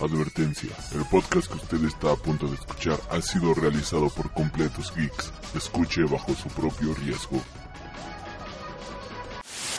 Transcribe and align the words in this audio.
Advertencia, 0.00 0.70
el 0.94 1.04
podcast 1.06 1.48
que 1.48 1.56
usted 1.56 1.84
está 1.84 2.12
a 2.12 2.16
punto 2.16 2.46
de 2.46 2.54
escuchar 2.54 2.98
ha 3.10 3.20
sido 3.20 3.52
realizado 3.52 4.08
por 4.10 4.30
completos 4.32 4.92
geeks. 4.94 5.32
Escuche 5.56 6.02
bajo 6.04 6.34
su 6.36 6.48
propio 6.50 6.94
riesgo. 6.94 7.40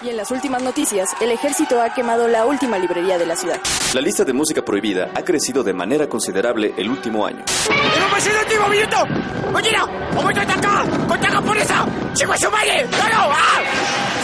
Y 0.04 0.10
en 0.10 0.18
las 0.18 0.30
últimas 0.32 0.62
noticias, 0.62 1.10
el 1.22 1.32
ejército 1.32 1.82
ha 1.82 1.94
quemado 1.94 2.28
la 2.28 2.46
última 2.46 2.78
librería 2.78 3.18
de 3.18 3.26
la 3.26 3.36
ciudad. 3.38 3.60
La 3.94 4.02
lista 4.02 4.26
de 4.26 4.34
música 4.34 4.64
prohibida 4.64 5.10
ha 5.16 5.24
crecido 5.24 5.64
de 5.64 5.74
manera 5.74 6.08
considerable 6.08 6.74
el 6.78 6.90
último 6.90 7.26
año. 7.26 7.44
¡Tenemos 7.68 8.28
el 8.28 8.36
último 8.36 8.68
minuto! 8.68 8.98
¡Oye, 9.56 9.72
no! 9.72 9.88
¡Vamos 10.16 10.38
a 10.38 10.42
atacar! 10.42 11.08
¡Contra 11.08 11.32
japonesa! 11.32 11.86
¡Chico 12.14 12.38
su 12.38 12.52
madre! 12.52 12.86
¡No, 12.92 12.98
no! 12.98 13.32
¡Ah! 13.32 13.62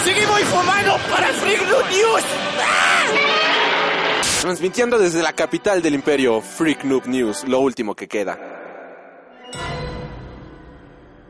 ¡Seguimos 0.03 0.41
informando 0.41 0.97
para 1.09 1.27
Freak 1.27 1.61
News! 1.89 2.23
Transmitiendo 4.41 4.99
desde 4.99 5.23
la 5.23 5.33
capital 5.33 5.81
del 5.81 5.95
imperio, 5.95 6.39
Freak 6.41 6.83
Noob 6.83 7.07
News, 7.07 7.45
lo 7.47 7.59
último 7.61 7.95
que 7.95 8.07
queda. 8.07 8.37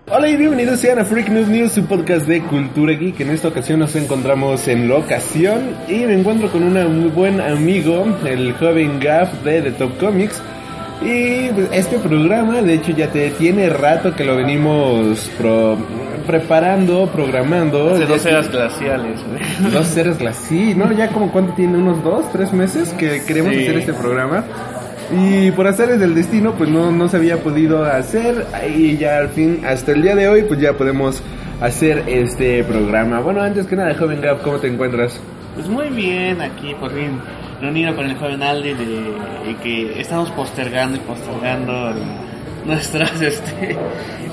Hola 0.08 0.27
y 0.27 0.36
bienvenidos 0.36 0.80
sean 0.82 1.00
a 1.00 1.05
Freak 1.05 1.30
News 1.30 1.48
News, 1.48 1.72
su 1.72 1.86
podcast 1.86 2.27
de 2.27 2.41
cultura 2.44 2.94
geek. 2.94 3.22
En 3.22 3.30
esta 3.32 3.48
ocasión 3.48 3.80
nos 3.80 3.96
encontramos 3.96 4.68
en 4.68 4.88
locación 4.90 5.76
y 5.88 5.99
me 6.05 6.13
encuentro 6.20 6.52
con 6.52 6.63
un 6.63 6.73
muy 7.02 7.10
buen 7.10 7.40
amigo, 7.40 8.05
el 8.26 8.54
joven 8.54 8.99
Gaff 8.99 9.32
de 9.44 9.62
The 9.62 9.72
Top 9.72 9.98
Comics. 9.98 10.41
Y 11.02 11.49
pues, 11.49 11.70
este 11.72 11.98
programa, 11.99 12.62
de 12.62 12.74
hecho, 12.74 12.91
ya 12.91 13.10
te 13.12 13.30
tiene 13.32 13.70
rato 13.70 14.13
que 14.16 14.24
lo 14.26 14.35
venimos 14.35 15.30
pro- 15.38 15.77
preparando, 16.25 17.07
programando. 17.11 17.93
De 17.95 18.02
Ya 18.02 18.05
dos 18.07 18.21
que- 18.21 18.29
eras 18.29 18.52
glaciales, 18.52 19.21
güey. 19.27 19.71
Dos 19.71 19.95
eras 19.97 20.17
glaciales, 20.17 20.77
¿no? 20.77 20.91
Ya 20.91 21.09
como 21.09 21.31
cuánto 21.31 21.53
tiene, 21.53 21.77
unos 21.77 22.03
dos, 22.03 22.31
tres 22.31 22.51
meses 22.53 22.93
que 22.93 23.23
queremos 23.25 23.53
Sí. 23.53 23.61
hacer 23.63 23.77
este 23.77 23.93
programa. 23.93 24.43
Y 25.15 25.51
por 25.51 25.67
hacer 25.67 25.98
del 25.99 26.15
destino, 26.15 26.54
pues 26.54 26.70
no, 26.70 26.91
no 26.91 27.07
se 27.07 27.17
había 27.17 27.37
podido 27.37 27.84
hacer. 27.85 28.45
Y 28.76 28.98
ya 28.98 29.17
al 29.20 29.29
fin, 29.29 29.62
hasta 29.65 29.91
el 29.91 30.01
día 30.01 30.15
de 30.15 30.27
hoy, 30.27 30.43
pues 30.43 30.59
ya 30.59 30.73
podemos 30.73 31.21
hacer 31.62 32.04
este 32.07 32.63
programa. 32.63 33.20
Bueno, 33.20 33.41
antes 33.41 33.67
que 33.67 33.76
nada, 33.76 33.93
joven 33.93 34.20
Gab, 34.21 34.41
¿cómo 34.41 34.57
te 34.57 34.67
encuentras? 34.67 35.20
Pues 35.54 35.67
muy 35.70 35.89
bien, 35.89 36.41
aquí 36.41 36.73
por 36.79 36.91
fin 36.91 37.20
reunido 37.62 37.95
con 37.95 38.05
el 38.05 38.17
joven 38.17 38.43
Aldi 38.43 38.73
de, 38.73 38.84
y 39.49 39.54
que 39.63 40.01
estamos 40.01 40.29
postergando 40.32 40.98
y 40.98 40.99
postergando 40.99 41.93
nuestras 42.65 43.21
este 43.21 43.77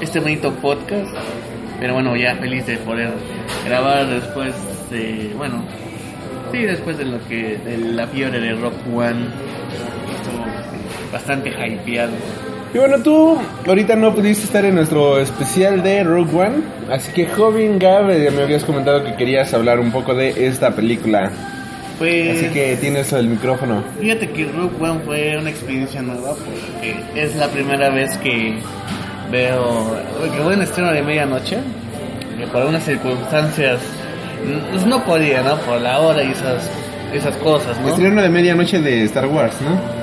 este 0.01 0.19
bonito 0.21 0.53
podcast. 0.55 1.11
Pero 1.83 1.95
bueno, 1.95 2.15
ya 2.15 2.37
feliz 2.37 2.65
de 2.65 2.77
poder 2.77 3.11
grabar 3.67 4.07
después 4.07 4.55
de 4.89 5.33
bueno, 5.37 5.65
sí, 6.53 6.59
después 6.59 6.97
de 6.97 7.07
lo 7.07 7.19
que 7.27 7.59
de 7.59 7.77
la 7.77 8.07
fiebre 8.07 8.39
de 8.39 8.53
Rock 8.53 8.75
One. 8.95 9.27
Estuvo 10.15 10.47
bastante 11.13 11.51
hypeado. 11.51 12.13
Y 12.73 12.79
bueno, 12.79 13.03
tú 13.03 13.37
ahorita 13.67 13.97
no 13.97 14.15
pudiste 14.15 14.45
estar 14.45 14.65
en 14.65 14.77
nuestro 14.77 15.19
especial 15.19 15.83
de 15.83 16.05
Rogue 16.05 16.33
One. 16.33 16.63
Así 16.89 17.11
que, 17.13 17.27
joven 17.27 17.81
Gab, 17.81 18.09
eh, 18.11 18.31
me 18.31 18.43
habías 18.43 18.63
comentado 18.63 19.03
que 19.03 19.17
querías 19.17 19.53
hablar 19.53 19.81
un 19.81 19.91
poco 19.91 20.15
de 20.15 20.47
esta 20.47 20.77
película. 20.77 21.33
Pues 21.99 22.39
Así 22.39 22.47
que 22.53 22.77
tienes 22.77 23.13
el 23.13 23.27
micrófono. 23.27 23.83
Fíjate 24.01 24.31
que 24.31 24.45
Rogue 24.45 24.77
One 24.81 25.01
fue 25.05 25.37
una 25.37 25.51
experiencia 25.51 26.01
nueva 26.01 26.37
porque 26.37 26.95
es 27.17 27.35
la 27.35 27.49
primera 27.49 27.91
vez 27.91 28.17
que 28.19 28.55
veo 29.33 29.97
que 30.33 30.41
voy 30.41 30.55
en 30.55 30.63
estreno 30.63 30.93
de 30.93 31.03
medianoche 31.03 31.59
que 32.39 32.47
por 32.47 32.65
unas 32.67 32.85
circunstancias 32.85 33.81
pues 34.71 34.87
no 34.87 35.03
podía, 35.05 35.43
¿no? 35.43 35.57
Por 35.59 35.81
la 35.81 35.99
hora 36.01 36.23
y 36.23 36.31
esas 36.31 36.71
esas 37.13 37.37
cosas, 37.37 37.79
¿no? 37.81 37.89
Estreno 37.89 38.23
de 38.23 38.29
medianoche 38.29 38.81
de 38.81 39.05
Star 39.05 39.27
Wars, 39.27 39.55
¿no? 39.61 40.02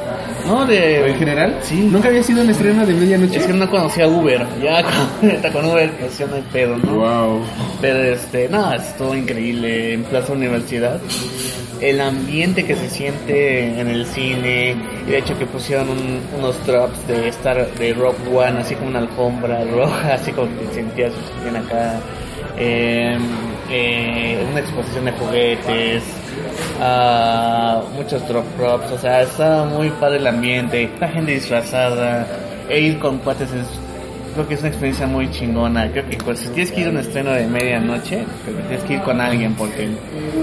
No, 0.50 0.66
de 0.66 1.10
¿En 1.12 1.16
general? 1.18 1.60
Sí. 1.62 1.76
¿Nunca 1.92 2.08
había 2.10 2.24
sido 2.24 2.42
un 2.42 2.50
estreno 2.50 2.86
de 2.86 2.94
medianoche? 2.94 3.38
es 3.38 3.46
que 3.46 3.54
no 3.54 3.70
conocía 3.70 4.08
Uber, 4.08 4.46
ya 4.62 4.84
con, 5.22 5.52
con 5.54 5.66
Uber 5.66 5.92
pues 6.00 6.18
ya 6.18 6.26
no 6.26 6.36
hay 6.36 6.44
pedo, 6.52 6.76
¿no? 6.78 6.94
Wow. 6.96 7.42
Pero 7.82 8.04
este, 8.04 8.50
no, 8.50 8.74
estuvo 8.74 9.16
increíble 9.16 9.94
en 9.94 10.04
Plaza 10.06 10.34
Universidad. 10.34 11.00
El 11.80 12.02
ambiente 12.02 12.66
que 12.66 12.76
se 12.76 12.90
siente 12.90 13.80
en 13.80 13.88
el 13.88 14.06
cine, 14.06 14.76
y 15.08 15.12
de 15.12 15.18
hecho 15.20 15.38
que 15.40 15.46
pusieron 15.46 15.90
un- 15.90 16.20
unos 16.38 16.66
drops 16.68 17.08
de 17.08 17.30
Star 17.30 17.72
de 17.76 17.94
Rock 17.94 18.16
One, 18.34 18.60
así 18.60 18.76
como 18.76 18.90
una 18.90 19.00
alfombra 19.00 19.64
roja, 19.64 20.14
así 20.16 20.32
como 20.34 20.48
que 20.60 20.74
sentías 20.74 21.14
bien 21.44 21.56
acá. 21.56 22.00
Eh, 22.58 23.18
eh, 23.72 24.46
una 24.52 24.60
exposición 24.60 25.06
de 25.06 25.12
juguetes, 25.14 26.04
ah, 26.80 27.82
muchos 27.96 28.28
drop 28.28 28.46
props, 28.58 28.92
o 28.92 28.98
sea, 28.98 29.22
estaba 29.22 29.66
muy 29.66 29.90
padre 29.92 30.18
el 30.18 30.28
ambiente, 30.28 30.90
la 31.00 31.08
gente 31.10 31.34
disfrazada, 31.34 32.26
e 32.70 32.80
ir 32.80 33.00
con 33.00 33.18
cuates 33.20 33.52
es 33.52 33.68
creo 34.34 34.48
que 34.48 34.54
es 34.54 34.60
una 34.62 34.70
experiencia 34.70 35.08
muy 35.08 35.30
chingona. 35.32 35.92
Creo 35.92 36.08
que 36.08 36.18
pues, 36.18 36.40
si 36.40 36.50
tienes 36.50 36.72
que 36.72 36.82
ir 36.82 36.88
a 36.88 36.90
un 36.92 36.98
estreno 36.98 37.32
de 37.32 37.48
medianoche, 37.48 38.26
creo 38.44 38.58
que 38.58 38.64
tienes 38.64 38.84
que 38.86 38.94
ir 38.94 39.02
con 39.02 39.20
alguien 39.20 39.54
porque 39.56 39.90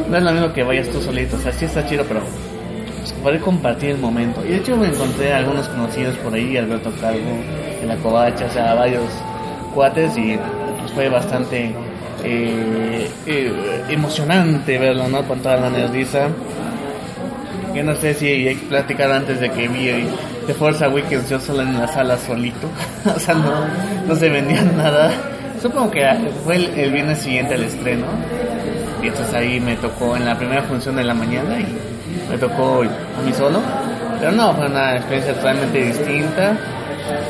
no 0.08 0.16
es 0.16 0.22
lo 0.22 0.32
mismo 0.32 0.52
que 0.52 0.62
vayas 0.62 0.88
tú 0.88 1.00
solito. 1.00 1.36
O 1.36 1.41
sea, 1.41 1.52
sí 1.52 1.64
está 1.64 1.86
chido, 1.86 2.04
pero 2.06 2.20
pues, 2.98 3.12
poder 3.12 3.41
compartir 3.41 3.91
el 3.91 3.98
momento. 3.98 4.44
Y 4.44 4.48
de 4.48 4.56
hecho 4.56 4.76
me 4.76 4.88
encontré 4.88 5.32
a 5.32 5.38
algunos 5.38 5.68
conocidos 5.68 6.16
por 6.18 6.34
ahí, 6.34 6.56
Alberto 6.56 6.92
Calvo, 7.00 7.38
de 7.80 7.86
la 7.86 7.97
Covacha, 7.97 8.47
o 8.47 8.50
sea, 8.50 8.74
varios 8.74 9.10
cuates 9.74 10.16
y 10.16 10.38
pues, 10.80 10.92
fue 10.92 11.08
bastante 11.08 11.74
eh, 12.26 13.10
eh, 13.26 13.84
emocionante 13.88 14.78
verlo, 14.78 15.09
¿no? 15.09 15.22
Con 15.22 15.41
toda 15.41 15.56
la 15.56 15.70
nerviza. 15.70 16.28
Yo 17.75 17.84
no 17.84 17.94
sé 17.94 18.14
si 18.14 18.26
hay 18.26 18.56
que 18.56 18.66
platicar 18.66 19.12
antes 19.12 19.41
de 19.41 19.50
que 19.50 19.69
vi 19.69 20.09
de 20.47 20.54
Forza 20.54 20.88
Weekends 20.88 21.28
yo 21.28 21.38
solo 21.38 21.62
en 21.62 21.78
la 21.78 21.86
sala 21.86 22.16
solito. 22.16 22.69
o 23.16 23.19
sea, 23.19 23.34
no, 23.34 23.53
no 24.06 24.16
se 24.16 24.28
vendía 24.28 24.62
nada. 24.62 25.10
Supongo 25.60 25.91
que 25.91 26.06
fue 26.44 26.56
el, 26.56 26.66
el 26.78 26.92
viernes 26.92 27.19
siguiente 27.19 27.54
al 27.54 27.65
estreno. 27.65 28.06
Y 29.03 29.09
entonces 29.09 29.34
ahí 29.34 29.60
me 29.60 29.76
tocó 29.76 30.16
en 30.16 30.25
la 30.25 30.36
primera 30.36 30.62
función 30.62 30.97
de 30.97 31.04
la 31.04 31.15
mañana 31.15 31.60
y 31.60 31.66
me 32.31 32.38
tocó 32.38 32.82
a 32.82 33.22
mí 33.22 33.32
solo. 33.32 33.60
Pero 34.19 34.32
no, 34.32 34.54
fue 34.54 34.66
una 34.66 34.97
experiencia 34.97 35.34
totalmente 35.34 35.84
distinta. 35.84 36.56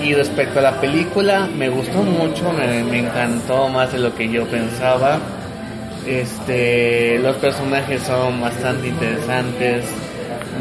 Y 0.03 0.15
respecto 0.15 0.59
a 0.61 0.63
la 0.63 0.81
película, 0.81 1.47
me 1.47 1.69
gustó 1.69 2.03
mucho, 2.03 2.53
me, 2.53 2.99
encantó 2.99 3.69
más 3.69 3.93
de 3.93 3.99
lo 3.99 4.15
que 4.15 4.29
yo 4.29 4.47
pensaba. 4.47 5.19
Este, 6.07 7.19
los 7.19 7.37
personajes 7.37 8.03
son 8.03 8.41
bastante 8.41 8.89
interesantes. 8.89 9.85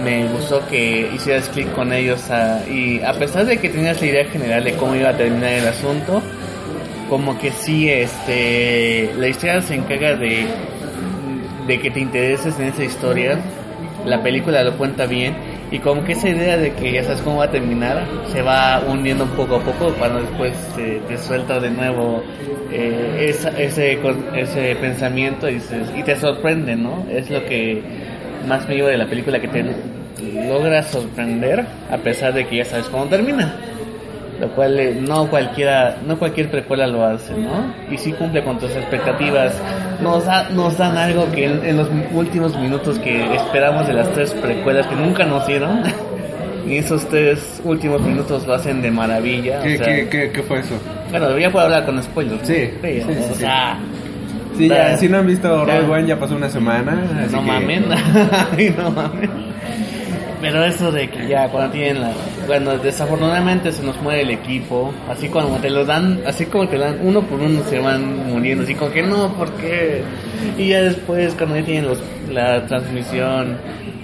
Me 0.03 0.27
gustó 0.27 0.65
que 0.67 1.09
hicieras 1.13 1.47
clic 1.49 1.71
con 1.73 1.93
ellos 1.93 2.21
y 2.69 3.01
a 3.01 3.13
pesar 3.13 3.45
de 3.45 3.57
que 3.57 3.69
tenías 3.69 4.01
la 4.01 4.07
idea 4.07 4.25
general 4.25 4.63
de 4.63 4.73
cómo 4.73 4.95
iba 4.95 5.09
a 5.09 5.17
terminar 5.17 5.51
el 5.51 5.67
asunto, 5.67 6.21
como 7.09 7.37
que 7.37 7.51
sí, 7.51 7.89
este, 7.89 9.11
la 9.17 9.27
historia 9.27 9.61
se 9.61 9.75
encarga 9.75 10.15
de, 10.15 10.47
de 11.67 11.79
que 11.79 11.91
te 11.91 11.99
intereses 11.99 12.59
en 12.59 12.67
esa 12.67 12.83
historia. 12.83 13.39
La 14.05 14.21
película 14.21 14.63
lo 14.63 14.77
cuenta 14.77 15.05
bien 15.05 15.54
y 15.71 15.79
como 15.79 16.03
que 16.05 16.13
esa 16.13 16.29
idea 16.29 16.57
de 16.57 16.73
que 16.73 16.91
ya 16.93 17.03
sabes 17.03 17.21
cómo 17.21 17.37
va 17.37 17.45
a 17.45 17.51
terminar 17.51 18.03
se 18.31 18.41
va 18.41 18.81
hundiendo 18.87 19.25
poco 19.35 19.55
a 19.55 19.59
poco 19.59 19.93
cuando 19.97 20.21
después 20.21 20.53
te, 20.75 20.99
te 21.07 21.17
suelta 21.17 21.59
de 21.59 21.69
nuevo 21.71 22.23
eh, 22.71 23.27
esa- 23.29 23.49
ese, 23.59 23.99
ese 24.35 24.75
pensamiento 24.75 25.49
y, 25.49 25.55
dices- 25.55 25.89
y 25.97 26.03
te 26.03 26.15
sorprende, 26.15 26.75
¿no? 26.75 27.05
Es 27.09 27.29
lo 27.29 27.43
que 27.45 27.81
más 28.47 28.67
me 28.67 28.75
lleva 28.75 28.89
de 28.89 28.97
la 28.97 29.07
película 29.07 29.39
que 29.39 29.47
te 29.47 29.63
logra 30.47 30.83
sorprender 30.83 31.65
a 31.91 31.97
pesar 31.97 32.33
de 32.33 32.45
que 32.47 32.57
ya 32.57 32.65
sabes 32.65 32.87
cómo 32.87 33.05
termina 33.05 33.53
lo 34.39 34.49
cual 34.49 34.79
eh, 34.79 34.97
no 34.99 35.27
cualquiera 35.27 35.97
no 36.05 36.17
cualquier 36.17 36.49
precuela 36.51 36.87
lo 36.87 37.05
hace 37.05 37.33
no 37.33 37.73
y 37.89 37.97
sí 37.97 38.11
cumple 38.13 38.43
con 38.43 38.57
tus 38.59 38.71
expectativas 38.71 39.53
nos 40.01 40.25
da- 40.25 40.49
nos 40.49 40.77
dan 40.77 40.97
algo 40.97 41.31
que 41.31 41.45
en, 41.45 41.65
en 41.65 41.77
los 41.77 41.87
últimos 42.13 42.57
minutos 42.59 42.99
que 42.99 43.33
esperamos 43.35 43.87
de 43.87 43.93
las 43.93 44.11
tres 44.13 44.31
precuelas 44.33 44.87
que 44.87 44.95
nunca 44.95 45.23
nos 45.25 45.47
dieron 45.47 45.81
y 46.67 46.77
esos 46.77 47.07
tres 47.07 47.61
últimos 47.63 48.01
minutos 48.01 48.45
lo 48.47 48.55
hacen 48.55 48.81
de 48.81 48.91
maravilla 48.91 49.59
o 49.59 49.63
¿Qué, 49.63 49.77
sea, 49.77 49.85
qué, 49.87 50.09
qué, 50.09 50.31
qué 50.31 50.43
fue 50.43 50.59
eso? 50.59 50.75
bueno 51.11 51.37
ya 51.37 51.49
puedo 51.51 51.65
hablar 51.65 51.85
con 51.85 52.01
spoilers 52.03 52.41
¿no? 52.41 52.45
Sí, 52.47 52.69
sí, 52.81 53.01
sí, 53.01 53.05
o 53.07 53.33
sí. 53.33 53.39
sea 53.39 53.77
Sí, 54.57 54.69
ya, 54.69 54.95
si 54.97 55.09
no 55.09 55.17
han 55.17 55.27
visto. 55.27 55.65
Rogue 55.65 55.81
One, 55.81 56.07
ya 56.07 56.17
pasó 56.17 56.33
una 56.37 56.49
semana. 56.49 56.97
así 57.25 57.35
no 57.35 57.41
que- 57.41 57.45
mamen 57.51 57.83
Ay, 58.57 58.73
no 58.77 58.89
mamen 58.89 59.29
pero 60.41 60.63
eso 60.63 60.91
de 60.91 61.09
que 61.09 61.27
ya 61.27 61.49
cuando 61.49 61.71
tienen 61.71 62.01
la 62.01 62.11
cuando 62.45 62.77
desafortunadamente 62.77 63.71
se 63.71 63.83
nos 63.83 63.99
muere 64.01 64.21
el 64.21 64.31
equipo 64.31 64.93
así 65.09 65.29
como 65.29 65.57
te 65.57 65.69
lo 65.69 65.85
dan 65.85 66.21
así 66.25 66.45
como 66.45 66.67
te 66.67 66.77
dan 66.77 66.99
uno 67.01 67.21
por 67.21 67.39
uno 67.39 67.61
se 67.63 67.79
van 67.79 68.27
muriendo 68.27 68.63
así 68.63 68.75
como 68.75 68.91
que 68.91 69.03
no 69.03 69.33
¿por 69.33 69.51
qué? 69.53 70.03
y 70.57 70.69
ya 70.69 70.81
después 70.81 71.33
cuando 71.35 71.57
ya 71.57 71.65
tienen 71.65 71.87
los, 71.87 72.01
la 72.31 72.65
transmisión 72.65 73.57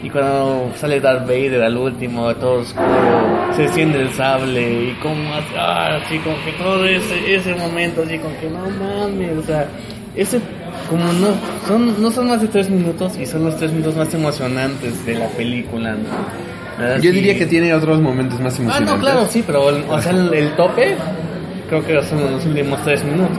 y 0.04 0.10
cuando 0.10 0.72
sale 0.78 1.00
Darth 1.00 1.28
Vader 1.28 1.62
al 1.62 1.78
último 1.78 2.34
todo 2.36 2.62
oscuro 2.62 3.54
se 3.56 3.64
enciende 3.64 4.02
el 4.02 4.12
sable 4.12 4.84
y 4.90 4.98
como 5.02 5.34
ah, 5.58 6.00
así 6.04 6.18
como 6.20 6.36
que 6.44 6.52
todo 6.54 6.86
ese 6.86 7.36
ese 7.36 7.54
momento 7.56 8.04
así 8.04 8.18
como 8.18 8.36
que 8.40 8.50
no 8.50 8.70
mames 8.70 9.38
o 9.38 9.44
sea 9.44 9.68
ese 10.16 10.40
como 10.92 11.06
no 11.14 11.30
son 11.68 12.02
no 12.02 12.12
son 12.12 12.28
más 12.28 12.42
de 12.42 12.48
tres 12.50 12.70
minutos 12.70 13.18
y 13.18 13.26
son 13.26 13.46
los 13.46 13.56
tres 13.58 13.72
minutos 13.72 13.96
más 13.96 14.14
emocionantes 14.14 15.04
de 15.06 15.16
la 15.16 15.28
película 15.30 15.94
¿no? 15.96 16.98
Yo 17.02 17.12
diría 17.12 17.38
que 17.38 17.46
tiene 17.46 17.74
otros 17.74 18.00
momentos 18.02 18.40
más 18.40 18.54
Ah, 18.60 18.62
emocionantes. 18.62 18.96
no, 18.96 19.00
claro, 19.02 19.28
sí, 19.30 19.44
pero 19.46 19.70
el- 19.70 19.84
o 19.88 20.02
sea, 20.02 20.12
el, 20.12 20.34
el 20.34 20.50
tope 20.56 20.96
creo 21.70 21.86
que 21.86 22.02
son 22.04 22.22
los 22.32 22.46
últimos 22.46 22.84
tres 22.84 23.04
minutos. 23.04 23.38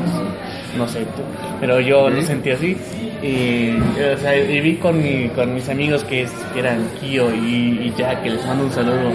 No 0.79 0.87
sé 0.89 1.01
tú, 1.01 1.23
pero 1.61 1.81
yo 1.81 2.09
lo 2.09 2.23
sentí 2.23 2.51
así. 2.51 2.77
Y, 3.23 3.71
o 4.15 4.19
sea, 4.19 4.37
y 4.39 4.61
vi 4.61 4.77
con, 4.77 5.03
mi, 5.03 5.29
con 5.31 5.55
mis 5.55 5.69
amigos 5.69 6.05
que, 6.05 6.23
es- 6.23 6.31
que 6.55 6.61
eran 6.61 6.87
Kio 7.01 7.35
y, 7.35 7.81
y 7.89 7.95
Jack, 7.99 8.23
que 8.23 8.31
les 8.31 8.47
mando 8.47 8.65
un 8.65 8.71
saludo, 8.73 9.13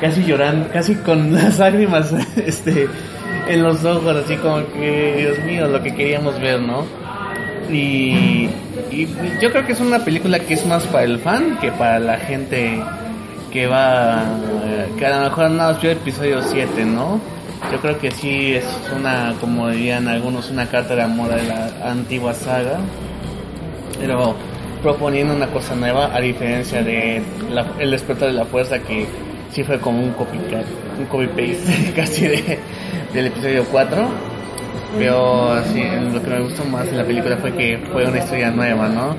casi 0.00 0.22
llorando, 0.24 0.68
casi 0.72 0.94
con 0.96 1.32
las 1.34 1.58
lágrimas 1.58 2.12
este, 2.36 2.88
en 3.48 3.62
los 3.62 3.82
ojos, 3.84 4.16
así 4.24 4.36
como 4.36 4.58
que, 4.74 5.14
Dios 5.18 5.38
mío, 5.46 5.66
lo 5.66 5.82
que 5.82 5.94
queríamos 5.94 6.38
ver, 6.40 6.60
¿no? 6.60 6.84
Y, 7.72 8.48
yo 9.40 9.50
creo 9.50 9.66
que 9.66 9.72
es 9.72 9.80
una 9.80 10.00
película 10.04 10.38
que 10.38 10.54
es 10.54 10.66
más 10.66 10.84
para 10.84 11.04
el 11.04 11.18
fan 11.18 11.58
que 11.60 11.72
para 11.72 11.98
la 11.98 12.18
gente 12.18 12.78
que 13.50 13.66
va, 13.66 14.22
eh, 14.64 14.86
que 14.98 15.06
a 15.06 15.18
lo 15.18 15.24
mejor 15.24 15.50
no 15.50 15.74
vio 15.74 15.90
episodio 15.90 16.42
7, 16.42 16.84
¿no? 16.84 17.20
Yo 17.70 17.80
creo 17.80 17.98
que 17.98 18.10
sí 18.10 18.54
es 18.54 18.64
una, 18.94 19.34
como 19.40 19.68
dirían 19.68 20.08
algunos, 20.08 20.50
una 20.50 20.66
carta 20.66 20.94
de 20.96 21.02
amor 21.02 21.32
a 21.32 21.42
la 21.42 21.90
antigua 21.90 22.34
saga, 22.34 22.78
pero 24.00 24.34
proponiendo 24.82 25.34
una 25.34 25.46
cosa 25.46 25.74
nueva, 25.74 26.10
a 26.14 26.20
diferencia 26.20 26.82
de 26.82 27.22
la- 27.50 27.66
El 27.78 27.92
despertar 27.92 28.28
de 28.28 28.34
la 28.34 28.44
fuerza, 28.44 28.78
que 28.80 29.06
sí 29.52 29.62
fue 29.62 29.78
como 29.78 30.00
un 30.02 30.12
copycat, 30.12 30.64
un 30.98 31.06
copy-paste 31.06 31.92
casi 31.96 32.26
de, 32.26 32.58
del 33.14 33.26
episodio 33.26 33.64
4. 33.70 34.31
Pero 34.98 35.62
sí, 35.72 35.82
lo 36.12 36.22
que 36.22 36.30
me 36.30 36.40
gustó 36.40 36.64
más 36.64 36.86
de 36.86 36.96
la 36.96 37.04
película 37.04 37.36
fue 37.38 37.52
que 37.52 37.78
fue 37.92 38.06
una 38.06 38.18
historia 38.18 38.50
nueva, 38.50 38.88
¿no? 38.88 39.16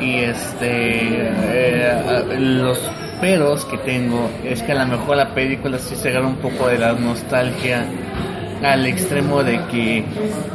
Y 0.00 0.16
este, 0.16 1.30
eh, 1.30 2.36
los 2.38 2.78
peros 3.20 3.64
que 3.66 3.78
tengo 3.78 4.28
es 4.44 4.62
que 4.62 4.72
a 4.72 4.84
lo 4.84 4.86
mejor 4.86 5.16
la 5.16 5.32
película 5.32 5.78
sí 5.78 5.94
se 5.94 6.08
agarra 6.08 6.26
un 6.26 6.36
poco 6.36 6.66
de 6.66 6.78
la 6.78 6.92
nostalgia 6.92 7.86
al 8.64 8.84
extremo 8.84 9.44
de 9.44 9.60
que 9.70 10.04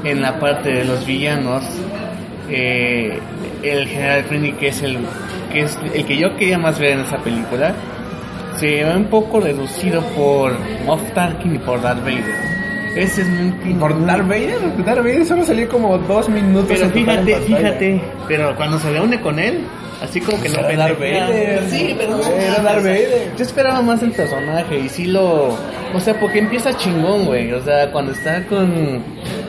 en 0.03 0.21
la 0.21 0.37
parte 0.37 0.69
de 0.69 0.83
los 0.83 1.05
villanos 1.05 1.63
eh, 2.49 3.19
el 3.63 3.87
general 3.87 4.25
Trini 4.25 4.51
que 4.53 4.67
es 4.69 4.81
el 4.81 4.97
que 5.51 5.61
es 5.61 5.77
el 5.93 6.05
que 6.05 6.17
yo 6.17 6.35
quería 6.35 6.57
más 6.57 6.77
ver 6.77 6.91
en 6.91 6.99
esa 7.01 7.17
película 7.17 7.73
se 8.57 8.83
ve 8.83 8.95
un 8.95 9.05
poco 9.05 9.39
reducido 9.39 10.01
por 10.15 10.53
Moff 10.85 11.01
Tarkin 11.13 11.55
y 11.55 11.59
por 11.59 11.81
Darth 11.81 12.03
Vader 12.03 12.56
ese 13.03 13.21
es 13.21 13.27
mi 13.27 13.73
Por 13.75 14.05
Darth 14.05 14.27
Vader, 14.27 14.57
Darth 14.85 14.99
Vader 14.99 15.25
solo 15.25 15.43
salió 15.43 15.67
como 15.69 15.97
dos 15.97 16.29
minutos. 16.29 16.65
pero 16.69 16.89
fíjate 16.89 17.35
fíjate 17.41 18.01
pero 18.27 18.55
cuando 18.55 18.77
se 18.79 18.89
reúne 18.91 19.19
con 19.21 19.39
él 19.39 19.59
así 20.01 20.21
como 20.21 20.41
que 20.41 20.49
no 20.49 20.59
era 20.59 20.75
Darth 20.77 20.99
Vader. 20.99 21.63
sí 21.69 21.95
pero 21.97 22.17
no 22.17 22.27
Era 22.27 22.61
Darth 22.61 22.83
Vader. 22.83 23.31
yo 23.37 23.43
esperaba 23.43 23.81
más 23.81 24.01
el 24.03 24.11
personaje 24.11 24.79
y 24.79 24.89
sí 24.89 25.05
lo 25.05 25.49
o 25.93 25.99
sea 25.99 26.19
porque 26.19 26.39
empieza 26.39 26.75
chingón 26.77 27.25
güey 27.25 27.51
o 27.53 27.61
sea 27.63 27.91
cuando 27.91 28.11
está 28.11 28.43
con 28.45 28.67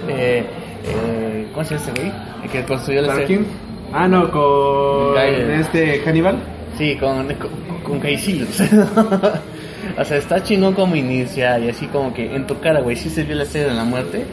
eh, 0.09 0.45
eh, 0.85 1.47
¿cómo 1.53 1.65
se 1.65 1.75
llama 1.77 1.87
ese 1.91 2.01
güey? 2.01 2.13
el 2.45 2.51
que 2.51 2.65
construyó 2.65 3.03
la 3.03 3.09
Tarkin. 3.15 3.47
Ah, 3.93 4.07
no, 4.07 4.31
con 4.31 5.17
este 5.19 6.01
Hannibal. 6.05 6.37
Sí, 6.77 6.97
con, 6.97 7.27
con, 7.35 7.51
con. 7.83 8.01
o 9.99 10.05
sea, 10.05 10.17
está 10.17 10.43
chingón 10.43 10.75
como 10.75 10.95
inicia 10.97 11.59
y 11.59 11.69
así 11.69 11.87
como 11.87 12.13
que 12.15 12.35
en 12.35 12.47
tu 12.47 12.59
cara, 12.61 12.81
güey, 12.81 12.97
sí 12.97 13.11
se 13.11 13.23
vio 13.25 13.35
la 13.37 13.43
estrella 13.45 13.69
de 13.69 13.75
la 13.75 13.85
muerte. 13.85 14.25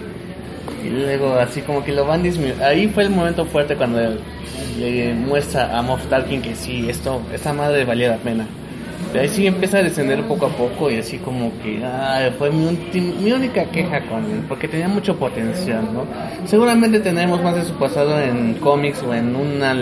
Y 0.83 0.89
luego 0.89 1.33
así 1.39 1.61
como 1.61 1.83
que 1.83 1.91
lo 1.91 2.05
van 2.05 2.21
disminuyendo. 2.21 2.63
Ahí 2.65 2.87
fue 2.87 3.03
el 3.03 3.09
momento 3.09 3.45
fuerte 3.45 3.75
cuando 3.75 3.99
le 4.79 5.13
muestra 5.15 5.77
a 5.77 5.81
Moff 5.81 6.05
Tarkin 6.07 6.41
que 6.41 6.55
sí, 6.55 6.85
esto, 6.89 7.21
esta 7.33 7.53
madre 7.53 7.85
valía 7.85 8.09
la 8.09 8.17
pena. 8.17 8.45
Pero 9.11 9.23
ahí 9.23 9.29
sí 9.29 9.47
empieza 9.47 9.77
a 9.79 9.83
descender 9.83 10.21
poco 10.23 10.45
a 10.47 10.49
poco 10.49 10.91
y 10.91 10.97
así 10.97 11.17
como 11.17 11.51
que 11.63 11.79
ah, 11.83 12.29
fue 12.37 12.51
mi, 12.51 12.77
mi 13.23 13.31
única 13.31 13.65
queja 13.65 14.01
con 14.01 14.23
él, 14.25 14.41
porque 14.47 14.67
tenía 14.67 14.87
mucho 14.87 15.15
potencial, 15.15 15.81
¿no? 15.93 16.03
Seguramente 16.47 16.99
tendremos 16.99 17.41
más 17.41 17.55
de 17.55 17.63
su 17.63 17.73
pasado 17.75 18.19
en 18.21 18.55
cómics 18.55 19.01
o 19.03 19.13
en 19.13 19.35
una 19.35 19.75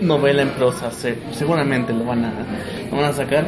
novela 0.00 0.42
en 0.42 0.50
prosa, 0.50 0.90
se- 0.92 1.16
seguramente 1.32 1.92
lo 1.92 2.04
van 2.04 2.24
a, 2.24 2.32
lo 2.90 2.96
van 2.96 3.10
a 3.10 3.12
sacar. 3.12 3.44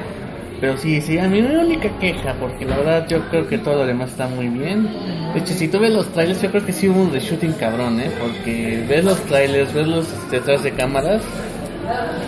Pero 0.61 0.77
sí, 0.77 1.01
sí, 1.01 1.19
a 1.19 1.27
mí 1.27 1.41
mi 1.41 1.55
única 1.55 1.89
queja, 1.99 2.35
porque 2.35 2.67
la 2.67 2.77
verdad 2.77 3.09
yo 3.09 3.21
creo 3.31 3.49
que 3.49 3.57
todo 3.57 3.77
lo 3.77 3.87
demás 3.87 4.11
está 4.11 4.29
muy 4.29 4.49
bien. 4.49 4.87
De 5.33 5.41
hecho, 5.41 5.55
si 5.55 5.69
tú 5.69 5.79
ves 5.79 5.93
los 5.93 6.13
trailers, 6.13 6.43
yo 6.43 6.51
creo 6.51 6.67
que 6.67 6.73
sí 6.73 6.89
hubo 6.89 7.01
un 7.01 7.13
shooting 7.13 7.53
cabrón, 7.53 7.99
¿eh? 7.99 8.11
Porque 8.21 8.85
ves 8.87 9.05
los 9.05 9.19
trailers, 9.23 9.73
ves 9.73 9.87
los 9.87 10.31
detrás 10.31 10.63
de 10.63 10.73
cámaras, 10.73 11.23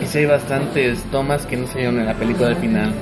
y 0.03 0.07
sí 0.07 0.19
hay 0.19 0.27
bastantes 0.27 1.03
tomas 1.11 1.45
que 1.45 1.59
no 1.59 1.67
se 1.67 1.79
vieron 1.79 2.01
en 2.01 2.07
la 2.07 2.15
película 2.15 2.49
al 2.49 2.57
final. 2.57 2.93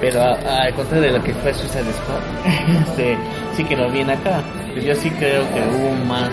Pero 0.00 0.22
al 0.22 0.74
contrario 0.74 1.12
de 1.12 1.18
lo 1.18 1.24
que 1.24 1.34
fue 1.34 1.52
Suicide 1.52 1.92
Squad, 1.92 2.86
este, 2.88 3.16
sí 3.56 3.64
quedó 3.64 3.90
bien 3.90 4.10
acá. 4.10 4.42
Pues 4.72 4.84
yo 4.84 4.94
sí 4.94 5.10
creo 5.10 5.42
que 5.52 5.60
hubo 5.60 5.94
más, 6.06 6.30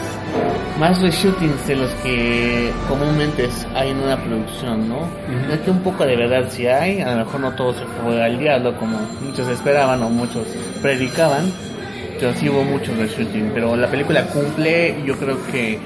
más 0.80 1.02
reshootings 1.02 1.68
de 1.68 1.76
los 1.76 1.92
que 1.96 2.72
comúnmente 2.88 3.50
hay 3.74 3.90
en 3.90 4.00
una 4.00 4.18
producción, 4.18 4.88
¿no? 4.88 5.08
Es 5.52 5.60
que 5.62 5.72
un 5.72 5.82
poco 5.82 6.06
de 6.06 6.16
verdad 6.16 6.46
sí 6.50 6.68
hay, 6.68 7.02
a 7.02 7.12
lo 7.16 7.26
mejor 7.26 7.40
no 7.40 7.52
todo 7.54 7.74
se 7.74 7.86
fue 8.04 8.24
al 8.24 8.38
diablo 8.38 8.78
como 8.78 9.00
muchos 9.22 9.48
esperaban 9.48 10.04
o 10.04 10.10
muchos 10.10 10.46
predicaban, 10.82 11.52
pero 12.20 12.34
sí 12.34 12.50
hubo 12.50 12.64
mucho 12.64 12.94
reshooting. 12.96 13.52
Pero 13.54 13.76
la 13.76 13.88
película 13.88 14.24
cumple, 14.28 14.96
yo 15.06 15.18
creo 15.18 15.38
que 15.52 15.80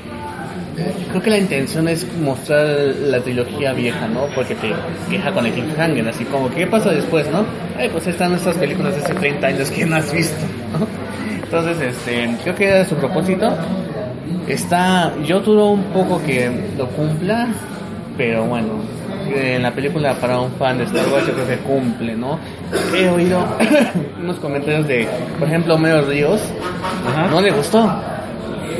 Creo 1.09 1.21
que 1.21 1.29
la 1.29 1.37
intención 1.37 1.87
es 1.87 2.05
mostrar 2.17 2.65
la 3.01 3.19
trilogía 3.19 3.73
vieja, 3.73 4.07
¿no? 4.07 4.27
Porque 4.35 4.55
te 4.55 4.71
queja 5.09 5.31
con 5.31 5.45
el 5.45 5.53
cliffhanger, 5.53 6.07
así 6.07 6.23
como, 6.25 6.49
¿qué 6.51 6.67
pasa 6.67 6.91
después, 6.91 7.29
no? 7.31 7.45
Ay, 7.77 7.89
pues 7.89 8.07
están 8.07 8.33
estas 8.33 8.55
películas 8.57 8.95
de 8.95 9.01
hace 9.01 9.13
30 9.13 9.47
años 9.47 9.71
que 9.71 9.85
no 9.85 9.95
has 9.95 10.11
visto, 10.13 10.45
¿no? 10.73 10.87
Entonces, 11.43 11.81
este, 11.81 12.29
creo 12.43 12.55
que 12.55 12.65
era 12.65 12.85
su 12.85 12.95
propósito. 12.95 13.51
Está, 14.47 15.13
yo 15.25 15.39
dudo 15.39 15.71
un 15.71 15.83
poco 15.85 16.21
que 16.23 16.49
lo 16.77 16.87
cumpla, 16.89 17.47
pero 18.15 18.45
bueno, 18.45 18.73
en 19.33 19.63
la 19.63 19.71
película 19.71 20.13
para 20.15 20.39
un 20.39 20.51
fan 20.53 20.77
de 20.77 20.83
Star 20.85 21.07
Wars 21.11 21.25
yo 21.25 21.33
creo 21.33 21.47
que 21.47 21.57
cumple, 21.57 22.15
¿no? 22.15 22.39
He 22.95 23.09
oído 23.09 23.43
unos 24.21 24.37
comentarios 24.37 24.87
de, 24.87 25.07
por 25.39 25.47
ejemplo, 25.47 25.75
Homero 25.75 26.05
Ríos, 26.05 26.41
no 27.31 27.41
le 27.41 27.51
gustó 27.51 27.91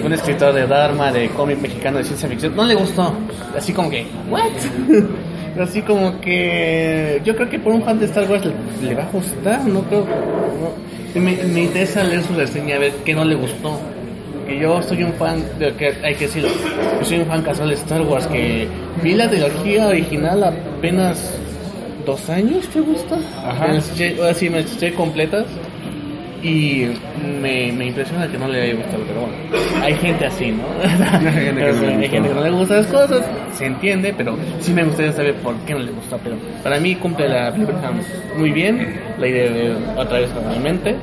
un 0.04 0.14
escritor 0.14 0.54
de 0.54 0.66
Dharma, 0.68 1.12
de 1.12 1.30
cómic 1.30 1.60
mexicano 1.60 1.98
de 2.00 2.04
ciencia 2.04 2.28
ficción, 2.30 2.56
no 2.56 2.66
le 2.66 2.76
gustó. 2.76 3.14
Así 3.58 3.74
como 3.74 3.90
que, 3.90 4.06
¿what? 4.30 4.50
Así 5.60 5.82
como 5.82 6.20
que 6.22 7.22
yo 7.26 7.36
creo 7.36 7.50
que 7.50 7.60
por 7.60 7.74
un 7.74 7.84
fan 7.84 8.00
de 8.00 8.06
Star 8.06 8.30
Wars 8.30 8.44
le, 8.46 8.88
le 8.88 8.96
va 8.96 9.04
a 9.04 9.10
gustar, 9.12 9.66
no 9.66 9.82
creo. 9.84 10.06
no. 10.06 11.20
Me, 11.20 11.32
me 11.44 11.62
interesa 11.64 12.04
leer 12.04 12.24
su 12.24 12.34
reseña, 12.34 12.76
a 12.76 12.80
ver 12.80 12.94
qué 13.04 13.14
no 13.14 13.26
le 13.26 13.36
gustó. 13.36 13.78
Que 14.48 14.58
yo 14.60 14.82
soy 14.84 15.04
un 15.04 15.14
fan, 15.14 15.44
de 15.60 15.74
que 15.74 15.94
hay 16.04 16.16
que 16.16 16.26
decirlo, 16.26 16.50
yo 17.00 17.06
soy 17.06 17.20
un 17.20 17.26
fan 17.26 17.42
casual 17.42 17.70
de 17.70 17.76
Star 17.76 18.02
Wars, 18.04 18.26
que 18.28 18.68
vi 19.04 19.14
la 19.16 19.30
trilogía 19.30 19.88
original 19.88 20.44
apenas 20.44 21.32
dos 22.06 22.30
años, 22.30 22.68
¿te 22.70 22.80
gusta? 22.82 23.18
Ajá. 23.46 23.68
Me 23.68 23.74
las 23.76 23.92
eché- 24.00 24.18
ahora 24.20 24.34
sí 24.34 24.50
me 24.50 24.62
las 24.62 24.74
eché 24.76 24.94
completas 24.94 25.46
y 26.42 26.88
me, 27.42 27.72
me 27.72 27.88
impresiona 27.88 28.28
que 28.32 28.38
no 28.38 28.48
le 28.48 28.62
haya 28.62 28.74
gustado, 28.76 29.04
pero 29.08 29.22
bueno, 29.22 29.36
hay 29.84 29.94
gente 29.96 30.26
así, 30.26 30.52
¿no? 30.52 30.64
Hay 30.84 31.24
gente 31.34 31.44
que 31.44 31.52
no 31.52 31.60
le 31.60 31.66
hay 31.66 31.72
gustó. 31.72 31.86
gente 31.88 32.10
que 32.10 32.20
no 32.20 32.44
le 32.44 32.52
gustan 32.52 32.78
las 32.78 32.88
cosas, 32.88 33.26
se 33.54 33.66
entiende, 33.66 34.14
pero 34.16 34.38
sí 34.60 34.74
me 34.74 34.84
gustaría 34.84 35.12
saber 35.12 35.36
por 35.36 35.56
qué 35.66 35.74
no 35.74 35.80
le 35.80 35.92
gustó, 35.92 36.18
pero 36.24 36.36
para 36.64 36.80
mí 36.80 36.96
cumple 36.96 37.28
la 37.30 37.52
película 37.52 37.92
muy 38.38 38.52
bien, 38.52 39.00
la 39.18 39.28
idea 39.28 39.50
de 39.52 39.76
otra 39.98 40.20
vez 40.20 40.30
totalmente. 40.34 40.96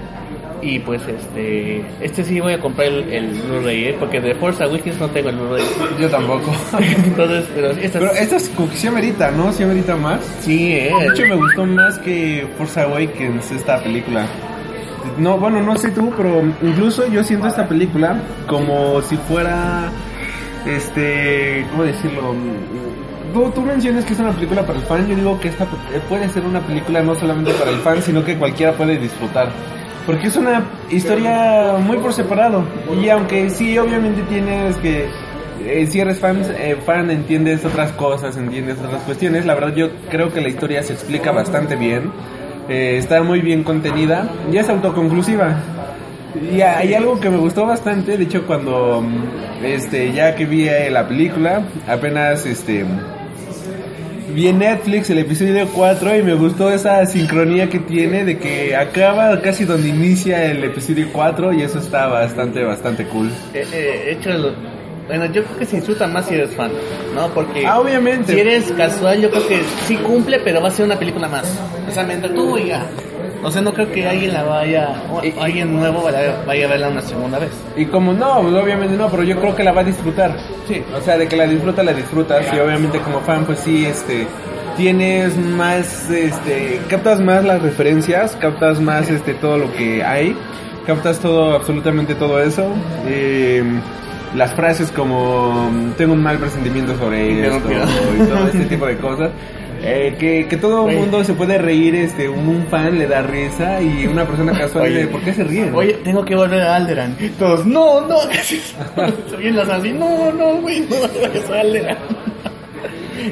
Y 0.62 0.78
pues 0.80 1.02
este, 1.06 1.82
este 2.00 2.24
sí 2.24 2.40
voy 2.40 2.54
a 2.54 2.58
comprar 2.58 2.88
el, 2.88 3.12
el 3.12 3.26
Blu-ray, 3.42 3.84
¿eh? 3.88 3.96
porque 4.00 4.20
de 4.20 4.34
Force 4.34 4.64
Awakens 4.64 4.98
no 4.98 5.08
tengo 5.10 5.28
el 5.28 5.36
Blu-ray. 5.36 5.62
Yo 6.00 6.08
tampoco. 6.08 6.50
Entonces, 7.04 7.44
pero 7.54 7.70
esta 7.72 7.98
Pero 7.98 8.12
esta 8.12 8.36
es 8.36 8.50
sí 8.74 8.86
amerita, 8.86 9.30
¿no? 9.32 9.52
Sí 9.52 9.62
amerita 9.62 9.94
más. 9.96 10.20
sí, 10.40 10.72
eh. 10.72 10.92
De 10.98 11.06
hecho, 11.08 11.26
me 11.28 11.36
gustó 11.36 11.66
más 11.66 11.98
que 11.98 12.46
Force 12.56 12.80
Awakens 12.80 13.52
esta 13.52 13.80
película. 13.82 14.26
No, 15.18 15.38
bueno, 15.38 15.62
no 15.62 15.76
sé 15.76 15.90
tú, 15.90 16.12
pero 16.16 16.42
incluso 16.62 17.06
yo 17.08 17.22
siento 17.24 17.46
esta 17.46 17.66
película 17.66 18.20
como 18.46 19.00
si 19.02 19.16
fuera, 19.16 19.90
este, 20.66 21.66
¿cómo 21.70 21.84
decirlo? 21.84 22.34
Tú, 23.32 23.50
tú 23.50 23.62
mencionas 23.62 24.04
que 24.04 24.12
es 24.14 24.20
una 24.20 24.32
película 24.32 24.66
para 24.66 24.78
el 24.78 24.84
fan, 24.84 25.06
yo 25.08 25.16
digo 25.16 25.40
que 25.40 25.48
esta 25.48 25.66
puede 26.08 26.28
ser 26.28 26.44
una 26.44 26.60
película 26.60 27.02
no 27.02 27.14
solamente 27.14 27.52
para 27.52 27.70
el 27.70 27.78
fan, 27.78 28.00
sino 28.02 28.24
que 28.24 28.36
cualquiera 28.36 28.72
puede 28.72 28.98
disfrutar. 28.98 29.48
Porque 30.06 30.28
es 30.28 30.36
una 30.36 30.64
historia 30.90 31.74
muy 31.84 31.96
por 31.96 32.12
separado. 32.12 32.62
Y 33.02 33.08
aunque 33.08 33.50
sí, 33.50 33.76
obviamente 33.76 34.22
tienes 34.22 34.76
que 34.76 35.08
eh, 35.64 35.86
si 35.86 36.00
eres 36.00 36.18
fan, 36.20 36.42
eh, 36.58 36.76
fan 36.84 37.10
entiendes 37.10 37.64
otras 37.64 37.90
cosas, 37.92 38.36
entiendes 38.36 38.78
otras 38.78 39.02
cuestiones. 39.02 39.46
La 39.46 39.54
verdad 39.54 39.74
yo 39.74 39.88
creo 40.10 40.32
que 40.32 40.40
la 40.40 40.48
historia 40.48 40.82
se 40.82 40.92
explica 40.92 41.32
bastante 41.32 41.76
bien. 41.76 42.12
Eh, 42.68 42.96
está 42.98 43.22
muy 43.22 43.40
bien 43.40 43.62
contenida 43.62 44.28
y 44.52 44.56
es 44.56 44.68
autoconclusiva. 44.68 45.56
Y 46.54 46.60
ha- 46.60 46.78
hay 46.78 46.94
algo 46.94 47.18
que 47.20 47.30
me 47.30 47.36
gustó 47.38 47.64
bastante, 47.66 48.16
de 48.16 48.24
hecho 48.24 48.46
cuando 48.46 49.00
mm, 49.02 49.64
este 49.64 50.12
ya 50.12 50.34
que 50.34 50.44
vi 50.46 50.68
eh, 50.68 50.90
la 50.90 51.06
película, 51.08 51.62
apenas 51.88 52.44
este 52.44 52.84
vi 54.34 54.48
en 54.48 54.58
Netflix 54.58 55.08
el 55.08 55.18
episodio 55.18 55.66
4 55.72 56.18
y 56.18 56.22
me 56.22 56.34
gustó 56.34 56.70
esa 56.70 57.06
sincronía 57.06 57.70
que 57.70 57.78
tiene 57.78 58.24
de 58.24 58.36
que 58.38 58.76
acaba 58.76 59.40
casi 59.40 59.64
donde 59.64 59.88
inicia 59.88 60.44
el 60.50 60.62
episodio 60.64 61.08
4 61.12 61.52
y 61.54 61.62
eso 61.62 61.78
está 61.78 62.06
bastante, 62.08 62.62
bastante 62.62 63.04
cool. 63.04 63.30
Eh, 63.54 63.64
eh, 63.72 64.18
bueno, 65.06 65.26
yo 65.26 65.44
creo 65.44 65.58
que 65.58 65.66
se 65.66 65.76
disfruta 65.76 66.06
más 66.06 66.26
si 66.26 66.34
eres 66.34 66.54
fan, 66.54 66.70
¿no? 67.14 67.28
Porque 67.28 67.66
Ah, 67.66 67.78
obviamente. 67.80 68.32
si 68.32 68.40
eres 68.40 68.72
casual, 68.72 69.20
yo 69.20 69.30
creo 69.30 69.46
que 69.48 69.60
sí 69.86 69.96
cumple, 69.96 70.40
pero 70.40 70.60
va 70.60 70.68
a 70.68 70.72
ser 70.72 70.86
una 70.86 70.96
película 70.98 71.28
más. 71.28 71.44
O 71.88 71.92
sea, 71.92 72.02
entretuvo 72.10 72.58
y 72.58 72.66
ya. 72.68 72.86
O 73.42 73.50
sea, 73.50 73.62
no 73.62 73.72
creo 73.72 73.92
que 73.92 74.04
alguien 74.08 74.32
la 74.32 74.42
vaya, 74.42 75.02
o 75.12 75.22
Y- 75.24 75.32
alguien 75.38 75.76
nuevo 75.76 76.02
vaya, 76.02 76.42
vaya 76.46 76.66
a 76.66 76.68
verla 76.70 76.88
una 76.88 77.02
segunda 77.02 77.38
vez. 77.38 77.50
Y 77.76 77.84
como 77.86 78.12
no, 78.12 78.40
pues 78.42 78.54
obviamente 78.54 78.96
no, 78.96 79.08
pero 79.08 79.22
yo 79.22 79.38
creo 79.38 79.54
que 79.54 79.62
la 79.62 79.72
va 79.72 79.82
a 79.82 79.84
disfrutar. 79.84 80.36
Sí. 80.66 80.82
O 80.96 81.00
sea, 81.00 81.16
de 81.16 81.28
que 81.28 81.36
la 81.36 81.46
disfruta, 81.46 81.82
la 81.84 81.92
disfrutas. 81.92 82.44
Y 82.52 82.58
obviamente 82.58 82.98
como 83.00 83.20
fan, 83.20 83.44
pues 83.44 83.60
sí, 83.60 83.84
este, 83.86 84.26
tienes 84.76 85.36
más, 85.36 86.10
este, 86.10 86.80
captas 86.88 87.20
más 87.20 87.44
las 87.44 87.62
referencias, 87.62 88.36
captas 88.40 88.80
más, 88.80 89.08
este, 89.10 89.34
todo 89.34 89.58
lo 89.58 89.72
que 89.74 90.02
hay. 90.02 90.36
Captas 90.86 91.20
todo, 91.20 91.54
absolutamente 91.54 92.14
todo 92.16 92.40
eso. 92.42 92.64
Eh, 93.06 93.62
las 94.36 94.54
frases 94.54 94.90
como, 94.92 95.70
tengo 95.96 96.12
un 96.12 96.22
mal 96.22 96.38
presentimiento 96.38 96.96
sobre 96.96 97.46
esto 97.46 97.68
y 97.70 98.26
todo 98.26 98.46
este 98.46 98.64
tipo 98.66 98.86
de 98.86 98.96
cosas. 98.98 99.30
Eh, 99.82 100.16
que, 100.18 100.46
que 100.48 100.56
todo 100.56 100.88
el 100.88 100.96
mundo 100.96 101.22
se 101.22 101.34
puede 101.34 101.58
reír, 101.58 101.94
este, 101.94 102.28
un, 102.28 102.48
un 102.48 102.66
fan 102.66 102.98
le 102.98 103.06
da 103.06 103.22
risa 103.22 103.80
y 103.80 104.06
una 104.06 104.24
persona 104.26 104.52
casual 104.58 104.86
Oye. 104.86 104.98
de, 105.00 105.06
¿por 105.06 105.20
qué 105.20 105.32
se 105.32 105.44
ríen? 105.44 105.74
Oye, 105.74 105.92
tengo 106.02 106.24
que 106.24 106.34
volver 106.34 106.62
a 106.62 106.76
Alderan. 106.76 107.16
Todos, 107.38 107.64
no, 107.66 108.00
no, 108.00 108.16
vienen 109.38 109.56
las 109.56 109.68
así, 109.68 109.92
no, 109.92 110.32
no, 110.32 110.56
güey, 110.56 110.80
no 110.80 110.96
vayas 111.22 111.50
a 111.50 111.60
Alderan. 111.60 111.98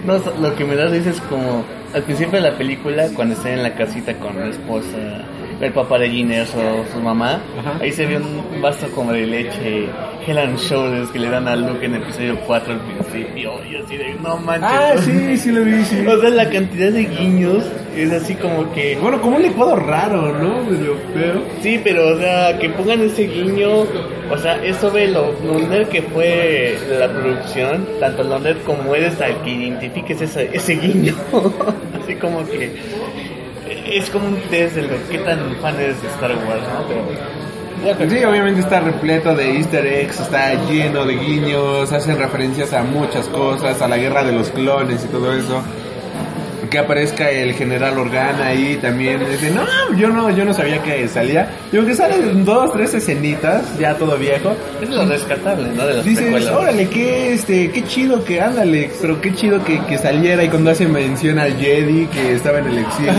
No, 0.05 0.21
lo 0.41 0.55
que 0.55 0.65
me 0.65 0.77
da 0.77 0.87
risa 0.87 1.11
es 1.11 1.21
como 1.23 1.65
al 1.95 2.03
principio 2.03 2.41
de 2.41 2.51
la 2.51 2.57
película, 2.57 3.09
cuando 3.15 3.35
están 3.35 3.53
en 3.53 3.63
la 3.63 3.75
casita 3.75 4.15
con 4.15 4.39
la 4.39 4.49
esposa, 4.49 5.25
el 5.61 5.73
papá 5.73 5.99
de 5.99 6.11
Giners 6.11 6.55
o 6.55 6.85
su 6.93 7.01
mamá, 7.01 7.41
Ajá. 7.59 7.79
ahí 7.81 7.93
se 7.93 8.07
ve 8.07 8.17
un 8.17 8.61
vaso 8.61 8.89
como 8.95 9.13
de 9.13 9.27
leche 9.27 9.89
Hell 10.27 10.39
and 10.39 10.59
Shoulders 10.59 11.11
que 11.11 11.19
le 11.19 11.29
dan 11.29 11.47
a 11.49 11.57
Luke 11.57 11.85
en 11.85 11.95
el 11.95 12.03
episodio 12.03 12.39
4 12.47 12.73
al 12.73 12.81
principio. 12.81 13.53
Y 13.71 13.77
así 13.77 13.97
de, 13.97 14.15
no 14.23 14.37
manches. 14.39 14.71
Ah, 14.71 14.95
sí, 14.99 15.37
sí 15.37 15.53
lo 15.53 15.65
vi, 15.65 15.85
sí. 15.85 16.07
O 16.07 16.21
sea, 16.21 16.31
la 16.31 16.49
cantidad 16.49 16.91
de 16.91 17.05
guiños 17.05 17.65
es 17.97 18.11
así 18.13 18.35
como 18.35 18.73
que... 18.73 18.97
Bueno, 19.01 19.21
como 19.21 19.37
un 19.37 19.43
licuado 19.43 19.77
raro, 19.77 20.33
¿no? 20.39 20.63
Medio 20.65 20.97
feo. 21.13 21.43
Sí, 21.61 21.81
pero 21.85 22.15
o 22.15 22.19
sea, 22.19 22.59
que 22.59 22.71
pongan 22.71 23.03
ese 23.03 23.27
guiño, 23.27 23.85
o 24.31 24.39
sea, 24.39 24.63
eso 24.65 24.91
ve 24.91 25.09
lo, 25.09 25.33
lo 25.45 25.59
nerd 25.59 25.89
que 25.89 26.03
fue 26.03 26.77
la 26.99 27.09
producción, 27.09 27.87
tanto 28.01 28.25
lo 28.25 28.39
nerd 28.39 28.59
como 28.65 28.95
eres 28.95 29.21
al 29.21 29.41
que 29.43 29.51
identifiques 29.51 30.21
ese, 30.21 30.51
ese 30.53 30.75
guiño. 30.75 31.15
Así 32.03 32.15
como 32.17 32.45
que 32.47 32.73
es 33.85 34.11
como 34.11 34.29
un 34.29 34.37
test 34.51 34.77
de 34.77 34.83
lo 34.83 35.09
que 35.09 35.19
tan 35.19 35.57
fan 35.57 35.77
eres 35.77 36.01
de 36.03 36.09
Star 36.09 36.31
Wars, 36.31 36.63
¿no? 36.73 36.87
Pero 36.89 38.11
Sí, 38.11 38.25
obviamente 38.25 38.61
está 38.61 38.81
repleto 38.81 39.35
de 39.35 39.59
easter 39.59 39.85
eggs, 39.85 40.21
está 40.21 40.55
lleno 40.65 41.05
de 41.05 41.17
guiños, 41.17 41.93
hacen 41.93 42.19
referencias 42.19 42.73
a 42.73 42.83
muchas 42.83 43.29
cosas, 43.29 43.83
a 43.83 43.89
la 43.89 43.99
guerra 43.99 44.25
de 44.25 44.33
los 44.33 44.49
clones 44.51 45.05
y 45.05 45.09
todo 45.09 45.33
eso. 45.35 45.63
Que 46.75 46.81
aparezca 46.81 47.31
el 47.31 47.55
general 47.55 47.97
Organa 47.97 48.47
ahí 48.49 48.77
también. 48.83 49.21
Dice, 49.31 49.49
no, 49.53 49.65
yo 49.97 50.09
no, 50.09 50.29
yo 50.31 50.45
no 50.45 50.53
sabía 50.53 50.83
que 50.83 51.07
salía. 51.07 51.49
Digo 51.71 51.87
que 51.87 51.95
salen 51.95 52.45
dos, 52.45 52.73
tres 52.73 52.93
escenitas, 52.95 53.79
ya 53.79 53.95
todo 53.95 54.17
viejo. 54.17 54.57
es 54.83 54.89
lo 54.91 55.07
rescatable, 55.07 55.69
¿no? 55.69 55.87
De 55.87 55.95
las 55.95 56.05
Dices, 56.05 56.25
precuelas. 56.25 56.53
órale, 56.53 56.89
qué, 56.89 57.35
este, 57.35 57.71
qué 57.71 57.85
chido 57.85 58.25
que, 58.25 58.41
ándale, 58.41 58.91
pero 59.01 59.21
qué 59.21 59.33
chido 59.37 59.63
que, 59.63 59.79
que 59.87 59.99
saliera 59.99 60.43
y 60.43 60.49
cuando 60.49 60.73
hace 60.73 60.89
mención 60.89 61.39
al 61.39 61.57
Jedi 61.57 62.09
que 62.09 62.33
estaba 62.33 62.59
en 62.59 62.67
el 62.67 62.79
exilio. 62.79 63.13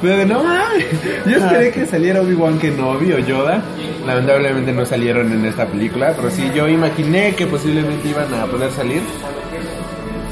pero 0.00 0.24
no 0.26 0.44
mames, 0.44 0.86
yo 1.26 1.36
esperé 1.36 1.72
que 1.72 1.84
saliera 1.84 2.20
Obi-Wan 2.20 2.60
Kenobi 2.60 3.12
o 3.12 3.18
Yoda. 3.18 3.60
Lamentablemente 4.06 4.70
no 4.70 4.86
salieron 4.86 5.32
en 5.32 5.44
esta 5.46 5.66
película, 5.66 6.12
pero 6.14 6.30
sí, 6.30 6.48
yo 6.54 6.68
imaginé 6.68 7.34
que 7.34 7.44
posiblemente 7.48 8.08
iban 8.08 8.32
a 8.34 8.46
poder 8.46 8.70
salir. 8.70 9.02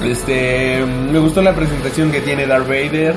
Este, 0.05 0.85
me 0.85 1.19
gustó 1.19 1.43
la 1.43 1.55
presentación 1.55 2.11
que 2.12 2.21
tiene 2.21 2.47
Darth 2.47 2.69
Vader. 2.69 3.15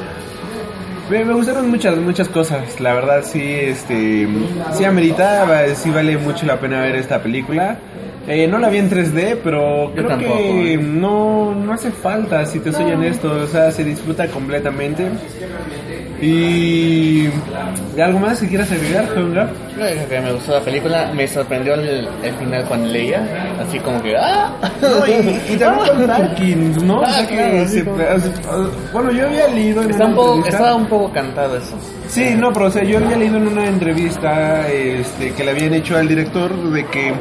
Me, 1.10 1.26
me 1.26 1.34
gustaron 1.34 1.70
muchas, 1.70 1.98
muchas 1.98 2.30
cosas. 2.30 2.80
La 2.80 2.94
verdad, 2.94 3.24
sí, 3.24 3.42
este, 3.42 4.28
sí 4.74 4.86
ameritaba, 4.86 5.68
sí 5.76 5.90
vale 5.90 6.18
mucho 6.18 6.46
la 6.46 6.60
pena 6.60 6.82
ver 6.82 6.96
esta 6.96 7.22
película. 7.22 7.78
Eh, 8.28 8.48
no 8.48 8.60
la 8.60 8.70
vi 8.70 8.78
en 8.78 8.92
3D, 8.92 9.40
pero 9.44 9.92
creo 9.96 10.08
tampoco, 10.08 10.38
que 10.38 10.74
eh. 10.74 10.78
no, 10.78 11.56
no 11.56 11.74
hace 11.74 11.90
falta, 11.90 12.46
si 12.46 12.60
te 12.60 12.72
soy 12.72 12.92
honesto. 12.92 13.32
O 13.32 13.48
sea, 13.48 13.72
se 13.72 13.84
disfruta 13.84 14.28
completamente. 14.28 15.10
Y... 16.22 17.28
¿y 17.96 18.02
¿Algo 18.02 18.20
más 18.20 18.40
que 18.40 18.48
quieras 18.48 18.72
agregar, 18.72 19.08
Jonga? 19.16 19.50
Que 20.10 20.20
me 20.20 20.32
gustó 20.34 20.54
la 20.54 20.62
película, 20.62 21.12
me 21.16 21.28
sorprendió 21.28 21.76
el, 21.76 22.08
el 22.24 22.34
final 22.36 22.66
con 22.66 22.92
Leia, 22.92 23.22
así 23.66 23.80
como 23.80 24.02
que 24.02 24.16
¡ah! 24.18 24.52
No, 24.82 25.08
y, 25.08 25.54
y 25.54 25.58
también 25.58 26.88
¿no? 26.88 27.00
O 27.02 27.06
sea, 27.06 27.28
que 27.28 27.36
claro, 27.36 27.68
sí, 27.68 27.78
se- 27.80 27.86
como- 27.86 27.98
bueno, 28.94 29.12
yo 29.12 29.28
había 29.28 29.48
leído 29.48 29.82
en 29.84 29.92
Está 29.92 30.06
una 30.06 30.10
un 30.10 30.16
poco, 30.16 30.34
entrevista- 30.36 30.58
estaba 30.58 30.76
un 30.76 30.86
poco 30.88 31.12
cantado 31.14 31.58
eso. 31.58 31.76
Sí, 32.10 32.36
no, 32.38 32.52
pero 32.52 32.66
o 32.66 32.72
sea, 32.72 32.84
yo 32.84 32.98
había 32.98 33.16
leído 33.18 33.38
en 33.38 33.48
una 33.48 33.68
entrevista 33.68 34.68
este, 34.70 35.32
que 35.34 35.44
le 35.44 35.52
habían 35.52 35.74
hecho 35.74 35.98
al 35.98 36.08
director 36.08 36.54
de 36.72 36.86
que 36.88 37.14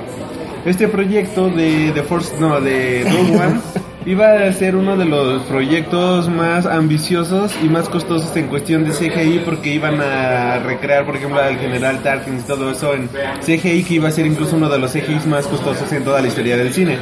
este 0.65 0.89
proyecto 0.89 1.49
de 1.51 1.93
The 1.95 2.03
Force, 2.03 2.35
no, 2.41 2.61
de 2.61 3.05
Rogue 3.05 3.37
One, 3.37 3.61
iba 4.09 4.33
a 4.33 4.53
ser 4.55 4.75
uno 4.75 4.97
de 4.97 5.05
los 5.05 5.43
proyectos 5.43 6.31
más 6.31 6.65
ambiciosos 6.65 7.55
y 7.63 7.69
más 7.69 7.91
costosos 7.91 8.35
en 8.37 8.47
cuestión 8.47 8.83
de 8.85 8.93
CGI 8.93 9.43
porque 9.45 9.75
iban 9.75 10.01
a 10.01 10.61
recrear, 10.61 11.05
por 11.05 11.17
ejemplo, 11.17 11.39
al 11.39 11.59
general 11.59 12.03
Tarkin 12.03 12.39
y 12.39 12.43
todo 12.43 12.71
eso 12.71 12.95
en 12.95 13.11
CGI 13.43 13.85
que 13.85 13.95
iba 13.95 14.09
a 14.09 14.11
ser 14.11 14.25
incluso 14.25 14.57
uno 14.57 14.71
de 14.71 14.79
los 14.79 14.93
CGI 14.93 15.29
más 15.29 15.47
costosos 15.47 15.93
en 15.93 16.05
toda 16.05 16.23
la 16.23 16.29
historia 16.29 16.57
del 16.57 16.73
cine. 16.73 16.97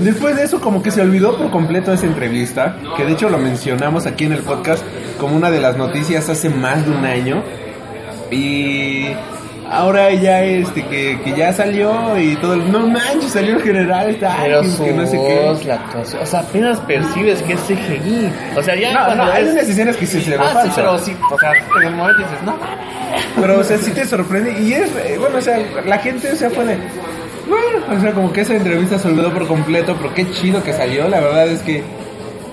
Después 0.00 0.34
de 0.34 0.44
eso 0.44 0.58
como 0.58 0.82
que 0.82 0.90
se 0.90 1.02
olvidó 1.02 1.36
por 1.36 1.50
completo 1.50 1.92
esa 1.92 2.06
entrevista, 2.06 2.78
que 2.96 3.04
de 3.04 3.12
hecho 3.12 3.28
lo 3.28 3.36
mencionamos 3.36 4.06
aquí 4.06 4.24
en 4.24 4.32
el 4.32 4.40
podcast 4.40 4.82
como 5.20 5.36
una 5.36 5.50
de 5.50 5.60
las 5.60 5.76
noticias 5.76 6.30
hace 6.30 6.48
más 6.48 6.86
de 6.86 6.90
un 6.90 7.04
año. 7.04 7.42
Y 8.30 9.08
ahora 9.70 10.12
ya 10.12 10.42
este 10.42 10.82
que, 10.84 11.18
que 11.24 11.34
ya 11.36 11.52
salió 11.52 12.18
y 12.18 12.36
todo 12.36 12.54
el, 12.54 12.70
no 12.70 12.86
manches, 12.86 13.32
salió 13.32 13.56
el 13.56 13.62
general 13.62 14.16
Pero 14.18 14.64
su 14.64 14.84
que 14.84 14.92
no 14.92 15.06
sé 15.06 15.16
voz, 15.16 15.60
qué. 15.60 15.68
la 15.68 15.74
actuación, 15.74 16.22
o 16.22 16.26
sea, 16.26 16.40
apenas 16.40 16.78
percibes 16.80 17.42
que 17.42 17.52
es 17.54 17.60
CGI. 17.60 18.30
O 18.56 18.62
sea, 18.62 18.74
ya 18.76 18.92
No, 18.92 19.14
no, 19.16 19.22
hay 19.24 19.44
ves- 19.44 19.52
unas 19.52 19.68
escenas 19.68 19.96
que 19.96 20.06
sí 20.06 20.20
se 20.20 20.30
ve 20.30 20.38
Ah, 20.40 20.62
sí, 20.64 20.70
pero 20.74 20.98
sí, 20.98 21.16
o 21.32 21.38
sea, 21.38 21.52
en 21.80 21.86
el 21.88 21.94
momento 21.94 22.18
dices, 22.22 22.42
no, 22.44 22.56
Pero, 23.40 23.60
o 23.60 23.64
sea, 23.64 23.78
sí 23.78 23.90
te 23.92 24.04
sorprende. 24.06 24.52
Y 24.60 24.72
es, 24.72 24.88
eh, 25.04 25.16
bueno, 25.18 25.38
o 25.38 25.40
sea, 25.40 25.58
la 25.86 25.98
gente, 25.98 26.32
o 26.32 26.36
sea, 26.36 26.50
fue 26.50 26.64
de. 26.64 26.76
Bueno, 27.48 27.96
o 27.96 28.00
sea, 28.00 28.12
como 28.12 28.32
que 28.32 28.40
esa 28.40 28.54
entrevista 28.56 28.98
se 28.98 29.06
olvidó 29.08 29.32
por 29.32 29.46
completo, 29.46 29.96
pero 30.00 30.12
qué 30.14 30.28
chido 30.32 30.62
que 30.64 30.72
salió. 30.72 31.08
La 31.08 31.20
verdad 31.20 31.46
es 31.48 31.62
que. 31.62 31.82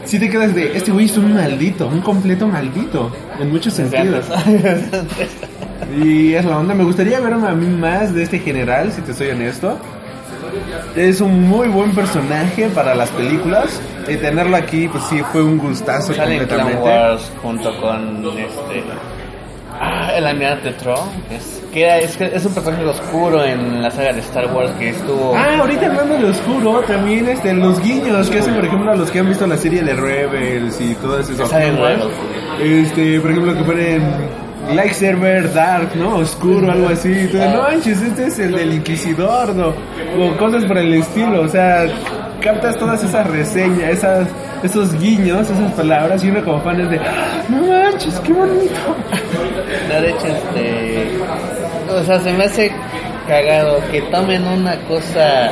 Sí 0.05 0.19
te 0.19 0.29
quedas 0.29 0.53
de. 0.53 0.75
Este 0.77 0.91
güey 0.91 1.05
es 1.07 1.17
un 1.17 1.33
maldito, 1.33 1.87
un 1.87 2.01
completo 2.01 2.47
maldito. 2.47 3.11
En 3.39 3.51
muchos 3.51 3.73
sentidos. 3.73 4.25
Y 6.03 6.33
es 6.33 6.45
la 6.45 6.57
onda. 6.59 6.73
Me 6.73 6.83
gustaría 6.83 7.19
ver 7.19 7.33
a 7.33 7.37
mí 7.53 7.67
más 7.67 8.13
de 8.13 8.23
este 8.23 8.39
general, 8.39 8.91
si 8.91 9.01
te 9.01 9.13
soy 9.13 9.29
honesto. 9.29 9.77
Es 10.95 11.21
un 11.21 11.47
muy 11.47 11.67
buen 11.67 11.93
personaje 11.95 12.67
para 12.69 12.93
las 12.95 13.09
películas. 13.09 13.81
Y 14.07 14.15
tenerlo 14.17 14.55
aquí, 14.57 14.87
pues 14.87 15.03
sí, 15.05 15.21
fue 15.31 15.41
un 15.43 15.57
gustazo 15.57 16.13
Sale 16.13 16.37
completamente. 16.37 16.81
Wars 16.83 17.31
junto 17.41 17.75
con 17.81 18.25
este. 18.37 18.83
Ah, 19.79 20.11
el 20.15 20.25
almirante 20.27 20.71
Tron, 20.73 21.09
es, 21.31 21.61
que 21.73 21.83
era- 21.83 21.97
es, 21.97 22.19
es 22.21 22.45
un 22.45 22.53
personaje 22.53 22.85
oscuro 22.85 23.43
en 23.43 23.81
la 23.81 23.89
saga 23.89 24.13
de 24.13 24.19
Star 24.19 24.45
Wars 24.53 24.71
que 24.77 24.89
estuvo. 24.89 25.33
Ah, 25.35 25.57
ahorita 25.59 25.87
hablando 25.87 26.15
de 26.19 26.25
oscuro, 26.25 26.81
también 26.81 27.27
este, 27.27 27.53
los 27.53 27.81
guiños 27.81 28.29
que 28.29 28.39
hacen, 28.39 28.53
por 28.53 28.63
ejemplo, 28.65 28.91
a 28.91 28.95
los 28.95 29.09
que 29.09 29.19
han 29.19 29.27
visto 29.27 29.47
la 29.47 29.57
serie 29.57 29.81
de 29.83 29.93
Rebels 29.95 30.79
y 30.79 30.93
todas 30.95 31.27
esas 31.29 31.49
cosas. 31.49 31.61
Este, 32.61 33.19
por 33.19 33.31
ejemplo, 33.31 33.53
que 33.57 33.63
ponen 33.63 34.03
Like 34.71 34.93
Server 34.93 35.51
Dark, 35.53 35.95
¿no? 35.95 36.15
Oscuro, 36.17 36.71
algo 36.71 36.89
así. 36.89 37.09
Entonces, 37.11 37.51
no 37.53 37.61
manches, 37.63 38.01
este 38.01 38.27
es 38.27 38.39
el 38.39 38.55
del 38.55 38.73
Inquisidor, 38.73 39.53
¿no? 39.55 39.73
O 40.19 40.37
cosas 40.37 40.63
por 40.65 40.77
el 40.77 40.93
estilo, 40.93 41.41
o 41.41 41.47
sea, 41.49 41.85
captas 42.41 42.77
todas 42.77 43.03
esas 43.03 43.27
reseñas, 43.27 43.89
esas, 43.89 44.27
esos 44.63 44.93
guiños, 44.99 45.49
esas 45.49 45.71
palabras, 45.73 46.23
y 46.23 46.29
uno 46.29 46.43
como 46.45 46.61
fan 46.61 46.79
es 46.81 46.89
de, 46.89 46.97
"Ah, 46.99 47.43
no 47.49 47.67
manches, 47.67 48.19
qué 48.21 48.31
bonito. 48.33 48.73
No, 49.89 50.01
de 50.01 50.09
hecho, 50.09 50.27
este. 50.27 51.07
O 51.93 52.03
sea, 52.03 52.19
se 52.21 52.31
me 52.33 52.45
hace 52.45 52.71
cagado 53.27 53.81
que 53.91 54.01
tomen 54.03 54.45
una 54.47 54.75
cosa. 54.87 55.51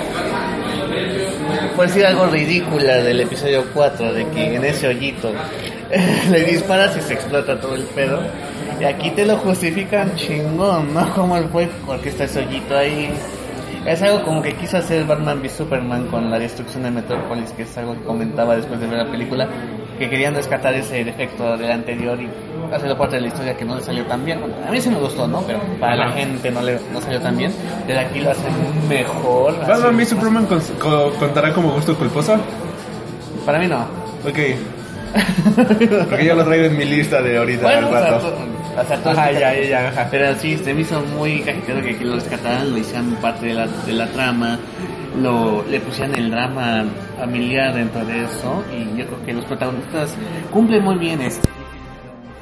Por 1.76 1.88
decir 1.88 2.06
algo 2.06 2.28
ridícula 2.28 2.98
del 2.98 3.22
episodio 3.22 3.66
4, 3.74 4.14
de 4.14 4.26
que 4.28 4.56
en 4.56 4.64
ese 4.66 4.88
hoyito 4.88 5.32
le 6.32 6.44
disparas 6.46 6.96
y 6.98 7.02
se 7.02 7.14
explota 7.14 7.60
todo 7.60 7.76
el 7.76 7.84
pedo. 7.84 8.20
Y 8.82 8.84
aquí 8.86 9.12
te 9.12 9.26
lo 9.26 9.38
justifican 9.38 10.16
chingón, 10.16 10.94
¿no? 10.94 11.10
Como 11.16 11.38
el 11.38 11.46
fue 11.50 11.70
porque 11.86 12.10
está 12.10 12.24
ese 12.26 12.40
hoyito 12.46 12.76
ahí. 12.78 13.10
Es 13.86 14.00
algo 14.04 14.24
como 14.24 14.44
que 14.44 14.54
quiso 14.54 14.78
hacer 14.78 15.06
Batman 15.06 15.40
v 15.40 15.50
Superman 15.50 16.06
con 16.08 16.30
la 16.30 16.38
destrucción 16.38 16.84
de 16.84 16.92
Metrópolis, 16.92 17.50
que 17.52 17.64
es 17.64 17.78
algo 17.80 17.94
que 17.96 18.02
comentaba 18.04 18.56
después 18.56 18.80
de 18.80 18.86
ver 18.86 19.00
la 19.06 19.12
película. 19.12 19.48
que 19.98 20.08
querían 20.10 20.34
rescatar 20.36 20.74
ese 20.76 21.04
defecto 21.04 21.58
del 21.58 21.72
anterior 21.72 22.18
y 22.22 22.28
hacerlo 22.74 22.96
parte 22.98 23.16
de 23.18 23.22
la 23.24 23.28
historia 23.30 23.56
que 23.58 23.66
no 23.66 23.76
le 23.76 23.82
salió 23.84 24.04
tan 24.06 24.24
bien. 24.26 24.40
Bueno, 24.40 24.56
a 24.68 24.72
mí 24.72 24.80
sí 24.82 24.90
me 24.90 24.98
gustó, 25.00 25.28
¿no? 25.28 25.42
Pero 25.42 25.60
para 25.80 25.96
la 25.96 26.12
gente 26.12 26.50
no 26.52 26.62
le 26.62 26.80
no 26.94 27.02
salió 27.02 27.20
tan 27.22 27.38
bien. 27.38 27.52
Desde 27.88 28.00
aquí 28.02 28.20
lo 28.20 28.32
hacen 28.32 28.52
mejor. 28.90 29.60
¿Batman 29.68 29.96
v 29.96 30.06
Superman 30.06 30.46
con- 30.46 30.62
co- 30.80 31.12
contará 31.20 31.52
como 31.54 31.72
gusto 31.72 31.96
culposo? 31.96 32.36
Para 33.46 33.58
mí 33.60 33.68
no. 33.68 33.80
Ok. 34.28 34.40
Porque 36.10 36.26
yo 36.26 36.36
lo 36.36 36.46
traigo 36.46 36.66
en 36.66 36.78
mi 36.78 36.86
lista 36.86 37.22
de 37.22 37.38
ahorita 37.38 37.64
Bueno, 37.64 37.88
al 37.88 37.94
rato. 37.94 38.34
O 38.80 38.86
sea, 38.88 38.98
todos 39.04 39.18
Ajá, 39.18 39.30
que- 39.30 39.40
ya, 39.40 39.54
ya, 39.54 39.70
ya, 39.70 39.88
ajá. 39.90 40.08
Pero 40.12 40.36
sí, 40.40 40.58
se 40.58 40.74
me 40.74 40.82
hizo 40.82 41.02
muy 41.18 41.40
cajetero 41.42 41.82
que 41.82 41.92
aquí 41.92 42.04
lo 42.04 42.16
rescataran, 42.16 42.72
lo 42.72 42.78
hicieran 42.78 43.06
parte 43.22 43.48
de 43.48 43.54
la, 43.54 43.68
de 43.68 43.94
la 43.94 44.08
trama, 44.08 44.58
lo, 45.22 45.64
le 45.70 45.80
pusieran 45.82 46.16
el 46.16 46.32
drama 46.32 46.86
familiar 47.20 47.74
dentro 47.74 48.06
de 48.06 48.24
eso, 48.26 48.64
y 48.72 48.98
yo 48.98 49.06
creo 49.08 49.26
que 49.26 49.34
los 49.34 49.46
protagonistas 49.46 50.16
cumplen 50.52 50.84
muy 50.84 50.96
bien 50.98 51.22
este. 51.22 51.48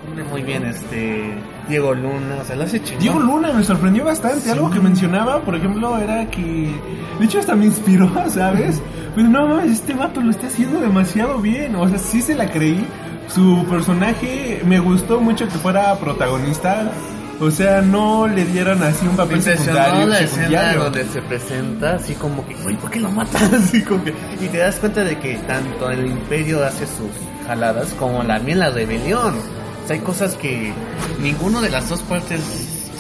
Cumple 0.06 0.24
muy 0.24 0.42
bien 0.44 0.64
este 0.66 1.34
Diego 1.68 1.94
Luna, 1.94 2.38
o 2.42 2.46
sea, 2.46 2.56
lo 2.56 2.64
hace 2.64 2.82
chingón. 2.82 3.00
Diego 3.02 3.20
Luna 3.20 3.52
me 3.54 3.64
sorprendió 3.64 4.06
bastante. 4.06 4.50
Algo 4.50 4.70
que 4.72 4.80
mencionaba, 4.80 5.42
por 5.42 5.56
ejemplo, 5.56 5.98
era 6.00 6.26
que. 6.32 6.72
De 7.20 7.26
hecho, 7.26 7.40
hasta 7.40 7.54
me 7.56 7.66
inspiró, 7.66 8.10
¿sabes? 8.30 8.82
Pero 9.14 9.28
no 9.28 9.46
mames, 9.48 9.72
este 9.74 9.94
vato 9.94 10.22
lo 10.22 10.32
está 10.32 10.48
haciendo 10.48 10.80
demasiado 10.80 11.40
bien. 11.40 11.76
O 11.76 11.88
sea, 11.90 12.00
sí 12.00 12.22
se 12.22 12.34
la 12.34 12.50
creí. 12.50 12.86
Su 13.34 13.66
personaje 13.70 14.62
me 14.66 14.80
gustó 14.80 15.20
mucho 15.20 15.48
que 15.48 15.58
fuera 15.58 15.96
protagonista. 16.00 16.92
O 17.40 17.50
sea, 17.52 17.82
no 17.82 18.28
le 18.28 18.44
dieran 18.44 18.84
así 18.84 19.06
un 19.06 19.12
Me 19.14 19.18
papel 19.18 19.38
impresionó 19.38 19.74
secundario. 19.80 20.08
la 20.08 20.20
escena 20.20 20.74
donde 20.76 21.06
se 21.06 21.22
presenta 21.22 21.96
así 21.96 22.14
como 22.16 22.46
que, 22.46 22.54
güey, 22.56 22.76
¿por 22.76 22.92
qué 22.92 23.00
lo 23.00 23.10
matas? 23.12 23.42
Así 23.54 23.82
como 23.82 24.04
que, 24.04 24.14
y 24.42 24.48
te 24.50 24.58
das 24.58 24.76
cuenta 24.76 25.06
de 25.06 25.18
que 25.20 25.36
tanto 25.48 25.90
el 25.90 26.06
imperio 26.06 26.62
hace 26.66 26.86
sus 26.86 27.08
jaladas 27.48 27.94
como 27.94 28.22
también 28.26 28.60
la 28.60 28.72
rebelión. 28.72 29.36
O 29.36 29.88
sea, 29.88 29.96
hay 29.96 30.02
cosas 30.02 30.34
que 30.36 30.74
ninguno 31.22 31.62
de 31.62 31.70
las 31.70 31.88
dos 31.88 32.02
partes 32.02 32.42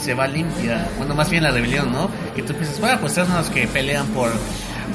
se 0.01 0.13
va 0.13 0.25
limpia. 0.25 0.87
Bueno, 0.97 1.15
más 1.15 1.29
bien 1.29 1.43
la 1.43 1.51
rebelión, 1.51 1.91
¿no? 1.91 2.09
Que 2.33 2.41
tú 2.41 2.53
piensas, 2.53 2.79
bueno, 2.79 2.97
pues 3.01 3.11
son 3.13 3.27
los 3.33 3.49
que 3.49 3.67
pelean 3.67 4.07
por, 4.07 4.29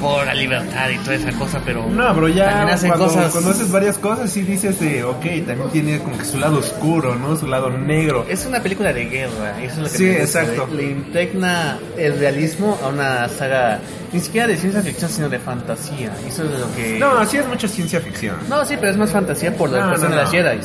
por 0.00 0.26
la 0.26 0.34
libertad 0.34 0.90
y 0.90 0.98
toda 0.98 1.14
esa 1.16 1.32
cosa, 1.32 1.60
pero... 1.64 1.86
No, 1.86 2.14
pero 2.14 2.28
ya 2.28 2.50
también 2.50 2.74
hacen 2.74 2.88
cuando 2.90 3.06
cosas... 3.06 3.32
conoces 3.32 3.70
varias 3.70 3.98
cosas 3.98 4.36
y 4.36 4.42
dices 4.42 4.78
de, 4.80 5.04
ok, 5.04 5.24
también 5.46 5.70
tiene 5.72 5.98
como 6.00 6.18
que 6.18 6.24
su 6.24 6.38
lado 6.38 6.58
oscuro, 6.58 7.14
¿no? 7.16 7.36
Su 7.36 7.46
lado 7.46 7.70
negro. 7.70 8.26
Es 8.28 8.46
una 8.46 8.60
película 8.60 8.92
de 8.92 9.06
guerra, 9.06 9.60
eso 9.62 9.74
es 9.74 9.78
lo 9.78 9.84
que 9.84 9.96
Sí, 9.96 10.06
exacto. 10.08 10.68
Le, 10.70 10.82
le 10.82 10.90
impregna 10.90 11.78
el 11.96 12.18
realismo 12.18 12.78
a 12.82 12.88
una 12.88 13.28
saga, 13.28 13.80
ni 14.12 14.20
siquiera 14.20 14.46
de 14.46 14.56
ciencia 14.56 14.82
ficción, 14.82 15.10
sino 15.10 15.28
de 15.28 15.38
fantasía. 15.38 16.12
Eso 16.26 16.44
es 16.44 16.60
lo 16.60 16.74
que... 16.74 16.98
No, 16.98 17.18
así 17.18 17.38
es 17.38 17.46
mucha 17.46 17.68
ciencia 17.68 18.00
ficción. 18.00 18.36
No, 18.48 18.64
sí, 18.64 18.74
pero 18.78 18.92
es 18.92 18.96
más 18.96 19.10
fantasía 19.10 19.54
por 19.56 19.70
la 19.70 19.86
No, 19.86 19.96
no, 19.96 20.08
de 20.08 20.16
las. 20.16 20.30
Jedi. 20.30 20.58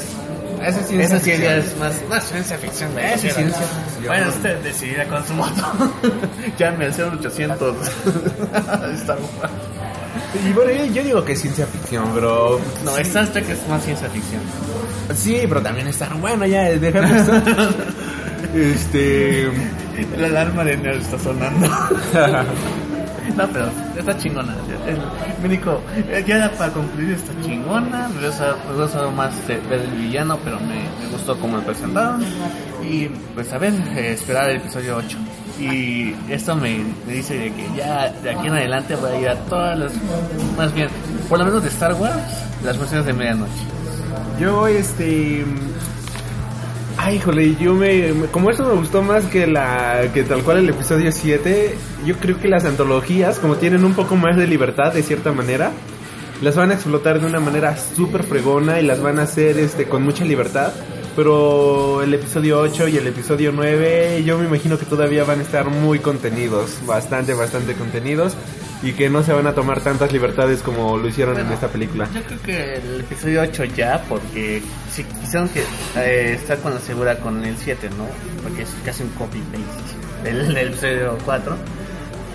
Esa 0.66 0.84
ciencia 0.84 1.18
Esa 1.18 1.20
sí 1.26 1.32
es 1.32 1.78
más, 1.78 1.94
más 2.10 2.24
ciencia 2.28 2.58
ficción. 2.58 2.94
de 2.96 3.02
Esa 3.02 3.12
los 3.16 3.24
es 3.24 3.36
Jedi. 3.36 3.36
ciencia 3.36 3.62
ficción. 3.68 4.06
Bueno, 4.08 4.30
usted 4.30 4.58
decidirá 4.60 5.06
con 5.08 5.26
su 5.28 5.34
moto. 5.34 5.62
Llame 6.58 6.86
al 6.86 6.94
0800. 6.94 7.76
Star 8.96 9.18
Wars. 9.18 9.54
Y 10.48 10.54
bueno, 10.54 10.72
yo, 10.72 10.86
yo 10.94 11.04
digo 11.04 11.26
que 11.26 11.34
es 11.34 11.42
ciencia 11.42 11.66
ficción, 11.68 12.14
bro. 12.14 12.60
No, 12.84 12.98
Star 12.98 13.28
Trek 13.28 13.50
es 13.50 13.68
más 13.68 13.84
ciencia 13.84 14.10
ficción. 14.10 14.42
Sí, 15.16 15.42
pero 15.48 15.62
también 15.62 15.88
está 15.88 16.08
bueno 16.16 16.46
ya, 16.46 16.64
déjame 16.64 17.18
esto. 17.20 17.34
este. 18.56 19.50
La 20.18 20.28
alarma 20.28 20.64
de 20.64 20.78
nerd 20.78 21.02
está 21.02 21.18
sonando. 21.20 21.68
No, 23.38 23.48
pero 23.48 23.70
está 23.98 24.18
chingona. 24.18 24.56
El 24.88 24.98
médico, 25.48 25.82
eh, 25.96 26.24
ya 26.28 26.52
para 26.58 26.72
concluir, 26.74 27.14
está 27.14 27.32
chingona. 27.44 28.10
Me 28.10 28.20
hubiera 28.20 28.56
gustado 28.76 29.12
más 29.12 29.48
de- 29.48 29.60
ver 29.70 29.82
el 29.82 29.92
villano, 29.92 30.38
pero 30.44 30.60
me, 30.60 30.76
me 31.04 31.12
gustó 31.12 31.38
cómo 31.40 31.58
lo 31.58 31.64
presentaron. 31.64 32.24
Y 32.84 33.06
pues 33.36 33.52
a 33.54 33.58
ver, 33.58 33.74
eh, 33.96 34.14
esperar 34.14 34.50
el 34.50 34.58
episodio 34.58 34.98
8. 34.98 35.18
Y 35.60 36.16
esto 36.30 36.56
me, 36.56 36.84
me 37.06 37.14
dice 37.14 37.38
de 37.38 37.54
que 37.54 37.68
ya 37.76 38.10
de 38.24 38.30
aquí 38.32 38.48
en 38.48 38.54
adelante 38.54 38.96
voy 38.96 39.12
a 39.12 39.20
ir 39.20 39.30
a 39.30 39.36
todas 39.36 39.78
las, 39.78 39.92
más 40.58 40.74
bien, 40.74 40.88
por 41.28 41.38
lo 41.40 41.46
menos 41.46 41.62
de 41.64 41.70
Star 41.70 41.94
Wars, 41.96 42.16
las 42.64 42.78
versiones 42.78 43.06
de 43.06 43.14
medianoche. 43.14 43.52
Yo, 44.40 44.68
este. 44.68 45.44
Ay, 47.02 47.16
híjole, 47.16 47.56
yo 47.56 47.74
me, 47.76 48.12
me- 48.14 48.28
Como 48.28 48.50
eso 48.52 48.66
me 48.66 48.74
gustó 48.74 49.02
más 49.02 49.24
que 49.26 49.48
la. 49.48 50.02
que 50.14 50.24
tal 50.24 50.44
cual 50.44 50.58
el 50.58 50.70
episodio 50.70 51.12
7, 51.12 51.74
yo 52.06 52.16
creo 52.18 52.38
que 52.40 52.50
las 52.50 52.66
antologías, 52.66 53.40
como 53.40 53.56
tienen 53.56 53.86
un 53.86 53.94
poco 53.94 54.16
más 54.18 54.36
de 54.36 54.48
libertad 54.48 54.94
de 54.94 55.02
cierta 55.02 55.32
manera, 55.32 55.72
las 56.42 56.56
van 56.58 56.72
a 56.72 56.74
explotar 56.74 57.22
de 57.22 57.26
una 57.26 57.40
manera 57.40 57.78
súper 57.78 58.24
fregona 58.24 58.82
y 58.82 58.86
las 58.86 59.02
van 59.02 59.18
a 59.20 59.24
hacer 59.24 59.58
este 59.58 59.86
con 59.86 60.04
mucha 60.04 60.26
libertad. 60.26 60.74
Pero 61.16 62.02
el 62.04 62.14
episodio 62.14 62.60
8 62.60 62.88
y 62.90 62.98
el 62.98 63.08
episodio 63.08 63.52
9, 63.54 64.24
yo 64.26 64.38
me 64.38 64.46
imagino 64.48 64.78
que 64.78 64.86
todavía 64.86 65.24
van 65.24 65.40
a 65.40 65.44
estar 65.44 65.70
muy 65.70 66.00
contenidos, 66.00 66.80
bastante, 66.86 67.34
bastante 67.34 67.74
contenidos, 67.76 68.36
y 68.82 68.94
que 68.94 69.10
no 69.10 69.24
se 69.24 69.34
van 69.34 69.46
a 69.48 69.54
tomar 69.54 69.82
tantas 69.82 70.12
libertades 70.14 70.62
como 70.62 70.98
lo 70.98 71.08
hicieron 71.08 71.36
en 71.36 71.42
Bueno, 71.42 71.56
esta 71.56 71.68
película. 71.68 72.08
Yo 72.14 72.22
creo 72.24 72.42
que 72.42 72.76
el 72.76 73.00
episodio 73.02 73.42
8 73.42 73.66
ya, 73.66 74.02
porque 74.08 74.62
si 74.92 75.04
quisieron 75.04 75.50
que 75.50 75.64
eh, 75.98 76.34
estar 76.34 76.58
con 76.60 76.74
la 76.74 76.80
segura 76.80 77.18
con 77.18 77.44
el 77.44 77.58
7, 77.58 77.90
¿no? 77.98 78.06
Porque 78.42 78.62
es 78.64 78.70
casi 78.86 79.04
un 79.04 79.10
copy-paste 79.10 80.24
del, 80.24 80.54
del 80.54 80.68
episodio 80.70 81.18
4. 81.26 81.56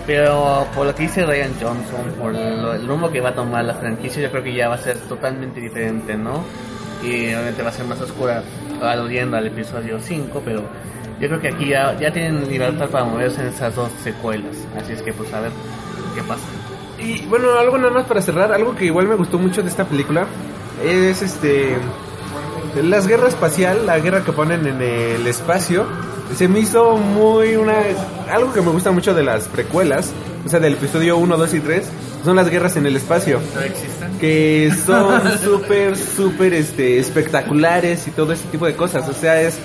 Pero 0.05 0.67
por 0.75 0.85
lo 0.85 0.93
que 0.93 1.03
dice 1.03 1.25
Ryan 1.25 1.51
Johnson, 1.59 2.13
por 2.19 2.31
lo- 2.31 2.73
el 2.73 2.87
rumbo 2.87 3.11
que 3.11 3.21
va 3.21 3.29
a 3.29 3.35
tomar 3.35 3.65
la 3.65 3.73
franquicia, 3.73 4.21
yo 4.21 4.29
creo 4.29 4.43
que 4.43 4.53
ya 4.53 4.69
va 4.69 4.75
a 4.75 4.77
ser 4.77 4.97
totalmente 4.99 5.59
diferente, 5.59 6.15
¿no? 6.15 6.43
Y 7.03 7.25
obviamente 7.33 7.63
va 7.63 7.69
a 7.69 7.73
ser 7.73 7.85
más 7.85 7.99
oscura, 8.01 8.43
aludiendo 8.83 9.35
al 9.37 9.47
episodio 9.47 9.99
5, 9.99 10.41
pero 10.45 10.61
yo 11.19 11.27
creo 11.27 11.41
que 11.41 11.47
aquí 11.47 11.69
ya, 11.69 11.97
ya 11.99 12.11
tienen 12.13 12.47
libertad 12.47 12.87
para 12.89 13.03
moverse 13.05 13.41
en 13.41 13.47
esas 13.47 13.75
dos 13.75 13.89
secuelas. 14.03 14.55
Así 14.79 14.93
es 14.93 15.01
que, 15.01 15.11
pues, 15.11 15.33
a 15.33 15.39
ver 15.39 15.51
qué 16.15 16.23
pasa. 16.23 16.41
Y 16.97 17.25
bueno, 17.25 17.53
algo 17.59 17.77
nada 17.77 17.91
más 17.91 18.05
para 18.05 18.21
cerrar, 18.21 18.51
algo 18.53 18.75
que 18.75 18.85
igual 18.85 19.07
me 19.07 19.15
gustó 19.15 19.37
mucho 19.37 19.61
de 19.61 19.69
esta 19.69 19.85
película 19.85 20.25
es 20.83 21.21
este 21.21 21.75
las 22.81 23.07
guerras 23.07 23.29
espacial, 23.29 23.85
la 23.85 23.99
guerra 23.99 24.23
que 24.23 24.33
ponen 24.33 24.67
en 24.67 24.81
el 24.81 25.25
espacio, 25.27 25.85
se 26.35 26.47
me 26.47 26.59
hizo 26.59 26.97
muy 26.97 27.55
una 27.55 27.75
algo 28.29 28.51
que 28.51 28.61
me 28.61 28.71
gusta 28.71 28.91
mucho 28.91 29.13
de 29.13 29.23
las 29.23 29.47
precuelas, 29.47 30.11
o 30.45 30.49
sea, 30.49 30.59
del 30.59 30.73
episodio 30.73 31.17
1, 31.17 31.37
2 31.37 31.53
y 31.53 31.59
3, 31.61 31.85
son 32.25 32.35
las 32.35 32.49
guerras 32.49 32.75
en 32.75 32.85
el 32.85 32.97
espacio, 32.97 33.39
¿No 33.53 33.61
existen? 33.61 34.17
que 34.19 34.73
son 34.85 35.37
súper 35.43 35.95
súper 35.95 36.53
este 36.53 36.99
espectaculares 36.99 38.07
y 38.07 38.11
todo 38.11 38.33
ese 38.33 38.45
tipo 38.47 38.65
de 38.65 38.75
cosas, 38.75 39.07
o 39.07 39.13
sea, 39.13 39.41
es 39.41 39.57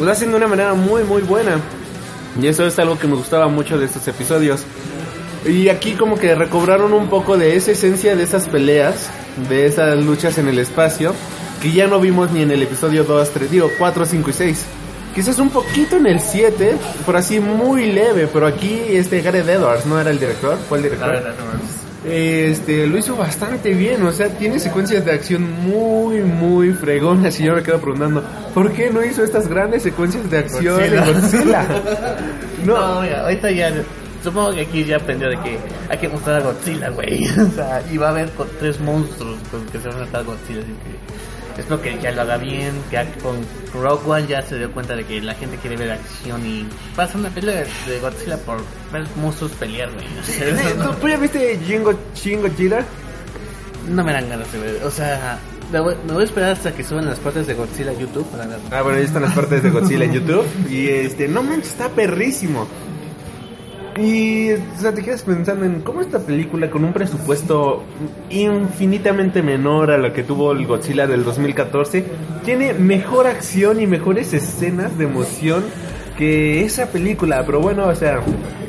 lo 0.00 0.10
hacen 0.10 0.30
de 0.30 0.36
una 0.36 0.46
manera 0.46 0.74
muy 0.74 1.02
muy 1.04 1.22
buena. 1.22 1.56
Y 2.40 2.46
eso 2.46 2.64
es 2.64 2.78
algo 2.78 2.96
que 2.96 3.08
me 3.08 3.16
gustaba 3.16 3.48
mucho 3.48 3.78
de 3.78 3.86
estos 3.86 4.06
episodios. 4.06 4.62
Y 5.46 5.68
aquí 5.68 5.92
como 5.92 6.16
que 6.16 6.34
recobraron 6.34 6.92
un 6.92 7.08
poco 7.08 7.36
de 7.36 7.56
esa 7.56 7.70
esencia 7.72 8.16
de 8.16 8.22
esas 8.22 8.48
peleas, 8.48 9.08
de 9.48 9.66
esas 9.66 9.96
luchas 10.04 10.38
en 10.38 10.48
el 10.48 10.58
espacio, 10.58 11.14
que 11.62 11.72
ya 11.72 11.86
no 11.86 12.00
vimos 12.00 12.30
ni 12.32 12.42
en 12.42 12.50
el 12.50 12.62
episodio 12.62 13.04
2, 13.04 13.30
3, 13.30 13.50
digo 13.50 13.70
4, 13.78 14.06
5 14.06 14.30
y 14.30 14.32
6. 14.32 14.64
Quizás 15.14 15.38
un 15.38 15.50
poquito 15.50 15.96
en 15.96 16.06
el 16.06 16.20
7, 16.20 16.76
por 17.04 17.16
así 17.16 17.40
muy 17.40 17.92
leve, 17.92 18.28
pero 18.32 18.46
aquí 18.46 18.80
este 18.90 19.20
Gareth 19.20 19.48
Edwards 19.48 19.86
no 19.86 20.00
era 20.00 20.10
el 20.10 20.18
director, 20.18 20.56
fue 20.68 20.78
el 20.78 20.84
director. 20.84 21.22
Este, 22.04 22.86
lo 22.86 22.96
hizo 22.96 23.16
bastante 23.16 23.74
bien, 23.74 24.02
o 24.04 24.12
sea, 24.12 24.28
tiene 24.28 24.60
secuencias 24.60 25.04
de 25.04 25.12
acción 25.12 25.42
muy, 25.62 26.20
muy 26.20 26.72
fregonas 26.72 27.38
y 27.40 27.44
yo 27.44 27.54
me 27.54 27.62
quedo 27.62 27.80
preguntando, 27.80 28.22
¿por 28.54 28.70
qué 28.72 28.90
no 28.90 29.04
hizo 29.04 29.24
estas 29.24 29.48
grandes 29.48 29.82
secuencias 29.82 30.30
de 30.30 30.38
acción 30.38 30.78
Godzilla. 30.78 31.04
en 31.04 31.12
Godzilla? 31.12 31.66
No, 32.64 33.00
mira, 33.00 33.22
ahorita 33.22 33.50
ya. 33.52 33.72
Supongo 34.22 34.52
que 34.52 34.62
aquí 34.62 34.84
ya 34.84 34.96
aprendió 34.96 35.28
de 35.28 35.36
que 35.40 35.58
hay 35.88 35.98
que 35.98 36.08
mostrar 36.08 36.36
a 36.36 36.44
Godzilla, 36.44 36.90
güey. 36.90 37.24
O 37.38 37.50
sea, 37.50 37.82
y 37.90 37.96
va 37.96 38.08
a 38.08 38.10
haber 38.10 38.30
con 38.32 38.48
tres 38.58 38.80
monstruos 38.80 39.38
con 39.50 39.64
que 39.66 39.78
se 39.78 39.88
van 39.88 40.00
a 40.00 40.04
estar 40.04 40.24
Godzilla. 40.24 40.60
Así 40.60 40.72
que 40.72 41.60
espero 41.60 41.80
que 41.82 41.98
ya 42.00 42.12
lo 42.12 42.22
haga 42.22 42.36
bien. 42.36 42.72
Que 42.90 43.04
con 43.22 43.36
Rogue 43.72 44.10
One 44.10 44.26
ya 44.26 44.42
se 44.42 44.58
dio 44.58 44.72
cuenta 44.72 44.96
de 44.96 45.04
que 45.04 45.20
la 45.20 45.34
gente 45.34 45.56
quiere 45.58 45.76
ver 45.76 45.92
acción 45.92 46.44
y 46.46 46.66
pasa 46.96 47.18
una 47.18 47.30
pelea 47.30 47.64
de, 47.64 47.92
de 47.92 48.00
Godzilla 48.00 48.36
por 48.38 48.58
ver 48.92 49.06
monstruos 49.16 49.52
pelear, 49.52 49.90
güey. 49.92 50.06
O 50.20 50.24
sea, 50.24 50.72
¿Tú, 50.72 50.78
no, 50.78 50.90
tú 50.96 51.08
ya 51.08 51.16
viste 51.16 51.58
Shingo 51.66 51.92
Godzilla? 52.42 52.84
no 53.88 54.04
me 54.04 54.12
dan 54.12 54.28
ganas 54.28 54.52
de 54.52 54.58
ver. 54.58 54.84
O 54.84 54.90
sea, 54.90 55.38
me 55.72 55.80
voy, 55.80 55.94
me 56.06 56.12
voy 56.12 56.22
a 56.22 56.24
esperar 56.24 56.50
hasta 56.52 56.72
que 56.72 56.84
suban 56.84 57.06
las 57.06 57.18
partes 57.18 57.46
de 57.46 57.54
Godzilla 57.54 57.90
a 57.90 57.94
YouTube 57.94 58.26
para 58.30 58.46
ver. 58.46 58.58
Ah, 58.70 58.82
bueno, 58.82 58.98
ahí 58.98 59.04
están 59.04 59.22
las 59.22 59.34
partes 59.34 59.62
de 59.62 59.70
Godzilla 59.70 60.04
en 60.04 60.12
YouTube. 60.12 60.44
Y 60.68 60.88
este, 60.88 61.28
no 61.28 61.42
manches, 61.42 61.68
está 61.68 61.88
perrísimo. 61.88 62.66
Y, 63.98 64.52
o 64.52 64.80
sea, 64.80 64.94
te 64.94 65.02
quedas 65.02 65.22
pensando 65.22 65.64
en 65.64 65.80
cómo 65.80 66.00
esta 66.00 66.20
película 66.20 66.70
con 66.70 66.84
un 66.84 66.92
presupuesto 66.92 67.82
infinitamente 68.30 69.42
menor 69.42 69.90
a 69.90 69.98
lo 69.98 70.12
que 70.12 70.22
tuvo 70.22 70.52
el 70.52 70.66
Godzilla 70.66 71.08
del 71.08 71.24
2014 71.24 72.04
tiene 72.44 72.74
mejor 72.74 73.26
acción 73.26 73.80
y 73.80 73.88
mejores 73.88 74.32
escenas 74.34 74.96
de 74.98 75.04
emoción 75.04 75.64
que 76.16 76.64
esa 76.64 76.86
película. 76.86 77.44
Pero 77.44 77.60
bueno, 77.60 77.88
o 77.88 77.94
sea, 77.96 78.20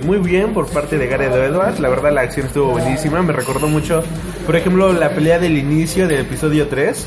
muy 0.03 0.17
bien 0.17 0.53
por 0.53 0.67
parte 0.67 0.97
de 0.97 1.05
Gareth 1.05 1.33
Edwards. 1.33 1.79
La 1.79 1.89
verdad, 1.89 2.11
la 2.11 2.21
acción 2.21 2.47
estuvo 2.47 2.71
buenísima. 2.71 3.21
Me 3.21 3.33
recordó 3.33 3.67
mucho, 3.67 4.01
por 4.47 4.55
ejemplo, 4.55 4.91
la 4.93 5.11
pelea 5.11 5.37
del 5.37 5.57
inicio 5.57 6.07
del 6.07 6.21
episodio 6.21 6.67
3 6.67 7.05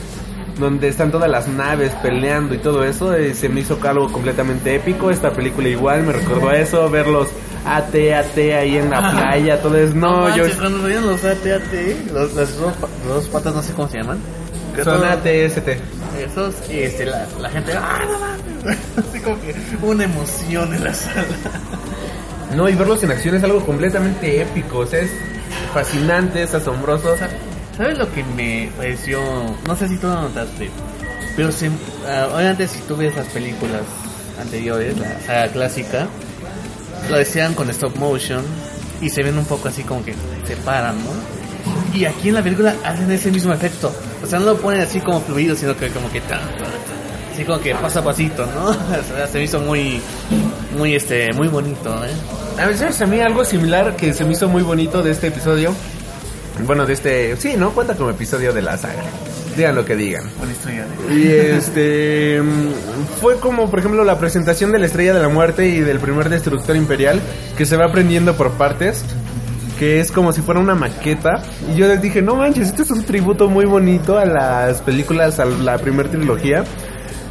donde 0.61 0.87
están 0.87 1.11
todas 1.11 1.31
las 1.31 1.49
naves 1.49 1.93
peleando 2.03 2.55
y 2.55 2.59
todo 2.59 2.85
eso, 2.85 3.15
eh, 3.15 3.33
se 3.33 3.49
me 3.49 3.63
hizo 3.63 3.79
algo 3.83 4.13
completamente 4.13 4.75
épico. 4.75 5.11
Esta 5.11 5.33
película 5.33 5.69
igual 5.69 6.05
me 6.05 6.13
recordó 6.13 6.51
a 6.51 6.59
eso, 6.59 6.89
verlos 6.91 7.29
AT, 7.65 7.95
AT 7.95 8.37
ahí 8.37 8.77
en 8.77 8.91
la 8.91 9.11
playa, 9.11 9.61
todo 9.61 9.77
es, 9.77 9.95
no, 9.95 10.29
yo... 10.35 10.43
manches, 10.43 10.59
cuando 10.59 10.83
veían 10.83 11.07
los 11.07 11.25
AT-AT, 11.25 12.13
los, 12.13 12.35
las 12.35 12.57
dos, 12.59 12.75
dos 13.07 13.29
patas, 13.29 13.55
no 13.55 13.63
sé 13.63 13.73
cómo 13.73 13.89
se 13.89 13.99
llaman. 13.99 14.19
Son 14.83 15.05
ATST. 15.05 15.69
Esos, 16.19 16.55
y 16.71 16.81
este, 16.81 17.07
la, 17.07 17.27
la 17.41 17.51
gente, 17.51 17.73
¡ah, 17.75 18.01
no 18.07 18.19
mames! 18.19 18.79
Así 19.09 19.21
como 19.21 19.41
que 19.41 19.55
una 19.83 20.05
emoción 20.05 20.75
en 20.75 20.85
la 20.85 20.95
sala. 20.95 21.25
No, 22.57 22.69
y 22.69 22.75
verlos 22.75 23.03
en 23.03 23.11
acción 23.11 23.35
es 23.35 23.45
algo 23.45 23.65
completamente 23.65 24.43
épico, 24.43 24.79
o 24.81 24.87
sea, 24.87 25.01
es 25.01 25.11
fascinante, 25.73 26.43
es 26.43 26.55
asombroso. 26.55 27.17
¿Sabes 27.77 27.97
lo 27.97 28.13
que 28.13 28.23
me 28.37 28.71
pareció? 28.77 29.21
No 29.67 29.77
sé 29.77 29.89
si 29.89 29.97
tú 29.97 30.07
lo 30.07 30.23
notaste, 30.23 30.71
pero 31.37 31.51
se, 31.51 31.71
ah, 32.07 32.29
obviamente 32.35 32.69
si 32.69 32.81
tú 32.81 32.97
ves 32.97 33.17
las 33.17 33.27
películas 33.29 33.83
anteriores, 34.41 34.99
la 34.99 35.19
saga 35.21 35.49
clásica, 35.49 36.07
lo 37.09 37.17
decían 37.17 37.55
con 37.55 37.69
stop 37.71 37.97
motion 37.97 38.45
y 39.01 39.11
se 39.11 39.23
ven 39.23 39.37
un 39.39 39.45
poco 39.45 39.69
así 39.69 39.83
como 39.83 40.05
que 40.05 40.15
se 40.47 40.57
paran, 40.59 40.97
¿no? 40.97 41.11
Y 41.97 42.05
aquí 42.05 42.29
en 42.29 42.35
la 42.35 42.43
película 42.43 42.75
hacen 42.85 43.11
ese 43.11 43.31
mismo 43.31 43.53
efecto. 43.53 43.95
O 44.23 44.27
sea, 44.27 44.39
no 44.39 44.47
lo 44.47 44.57
ponen 44.57 44.81
así 44.81 45.01
como 45.01 45.21
fluido, 45.21 45.55
sino 45.55 45.77
que 45.77 45.89
como 45.91 46.11
que 46.11 46.21
tan, 46.23 46.41
así 47.33 47.45
como 47.45 47.61
que 47.61 47.75
paso 47.75 47.99
a 48.01 48.05
pasito, 48.05 48.47
¿no? 48.47 48.71
O 48.71 49.17
sea, 49.17 49.27
se 49.27 49.39
me 49.39 49.45
hizo 49.45 49.61
muy, 49.61 50.01
muy, 50.77 50.95
este, 50.95 51.33
muy 51.35 51.49
bonito, 51.49 52.05
¿eh? 52.05 52.13
A 52.61 52.67
veces 52.67 53.01
a 53.01 53.07
mí 53.07 53.21
algo 53.21 53.45
similar 53.45 53.97
que 53.97 54.15
se 54.15 54.25
me 54.25 54.33
hizo 54.33 54.49
muy 54.49 54.63
bonito 54.63 55.03
de 55.03 55.11
este 55.11 55.29
episodio. 55.29 55.75
Bueno, 56.67 56.87
de 56.87 56.93
este... 56.93 57.37
Sí, 57.37 57.55
¿no? 57.57 57.71
Cuenta 57.71 57.95
como 57.95 58.11
episodio 58.11 58.53
de 58.53 58.63
la 58.63 58.77
saga. 58.77 59.03
Digan 59.57 59.75
lo 59.75 59.85
que 59.85 59.97
digan. 59.97 60.25
Y 61.11 61.27
este... 61.27 62.41
Fue 63.21 63.39
como, 63.39 63.71
por 63.71 63.79
ejemplo, 63.79 64.05
la 64.05 64.19
presentación 64.19 64.73
de 64.73 64.79
la 64.79 64.87
Estrella 64.87 65.15
de 65.15 65.21
la 65.21 65.29
Muerte 65.29 65.69
y 65.69 65.81
del 65.81 65.99
primer 65.99 66.29
Destructor 66.29 66.77
Imperial, 66.77 67.21
que 67.57 67.67
se 67.67 67.77
va 67.77 67.87
aprendiendo 67.87 68.35
por 68.35 68.53
partes. 68.53 69.05
Que 69.79 70.01
es 70.01 70.13
como 70.13 70.33
si 70.33 70.43
fuera 70.43 70.61
una 70.61 70.75
maqueta. 70.75 71.43
Y 71.73 71.77
yo 71.77 71.89
les 71.89 72.01
dije, 72.01 72.23
no 72.23 72.37
manches, 72.37 72.69
esto 72.69 72.83
es 72.83 72.91
un 72.91 73.03
tributo 73.05 73.49
muy 73.49 73.65
bonito 73.65 74.17
a 74.17 74.25
las 74.25 74.81
películas, 74.81 75.41
a 75.41 75.45
la 75.45 75.79
primera 75.79 76.09
trilogía. 76.09 76.65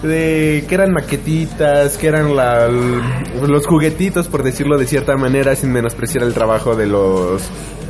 De 0.03 0.65
que 0.67 0.75
eran 0.75 0.91
maquetitas, 0.91 1.97
que 1.97 2.07
eran 2.07 2.35
la, 2.35 2.67
los 2.67 3.67
juguetitos, 3.67 4.27
por 4.27 4.41
decirlo 4.41 4.77
de 4.77 4.87
cierta 4.87 5.15
manera, 5.15 5.55
sin 5.55 5.71
menospreciar 5.71 6.23
el 6.23 6.33
trabajo 6.33 6.75
de 6.75 6.87
los 6.87 7.43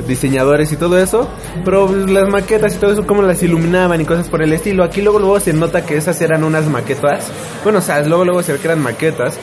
diseñadores 0.08 0.71
y 0.74 0.76
todo 0.76 0.97
eso. 0.97 1.30
Pero 1.63 1.89
las 2.08 2.28
maquetas 2.30 2.76
y 2.76 2.80
todo 2.80 2.91
eso, 2.91 3.08
cómo 3.08 3.21
las 3.21 3.41
iluminaban 3.43 4.02
y 4.02 4.06
cosas 4.06 4.28
por 4.28 4.43
el 4.43 4.52
estilo. 4.52 4.84
Aquí 4.84 5.02
luego 5.02 5.19
luego 5.19 5.39
se 5.39 5.54
nota 5.54 5.86
que 5.86 5.95
esas 5.95 6.19
eran 6.21 6.43
unas 6.43 6.67
maquetas. 6.67 7.32
Bueno, 7.63 7.80
o 7.80 7.82
sea, 7.82 8.02
luego 8.04 8.26
luego 8.26 8.43
se 8.43 8.54
ve 8.54 8.60
que 8.60 8.67
eran 8.67 8.82
maquetas. 8.82 9.38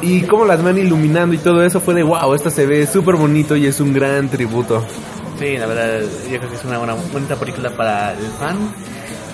Y 0.00 0.22
cómo 0.22 0.44
las 0.44 0.62
van 0.62 0.76
iluminando 0.78 1.34
y 1.34 1.38
todo 1.38 1.64
eso 1.64 1.80
fue 1.80 1.94
de 1.94 2.02
wow, 2.02 2.34
esto 2.34 2.50
se 2.50 2.66
ve 2.66 2.86
súper 2.86 3.16
bonito 3.16 3.56
y 3.56 3.66
es 3.66 3.80
un 3.80 3.92
gran 3.92 4.28
tributo. 4.28 4.84
Sí, 5.38 5.56
la 5.56 5.66
verdad, 5.66 6.00
yo 6.30 6.38
creo 6.38 6.48
que 6.50 6.56
es 6.56 6.64
una 6.64 6.78
buena, 6.78 6.94
bonita 7.12 7.36
película 7.36 7.70
para 7.70 8.12
el 8.12 8.26
fan. 8.38 8.56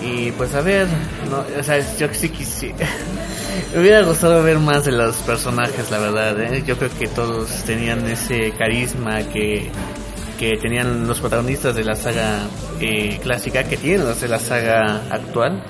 Y 0.02 0.32
pues 0.32 0.54
a 0.54 0.60
ver, 0.60 0.86
no, 1.30 1.44
o 1.58 1.62
sea, 1.62 1.78
yo 1.96 2.08
sí 2.12 2.28
quisiera. 2.28 2.86
Me 3.74 3.80
hubiera 3.80 4.02
gustado 4.02 4.42
ver 4.42 4.58
más 4.58 4.84
de 4.84 4.92
los 4.92 5.16
personajes, 5.18 5.90
la 5.90 5.98
verdad. 5.98 6.40
¿eh? 6.40 6.62
Yo 6.66 6.76
creo 6.76 6.90
que 6.98 7.06
todos 7.08 7.48
tenían 7.64 8.06
ese 8.06 8.52
carisma 8.52 9.22
que, 9.24 9.70
que 10.38 10.56
tenían 10.56 11.06
los 11.06 11.20
protagonistas 11.20 11.74
de 11.74 11.84
la 11.84 11.94
saga 11.94 12.40
eh, 12.80 13.18
clásica, 13.22 13.64
que 13.64 13.76
tienen 13.76 14.06
los 14.06 14.20
de 14.20 14.28
la 14.28 14.38
saga 14.38 15.02
actual. 15.10 15.62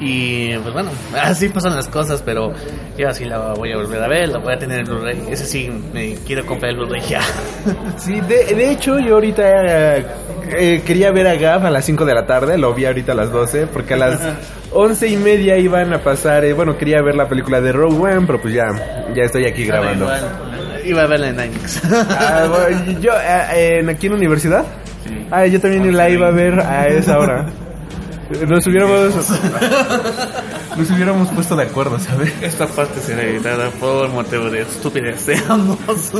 Y 0.00 0.56
pues 0.56 0.72
bueno, 0.72 0.90
así 1.22 1.50
pasan 1.50 1.76
las 1.76 1.88
cosas, 1.88 2.22
pero 2.24 2.52
yo 2.96 3.08
así 3.08 3.26
la 3.26 3.52
voy 3.52 3.72
a 3.72 3.76
volver 3.76 4.02
a 4.02 4.08
ver, 4.08 4.28
la 4.30 4.38
voy 4.38 4.54
a 4.54 4.58
tener 4.58 4.80
en 4.80 4.86
Blu-ray. 4.86 5.24
Ese 5.30 5.44
sí, 5.44 5.70
me 5.92 6.14
quiero 6.26 6.46
comprar 6.46 6.72
el 6.72 6.78
Blu-ray 6.78 7.02
ya. 7.02 7.20
Sí, 7.98 8.18
de, 8.20 8.54
de 8.54 8.70
hecho 8.70 8.98
yo 8.98 9.14
ahorita 9.14 9.42
eh, 9.98 10.06
eh, 10.52 10.82
quería 10.86 11.10
ver 11.12 11.26
a 11.26 11.34
Gav 11.34 11.66
a 11.66 11.70
las 11.70 11.84
5 11.84 12.06
de 12.06 12.14
la 12.14 12.24
tarde, 12.26 12.56
lo 12.56 12.72
vi 12.72 12.86
ahorita 12.86 13.12
a 13.12 13.14
las 13.14 13.30
12, 13.30 13.66
porque 13.66 13.94
a 13.94 13.98
las 13.98 14.20
11 14.72 15.08
y 15.08 15.16
media 15.16 15.58
iban 15.58 15.92
a 15.92 15.98
pasar, 16.02 16.44
eh, 16.44 16.54
bueno, 16.54 16.78
quería 16.78 17.02
ver 17.02 17.14
la 17.14 17.28
película 17.28 17.60
de 17.60 17.72
Rogue 17.72 17.98
One, 17.98 18.26
pero 18.26 18.40
pues 18.40 18.54
ya, 18.54 18.68
ya 19.14 19.24
estoy 19.24 19.44
aquí 19.46 19.66
grabando. 19.66 20.08
Iba 20.82 21.02
a 21.02 21.06
verla 21.06 21.28
en 21.28 21.34
IMAX. 21.34 21.82
Ah, 21.92 22.46
bueno, 22.48 23.00
yo, 23.00 23.12
eh, 23.20 23.80
en, 23.80 23.90
aquí 23.90 24.06
en 24.06 24.12
la 24.12 24.18
universidad, 24.18 24.64
ah, 25.30 25.44
yo 25.44 25.60
también 25.60 25.94
la 25.94 26.08
iba 26.08 26.28
a 26.28 26.30
ver 26.30 26.58
a 26.58 26.88
esa 26.88 27.18
hora. 27.18 27.46
Nos 28.30 28.64
hubiéramos, 28.68 29.14
nos 30.76 30.90
hubiéramos 30.90 31.28
puesto 31.30 31.56
de 31.56 31.64
acuerdo, 31.64 31.98
¿sabes? 31.98 32.32
Esta 32.40 32.68
parte 32.68 33.00
será 33.00 33.24
editada 33.24 33.70
por 33.70 34.08
motivo 34.08 34.48
de 34.48 34.62
estupidez 34.62 35.26
de 35.26 35.36
ambos. 35.48 36.12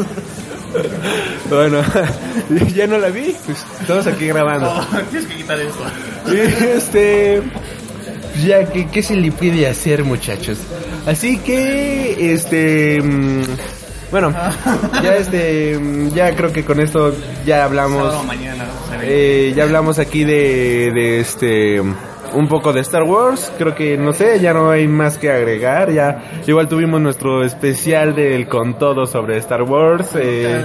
Bueno, 1.48 1.82
ya 2.74 2.88
no 2.88 2.98
la 2.98 3.10
vi, 3.10 3.36
pues 3.46 3.64
estamos 3.80 4.08
aquí 4.08 4.26
grabando. 4.26 4.86
Tienes 5.10 5.28
que 5.28 5.36
quitar 5.36 5.60
eso. 5.60 5.78
Este. 6.32 7.42
Ya, 8.44 8.64
¿qué, 8.64 8.88
¿qué 8.88 9.02
se 9.04 9.14
le 9.14 9.30
pide 9.30 9.68
hacer, 9.68 10.02
muchachos? 10.02 10.58
Así 11.06 11.38
que, 11.38 12.32
este. 12.34 13.00
mm, 13.02 13.42
Bueno, 14.10 14.32
ya 15.02 15.16
este. 15.16 15.78
Ya 16.12 16.34
creo 16.34 16.52
que 16.52 16.64
con 16.64 16.80
esto 16.80 17.14
ya 17.44 17.64
hablamos. 17.64 18.14
Eh, 19.02 19.52
ya 19.54 19.64
hablamos 19.64 19.98
aquí 19.98 20.24
de, 20.24 20.90
de 20.92 21.20
este. 21.20 21.80
Un 21.80 22.46
poco 22.46 22.72
de 22.72 22.80
Star 22.80 23.02
Wars, 23.02 23.52
creo 23.58 23.74
que 23.74 23.96
no 23.96 24.12
sé, 24.12 24.38
ya 24.38 24.52
no 24.52 24.70
hay 24.70 24.86
más 24.86 25.18
que 25.18 25.32
agregar, 25.32 25.90
ya 25.90 26.42
igual 26.46 26.68
tuvimos 26.68 27.00
nuestro 27.00 27.42
especial 27.42 28.14
del 28.14 28.46
con 28.46 28.78
todo 28.78 29.06
sobre 29.06 29.36
Star 29.38 29.62
Wars, 29.62 30.10
eh, 30.14 30.64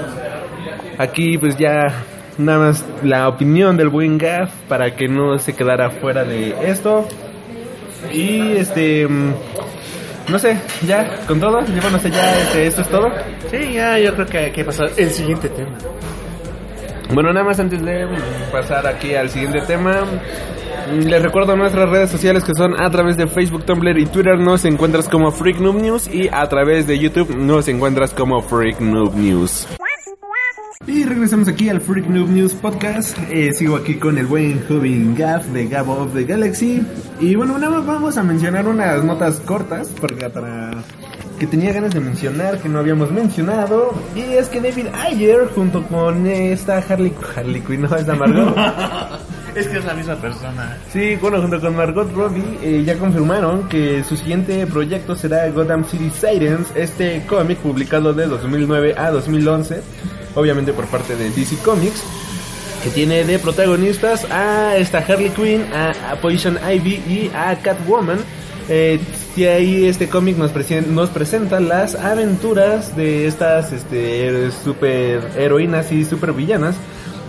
aquí 1.00 1.40
pues 1.40 1.58
ya 1.58 1.88
nada 2.38 2.68
más 2.68 2.86
la 3.02 3.28
opinión 3.28 3.78
del 3.78 3.90
buen 3.90 4.20
Gaff 4.20 4.52
para 4.68 4.96
que 4.96 5.08
no 5.08 5.40
se 5.40 5.54
quedara 5.54 5.90
fuera 5.90 6.24
de 6.24 6.54
esto. 6.70 7.08
Y 8.14 8.58
este 8.58 9.08
no 10.28 10.40
sé, 10.40 10.60
ya 10.86 11.26
con 11.28 11.40
todo, 11.40 11.62
ya 11.62 11.82
bueno, 11.82 12.00
sé, 12.00 12.10
ya 12.10 12.38
este, 12.40 12.68
esto 12.68 12.82
es 12.82 12.90
todo. 12.90 13.10
Sí, 13.52 13.74
ya, 13.74 14.00
yo 14.00 14.14
creo 14.16 14.26
que 14.26 14.38
hay 14.38 14.52
que 14.52 14.64
pasar 14.64 14.90
el 14.98 15.10
siguiente 15.12 15.50
tema. 15.50 15.78
Bueno, 17.14 17.32
nada 17.32 17.46
más 17.46 17.60
antes 17.60 17.84
de 17.84 18.08
pasar 18.52 18.88
aquí 18.88 19.14
al 19.14 19.30
siguiente 19.30 19.62
tema, 19.62 20.02
mm, 20.92 21.02
les 21.02 21.22
recuerdo 21.22 21.56
nuestras 21.56 21.88
redes 21.90 22.10
sociales 22.10 22.44
que 22.44 22.54
son 22.56 22.80
a 22.82 22.90
través 22.90 23.18
de 23.18 23.28
Facebook, 23.28 23.64
Tumblr 23.66 24.00
y 24.00 24.06
Twitter 24.08 24.40
nos 24.40 24.66
encuentras 24.66 25.08
como 25.08 25.32
Freak 25.32 25.60
Noob 25.60 25.76
News 25.76 26.08
y 26.08 26.28
a 26.32 26.48
través 26.48 26.88
de 26.88 26.98
YouTube 26.98 27.36
nos 27.36 27.68
encuentras 27.68 28.12
como 28.14 28.42
Freak 28.42 28.80
Noob 28.80 29.16
News. 29.16 29.68
Y 30.86 31.04
regresamos 31.06 31.48
aquí 31.48 31.70
al 31.70 31.80
Freak 31.80 32.08
Noob 32.08 32.30
News 32.30 32.54
Podcast. 32.54 33.18
Eh, 33.30 33.54
sigo 33.54 33.78
aquí 33.78 33.96
con 33.96 34.18
el 34.18 34.26
buen 34.26 34.62
joven 34.68 35.16
Gaff 35.16 35.46
de 35.48 35.68
Gabo 35.68 35.94
of 35.94 36.14
the 36.14 36.26
Galaxy. 36.26 36.86
Y 37.20 37.36
bueno, 37.36 37.58
nada 37.58 37.78
más 37.78 37.88
vamos 37.88 38.18
a 38.18 38.24
mencionar 38.24 38.68
unas 38.68 39.04
notas 39.04 39.40
cortas 39.40 39.90
porque 40.00 40.30
para 40.30 40.72
que 41.40 41.48
tenía 41.48 41.74
ganas 41.74 41.94
de 41.94 42.02
mencionar 42.02 42.60
que 42.60 42.70
no 42.70 42.80
habíamos 42.80 43.10
mencionado. 43.12 43.94
Y 44.16 44.22
es 44.22 44.50
que 44.50 44.60
David 44.60 44.88
Ayer 44.94 45.48
junto 45.56 45.82
con 45.84 46.28
esta 46.28 46.78
Harley, 46.78 47.14
Harley 47.36 47.62
Quinn, 47.62 47.82
no, 47.84 47.96
es 47.96 48.06
Margot. 48.08 48.56
Es 49.56 49.70
que 49.70 49.78
es 49.78 49.86
la 49.86 49.94
misma 49.94 50.16
persona. 50.16 50.78
Sí, 50.92 51.16
bueno, 51.16 51.40
junto 51.40 51.62
con 51.62 51.78
Margot 51.78 52.14
Robbie 52.14 52.60
eh, 52.62 52.84
ya 52.84 52.98
confirmaron 52.98 53.70
que 53.70 54.04
su 54.04 54.18
siguiente 54.18 54.68
proyecto 54.68 55.16
será 55.16 55.50
Gotham 55.50 55.86
City 55.86 56.10
Sirens, 56.10 56.68
este 56.76 57.26
cómic 57.26 57.60
publicado 57.60 58.14
de 58.14 58.28
2009 58.28 58.96
a 58.98 59.12
2011, 59.12 59.82
obviamente 60.36 60.74
por 60.74 60.86
parte 60.86 61.16
de 61.16 61.30
DC 61.30 61.58
Comics, 61.64 62.02
que 62.84 62.90
tiene 62.92 63.24
de 63.24 63.40
protagonistas 63.40 64.26
a 64.30 64.76
esta 64.78 65.00
Harley 65.00 65.30
Quinn, 65.32 65.66
a, 65.74 66.12
a 66.12 66.16
Poison 66.18 66.58
Ivy 66.72 67.02
y 67.10 67.32
a 67.36 67.56
Catwoman. 67.62 68.20
Eh, 68.70 69.00
y 69.36 69.44
ahí 69.44 69.86
este 69.86 70.08
cómic 70.08 70.38
nos, 70.38 70.52
presen- 70.54 70.88
nos 70.88 71.10
presenta 71.10 71.60
las 71.60 71.94
aventuras 71.96 72.96
de 72.96 73.28
estas 73.28 73.72
este, 73.74 74.50
super 74.64 75.22
heroínas 75.38 75.92
y 75.92 76.04
super 76.06 76.32
villanas 76.34 76.76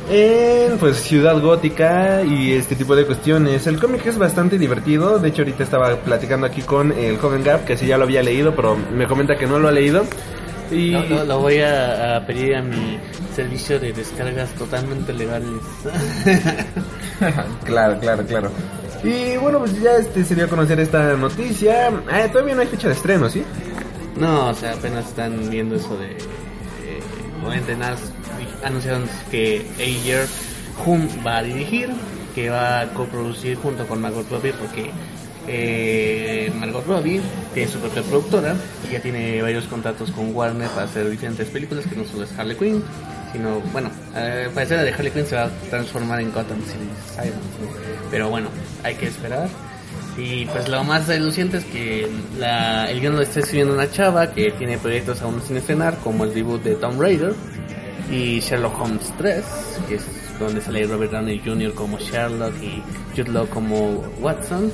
en 0.09 0.79
pues 0.79 0.99
ciudad 0.99 1.38
gótica 1.40 2.23
y 2.23 2.53
este 2.53 2.77
tipo 2.77 2.95
de 2.95 3.05
cuestiones. 3.05 3.66
El 3.66 3.79
cómic 3.81 4.07
es 4.07 4.16
bastante 4.19 4.57
divertido. 4.57 5.19
De 5.19 5.29
hecho, 5.29 5.42
ahorita 5.42 5.64
estaba 5.64 5.97
platicando 5.97 6.47
aquí 6.47 6.62
con 6.62 6.92
el 6.92 7.19
joven 7.19 7.42
Gap, 7.42 7.64
que 7.64 7.77
sí 7.77 7.87
ya 7.87 7.99
lo 7.99 8.05
había 8.05 8.23
leído, 8.23 8.55
pero 8.55 8.77
me 8.95 9.07
comenta 9.07 9.37
que 9.37 9.47
no 9.47 9.59
lo 9.59 9.69
ha 9.69 9.73
leído. 9.73 10.05
Y 10.70 10.90
Lo, 10.90 11.05
lo- 11.05 11.24
lo 11.24 11.38
voy 11.40 11.59
a, 11.61 12.16
a 12.16 12.26
pedir 12.26 12.57
a 12.57 12.62
mi 12.62 12.98
servicio 13.35 13.79
de 13.79 13.92
descargas 13.92 14.50
totalmente 14.55 15.12
legales. 15.12 15.50
claro, 17.64 17.98
claro, 18.00 18.24
claro. 18.26 18.50
Y 19.05 19.37
bueno, 19.37 19.59
pues 19.61 19.81
ya 19.81 19.96
este 19.96 20.24
se 20.24 20.35
dio 20.35 20.46
a 20.46 20.48
conocer 20.48 20.81
esta 20.81 21.14
noticia. 21.16 21.88
Ah, 22.11 22.26
todavía 22.33 22.55
no 22.55 22.62
hay 22.62 22.66
fecha 22.66 22.88
de 22.88 22.94
estreno, 22.94 23.29
¿sí? 23.29 23.42
No, 24.16 24.48
o 24.48 24.55
sea, 24.55 24.72
apenas 24.72 25.07
están 25.07 25.48
viendo 25.50 25.76
eso 25.76 25.96
de... 25.98 26.12
Eh, 26.12 27.76
nada, 27.79 27.96
anunciaron 28.64 29.05
que 29.31 29.66
Ayer 29.79 30.26
Hum 30.85 31.07
va 31.24 31.38
a 31.38 31.42
dirigir, 31.42 31.90
que 32.35 32.50
va 32.50 32.81
a 32.81 32.88
coproducir 32.94 33.57
junto 33.59 33.87
con 33.87 34.00
Margot 34.00 34.29
Robbie, 34.31 34.52
porque 34.55 34.90
eh, 35.48 36.52
Margot 36.59 36.87
Robbie 36.87 37.20
tiene 37.54 37.70
su 37.70 37.78
propia 37.78 38.02
productora 38.02 38.54
y 38.88 38.92
ya 38.92 39.00
tiene 39.00 39.42
varios 39.42 39.64
contratos 39.66 40.11
con 40.11 40.35
Warner 40.35 40.68
para 40.68 40.82
hacer 40.85 41.09
diferentes 41.09 41.48
películas 41.48 41.87
que 41.87 41.96
no 41.96 42.04
solo 42.04 42.24
es 42.24 42.38
Harley 42.38 42.56
Quinn, 42.56 42.82
sino, 43.32 43.61
bueno, 43.72 43.90
eh, 44.14 44.48
parece 44.54 44.76
la 44.76 44.85
de 44.85 44.92
Harley 44.92 45.11
Quinn 45.11 45.26
se 45.26 45.37
va 45.37 45.44
a 45.44 45.50
transformar 45.70 46.20
en 46.20 46.32
Gotham 46.32 46.62
City. 46.62 47.30
Pero 48.11 48.30
bueno, 48.30 48.48
hay 48.82 48.94
que 48.94 49.06
esperar. 49.06 49.48
Y 50.16 50.46
pues 50.46 50.68
lo 50.68 50.82
más 50.82 51.06
reluciente 51.09 51.59
es 51.59 51.64
que 51.64 52.04
el 52.04 53.00
guion 53.00 53.16
lo 53.16 53.22
está 53.22 53.40
escribiendo 53.40 53.74
una 53.74 53.90
chava 53.90 54.32
que 54.32 54.50
tiene 54.52 54.78
proyectos 54.78 55.20
aún 55.20 55.42
sin 55.42 55.59
estrenar, 55.59 55.98
como 55.98 56.24
el 56.24 56.32
debut 56.32 56.62
de 56.62 56.74
Tomb 56.76 57.00
Raider 57.00 57.35
y 58.11 58.40
Sherlock 58.40 58.80
Holmes 58.80 59.12
3, 59.18 59.44
que 59.88 59.96
es 59.96 60.04
donde 60.38 60.61
sale 60.61 60.87
Robert 60.87 61.12
Downey 61.12 61.40
Jr. 61.44 61.74
como 61.74 61.98
Sherlock 61.98 62.54
y 62.62 62.82
Jude 63.14 63.30
Law 63.30 63.46
como 63.48 64.04
Watson. 64.20 64.72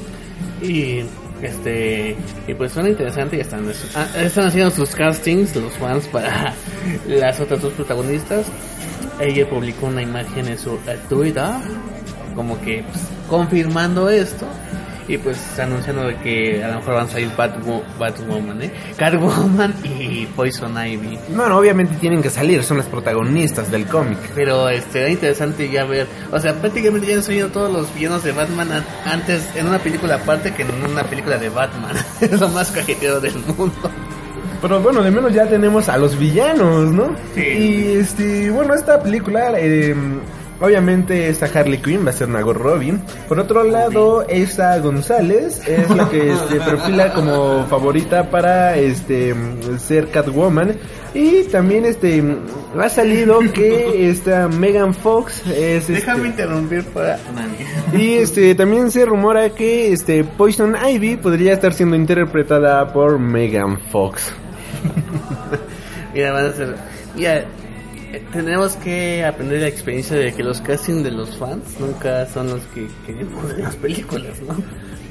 Y 0.61 1.05
este 1.43 2.17
y 2.47 2.55
pues 2.55 2.73
suena 2.73 2.89
interesante 2.89 3.37
y 3.37 3.41
están, 3.41 3.67
ah, 3.95 4.07
están 4.17 4.47
haciendo 4.47 4.71
sus 4.71 4.95
castings 4.95 5.57
los 5.57 5.73
fans 5.75 6.07
para 6.07 6.55
las 7.09 7.41
otras 7.41 7.63
dos 7.63 7.73
protagonistas. 7.73 8.47
Ella 9.21 9.49
publicó 9.49 9.87
una 9.87 10.03
imagen 10.03 10.49
en 10.49 10.59
su 10.59 10.75
eh, 10.87 10.99
Twitter 11.09 11.51
como 12.35 12.61
que 12.61 12.83
pues, 12.83 13.05
confirmando 13.29 14.09
esto 14.09 14.47
y 15.15 15.19
pues 15.19 15.59
anunciando 15.59 16.05
de 16.07 16.17
que 16.17 16.65
a 16.65 16.69
lo 16.69 16.75
mejor 16.77 16.95
van 16.95 17.07
a 17.07 17.09
salir 17.11 17.31
Batwo- 17.37 17.83
Batwoman, 17.99 18.63
¿eh? 18.63 18.73
Catwoman 18.97 19.75
y 19.85 20.27
Poison 20.27 20.75
Ivy. 20.77 21.19
Bueno, 21.35 21.59
obviamente 21.59 21.95
tienen 22.01 22.23
que 22.23 22.31
salir, 22.31 22.63
son 22.65 22.79
las 22.79 22.87
protagonistas 22.87 23.71
del 23.71 23.87
cómic. 23.87 24.19
Pero 24.35 24.69
este, 24.69 25.01
era 25.01 25.11
interesante 25.11 25.69
ya 25.71 25.85
ver, 25.85 26.07
o 26.31 26.39
sea, 26.41 26.55
prácticamente 26.55 27.07
ya 27.09 27.17
han 27.17 27.23
salido 27.23 27.49
todos 27.49 27.73
los 27.73 27.95
villanos 27.95 28.25
de 28.25 28.33
Batman 28.33 28.73
an- 28.73 28.85
antes 29.05 29.49
en 29.55 29.67
una 29.69 29.79
película 29.79 30.15
aparte 30.17 30.53
que 30.55 30.63
en 30.63 30.71
una 30.91 31.03
película 31.05 31.37
de 31.39 31.49
Batman. 31.49 31.95
es 32.21 32.41
lo 32.41 32.49
más 32.49 32.71
cajetero 32.71 33.21
del 33.21 33.35
mundo. 33.57 33.91
Pero 34.61 34.81
bueno, 34.81 35.03
de 35.03 35.11
menos 35.11 35.33
ya 35.33 35.45
tenemos 35.47 35.89
a 35.89 35.97
los 35.99 36.17
villanos, 36.17 36.93
¿no? 36.93 37.17
Sí. 37.35 37.41
Y 37.41 37.93
este, 37.99 38.49
bueno, 38.51 38.75
esta 38.75 39.03
película, 39.03 39.53
eh, 39.59 39.93
obviamente 40.63 41.29
esta 41.29 41.47
Harley 41.47 41.79
Quinn 41.79 42.07
va 42.07 42.11
a 42.11 42.13
ser 42.13 42.29
Margot 42.29 42.57
Robbie. 42.57 42.95
Por 43.29 43.39
otro 43.41 43.65
lado, 43.65 44.25
esta 44.29 44.79
González 44.79 45.61
es 45.67 45.91
la 45.91 46.09
que 46.09 46.33
este, 46.33 46.61
perfila 46.61 47.13
como 47.13 47.67
favorita 47.67 48.31
para 48.31 48.77
este 48.79 49.35
ser 49.79 50.09
Catwoman. 50.09 50.77
Y 51.15 51.43
también 51.45 51.85
este 51.85 52.25
ha 52.79 52.89
salido 52.89 53.41
que 53.53 54.09
esta 54.09 54.49
Megan 54.49 54.95
Fox 54.95 55.43
es 55.49 55.83
este, 55.83 55.93
Déjame 55.95 56.29
interrumpir 56.29 56.85
para... 56.85 57.19
y 57.93 58.15
este 58.15 58.55
también 58.55 58.91
se 58.91 59.05
rumora 59.05 59.51
que 59.51 59.93
este 59.93 60.25
Poison 60.25 60.75
Ivy 60.75 61.17
podría 61.17 61.53
estar 61.53 61.75
siendo 61.75 61.97
interpretada 61.97 62.93
por 62.93 63.19
Megan 63.19 63.79
Fox. 63.91 64.33
Mira, 66.15 66.33
van 66.33 66.47
a 66.47 66.53
ser... 66.53 66.77
Mira, 67.15 67.45
tendremos 68.33 68.77
que 68.77 69.25
aprender 69.25 69.61
la 69.61 69.69
experiencia 69.69 70.17
de 70.17 70.33
que 70.33 70.43
los 70.43 70.61
castings 70.61 71.05
de 71.05 71.11
los 71.11 71.37
fans 71.37 71.63
nunca 71.79 72.27
son 72.27 72.49
los 72.51 72.61
que 72.75 72.87
queremos 73.07 73.57
las 73.59 73.77
películas, 73.77 74.41
¿no? 74.47 74.57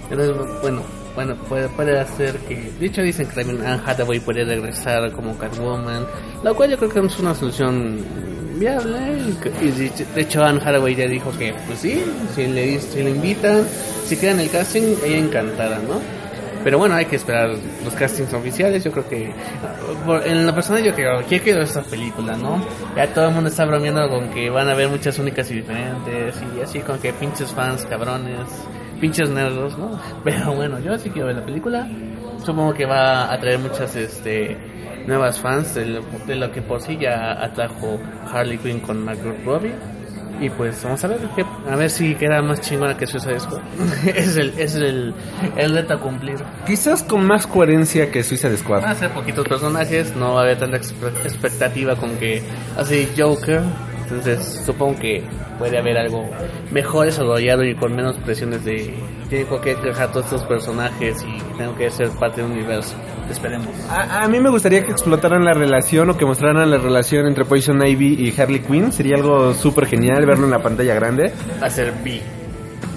Entonces, 0.10 0.36
bueno, 0.62 0.82
bueno, 1.16 1.36
puede, 1.50 1.68
puede 1.70 2.00
hacer 2.00 2.36
que... 2.48 2.72
De 2.80 2.86
hecho 2.86 3.02
dicen 3.02 3.28
que 3.28 3.36
también 3.36 3.66
Anne 3.66 3.82
Hathaway 3.86 4.20
puede 4.20 4.44
regresar 4.44 5.12
como 5.12 5.38
Catwoman, 5.38 6.06
lo 6.44 6.56
cual 6.56 6.70
yo 6.72 6.78
creo 6.78 6.90
que 6.90 7.00
es 7.00 7.20
una 7.20 7.34
solución 7.36 8.00
viable. 8.58 9.00
y 9.62 9.72
de 9.72 10.22
hecho- 10.22 10.44
Anne 10.44 10.60
Hathaway 10.64 10.96
ya 10.96 11.08
dijo 11.08 11.32
que, 11.38 11.54
pues 11.68 11.80
sí, 11.80 12.04
si 12.36 12.48
le, 12.48 12.80
si 12.80 13.02
le 13.04 13.12
invitan, 13.12 13.64
si 14.06 14.18
queda 14.18 14.32
en 14.32 14.40
el 14.42 14.50
casting, 14.50 14.96
ella 15.06 15.18
encantada, 15.18 15.80
¿no? 15.80 16.21
Pero 16.64 16.78
bueno, 16.78 16.96
hay 16.96 17.06
que 17.06 17.16
esperar 17.16 17.50
los 17.84 17.94
castings 17.96 18.34
oficiales. 18.34 18.84
Yo 18.84 18.92
creo 18.92 19.08
que, 19.10 19.34
en 20.26 20.46
lo 20.46 20.54
personal, 20.54 20.84
yo 20.84 20.94
creo 20.94 21.26
que 21.26 21.40
quiero 21.40 21.62
esta 21.62 21.82
película, 21.82 22.36
¿no? 22.36 22.64
Ya 22.96 23.08
todo 23.14 23.30
el 23.30 23.34
mundo 23.34 23.50
está 23.50 23.66
bromeando 23.66 24.08
con 24.10 24.30
que 24.30 24.50
van 24.50 24.70
a 24.70 24.72
haber 24.74 24.90
muchas 24.90 25.18
únicas 25.20 25.50
y 25.52 25.56
diferentes, 25.56 26.36
y 26.56 26.62
así 26.62 26.80
con 26.80 27.00
que 27.00 27.14
pinches 27.14 27.52
fans, 27.52 27.86
cabrones, 27.86 28.48
pinches 29.00 29.30
nerdos, 29.30 29.78
¿no? 29.78 30.00
Pero 30.24 30.54
bueno, 30.54 30.80
yo 30.80 30.98
sí 30.98 31.10
quiero 31.10 31.28
ver 31.28 31.38
la 31.38 31.46
película. 31.46 31.88
Supongo 32.46 32.74
que 32.74 32.86
va 32.86 33.26
a 33.26 33.34
atraer 33.34 33.60
muchas, 33.60 33.96
este, 33.96 34.58
nuevas 35.06 35.40
fans 35.40 35.76
de 35.76 35.86
lo, 35.86 36.02
de 36.26 36.36
lo 36.36 36.52
que 36.52 36.62
por 36.62 36.82
sí 36.82 36.98
ya 37.00 37.44
atrajo 37.44 38.00
Harley 38.32 38.58
Quinn 38.58 38.80
con 38.80 39.04
Margot 39.04 39.36
Robbie. 39.46 39.74
Y 40.42 40.50
pues 40.50 40.84
vamos 40.84 41.02
a 41.04 41.08
ver 41.08 41.20
qué- 41.36 41.46
a 41.70 41.76
ver 41.76 41.90
si 41.90 42.16
queda 42.16 42.42
más 42.42 42.60
chingona 42.62 42.98
que 42.98 43.06
Suicide 43.06 43.40
Squad. 43.40 43.62
es 44.16 44.36
el, 44.38 44.54
es 44.58 44.74
el, 44.76 45.14
el 45.56 45.74
reto 45.74 45.94
a 45.94 46.00
cumplir. 46.00 46.36
Quizás 46.66 47.04
con 47.04 47.24
más 47.26 47.46
coherencia 47.48 48.10
que 48.12 48.24
Suicide 48.24 48.58
Squad. 48.58 48.82
Van 48.82 48.92
a 48.92 48.96
ser 48.96 49.12
poquitos 49.12 49.48
personajes, 49.48 50.16
no 50.16 50.34
va 50.34 50.42
a 50.42 50.44
haber 50.46 50.58
tanta 50.58 50.78
expe- 50.78 51.14
expectativa 51.24 51.96
con 51.96 52.16
que 52.18 52.42
así 52.76 53.08
Joker. 53.16 53.62
Entonces 54.10 54.64
supongo 54.66 55.00
que 55.00 55.24
puede 55.58 55.78
haber 55.78 55.98
algo 55.98 56.30
mejor 56.72 57.06
desarrollado 57.06 57.64
y 57.64 57.76
con 57.76 57.96
menos 57.96 58.18
presiones 58.18 58.66
de 58.66 58.94
tengo 59.30 59.62
que 59.62 59.74
dejar 59.76 60.12
todos 60.12 60.26
estos 60.26 60.44
personajes 60.44 61.24
y 61.24 61.58
tengo 61.58 61.76
que 61.78 61.90
ser 61.92 62.10
parte 62.10 62.42
del 62.42 62.52
universo. 62.52 62.96
Esperemos. 63.30 63.70
A, 63.90 64.24
a 64.24 64.28
mí 64.28 64.40
me 64.40 64.50
gustaría 64.50 64.84
que 64.84 64.92
explotaran 64.92 65.44
la 65.46 65.54
relación 65.54 66.10
o 66.10 66.18
que 66.18 66.26
mostraran 66.26 66.70
la 66.70 66.78
relación 66.78 67.28
entre 67.28 67.46
Poison 67.46 67.86
Ivy 67.86 68.16
y 68.28 68.40
Harley 68.40 68.60
Quinn. 68.60 68.92
Sería 68.92 69.16
algo 69.16 69.54
súper 69.54 69.86
genial 69.86 70.26
verlo 70.26 70.46
en 70.46 70.52
la 70.52 70.60
pantalla 70.62 70.94
grande. 70.94 71.32
Ser 71.70 71.94
B. 72.04 72.22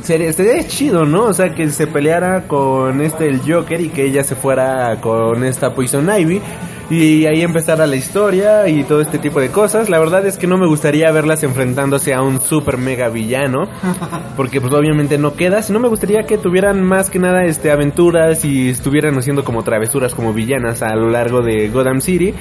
Sería, 0.02 0.28
estaría 0.28 0.66
chido, 0.66 1.06
¿no? 1.06 1.24
O 1.24 1.32
sea, 1.32 1.54
que 1.54 1.68
se 1.70 1.86
peleara 1.86 2.42
con 2.46 3.00
este 3.00 3.26
el 3.26 3.40
Joker 3.40 3.80
y 3.80 3.88
que 3.88 4.04
ella 4.04 4.22
se 4.22 4.34
fuera 4.34 5.00
con 5.00 5.44
esta 5.44 5.74
Poison 5.74 6.08
Ivy. 6.10 6.42
Y 6.90 7.24
ahí 7.26 7.42
empezara 7.42 7.86
la 7.86 7.96
historia 7.96 8.68
y 8.68 8.84
todo 8.84 9.00
este 9.00 9.18
tipo 9.18 9.40
de 9.40 9.48
cosas. 9.48 9.88
La 9.88 9.98
verdad 9.98 10.26
es 10.26 10.36
que 10.36 10.46
no 10.46 10.58
me 10.58 10.66
gustaría 10.66 11.10
verlas 11.12 11.42
enfrentándose 11.42 12.12
a 12.12 12.22
un 12.22 12.40
super 12.40 12.76
mega 12.76 13.08
villano. 13.08 13.68
Porque 14.36 14.60
pues 14.60 14.72
obviamente 14.72 15.16
no 15.18 15.34
queda. 15.34 15.62
Sino 15.62 15.80
me 15.80 15.88
gustaría 15.88 16.24
que 16.24 16.38
tuvieran 16.38 16.82
más 16.82 17.10
que 17.10 17.18
nada 17.18 17.44
este 17.44 17.70
aventuras 17.70 18.44
y 18.44 18.70
estuvieran 18.70 19.16
haciendo 19.16 19.44
como 19.44 19.62
travesuras 19.62 20.14
como 20.14 20.32
villanas 20.32 20.82
a 20.82 20.94
lo 20.94 21.08
largo 21.08 21.40
de 21.40 21.68
Gotham 21.68 22.00
City. 22.00 22.34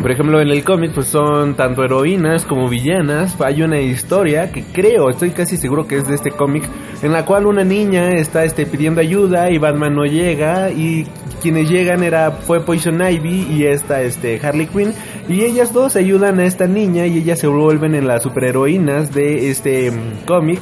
Por 0.00 0.12
ejemplo, 0.12 0.40
en 0.40 0.50
el 0.50 0.62
cómic 0.62 0.92
pues 0.92 1.06
son 1.06 1.54
tanto 1.54 1.82
heroínas 1.82 2.44
como 2.44 2.68
villanas. 2.68 3.40
Hay 3.40 3.62
una 3.62 3.80
historia 3.80 4.52
que 4.52 4.62
creo, 4.62 5.08
estoy 5.08 5.30
casi 5.30 5.56
seguro 5.56 5.86
que 5.86 5.96
es 5.96 6.06
de 6.06 6.14
este 6.14 6.30
cómic, 6.30 6.64
en 7.02 7.12
la 7.12 7.24
cual 7.24 7.46
una 7.46 7.64
niña 7.64 8.12
está 8.12 8.44
este 8.44 8.66
pidiendo 8.66 9.00
ayuda 9.00 9.50
y 9.50 9.58
Batman 9.58 9.94
no 9.94 10.04
llega 10.04 10.70
y 10.70 11.06
quienes 11.40 11.70
llegan 11.70 12.02
era 12.02 12.30
fue 12.30 12.60
Poison 12.60 13.00
Ivy 13.00 13.48
y 13.50 13.64
esta 13.64 14.02
este 14.02 14.38
Harley 14.42 14.66
Quinn 14.66 14.92
y 15.28 15.42
ellas 15.42 15.72
dos 15.72 15.96
ayudan 15.96 16.40
a 16.40 16.44
esta 16.44 16.66
niña 16.66 17.06
y 17.06 17.18
ellas 17.18 17.40
se 17.40 17.46
vuelven 17.46 17.94
en 17.94 18.06
las 18.06 18.22
superheroínas 18.22 19.12
de 19.12 19.50
este 19.50 19.90
mm, 19.90 20.26
cómic. 20.26 20.60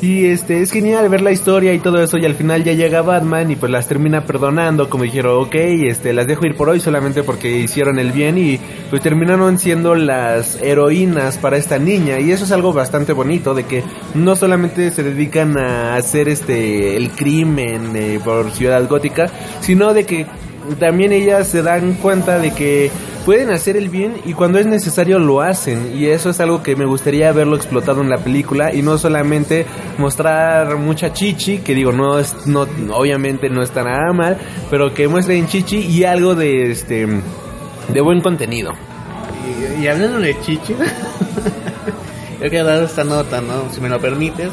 Y 0.00 0.26
este 0.26 0.62
es 0.62 0.70
genial 0.70 1.08
ver 1.08 1.22
la 1.22 1.32
historia 1.32 1.74
y 1.74 1.80
todo 1.80 2.00
eso 2.00 2.18
y 2.18 2.24
al 2.24 2.34
final 2.34 2.62
ya 2.62 2.72
llega 2.72 3.02
Batman 3.02 3.50
y 3.50 3.56
pues 3.56 3.72
las 3.72 3.88
termina 3.88 4.24
perdonando 4.24 4.88
como 4.88 5.02
dijeron, 5.02 5.42
ok, 5.42 5.54
este 5.56 6.12
las 6.12 6.28
dejo 6.28 6.46
ir 6.46 6.54
por 6.54 6.68
hoy 6.68 6.78
solamente 6.78 7.24
porque 7.24 7.58
hicieron 7.58 7.98
el 7.98 8.12
bien 8.12 8.38
y 8.38 8.60
pues 8.90 9.02
terminaron 9.02 9.58
siendo 9.58 9.96
las 9.96 10.62
heroínas 10.62 11.38
para 11.38 11.56
esta 11.56 11.80
niña. 11.80 12.20
Y 12.20 12.30
eso 12.30 12.44
es 12.44 12.52
algo 12.52 12.72
bastante 12.72 13.12
bonito 13.12 13.54
de 13.54 13.64
que 13.64 13.82
no 14.14 14.36
solamente 14.36 14.92
se 14.92 15.02
dedican 15.02 15.58
a 15.58 15.96
hacer 15.96 16.28
este 16.28 16.96
el 16.96 17.10
crimen 17.10 17.96
eh, 17.96 18.20
por 18.24 18.52
Ciudad 18.52 18.88
Gótica, 18.88 19.28
sino 19.60 19.94
de 19.94 20.04
que 20.04 20.26
también 20.78 21.10
ellas 21.10 21.48
se 21.48 21.62
dan 21.62 21.94
cuenta 21.94 22.38
de 22.38 22.52
que 22.52 22.90
pueden 23.28 23.50
hacer 23.50 23.76
el 23.76 23.90
bien 23.90 24.22
y 24.24 24.32
cuando 24.32 24.58
es 24.58 24.64
necesario 24.64 25.18
lo 25.18 25.42
hacen 25.42 25.92
y 25.94 26.06
eso 26.06 26.30
es 26.30 26.40
algo 26.40 26.62
que 26.62 26.74
me 26.76 26.86
gustaría 26.86 27.30
verlo 27.30 27.56
explotado 27.56 28.00
en 28.00 28.08
la 28.08 28.16
película 28.16 28.72
y 28.72 28.80
no 28.80 28.96
solamente 28.96 29.66
mostrar 29.98 30.78
mucha 30.78 31.12
chichi 31.12 31.58
que 31.58 31.74
digo 31.74 31.92
no 31.92 32.18
es 32.18 32.46
no 32.46 32.66
obviamente 32.90 33.50
no 33.50 33.62
está 33.62 33.84
nada 33.84 34.14
mal 34.14 34.38
pero 34.70 34.94
que 34.94 35.08
muestren 35.08 35.46
chichi 35.46 35.76
y 35.76 36.04
algo 36.04 36.34
de 36.34 36.70
este 36.70 37.06
de 37.06 38.00
buen 38.00 38.22
contenido 38.22 38.72
Y, 39.78 39.86
hablando 39.86 40.20
de 40.20 40.34
Chichi, 40.40 40.72
yo 42.40 42.48
quiero 42.48 42.64
dar 42.64 42.82
esta 42.82 43.04
nota, 43.04 43.42
¿no? 43.42 43.70
Si 43.72 43.80
me 43.80 43.88
lo 43.88 44.00
permites. 44.00 44.50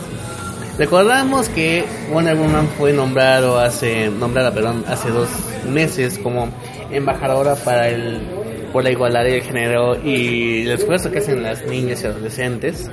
Recordamos 0.78 1.48
que 1.50 1.86
Wonder 2.12 2.36
Woman 2.36 2.68
fue 2.78 2.92
nombrado 2.92 3.58
hace, 3.58 4.10
nombrada, 4.10 4.54
perdón, 4.54 4.84
hace 4.88 5.10
dos 5.10 5.30
meses 5.70 6.18
como 6.18 6.50
embajadora 6.92 7.56
para 7.56 7.90
el, 7.90 8.45
por 8.76 8.84
la 8.84 8.92
igualdad 8.92 9.24
de 9.24 9.40
género 9.40 9.96
y 10.04 10.64
el 10.64 10.72
esfuerzo 10.74 11.10
que 11.10 11.20
hacen 11.20 11.42
las 11.42 11.66
niñas 11.66 12.04
y 12.04 12.08
adolescentes. 12.08 12.92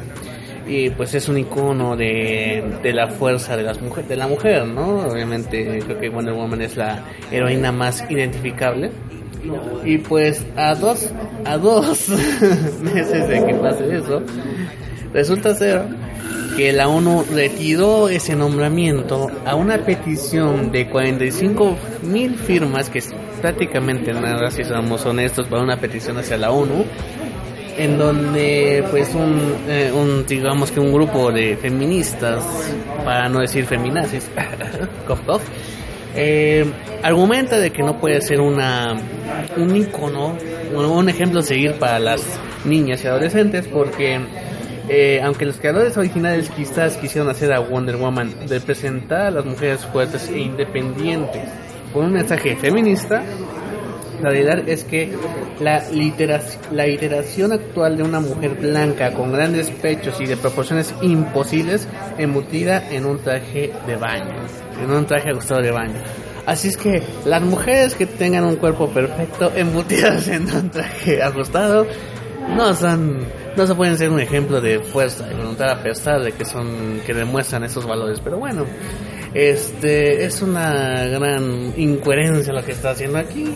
Y 0.64 0.90
pues 0.90 1.12
es 1.12 1.28
un 1.28 1.38
icono 1.38 1.96
de, 1.96 2.62
de 2.84 2.92
la 2.92 3.08
fuerza 3.08 3.56
de 3.56 3.64
las 3.64 3.82
mujeres, 3.82 4.08
de 4.08 4.14
la 4.14 4.28
mujer, 4.28 4.64
¿no? 4.64 5.00
Obviamente 5.08 5.80
creo 5.84 5.98
que 5.98 6.08
Wonder 6.08 6.34
Woman 6.34 6.62
es 6.62 6.76
la 6.76 7.02
heroína 7.32 7.72
más 7.72 8.08
identificable. 8.08 8.92
Y 9.84 9.98
pues 9.98 10.46
a 10.54 10.76
dos, 10.76 11.10
a 11.44 11.56
dos 11.58 12.08
meses 12.80 13.28
de 13.28 13.44
que 13.44 13.54
pase 13.54 13.96
eso, 13.96 14.22
resulta 15.12 15.52
ser 15.56 15.82
que 16.56 16.72
la 16.72 16.88
ONU 16.88 17.24
retiró 17.32 18.08
ese 18.08 18.36
nombramiento 18.36 19.30
a 19.44 19.54
una 19.54 19.78
petición 19.78 20.70
de 20.70 20.88
45 20.88 21.76
mil 22.02 22.36
firmas, 22.36 22.90
que 22.90 22.98
es 22.98 23.14
prácticamente 23.40 24.12
nada, 24.12 24.50
si 24.50 24.64
somos 24.64 25.04
honestos, 25.06 25.46
para 25.46 25.62
una 25.62 25.76
petición 25.78 26.18
hacia 26.18 26.36
la 26.36 26.50
ONU, 26.50 26.84
en 27.78 27.98
donde 27.98 28.84
pues 28.90 29.14
un, 29.14 29.56
eh, 29.68 29.90
un 29.92 30.26
digamos 30.26 30.70
que 30.70 30.80
un 30.80 30.92
grupo 30.92 31.32
de 31.32 31.56
feministas, 31.56 32.44
para 33.04 33.28
no 33.28 33.40
decir 33.40 33.64
feminazis, 33.64 34.28
eh, 36.14 36.64
argumenta 37.02 37.58
de 37.58 37.70
que 37.70 37.82
no 37.82 37.98
puede 37.98 38.20
ser 38.20 38.40
una 38.40 38.94
un 39.56 39.76
icono, 39.76 40.36
un 40.74 41.08
ejemplo 41.08 41.40
a 41.40 41.42
seguir 41.42 41.74
para 41.74 41.98
las 41.98 42.22
niñas 42.64 43.02
y 43.04 43.08
adolescentes 43.08 43.66
porque 43.66 44.20
eh, 44.88 45.20
aunque 45.22 45.44
los 45.44 45.56
creadores 45.56 45.96
originales 45.96 46.50
quizás 46.50 46.96
quisieron 46.96 47.30
hacer 47.30 47.52
a 47.52 47.60
Wonder 47.60 47.96
Woman 47.96 48.34
representar 48.48 49.26
a 49.26 49.30
las 49.30 49.44
mujeres 49.44 49.84
fuertes 49.86 50.28
e 50.28 50.38
independientes 50.38 51.42
con 51.92 52.06
un 52.06 52.12
mensaje 52.12 52.56
feminista, 52.56 53.22
la 54.22 54.30
realidad 54.30 54.68
es 54.68 54.84
que 54.84 55.12
la, 55.60 55.82
la 56.70 56.86
iteración 56.86 57.52
actual 57.52 57.96
de 57.96 58.02
una 58.04 58.20
mujer 58.20 58.54
blanca 58.54 59.12
con 59.12 59.32
grandes 59.32 59.70
pechos 59.70 60.20
y 60.20 60.26
de 60.26 60.36
proporciones 60.36 60.94
imposibles 61.02 61.88
embutida 62.18 62.88
en 62.90 63.04
un 63.04 63.18
traje 63.18 63.72
de 63.86 63.96
baño, 63.96 64.46
en 64.82 64.90
un 64.90 65.06
traje 65.06 65.30
ajustado 65.30 65.60
de 65.60 65.72
baño. 65.72 66.00
Así 66.46 66.68
es 66.68 66.76
que 66.76 67.02
las 67.24 67.42
mujeres 67.42 67.94
que 67.94 68.06
tengan 68.06 68.44
un 68.44 68.56
cuerpo 68.56 68.88
perfecto 68.88 69.52
embutidas 69.54 70.26
en 70.28 70.50
un 70.54 70.70
traje 70.70 71.22
ajustado 71.22 71.86
no 72.56 72.74
son 72.74 73.20
no 73.56 73.66
se 73.66 73.74
pueden 73.74 73.98
ser 73.98 74.10
un 74.10 74.20
ejemplo 74.20 74.60
de 74.60 74.80
fuerza 74.80 75.28
y 75.30 75.34
voluntad 75.34 75.70
a 75.70 75.82
pesar 75.82 76.22
de 76.22 76.32
que 76.32 76.44
son 76.44 77.00
que 77.06 77.14
demuestran 77.14 77.64
esos 77.64 77.86
valores 77.86 78.20
pero 78.20 78.38
bueno 78.38 78.66
este 79.34 80.26
es 80.26 80.42
una 80.42 81.06
gran 81.06 81.72
incoherencia 81.78 82.52
lo 82.52 82.62
que 82.64 82.72
está 82.72 82.90
haciendo 82.90 83.18
aquí. 83.18 83.54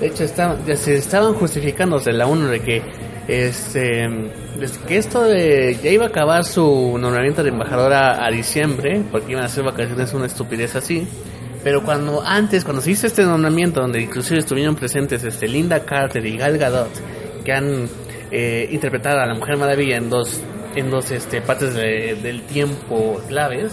De 0.00 0.06
hecho 0.06 0.24
está, 0.24 0.56
se 0.76 0.96
estaban 0.96 1.34
justificándose 1.34 2.12
la 2.12 2.26
ONU 2.26 2.48
de 2.48 2.60
que 2.60 2.82
este 3.28 4.06
que 4.86 4.96
esto 4.96 5.24
de 5.24 5.78
ya 5.82 5.90
iba 5.90 6.06
a 6.06 6.08
acabar 6.08 6.44
su 6.44 6.96
nombramiento 6.98 7.42
de 7.42 7.50
embajadora 7.50 8.24
a 8.24 8.30
diciembre 8.30 9.02
porque 9.10 9.32
iban 9.32 9.42
a 9.42 9.46
hacer 9.46 9.64
vacaciones 9.64 10.14
una 10.14 10.26
estupidez 10.26 10.76
así. 10.76 11.06
Pero 11.62 11.82
cuando 11.82 12.22
antes 12.24 12.64
cuando 12.64 12.80
se 12.80 12.92
hizo 12.92 13.06
este 13.06 13.22
nombramiento 13.24 13.82
donde 13.82 14.00
inclusive 14.00 14.38
estuvieron 14.38 14.76
presentes 14.76 15.24
este 15.24 15.46
Linda 15.46 15.84
Carter 15.84 16.24
y 16.24 16.38
Gal 16.38 16.56
Gadot 16.56 16.90
que 17.44 17.52
han 17.52 17.86
eh, 18.30 18.68
interpretado 18.70 19.20
a 19.20 19.26
la 19.26 19.34
Mujer 19.34 19.56
Maravilla 19.56 19.96
en 19.96 20.10
dos 20.10 20.40
en 20.74 20.90
dos 20.90 21.10
este 21.10 21.40
partes 21.40 21.74
de- 21.74 22.16
del 22.22 22.42
tiempo 22.42 23.20
claves 23.28 23.72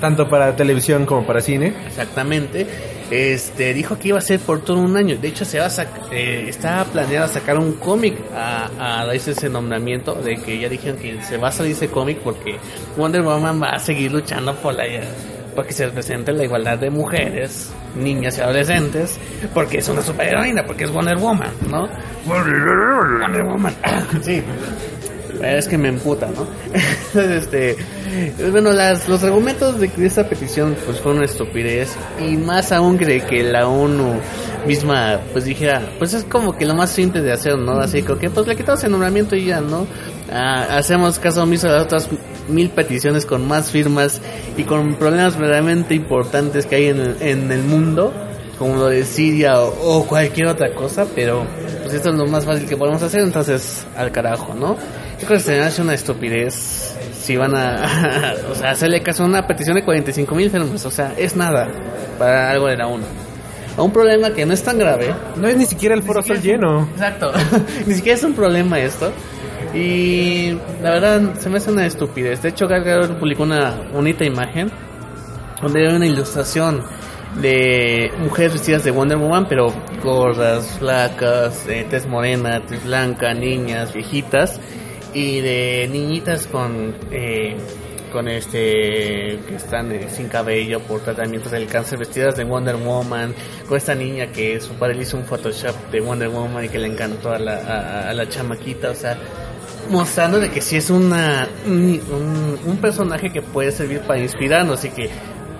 Tanto 0.00 0.28
para 0.30 0.56
televisión 0.56 1.04
como 1.04 1.26
para 1.26 1.42
cine. 1.42 1.74
Exactamente. 1.86 2.66
Este 3.10 3.74
dijo 3.74 3.98
que 3.98 4.08
iba 4.08 4.18
a 4.18 4.22
ser 4.22 4.40
por 4.40 4.62
todo 4.62 4.78
un 4.78 4.96
año. 4.96 5.18
De 5.18 5.28
hecho, 5.28 5.44
se 5.44 5.58
va 5.58 5.66
a 5.66 5.86
eh, 6.10 6.46
está 6.48 6.84
planeado 6.86 7.28
sacar 7.28 7.58
un 7.58 7.74
cómic 7.74 8.14
a, 8.34 9.00
a 9.02 9.04
ese 9.14 9.50
nombramiento. 9.50 10.14
De 10.14 10.36
que 10.36 10.58
ya 10.58 10.70
dijeron 10.70 10.98
que 10.98 11.20
se 11.22 11.36
va 11.36 11.48
a 11.48 11.52
salir 11.52 11.72
ese 11.72 11.88
cómic 11.88 12.16
porque 12.24 12.56
Wonder 12.96 13.20
Woman 13.22 13.60
va 13.62 13.70
a 13.72 13.78
seguir 13.78 14.10
luchando 14.10 14.54
por 14.54 14.74
la 14.74 14.84
porque 15.54 15.72
se 15.74 15.88
presente 15.88 16.32
la 16.32 16.44
igualdad 16.44 16.78
de 16.78 16.88
mujeres, 16.88 17.70
niñas 17.94 18.38
y 18.38 18.40
adolescentes, 18.40 19.18
porque 19.54 19.78
es 19.78 19.88
una 19.88 20.02
superheroína, 20.02 20.64
porque 20.64 20.84
es 20.84 20.90
Wonder 20.90 21.16
Woman, 21.18 21.50
¿no? 21.68 21.88
Wonder 22.26 23.44
Woman. 23.44 23.74
sí. 24.22 24.42
Es 25.42 25.68
que 25.68 25.78
me 25.78 25.88
emputa, 25.88 26.28
¿no? 26.28 26.46
Este, 27.20 27.76
bueno, 28.50 28.72
las, 28.72 29.08
los 29.08 29.22
argumentos 29.24 29.80
de, 29.80 29.90
esta 30.04 30.28
petición 30.28 30.76
pues 30.84 31.00
fueron 31.00 31.18
una 31.18 31.26
estupidez 31.26 31.96
y 32.20 32.36
más 32.36 32.72
aún 32.72 32.98
de 32.98 33.20
que 33.22 33.42
la 33.42 33.66
ONU 33.66 34.20
misma 34.66 35.18
pues 35.32 35.46
dijera, 35.46 35.82
pues 35.98 36.14
es 36.14 36.24
como 36.24 36.56
que 36.56 36.64
lo 36.64 36.74
más 36.74 36.90
simple 36.90 37.22
de 37.22 37.32
hacer, 37.32 37.58
¿no? 37.58 37.80
Así 37.80 38.02
que 38.02 38.30
pues 38.30 38.46
le 38.46 38.54
quitamos 38.54 38.84
el 38.84 38.92
nombramiento 38.92 39.34
y 39.34 39.46
ya, 39.46 39.60
¿no? 39.60 39.86
Ah, 40.30 40.66
hacemos 40.78 41.18
caso 41.18 41.42
omiso 41.42 41.66
de 41.66 41.74
las 41.74 41.84
otras 41.84 42.08
mil 42.50 42.70
peticiones 42.70 43.26
con 43.26 43.46
más 43.46 43.70
firmas 43.70 44.20
y 44.56 44.64
con 44.64 44.96
problemas 44.96 45.36
verdaderamente 45.36 45.94
importantes 45.94 46.66
que 46.66 46.76
hay 46.76 46.86
en 46.86 47.00
el, 47.00 47.16
en 47.22 47.52
el 47.52 47.62
mundo 47.62 48.12
como 48.58 48.76
lo 48.76 48.88
de 48.88 49.04
Siria 49.04 49.58
o, 49.58 50.00
o 50.00 50.06
cualquier 50.06 50.48
otra 50.48 50.74
cosa, 50.74 51.06
pero 51.14 51.46
pues 51.82 51.94
esto 51.94 52.10
es 52.10 52.14
lo 52.14 52.26
más 52.26 52.44
fácil 52.44 52.68
que 52.68 52.76
podemos 52.76 53.02
hacer, 53.02 53.22
entonces 53.22 53.86
al 53.96 54.12
carajo, 54.12 54.54
¿no? 54.54 54.76
Yo 55.18 55.26
creo 55.26 55.38
que 55.38 55.44
se 55.44 55.52
me 55.52 55.60
hace 55.60 55.80
una 55.80 55.94
estupidez 55.94 56.94
si 57.22 57.36
van 57.36 57.54
a, 57.54 58.34
o 58.50 58.54
sea, 58.54 58.72
hacerle 58.72 59.02
caso 59.02 59.22
a 59.22 59.26
una 59.26 59.46
petición 59.46 59.76
de 59.76 59.84
45 59.84 60.34
mil 60.34 60.50
firmas, 60.50 60.84
o 60.84 60.90
sea, 60.90 61.14
es 61.16 61.36
nada 61.36 61.68
para 62.18 62.50
algo 62.50 62.66
de 62.66 62.76
la 62.76 62.86
ONU. 62.86 63.04
A 63.76 63.82
un 63.82 63.92
problema 63.92 64.30
que 64.34 64.44
no 64.44 64.52
es 64.52 64.62
tan 64.62 64.78
grave, 64.78 65.14
No 65.36 65.48
es 65.48 65.56
ni 65.56 65.64
siquiera 65.64 65.94
el 65.94 66.02
foro 66.02 66.22
sol 66.22 66.40
lleno. 66.40 66.88
Exacto. 66.92 67.32
Ni 67.86 67.94
siquiera 67.94 68.18
es 68.18 68.24
un 68.24 68.34
problema 68.34 68.78
esto. 68.80 69.12
Y 69.74 70.52
la 70.82 70.90
verdad 70.90 71.34
se 71.38 71.48
me 71.48 71.58
hace 71.58 71.70
una 71.70 71.86
estupidez. 71.86 72.42
De 72.42 72.48
hecho, 72.48 72.66
Gal 72.66 73.16
publicó 73.18 73.44
una 73.44 73.88
bonita 73.92 74.24
imagen 74.24 74.70
donde 75.62 75.86
hay 75.86 75.94
una 75.94 76.06
ilustración 76.06 76.82
de 77.36 78.10
mujeres 78.18 78.54
vestidas 78.54 78.82
de 78.82 78.90
Wonder 78.90 79.18
Woman, 79.18 79.46
pero 79.48 79.72
gordas, 80.02 80.78
flacas, 80.78 81.66
eh, 81.68 81.86
tez 81.88 82.06
morena, 82.06 82.60
tez 82.66 82.84
blanca, 82.84 83.32
niñas, 83.34 83.94
viejitas 83.94 84.60
y 85.14 85.40
de 85.40 85.88
niñitas 85.90 86.46
con 86.46 86.94
eh, 87.10 87.56
con 88.12 88.26
este 88.26 89.38
que 89.46 89.54
están 89.54 89.92
eh, 89.92 90.08
sin 90.10 90.28
cabello 90.28 90.80
por 90.80 91.00
tratamientos 91.00 91.52
del 91.52 91.68
cáncer 91.68 91.98
vestidas 91.98 92.36
de 92.36 92.42
Wonder 92.42 92.74
Woman 92.74 93.34
con 93.68 93.76
esta 93.76 93.94
niña 93.94 94.32
que 94.32 94.60
su 94.60 94.74
padre 94.74 95.00
hizo 95.00 95.16
un 95.16 95.24
Photoshop 95.24 95.74
de 95.92 96.00
Wonder 96.00 96.28
Woman 96.28 96.64
y 96.64 96.68
que 96.68 96.78
le 96.78 96.88
encantó 96.88 97.32
a 97.32 97.38
la, 97.38 98.08
a 98.08 98.12
la 98.12 98.28
chamaquita 98.28 98.90
o 98.90 98.94
sea 98.94 99.16
mostrando 99.88 100.38
de 100.38 100.50
que 100.50 100.60
sí 100.60 100.76
es 100.76 100.90
una 100.90 101.48
un, 101.66 102.78
personaje 102.80 103.30
que 103.30 103.42
puede 103.42 103.72
servir 103.72 104.00
para 104.00 104.20
inspirarnos 104.20 104.84
y 104.84 104.90
que 104.90 105.10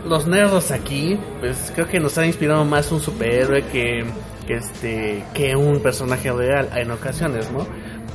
los 0.05 0.27
nerdos 0.27 0.71
aquí 0.71 1.19
pues 1.41 1.73
creo 1.75 1.87
que 1.87 2.01
nos 2.01 2.17
han 2.19 2.27
inspirado 2.27 2.65
más 2.65 2.91
un 2.93 3.01
superhéroe 3.01 3.63
que, 3.67 4.05
este 4.49 5.23
que 5.35 5.55
un 5.55 5.81
personaje 5.81 6.33
real 6.33 6.71
en 6.75 6.91
ocasiones 6.91 7.51
no 7.53 7.67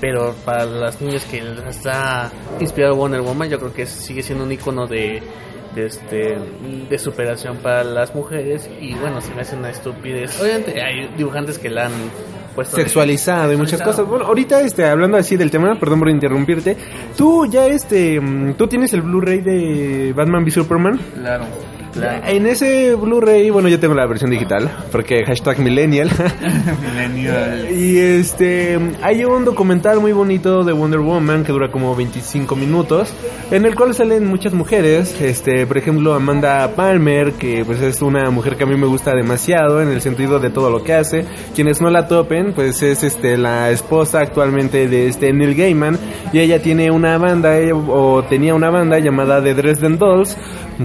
pero 0.02 0.34
para 0.44 0.66
las 0.66 1.00
niñas 1.02 1.24
que 1.26 1.42
les 1.42 1.64
está 1.66 2.32
inspirado 2.60 2.96
Wonder 2.96 3.22
Woman 3.22 3.50
yo 3.50 3.60
creo 3.60 3.74
que 3.74 3.86
sigue 3.86 4.24
siendo 4.24 4.44
un 4.44 4.52
icono 4.52 4.88
de 4.88 5.22
de 5.76 5.86
este 5.86 6.38
de 6.90 7.00
superación 7.00 7.58
para 7.58 7.84
las 7.84 8.16
mujeres 8.16 8.70
y 8.80 8.96
bueno 8.96 9.22
se 9.22 9.34
me 9.36 9.42
hace 9.42 9.56
una 9.56 9.70
estupidez. 9.70 10.42
Obviamente 10.42 10.82
hay 10.82 11.08
dibujantes 11.18 11.60
que 11.60 11.70
la 11.70 11.88
han 11.88 11.94
Sexualizado 12.64 13.54
y 13.54 13.58
muchas 13.58 13.82
cosas. 13.82 14.08
Bueno, 14.08 14.26
ahorita 14.26 14.62
este, 14.62 14.86
hablando 14.86 15.18
así 15.18 15.36
del 15.36 15.52
tema, 15.52 15.76
perdón 15.80 16.00
por 16.00 16.10
interrumpirte. 16.10 16.78
Tú 17.18 17.46
ya 17.46 17.66
este, 17.68 18.20
mm, 18.20 18.54
tú 18.54 18.68
tienes 18.68 18.94
el 18.94 19.02
Blu-ray 19.02 19.42
de 19.42 20.14
Batman 20.16 20.44
v 20.44 20.52
Superman. 20.52 21.00
claro 21.14 21.46
claro 21.96 22.26
En 22.28 22.46
ese 22.46 22.96
Blu-ray, 22.96 23.50
bueno, 23.50 23.70
yo 23.70 23.80
tengo 23.80 23.94
la 23.94 24.06
versión 24.06 24.30
digital, 24.32 24.70
porque 24.92 25.24
hashtag 25.26 25.60
millennial. 25.60 26.10
y 27.72 27.98
este, 27.98 28.80
hay 29.02 29.26
un 29.26 29.46
documental 29.46 30.00
muy 30.00 30.12
bonito 30.12 30.64
de 30.64 30.74
Wonder 30.74 31.00
Woman 31.00 31.44
que 31.44 31.52
dura 31.52 31.72
como 31.72 31.96
25 31.96 32.56
minutos, 32.56 33.14
en 33.52 33.66
el 33.66 33.76
cual 33.76 33.94
salen 33.94 34.28
muchas 34.28 34.54
mujeres, 34.54 35.20
este, 35.22 35.66
por 35.66 35.78
ejemplo, 35.78 36.14
Amanda 36.14 36.76
Palmer, 36.76 37.34
que 37.34 37.64
pues 37.66 37.82
es 37.82 38.02
una 38.02 38.30
mujer 38.30 38.56
que 38.56 38.64
a 38.64 38.68
mí 38.68 38.76
me 38.76 38.88
gusta 38.88 39.14
demasiado 39.16 39.82
en 39.82 39.90
el 39.90 40.02
sentido 40.02 40.40
de 40.40 40.50
todo 40.50 40.70
lo 40.70 40.84
que 40.84 40.94
hace. 40.94 41.26
Quienes 41.54 41.82
no 41.82 41.90
la 41.90 42.08
topen, 42.08 42.54
pues 42.54 42.82
es 42.84 43.04
este 43.04 43.38
la 43.38 43.72
esposa 43.72 44.20
actualmente 44.20 44.88
de 44.88 45.08
este 45.08 45.32
Neil 45.34 45.56
Gaiman 45.56 45.98
y 46.34 46.40
ella 46.40 46.62
tiene 46.62 46.92
una 46.92 47.18
banda 47.18 47.56
o 47.74 48.24
tenía 48.24 48.54
una 48.54 48.70
banda 48.70 49.00
llamada 49.00 49.44
The 49.44 49.54
Dresden 49.54 49.98
Dolls 49.98 50.38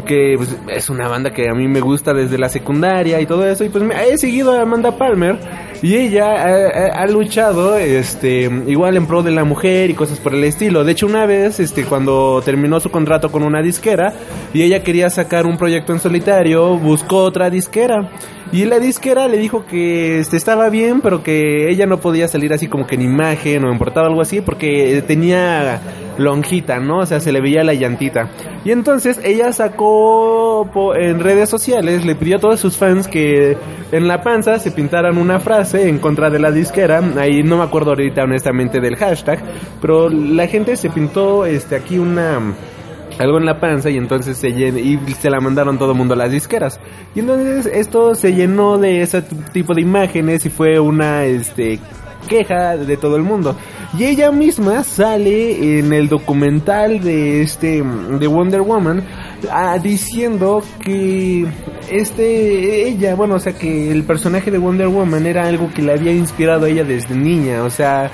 que 0.07 0.34
pues, 0.36 0.57
es 0.68 0.88
una 0.88 1.09
banda 1.09 1.30
que 1.32 1.49
a 1.49 1.53
mí 1.55 1.66
me 1.66 1.80
gusta 1.80 2.14
desde 2.14 2.38
la 2.38 2.49
secundaria 2.49 3.20
y 3.20 3.26
todo 3.26 3.47
eso 3.47 3.64
y 3.64 3.68
pues 3.70 3.82
me 3.82 3.95
he 4.09 4.16
seguido 4.18 4.53
a 4.53 4.62
Amanda 4.62 4.97
Palmer 4.97 5.38
y 5.82 5.97
ella 5.97 6.26
ha, 6.32 6.45
ha- 6.47 7.03
ha 7.03 7.07
luchado 7.07 7.76
este 7.76 8.49
igual 8.68 8.97
en 8.97 9.07
pro 9.07 9.22
de 9.22 9.32
la 9.32 9.45
mujer 9.45 9.91
y 9.91 9.95
cosas 9.95 10.18
por 10.20 10.34
el 10.34 10.45
estilo. 10.45 10.84
De 10.84 10.93
hecho 10.93 11.07
una 11.07 11.26
vez 11.26 11.59
este 11.59 11.84
cuando 11.84 12.41
terminó 12.45 12.78
su 12.78 12.91
contrato 12.91 13.32
con 13.32 13.43
una 13.43 13.62
disquera 13.62 14.12
y 14.55 14.62
ella 14.62 14.82
quería 14.84 15.11
sacar 15.11 15.47
un 15.47 15.57
proyecto 15.57 15.93
en 15.93 15.99
solitario 15.99 16.76
buscó 16.78 17.18
otra 17.24 17.51
disquera 17.51 18.11
y 18.53 18.64
la 18.64 18.80
disquera 18.80 19.28
le 19.28 19.38
dijo 19.38 19.64
que 19.64 20.18
este, 20.18 20.36
estaba 20.36 20.68
bien, 20.70 21.01
pero 21.01 21.22
que 21.22 21.70
ella 21.70 21.86
no 21.86 22.01
podía 22.01 22.26
salir 22.26 22.53
así 22.53 22.66
como 22.66 22.86
que 22.86 22.96
en 22.96 23.03
imagen 23.03 23.64
o 23.64 23.70
en 23.70 23.78
portada 23.78 24.09
algo 24.09 24.20
así, 24.20 24.40
porque 24.40 25.03
tenía 25.07 25.80
lonjita, 26.18 26.80
¿no? 26.80 26.98
O 26.98 27.07
sea, 27.07 27.20
se 27.20 27.30
le 27.30 27.40
veía 27.40 27.62
la 27.62 27.74
llantita. 27.74 28.30
Y 28.64 28.72
entonces 28.72 29.20
ella 29.22 29.53
sacó 29.53 30.68
en 30.96 31.20
redes 31.20 31.48
sociales, 31.48 32.05
le 32.05 32.16
pidió 32.16 32.36
a 32.36 32.40
todos 32.40 32.59
sus 32.59 32.76
fans 32.76 33.07
que 33.07 33.57
en 33.92 34.09
la 34.09 34.22
panza 34.22 34.59
se 34.59 34.72
pintaran 34.72 35.16
una 35.16 35.38
frase 35.38 35.88
en 35.88 35.98
contra 35.98 36.28
de 36.28 36.40
la 36.40 36.51
disquera. 36.51 37.03
Ahí 37.18 37.42
no 37.42 37.59
me 37.59 37.64
acuerdo 37.64 37.90
ahorita 37.90 38.24
honestamente 38.24 38.80
del 38.80 38.96
hashtag, 38.96 39.40
pero 39.80 40.09
la 40.09 40.46
gente 40.48 40.76
se 40.76 40.90
pintó 40.90 41.46
este 41.46 41.76
aquí 41.76 41.98
una 41.98 42.40
algo 43.21 43.39
en 43.39 43.45
la 43.45 43.61
panza 43.61 43.91
y 43.91 43.97
entonces 43.97 44.37
se 44.39 44.49
llen- 44.53 44.79
y 44.79 45.12
se 45.14 45.31
la 45.31 45.41
mandaron 45.41 45.79
todo 45.79 45.93
el 45.93 45.99
mundo 45.99 46.14
a 46.14 46.16
las 46.16 46.31
disqueras. 46.33 46.81
Y 47.14 47.21
entonces 47.21 47.66
esto 47.66 48.14
se 48.14 48.35
llenó 48.35 48.79
de 48.79 49.03
ese 49.03 49.23
tipo 49.53 49.75
de 49.75 49.83
imágenes 49.83 50.45
y 50.47 50.51
fue 50.51 50.81
una 50.81 51.25
este 51.25 51.79
queja 52.29 52.77
de 52.77 52.97
todo 52.97 53.16
el 53.16 53.23
mundo. 53.23 53.57
Y 53.99 54.05
ella 54.05 54.31
misma 54.31 54.85
sale 54.85 55.79
en 55.79 55.93
el 55.93 56.09
documental 56.09 57.01
de 57.01 57.43
este 57.43 57.83
de 57.83 58.27
Wonder 58.27 58.61
Woman 58.62 59.03
ah, 59.51 59.79
diciendo 59.83 60.62
que 60.85 61.47
este 61.91 62.89
ella, 62.89 63.14
bueno, 63.14 63.35
o 63.37 63.41
sea 63.41 63.53
que 63.53 63.91
el 63.91 64.05
personaje 64.05 64.51
de 64.51 64.59
Wonder 64.59 64.89
Woman 64.89 65.27
era 65.27 65.47
algo 65.47 65.71
que 65.75 65.83
le 65.83 65.93
había 65.93 66.12
inspirado 66.12 66.66
a 66.66 66.68
ella 66.68 66.85
desde 66.85 67.14
niña, 67.14 67.64
o 67.64 67.71
sea, 67.71 68.11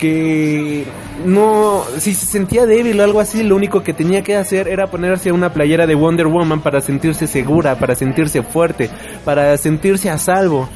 que 0.00 0.84
no, 1.26 1.84
si 1.98 2.14
se 2.14 2.24
sentía 2.24 2.64
débil 2.64 2.98
o 2.98 3.04
algo 3.04 3.20
así, 3.20 3.42
lo 3.42 3.54
único 3.54 3.82
que 3.82 3.92
tenía 3.92 4.22
que 4.22 4.34
hacer 4.34 4.66
era 4.66 4.86
ponerse 4.86 5.30
una 5.30 5.52
playera 5.52 5.86
de 5.86 5.94
Wonder 5.94 6.26
Woman 6.26 6.62
para 6.62 6.80
sentirse 6.80 7.26
segura, 7.26 7.78
para 7.78 7.94
sentirse 7.94 8.42
fuerte, 8.42 8.88
para 9.24 9.56
sentirse 9.58 10.08
a 10.08 10.16
salvo. 10.16 10.68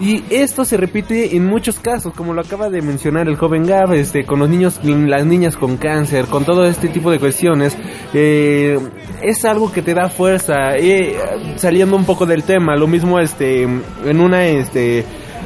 Y 0.00 0.24
esto 0.30 0.64
se 0.64 0.76
repite 0.76 1.36
en 1.36 1.46
muchos 1.46 1.78
casos, 1.78 2.12
como 2.14 2.34
lo 2.34 2.40
acaba 2.40 2.68
de 2.70 2.82
mencionar 2.82 3.28
el 3.28 3.36
joven 3.36 3.66
Gab, 3.66 3.92
este, 3.92 4.24
con 4.24 4.40
los 4.40 4.48
niños, 4.48 4.80
las 4.82 5.24
niñas 5.24 5.56
con 5.56 5.76
cáncer, 5.76 6.24
con 6.24 6.44
todo 6.44 6.64
este 6.64 6.88
tipo 6.88 7.12
de 7.12 7.20
cuestiones, 7.20 7.76
eh, 8.12 8.80
es 9.22 9.44
algo 9.44 9.70
que 9.70 9.80
te 9.80 9.94
da 9.94 10.08
fuerza. 10.08 10.76
Eh, 10.76 11.14
saliendo 11.54 11.94
un 11.94 12.04
poco 12.04 12.26
del 12.26 12.42
tema, 12.42 12.74
lo 12.74 12.88
mismo, 12.88 13.20
este, 13.20 13.62
en 13.62 14.20
una, 14.20 14.44
este, 14.46 15.04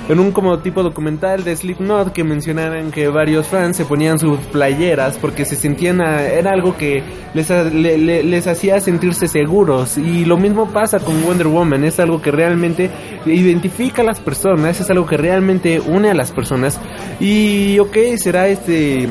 en 0.08 0.20
un 0.20 0.30
como 0.32 0.58
tipo 0.60 0.82
documental 0.82 1.42
de 1.44 1.56
Slipknot 1.56 2.12
que 2.12 2.22
mencionaran 2.24 2.90
que 2.90 3.08
varios 3.08 3.46
fans 3.48 3.76
se 3.76 3.84
ponían 3.84 4.18
sus 4.18 4.38
playeras 4.52 5.18
porque 5.18 5.44
se 5.44 5.56
sentían 5.56 6.00
a- 6.00 6.22
era 6.22 6.52
algo 6.52 6.76
que 6.76 7.02
les, 7.34 7.50
les 7.50 8.46
hacía 8.46 8.80
sentirse 8.80 9.28
seguros. 9.28 9.98
Y 9.98 10.24
lo 10.24 10.36
mismo 10.36 10.68
pasa 10.70 11.00
con 11.00 11.22
Wonder 11.22 11.48
Woman 11.48 11.84
es 11.84 11.98
algo 12.00 12.22
que 12.22 12.30
realmente 12.30 12.90
identifica 13.26 14.02
a 14.02 14.04
las 14.04 14.20
personas 14.20 14.80
es 14.80 14.88
algo 14.90 15.06
que 15.06 15.16
realmente 15.16 15.80
une 15.80 16.10
a 16.10 16.14
las 16.14 16.32
personas. 16.32 16.80
Y 17.20 17.78
ok 17.78 17.96
será 18.16 18.48
este 18.48 19.08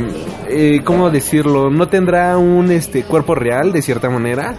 eh, 0.49 0.81
cómo 0.83 1.09
decirlo 1.09 1.69
no 1.69 1.87
tendrá 1.87 2.37
un 2.37 2.71
este 2.71 3.03
cuerpo 3.03 3.35
real 3.35 3.71
de 3.73 3.81
cierta 3.81 4.09
manera 4.09 4.53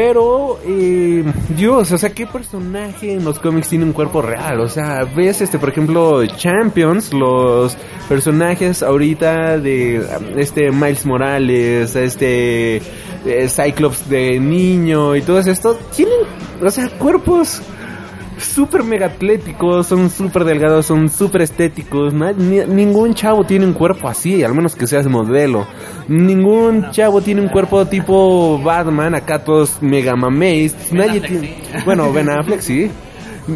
pero, 0.00 0.60
eh, 0.64 1.24
Dios, 1.56 1.90
o 1.90 1.98
sea, 1.98 2.10
¿qué 2.10 2.24
personaje 2.24 3.14
en 3.14 3.24
los 3.24 3.40
cómics 3.40 3.68
tiene 3.68 3.84
un 3.84 3.92
cuerpo 3.92 4.22
real? 4.22 4.60
O 4.60 4.68
sea, 4.68 5.02
ves, 5.02 5.40
este, 5.40 5.58
por 5.58 5.70
ejemplo, 5.70 6.24
Champions, 6.24 7.12
los 7.12 7.76
personajes 8.08 8.84
ahorita 8.84 9.58
de 9.58 10.06
este 10.36 10.70
Miles 10.70 11.04
Morales, 11.04 11.96
este 11.96 12.76
eh, 12.76 13.48
Cyclops 13.48 14.08
de 14.08 14.38
niño 14.38 15.16
y 15.16 15.22
todo 15.22 15.40
esto, 15.40 15.76
tienen, 15.96 16.20
o 16.62 16.70
sea, 16.70 16.88
cuerpos 16.90 17.60
súper 18.38 18.82
mega 18.82 19.06
atléticos, 19.06 19.86
son 19.86 20.10
súper 20.10 20.44
delgados, 20.44 20.86
son 20.86 21.08
súper 21.08 21.42
estéticos. 21.42 22.12
ni- 22.14 22.64
ningún 22.66 23.14
chavo 23.14 23.44
tiene 23.44 23.66
un 23.66 23.72
cuerpo 23.74 24.08
así, 24.08 24.42
al 24.42 24.54
menos 24.54 24.74
que 24.74 24.86
seas 24.86 25.06
modelo. 25.06 25.66
Ningún 26.08 26.90
chavo 26.90 27.20
tiene 27.20 27.40
un 27.42 27.48
cuerpo 27.48 27.84
tipo 27.86 28.58
Batman, 28.62 29.14
acá 29.14 29.44
todos 29.44 29.78
mega 29.82 30.16
mameis. 30.16 30.74
Nadie 30.92 31.20
tiene. 31.20 31.56
Bueno, 31.84 32.12
Ben 32.12 32.30
Affleck 32.30 32.60
sí. 32.60 32.90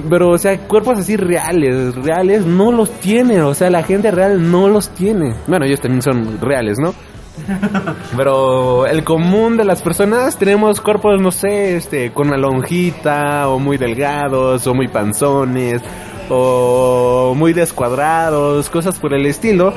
Pero, 0.09 0.31
o 0.31 0.39
sea, 0.39 0.57
cuerpos 0.59 0.99
así 0.99 1.17
reales, 1.17 1.95
reales, 1.97 2.47
no 2.47 2.73
los 2.73 2.91
tiene. 3.01 3.43
O 3.43 3.53
sea, 3.53 3.69
la 3.69 3.83
gente 3.83 4.11
real 4.11 4.51
no 4.51 4.69
los 4.69 4.89
tiene. 4.91 5.35
Bueno, 5.47 5.67
ellos 5.67 5.81
también 5.81 6.01
son 6.01 6.41
reales, 6.41 6.79
¿no? 6.83 6.95
Pero 8.17 8.87
el 8.87 9.05
común 9.05 9.57
de 9.57 9.65
las 9.65 9.83
personas 9.83 10.37
tenemos 10.37 10.81
cuerpos, 10.81 11.21
no 11.21 11.31
sé, 11.31 11.77
este, 11.77 12.13
con 12.13 12.29
una 12.29 12.37
lonjita, 12.37 13.49
o 13.49 13.59
muy 13.59 13.79
delgados, 13.79 14.67
o 14.67 14.75
muy 14.75 14.89
panzones, 14.89 15.83
o 16.29 17.35
muy 17.37 17.53
descuadrados, 17.53 18.69
cosas 18.71 18.99
por 18.99 19.15
el 19.15 19.27
estilo. 19.27 19.73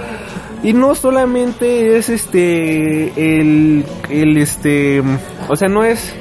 Y 0.64 0.74
no 0.74 0.95
solamente 0.95 1.97
es 1.97 2.10
este, 2.10 3.39
el, 3.39 3.86
el 4.10 4.38
este, 4.38 5.03
o 5.47 5.56
sea, 5.56 5.70
no 5.70 5.84
es 5.84 6.14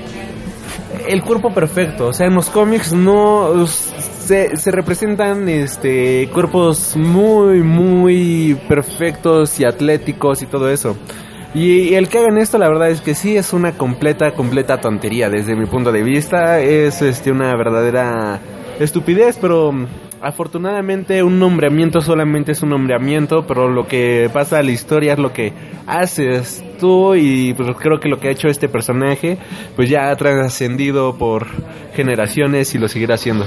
el 1.09 1.22
cuerpo 1.22 1.53
perfecto. 1.53 2.09
O 2.09 2.12
sea, 2.12 2.26
en 2.26 2.35
los 2.35 2.51
cómics 2.51 2.93
no 2.93 3.66
se, 4.25 4.57
se 4.57 4.70
representan 4.70 5.49
este 5.49 6.29
cuerpos 6.33 6.97
muy, 6.97 7.62
muy 7.62 8.59
perfectos 8.68 9.61
y 9.61 9.64
atléticos 9.64 10.43
y 10.43 10.47
todo 10.47 10.70
eso. 10.70 10.97
Y 11.55 11.95
el 11.95 12.09
que 12.09 12.18
hagan 12.18 12.39
esto, 12.39 12.59
la 12.59 12.68
verdad 12.68 12.91
es 12.91 13.01
que 13.01 13.14
sí 13.14 13.37
es 13.37 13.53
una 13.53 13.72
completa, 13.72 14.33
completa 14.33 14.81
tontería 14.81 15.31
desde 15.31 15.55
mi 15.55 15.66
punto 15.66 15.93
de 15.93 16.03
vista. 16.03 16.61
Es 16.61 17.01
este 17.01 17.31
una 17.31 17.55
verdadera 17.55 18.41
estupidez, 18.81 19.39
pero 19.41 19.70
mm, 19.70 19.87
afortunadamente 20.20 21.22
un 21.22 21.39
nombramiento 21.39 22.01
solamente 22.01 22.53
es 22.53 22.62
un 22.62 22.70
nombramiento, 22.70 23.47
pero 23.47 23.68
lo 23.68 23.87
que 23.87 24.29
pasa 24.33 24.59
a 24.59 24.62
la 24.64 24.72
historia 24.72 25.12
es 25.12 25.18
lo 25.18 25.33
que 25.33 25.53
haces 25.87 26.64
tú 26.81 27.14
y 27.14 27.55
pues 27.55 27.68
creo 27.79 28.01
que 28.01 28.09
lo 28.09 28.18
que 28.18 28.29
ha 28.29 28.33
hecho 28.33 28.49
este 28.49 28.68
personaje 28.68 29.39
pues 29.77 29.89
ya 29.89 30.11
ha 30.11 30.16
trascendido 30.16 31.16
por 31.16 31.47
generaciones 31.95 32.75
y 32.75 32.79
lo 32.79 32.89
seguirá 32.89 33.14
haciendo. 33.14 33.45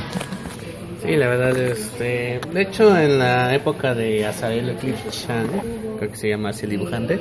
Sí, 1.08 1.16
la 1.16 1.28
verdad, 1.30 1.58
este, 1.58 2.42
de 2.54 2.62
hecho 2.62 2.98
en 2.98 3.18
la 3.18 3.56
época 3.56 3.96
de 3.96 4.26
Azael 4.26 4.72
Eclipse 4.72 5.10
Chan, 5.10 5.48
creo 5.98 6.12
que 6.12 6.18
se 6.18 6.28
llama 6.30 6.50
así 6.50 6.66
el 6.66 6.72
dibujante, 6.72 7.18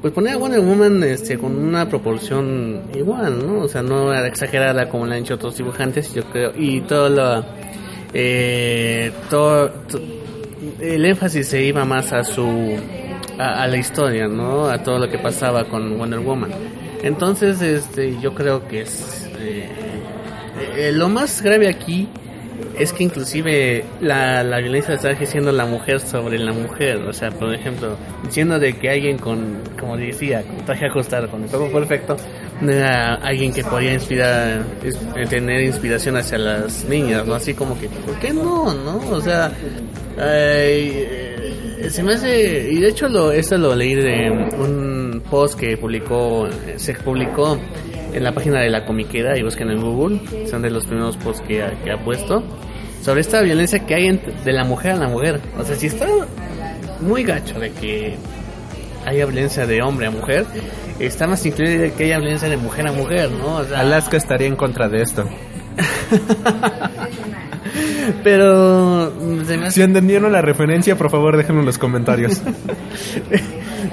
pues 0.00 0.12
ponía 0.12 0.34
a 0.34 0.36
Wonder 0.36 0.60
Woman 0.60 1.02
este, 1.02 1.36
con 1.36 1.56
una 1.56 1.88
proporción 1.88 2.82
igual, 2.94 3.44
¿no? 3.44 3.62
O 3.62 3.68
sea, 3.68 3.82
no 3.82 4.12
era 4.12 4.28
exagerada 4.28 4.88
como 4.88 5.06
la 5.06 5.16
han 5.16 5.22
hecho 5.22 5.34
otros 5.34 5.56
dibujantes, 5.56 6.14
yo 6.14 6.22
creo, 6.26 6.52
y 6.56 6.82
todo 6.82 7.08
lo, 7.08 7.44
eh, 8.14 9.10
todo, 9.28 9.70
to- 9.70 10.00
el 10.80 11.04
énfasis 11.04 11.48
se 11.48 11.64
iba 11.64 11.84
más 11.84 12.12
a 12.12 12.22
su, 12.22 12.76
a, 13.40 13.64
a 13.64 13.66
la 13.66 13.76
historia, 13.76 14.28
¿no? 14.28 14.66
A 14.68 14.84
todo 14.84 15.00
lo 15.00 15.08
que 15.10 15.18
pasaba 15.18 15.64
con 15.64 15.98
Wonder 15.98 16.20
Woman. 16.20 16.50
Entonces, 17.02 17.60
este, 17.60 18.16
yo 18.20 18.32
creo 18.34 18.68
que 18.68 18.82
es, 18.82 19.28
eh, 19.40 19.68
eh, 20.76 20.92
lo 20.92 21.08
más 21.08 21.42
grave 21.42 21.68
aquí 21.68 22.08
es 22.78 22.92
que 22.92 23.04
inclusive 23.04 23.84
la, 24.00 24.42
la 24.42 24.58
violencia 24.58 24.94
está 24.94 25.10
ejerciendo 25.10 25.50
la 25.52 25.64
mujer 25.66 26.00
sobre 26.00 26.38
la 26.38 26.52
mujer. 26.52 26.96
O 27.08 27.12
sea, 27.12 27.30
por 27.30 27.54
ejemplo, 27.54 27.96
diciendo 28.24 28.58
de 28.58 28.74
que 28.74 28.90
alguien 28.90 29.18
con, 29.18 29.58
como 29.78 29.96
decía, 29.96 30.42
con 30.42 30.64
traje 30.64 30.86
ajustado, 30.86 31.28
con 31.30 31.42
el 31.44 31.48
cuerpo 31.48 31.70
perfecto, 31.72 32.16
no 32.60 32.72
era 32.72 33.14
alguien 33.16 33.52
que 33.52 33.62
podía 33.64 33.92
inspirar, 33.94 34.64
es- 34.84 34.98
eh, 35.16 35.26
tener 35.28 35.62
inspiración 35.62 36.16
hacia 36.16 36.38
las 36.38 36.84
niñas, 36.84 37.26
¿no? 37.26 37.34
Así 37.34 37.54
como 37.54 37.78
que, 37.78 37.88
¿por 37.88 38.18
qué 38.18 38.32
no, 38.32 38.72
no? 38.74 38.98
O 39.10 39.20
sea, 39.20 39.52
eh, 40.18 41.88
se 41.90 42.02
me 42.02 42.14
hace, 42.14 42.70
y 42.72 42.80
de 42.80 42.88
hecho 42.88 43.08
lo, 43.08 43.30
esto 43.32 43.56
lo 43.58 43.74
leí 43.74 43.94
de 43.94 44.30
un 44.30 45.22
post 45.30 45.58
que 45.58 45.76
publicó, 45.76 46.48
se 46.76 46.94
publicó 46.94 47.58
en 48.16 48.24
la 48.24 48.32
página 48.32 48.60
de 48.60 48.70
la 48.70 48.84
comiquera 48.84 49.38
y 49.38 49.42
busquen 49.42 49.70
en 49.70 49.80
Google, 49.80 50.20
son 50.50 50.62
de 50.62 50.70
los 50.70 50.86
primeros 50.86 51.16
posts 51.16 51.42
que 51.46 51.62
ha, 51.62 51.70
que 51.82 51.90
ha 51.92 51.98
puesto, 52.04 52.42
sobre 53.02 53.20
esta 53.20 53.40
violencia 53.42 53.84
que 53.86 53.94
hay 53.94 54.06
entre- 54.06 54.32
de 54.44 54.52
la 54.52 54.64
mujer 54.64 54.92
a 54.92 54.96
la 54.96 55.08
mujer. 55.08 55.40
O 55.58 55.64
sea, 55.64 55.76
si 55.76 55.86
está 55.86 56.06
muy 57.00 57.22
gacho 57.24 57.58
de 57.60 57.70
que 57.72 58.16
haya 59.04 59.26
violencia 59.26 59.66
de 59.66 59.82
hombre 59.82 60.06
a 60.06 60.10
mujer, 60.10 60.44
está 60.98 61.26
más 61.26 61.44
increíble 61.46 61.78
de 61.78 61.92
que 61.92 62.04
haya 62.04 62.18
violencia 62.18 62.48
de 62.48 62.56
mujer 62.56 62.88
a 62.88 62.92
mujer, 62.92 63.30
¿no? 63.30 63.56
O 63.58 63.64
sea, 63.64 63.80
Alaska 63.80 64.16
estaría 64.16 64.46
en 64.48 64.56
contra 64.56 64.88
de 64.88 65.02
esto. 65.02 65.24
pero 68.24 69.12
mm, 69.20 69.70
Si 69.70 69.82
entendieron 69.82 70.32
la 70.32 70.40
referencia, 70.42 70.96
por 70.96 71.10
favor 71.10 71.36
déjenlo 71.36 71.60
en 71.60 71.66
los 71.66 71.78
comentarios. 71.78 72.40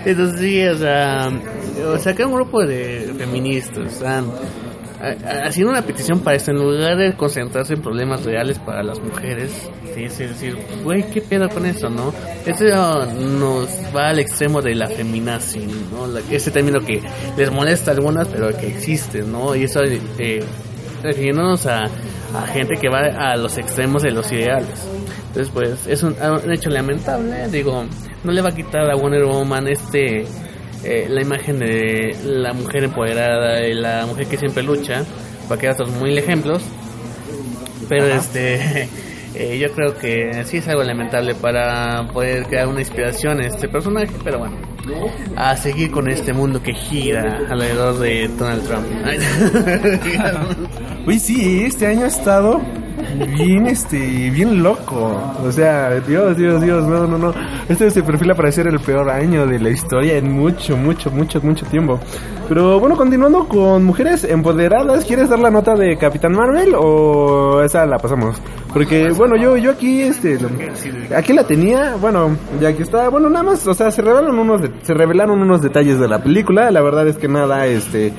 Entonces 0.05 0.39
sí, 0.39 0.65
o 0.65 0.77
sea, 0.77 1.29
o 1.93 1.97
sea, 1.97 2.13
que 2.13 2.25
un 2.25 2.33
grupo 2.33 2.65
de 2.65 3.13
feministas 3.17 4.01
a- 4.03 4.23
haciendo 5.45 5.71
una 5.71 5.81
petición 5.81 6.19
para 6.21 6.37
esto 6.37 6.51
en 6.51 6.57
lugar 6.57 6.95
de 6.97 7.13
concentrarse 7.15 7.73
en 7.73 7.81
problemas 7.81 8.23
reales 8.23 8.57
para 8.59 8.83
las 8.83 8.99
mujeres. 9.01 9.51
Sí, 9.93 10.05
es 10.05 10.17
decir, 10.17 10.57
güey, 10.83 11.03
¿qué 11.11 11.21
pedo 11.21 11.49
con 11.49 11.65
eso, 11.65 11.89
no? 11.89 12.13
Eso 12.45 13.05
nos 13.05 13.67
va 13.95 14.09
al 14.09 14.19
extremo 14.19 14.61
de 14.61 14.75
la 14.75 14.87
feminazi, 14.87 15.59
¿no? 15.91 16.17
Ese 16.31 16.51
término 16.51 16.79
que 16.79 17.01
les 17.37 17.51
molesta 17.51 17.91
a 17.91 17.95
algunas, 17.95 18.27
pero 18.29 18.55
que 18.57 18.67
existe, 18.67 19.21
¿no? 19.23 19.55
Y 19.55 19.65
eso, 19.65 19.81
eh, 19.83 20.43
refiriéndonos 21.03 21.65
a, 21.67 21.83
gente 22.53 22.75
que 22.81 22.89
va 22.89 23.01
a 23.01 23.35
los 23.35 23.57
extremos 23.57 24.01
de 24.01 24.11
los 24.11 24.31
ideales. 24.31 24.87
Entonces, 25.27 25.51
pues, 25.53 25.85
es 25.85 26.01
un 26.01 26.15
hecho 26.51 26.69
lamentable. 26.69 27.47
Digo, 27.49 27.83
no 28.23 28.31
le 28.31 28.41
va 28.41 28.49
a 28.49 28.55
quitar 28.55 28.89
a 28.89 28.95
Wonder 28.95 29.25
Woman 29.25 29.67
este 29.67 30.25
eh, 30.83 31.07
la 31.09 31.21
imagen 31.21 31.59
de 31.59 32.15
la 32.25 32.53
mujer 32.53 32.83
empoderada 32.83 33.65
y 33.65 33.73
la 33.73 34.05
mujer 34.05 34.27
que 34.27 34.37
siempre 34.37 34.63
lucha. 34.63 35.05
Va 35.49 35.55
a 35.55 35.59
quedar 35.59 35.73
otros 35.73 35.91
muy 35.91 36.17
ejemplos. 36.17 36.63
Pero 37.87 38.05
este. 38.07 38.89
eh, 39.35 39.57
yo 39.59 39.71
creo 39.73 39.97
que 39.97 40.43
sí 40.45 40.57
es 40.57 40.67
algo 40.67 40.83
lamentable 40.83 41.35
para 41.35 42.07
poder 42.11 42.45
crear 42.45 42.67
una 42.67 42.81
inspiración 42.81 43.39
en 43.39 43.47
este 43.47 43.69
personaje. 43.69 44.11
Pero 44.23 44.39
bueno, 44.39 44.57
a 45.35 45.55
seguir 45.57 45.91
con 45.91 46.09
este 46.09 46.33
mundo 46.33 46.61
que 46.61 46.73
gira 46.73 47.39
alrededor 47.49 47.99
de 47.99 48.27
Donald 48.37 48.63
Trump. 48.67 48.85
Uy, 51.07 51.19
sí, 51.19 51.63
este 51.65 51.87
año 51.87 52.05
ha 52.05 52.07
estado 52.07 52.61
bien, 53.35 53.67
este, 53.67 53.97
bien 54.29 54.63
loco. 54.63 55.21
O 55.43 55.51
sea, 55.51 55.91
Dios, 56.01 56.37
Dios, 56.37 56.61
Dios, 56.61 56.87
no, 56.87 57.05
no, 57.07 57.17
no. 57.17 57.33
Este 57.67 57.89
se 57.91 58.03
perfila 58.03 58.35
para 58.35 58.51
ser 58.51 58.67
el 58.67 58.79
peor 58.79 59.09
año 59.09 59.45
de 59.47 59.59
la 59.59 59.69
historia 59.69 60.17
en 60.17 60.31
mucho, 60.31 60.77
mucho, 60.77 61.11
mucho, 61.11 61.41
mucho 61.41 61.65
tiempo. 61.65 61.99
Pero 62.47 62.79
bueno, 62.79 62.95
continuando 62.97 63.47
con 63.47 63.83
mujeres 63.83 64.23
empoderadas, 64.25 65.05
¿quieres 65.05 65.29
dar 65.29 65.39
la 65.39 65.49
nota 65.49 65.75
de 65.75 65.97
Capitán 65.97 66.33
Marvel 66.33 66.73
o 66.77 67.61
esa 67.63 67.85
la 67.85 67.97
pasamos? 67.97 68.35
Porque, 68.73 69.11
bueno, 69.11 69.35
yo, 69.37 69.55
yo 69.55 69.71
aquí, 69.71 70.01
este, 70.01 70.37
aquí 71.15 71.31
la 71.31 71.45
tenía, 71.45 71.95
bueno, 71.95 72.35
ya 72.59 72.73
que 72.75 72.81
está, 72.83 73.07
bueno, 73.09 73.29
nada 73.29 73.43
más, 73.43 73.65
o 73.67 73.73
sea, 73.73 73.91
se 73.91 74.01
revelaron 74.01 74.37
unos, 74.37 74.63
de- 74.63 74.71
se 74.81 74.93
revelaron 74.93 75.41
unos 75.41 75.61
detalles 75.61 75.99
de 75.99 76.07
la 76.07 76.23
película. 76.23 76.71
La 76.71 76.81
verdad 76.81 77.07
es 77.07 77.17
que 77.17 77.27
nada, 77.27 77.65
este, 77.67 78.11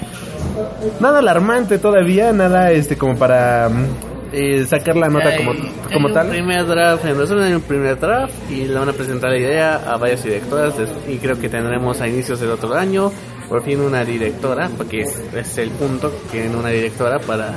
nada 1.00 1.18
alarmante 1.18 1.78
todavía, 1.78 2.32
nada, 2.32 2.70
este, 2.72 2.96
como 2.96 3.16
para 3.16 3.68
mm, 3.68 3.84
eh, 4.32 4.64
sacar 4.66 4.96
la 4.96 5.09
nota 5.09 5.36
como, 5.36 5.52
Hay- 5.52 5.72
como 5.92 6.09
hay 6.09 6.14
tal. 6.14 6.28
Primer 6.28 6.66
draft, 6.66 7.05
en 7.05 7.18
resumen, 7.18 7.44
hay 7.44 7.52
un 7.55 7.61
primer 7.62 7.98
draft 7.98 8.32
y 8.50 8.64
le 8.64 8.74
van 8.74 8.88
a 8.88 8.92
presentar 8.92 9.30
la 9.30 9.38
idea 9.38 9.74
a 9.76 9.96
varias 9.96 10.22
directoras 10.24 10.74
y 11.09 11.16
creo 11.18 11.38
que 11.38 11.48
tendremos 11.48 12.00
a 12.00 12.09
inicios 12.09 12.40
del 12.40 12.50
otro 12.50 12.74
año 12.74 13.12
por 13.48 13.62
fin 13.62 13.80
una 13.80 14.05
directora, 14.05 14.70
porque 14.76 15.02
es, 15.02 15.20
es 15.34 15.59
el 15.59 15.68
punto 15.70 16.11
que 16.32 16.46
en 16.46 16.55
una 16.57 16.70
directora 16.70 17.18
para 17.18 17.52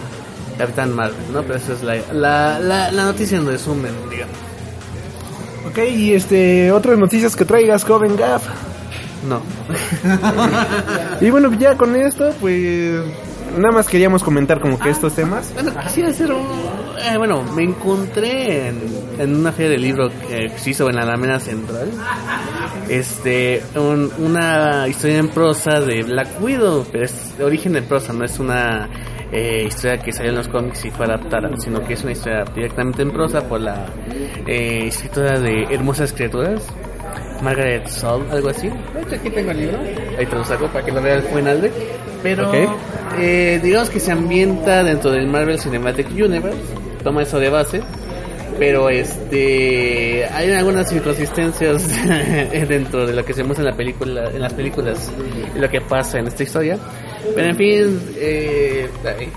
Capitán 0.57 0.93
Marvel, 0.93 1.15
¿no? 1.31 1.43
Pero 1.43 1.55
esa 1.55 1.73
es 1.73 1.81
la, 1.83 1.95
la, 2.11 2.59
la, 2.59 2.91
la 2.91 3.05
noticia 3.05 3.37
en 3.37 3.45
resumen, 3.47 3.91
digamos. 4.11 4.35
Ok, 5.69 5.77
y 5.95 6.13
este, 6.13 6.71
otras 6.71 6.97
noticias 6.97 7.35
que 7.35 7.45
traigas, 7.45 7.83
joven 7.85 8.15
Gaff. 8.17 8.43
No. 9.27 9.41
Y 11.21 11.29
bueno, 11.31 11.51
ya 11.57 11.75
con 11.75 11.95
esto, 11.95 12.31
pues 12.39 13.01
nada 13.57 13.71
más 13.73 13.87
queríamos 13.87 14.23
comentar 14.23 14.59
como 14.59 14.77
que 14.77 14.89
estos 14.89 15.13
temas. 15.15 15.51
Bueno, 15.53 15.71
quisiera 15.83 16.09
hacer 16.09 16.31
un... 16.31 16.45
eh, 17.11 17.17
bueno, 17.17 17.41
me 17.55 17.63
encontré 17.63 18.67
en, 18.67 18.79
en 19.19 19.35
una 19.35 19.51
feria 19.51 19.71
de 19.71 19.77
libro 19.79 20.09
que 20.27 20.49
se 20.57 20.69
hizo 20.69 20.87
en 20.89 20.95
la 20.97 21.01
Alameda 21.03 21.39
Central. 21.39 21.89
Este, 22.89 23.63
un- 23.75 24.11
una 24.19 24.87
historia 24.87 25.17
en 25.17 25.29
prosa 25.29 25.79
de 25.81 26.03
Black 26.03 26.27
Widow, 26.41 26.85
pero 26.91 27.05
es 27.05 27.37
de 27.37 27.43
origen 27.43 27.75
en 27.75 27.85
prosa, 27.85 28.13
no 28.13 28.23
es 28.23 28.37
una 28.39 28.87
eh, 29.31 29.65
historia 29.67 29.97
que 29.99 30.11
salió 30.13 30.29
en 30.29 30.37
los 30.37 30.47
cómics 30.47 30.85
y 30.85 30.91
fue 30.91 31.05
adaptada, 31.05 31.49
sino 31.57 31.83
que 31.83 31.93
es 31.93 32.03
una 32.03 32.11
historia 32.13 32.45
directamente 32.55 33.01
en 33.01 33.11
prosa 33.11 33.41
por 33.47 33.59
la 33.59 33.87
eh, 34.45 34.85
escritora 34.87 35.39
de 35.39 35.63
Hermosas 35.71 36.13
Criaturas. 36.13 36.61
Margaret 37.41 37.87
Saul, 37.87 38.25
algo 38.31 38.49
así. 38.49 38.67
De 38.69 39.01
hecho, 39.01 39.15
aquí 39.15 39.29
tengo 39.29 39.51
el 39.51 39.57
libro. 39.59 39.79
Ahí 40.17 40.25
te 40.25 40.35
lo 40.35 40.43
saco 40.43 40.67
para 40.67 40.83
que 40.85 40.91
lo 40.91 41.01
vea 41.01 41.15
el 41.15 41.23
Fuenalde. 41.23 41.71
Pero 42.23 42.49
Ok. 42.49 42.55
eh, 43.19 43.59
digamos 43.63 43.89
que 43.89 43.99
se 43.99 44.11
ambienta 44.11 44.83
dentro 44.83 45.11
del 45.11 45.27
Marvel 45.27 45.59
Cinematic 45.59 46.09
Universe. 46.11 46.57
Toma 47.03 47.21
eso 47.23 47.39
de 47.39 47.49
base. 47.49 47.81
Pero 48.59 48.89
este 48.89 50.25
hay 50.33 50.51
algunas 50.51 50.91
inconsistencias 50.91 51.87
dentro 52.67 53.05
de 53.05 53.13
lo 53.13 53.23
que 53.23 53.33
se 53.33 53.43
muestra 53.43 53.63
en 53.65 53.71
la 53.71 53.77
película, 53.77 54.31
en 54.33 54.41
las 54.41 54.53
películas 54.53 55.11
y 55.55 55.59
lo 55.59 55.69
que 55.69 55.79
pasa 55.81 56.17
en 56.17 56.25
esta 56.27 56.41
historia. 56.41 56.77
Pero 57.35 57.49
en 57.49 57.55
fin, 57.55 58.01
eh, 58.15 58.89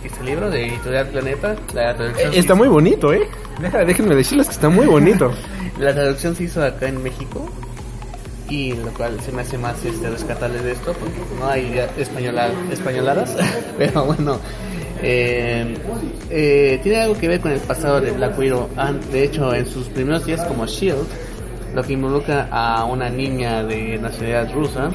este 0.05 0.25
libro 0.25 0.49
de 0.51 0.69
Editorial 0.69 1.09
Planeta, 1.09 1.55
la 1.75 1.95
traducción, 1.95 2.33
Eh, 2.33 2.39
Está 2.39 2.55
muy 2.55 2.69
bonito, 2.69 3.13
¿eh? 3.13 3.29
Deja- 3.61 3.85
déjenme 3.85 4.15
decirles 4.15 4.47
que 4.47 4.55
está 4.55 4.71
muy 4.71 4.87
bonito. 4.87 5.31
la 5.81 5.95
traducción 5.95 6.37
se 6.37 6.45
hizo 6.45 6.63
acá 6.63 6.89
en 6.89 7.03
México 7.03 7.49
y 8.49 8.73
lo 8.73 8.93
cual 8.93 9.21
se 9.21 9.33
me 9.33 9.43
hace 9.43 9.57
más 9.57 9.85
este, 9.85 10.11
rescatable 10.11 10.61
de 10.61 10.73
esto 10.73 10.93
porque 10.93 11.19
no 11.39 11.49
hay 11.49 11.79
española, 11.97 12.51
españoladas, 12.71 13.37
pero 13.79 14.05
bueno, 14.05 14.39
eh, 15.03 15.77
eh, 16.29 16.81
tiene 16.83 17.01
algo 17.01 17.17
que 17.17 17.29
ver 17.29 17.41
con 17.41 17.53
el 17.53 17.61
pasado 17.61 18.01
de 18.01 18.11
Black 18.11 18.39
Widow. 18.39 18.69
De 19.13 19.25
hecho, 19.25 19.55
en 19.55 19.67
sus 19.67 19.87
primeros 19.89 20.27
días 20.27 20.45
como 20.47 20.67
Shield, 20.67 21.07
lo 21.75 21.83
que 21.83 21.93
involucra 21.93 22.49
a 22.51 22.85
una 22.85 23.09
niña 23.09 23.63
de 23.63 23.97
nacionalidad 23.99 24.53
rusa 24.53 24.91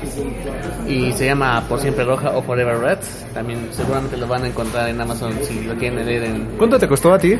y 0.87 1.13
se 1.13 1.25
llama 1.25 1.63
Por 1.69 1.79
Siempre 1.79 2.03
Roja 2.03 2.31
o 2.31 2.41
Forever 2.41 2.77
Red. 2.77 2.99
También 3.33 3.69
seguramente 3.71 4.17
lo 4.17 4.27
van 4.27 4.43
a 4.43 4.47
encontrar 4.47 4.89
en 4.89 4.99
Amazon 4.99 5.33
si 5.43 5.63
lo 5.63 5.75
quieren 5.75 6.05
leer 6.05 6.23
en 6.23 6.45
¿Cuánto 6.57 6.77
te 6.77 6.87
costó 6.87 7.13
a 7.13 7.19
ti? 7.19 7.37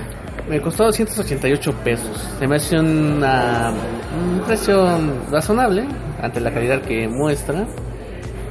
Me 0.49 0.61
costó 0.61 0.85
288 0.85 1.73
pesos. 1.83 2.29
Se 2.39 2.47
me 2.47 2.55
hace 2.57 2.77
una, 2.79 3.71
un 4.19 4.41
precio 4.41 4.85
razonable 5.31 5.85
ante 6.21 6.39
la 6.39 6.51
calidad 6.53 6.81
que 6.81 7.07
muestra. 7.07 7.65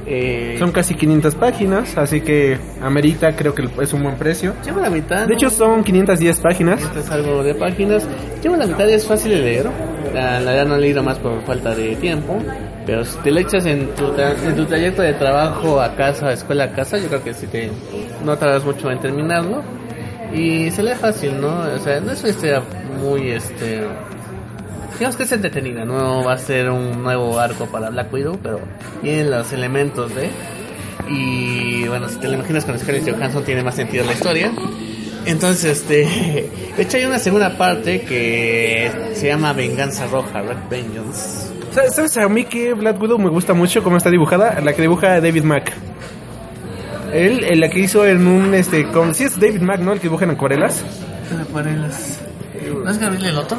Eh, 0.07 0.55
Son 0.59 0.71
casi 0.71 0.93
500 0.93 1.33
páginas, 1.33 1.97
así 1.97 2.21
que 2.21 2.59
amerita, 2.81 3.35
creo 3.35 3.55
que 3.55 3.67
es 3.81 3.91
un 3.93 4.03
buen 4.03 4.15
precio. 4.17 4.53
lleva 4.63 4.81
la 4.81 4.89
mitad. 4.91 5.25
De 5.27 5.33
hecho, 5.33 5.49
son 5.49 5.83
510 5.83 6.39
páginas. 6.41 6.81
Este 6.83 6.99
es 6.99 7.09
algo 7.09 7.43
de 7.43 7.55
páginas. 7.55 8.07
Lleva 8.43 8.55
la 8.57 8.67
mitad, 8.67 8.87
es 8.87 9.07
fácil 9.07 9.31
de 9.31 9.39
leer. 9.39 9.69
La, 10.13 10.39
la 10.39 10.51
verdad 10.51 10.67
no 10.67 10.75
he 10.75 10.79
leído 10.81 11.01
más 11.01 11.17
por 11.17 11.41
falta 11.43 11.73
de 11.73 11.95
tiempo. 11.95 12.37
Pero 12.85 13.03
si 13.03 13.17
te 13.19 13.31
lo 13.31 13.39
echas 13.39 13.65
en 13.65 13.87
tu, 13.95 14.13
en 14.47 14.55
tu 14.55 14.65
trayecto 14.65 15.01
de 15.01 15.13
trabajo 15.15 15.81
a 15.81 15.95
casa, 15.95 16.31
escuela 16.31 16.65
a 16.65 16.71
casa, 16.71 16.99
yo 16.99 17.07
creo 17.07 17.23
que 17.23 17.33
si 17.33 17.47
te 17.47 17.71
no 18.23 18.37
tardas 18.37 18.63
mucho 18.63 18.91
en 18.91 18.99
terminarlo. 18.99 19.63
Y 20.35 20.69
se 20.71 20.83
lee 20.83 20.95
fácil, 20.99 21.39
¿no? 21.39 21.59
O 21.61 21.79
sea, 21.79 21.99
no 22.01 22.11
es 22.11 22.19
una 22.21 22.29
historia 22.29 22.61
muy, 23.01 23.29
este... 23.31 23.81
Digamos 24.97 25.17
que 25.17 25.23
es 25.23 25.31
entretenida, 25.31 25.83
no 25.85 26.23
va 26.23 26.33
a 26.33 26.37
ser 26.37 26.69
un 26.69 27.03
nuevo 27.03 27.37
arco 27.39 27.65
para 27.65 27.89
Black 27.89 28.13
Widow, 28.13 28.39
pero 28.41 28.59
tiene 29.01 29.25
los 29.25 29.51
elementos 29.53 30.13
de... 30.15 30.29
Y 31.09 31.87
bueno, 31.87 32.09
si 32.09 32.15
te 32.17 32.27
lo 32.27 32.33
imaginas 32.35 32.65
con 32.65 32.79
Scarlett 32.79 33.09
Johansson 33.09 33.43
tiene 33.43 33.61
más 33.63 33.75
sentido 33.75 34.05
la 34.05 34.13
historia. 34.13 34.51
Entonces, 35.25 35.79
este, 35.81 36.49
de 36.77 36.81
hecho 36.83 36.97
hay 36.97 37.05
una 37.05 37.19
segunda 37.19 37.57
parte 37.57 38.01
que 38.01 38.91
se 39.13 39.27
llama 39.27 39.53
Venganza 39.53 40.07
Roja, 40.07 40.41
Red 40.41 40.57
Vengeance. 40.69 41.53
¿Sabes- 41.71 41.95
¿Sabes 41.95 42.17
a 42.17 42.27
mí 42.29 42.45
que 42.45 42.73
Black 42.73 42.99
Widow 43.01 43.19
me 43.19 43.29
gusta 43.29 43.53
mucho 43.53 43.83
cómo 43.83 43.97
está 43.97 44.09
dibujada? 44.09 44.59
La 44.61 44.73
que 44.73 44.81
dibuja 44.81 45.19
David 45.21 45.43
Mack. 45.43 45.73
Él, 47.15 47.59
la 47.59 47.69
que 47.69 47.79
hizo 47.79 48.05
en 48.05 48.27
un, 48.27 48.53
este, 48.53 48.85
con, 48.91 49.13
sí 49.15 49.23
es 49.25 49.39
David 49.39 49.61
Mack, 49.61 49.79
¿no? 49.79 49.93
El 49.93 49.99
que 49.99 50.03
dibuja 50.07 50.25
en 50.25 50.31
acuarelas. 50.31 50.83
¿No 52.83 52.89
es 52.91 52.97
Gabriel 52.97 53.25
el 53.25 53.37
otro? 53.37 53.57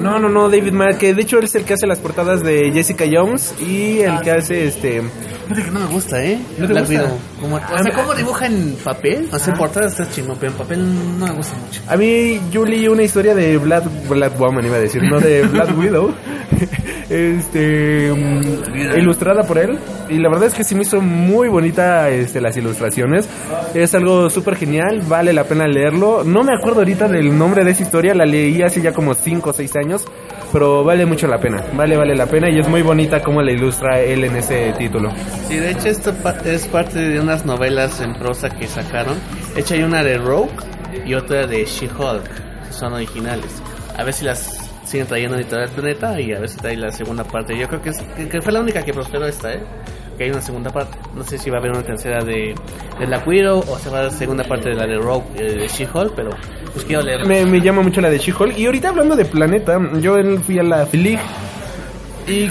No, 0.00 0.18
no, 0.20 0.28
no, 0.28 0.48
David 0.48 0.72
Mack, 0.72 0.98
que 0.98 1.14
de 1.14 1.22
hecho 1.22 1.38
él 1.38 1.44
es 1.44 1.54
el 1.56 1.64
que 1.64 1.74
hace 1.74 1.86
las 1.86 1.98
portadas 1.98 2.42
de 2.42 2.70
Jessica 2.72 3.04
Jones 3.10 3.54
y 3.60 3.98
el 4.00 4.20
que 4.20 4.30
hace, 4.30 4.66
este... 4.66 5.02
Fíjate 5.48 5.64
que 5.64 5.70
no 5.72 5.80
me 5.80 5.86
gusta, 5.86 6.24
¿eh? 6.24 6.38
¿No 6.58 6.66
te 6.68 6.74
gusta? 6.80 7.10
Como- 7.40 7.56
o 7.56 7.82
sea, 7.82 7.92
¿cómo 7.94 8.14
dibuja 8.14 8.46
en 8.46 8.76
papel? 8.84 9.28
O 9.32 9.38
sea, 9.38 9.52
en 9.52 9.58
portada 9.58 9.88
está 9.88 10.08
chingón, 10.08 10.36
pero 10.38 10.52
en 10.52 10.58
papel 10.58 11.18
no 11.18 11.26
me 11.26 11.32
gusta 11.32 11.56
mucho. 11.56 11.82
A 11.88 11.96
mí 11.96 12.40
yo 12.52 12.64
leí 12.64 12.86
una 12.86 13.02
historia 13.02 13.34
de 13.34 13.58
Black, 13.58 13.84
Black 14.08 14.38
Woman, 14.38 14.64
iba 14.64 14.76
a 14.76 14.80
decir, 14.80 15.02
no 15.02 15.18
de 15.18 15.42
Black 15.52 15.76
Widow, 15.76 16.14
este, 17.10 18.12
mm, 18.12 18.98
ilustrada 18.98 19.42
por 19.42 19.58
él. 19.58 19.78
Y 20.08 20.18
la 20.18 20.28
verdad 20.30 20.46
es 20.46 20.54
que 20.54 20.64
sí 20.64 20.74
me 20.74 20.82
hizo 20.82 21.00
muy 21.00 21.48
bonita 21.48 22.08
este, 22.08 22.40
las 22.40 22.56
ilustraciones. 22.56 23.28
Es 23.74 23.94
algo 23.94 24.30
súper 24.30 24.56
genial, 24.56 25.02
vale 25.06 25.32
la 25.32 25.44
pena 25.44 25.66
leerlo. 25.66 26.24
No 26.24 26.44
me 26.44 26.54
acuerdo 26.56 26.78
ahorita 26.80 27.08
del 27.08 27.36
nombre 27.36 27.64
de 27.64 27.72
esa 27.72 27.82
historia, 27.82 28.14
la 28.14 28.24
leí 28.24 28.62
hace 28.62 28.80
ya 28.80 28.92
como 28.92 29.14
5 29.14 29.50
o 29.50 29.52
6 29.52 29.76
años, 29.76 30.04
pero 30.52 30.84
vale 30.84 31.06
mucho 31.06 31.26
la 31.26 31.38
pena, 31.38 31.64
vale, 31.74 31.96
vale 31.96 32.14
la 32.14 32.26
pena 32.26 32.48
y 32.50 32.58
es 32.58 32.68
muy 32.68 32.82
bonita 32.82 33.22
como 33.22 33.42
la 33.42 33.52
ilustra 33.52 34.00
él 34.00 34.24
en 34.24 34.36
ese 34.36 34.72
título. 34.78 35.10
Sí, 35.48 35.56
de 35.56 35.72
hecho 35.72 35.88
esto 35.88 36.14
es 36.44 36.66
parte 36.68 36.98
de 36.98 37.20
unas 37.20 37.44
novelas 37.44 38.00
en 38.00 38.14
prosa 38.14 38.50
que 38.50 38.66
sacaron. 38.66 39.18
De 39.54 39.60
hecho 39.60 39.74
hay 39.74 39.82
una 39.82 40.02
de 40.02 40.18
Rogue 40.18 40.50
y 41.04 41.14
otra 41.14 41.46
de 41.46 41.64
She-Hulk, 41.64 42.70
son 42.70 42.92
originales. 42.94 43.62
A 43.96 44.04
ver 44.04 44.14
si 44.14 44.24
las 44.24 44.59
siguen 44.90 45.06
trayendo 45.06 45.36
Editorial 45.36 45.68
Planeta 45.70 46.20
y 46.20 46.32
a 46.32 46.40
ver 46.40 46.48
si 46.48 46.56
trae 46.58 46.76
la 46.76 46.90
segunda 46.90 47.24
parte. 47.24 47.56
Yo 47.58 47.68
creo 47.68 47.80
que, 47.80 47.90
es- 47.90 48.02
que, 48.30 48.42
fue 48.42 48.52
la 48.52 48.60
única 48.60 48.82
que 48.84 48.92
prosperó 48.92 49.26
esta, 49.26 49.52
¿eh? 49.54 49.60
Que 50.18 50.24
hay 50.24 50.30
una 50.30 50.40
segunda 50.40 50.70
parte. 50.70 50.98
No 51.14 51.22
sé 51.24 51.38
si 51.38 51.48
va 51.48 51.56
a 51.56 51.60
haber 51.60 51.70
una 51.72 51.82
tercera 51.82 52.22
de, 52.24 52.54
de 52.98 53.06
Black 53.06 53.26
Widow 53.26 53.60
o 53.66 53.78
se 53.78 53.88
va 53.88 54.00
a 54.00 54.02
dar 54.02 54.10
segunda 54.12 54.44
parte 54.44 54.68
de 54.70 54.74
la 54.74 54.86
de 54.86 54.96
Rogue 54.98 55.24
eh, 55.36 55.52
de 55.60 55.68
She-Hulk, 55.68 56.12
pero 56.14 56.30
pues 56.72 56.84
quiero 56.84 57.02
leer. 57.02 57.24
Me, 57.26 57.46
me 57.46 57.60
llama 57.60 57.82
mucho 57.82 58.00
la 58.00 58.10
de 58.10 58.18
She-Hulk. 58.18 58.58
Y 58.58 58.66
ahorita 58.66 58.90
hablando 58.90 59.16
de 59.16 59.24
Planeta, 59.24 59.78
yo 60.00 60.16
fui 60.44 60.58
a 60.58 60.62
la 60.62 60.84
Filig. 60.86 61.18
Y 62.26 62.48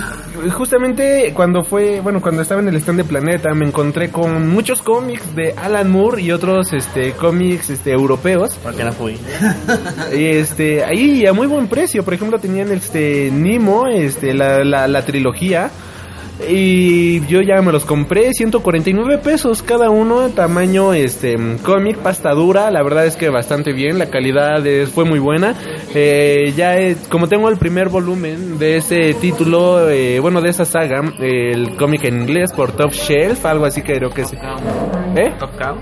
justamente 0.51 1.31
cuando 1.33 1.63
fue, 1.63 1.99
bueno, 2.01 2.21
cuando 2.21 2.41
estaba 2.41 2.61
en 2.61 2.67
el 2.67 2.75
stand 2.77 2.99
de 2.99 3.03
Planeta, 3.05 3.53
me 3.53 3.65
encontré 3.65 4.09
con 4.09 4.49
muchos 4.49 4.81
cómics 4.81 5.35
de 5.35 5.53
Alan 5.53 5.89
Moore 5.91 6.21
y 6.21 6.31
otros 6.31 6.73
este 6.73 7.13
cómics 7.13 7.69
este 7.69 7.91
europeos. 7.91 8.57
Porque 8.61 8.83
no 8.83 8.91
fui. 8.91 9.17
Y 10.15 10.25
este, 10.25 10.83
ahí 10.83 11.25
a 11.25 11.33
muy 11.33 11.47
buen 11.47 11.67
precio. 11.67 12.03
Por 12.03 12.13
ejemplo, 12.13 12.39
tenían 12.39 12.71
este 12.71 13.29
Nemo, 13.31 13.87
este, 13.87 14.33
la, 14.33 14.63
la, 14.63 14.87
la 14.87 15.05
trilogía. 15.05 15.69
Y 16.47 17.19
yo 17.27 17.41
ya 17.41 17.61
me 17.61 17.71
los 17.71 17.83
compré, 17.85 18.31
149 18.33 19.17
pesos 19.17 19.61
cada 19.61 19.89
uno, 19.89 20.29
tamaño 20.29 20.93
este 20.93 21.35
cómic, 21.63 21.97
pasta 21.97 22.31
dura, 22.31 22.71
la 22.71 22.81
verdad 22.81 23.05
es 23.05 23.15
que 23.17 23.29
bastante 23.29 23.73
bien, 23.73 23.99
la 23.99 24.09
calidad 24.09 24.65
es- 24.65 24.89
fue 24.89 25.03
muy 25.05 25.19
buena. 25.19 25.53
Eh, 25.93 26.53
ya 26.55 26.77
eh, 26.79 26.95
como 27.09 27.27
tengo 27.27 27.49
el 27.49 27.57
primer 27.57 27.89
volumen 27.89 28.57
de 28.57 28.77
ese 28.77 29.13
título, 29.15 29.89
eh, 29.89 30.19
bueno, 30.19 30.39
de 30.41 30.49
esa 30.49 30.63
saga, 30.65 31.01
eh, 31.19 31.51
el 31.51 31.75
cómic 31.75 32.05
en 32.05 32.21
inglés 32.21 32.53
por 32.53 32.71
Top 32.71 32.91
Shelf, 32.93 33.45
algo 33.45 33.65
así 33.65 33.81
que 33.81 33.95
creo 33.97 34.09
que 34.09 34.21
es. 34.21 34.33
¿Eh? 34.33 35.33
Top 35.39 35.51
Cow. 35.57 35.75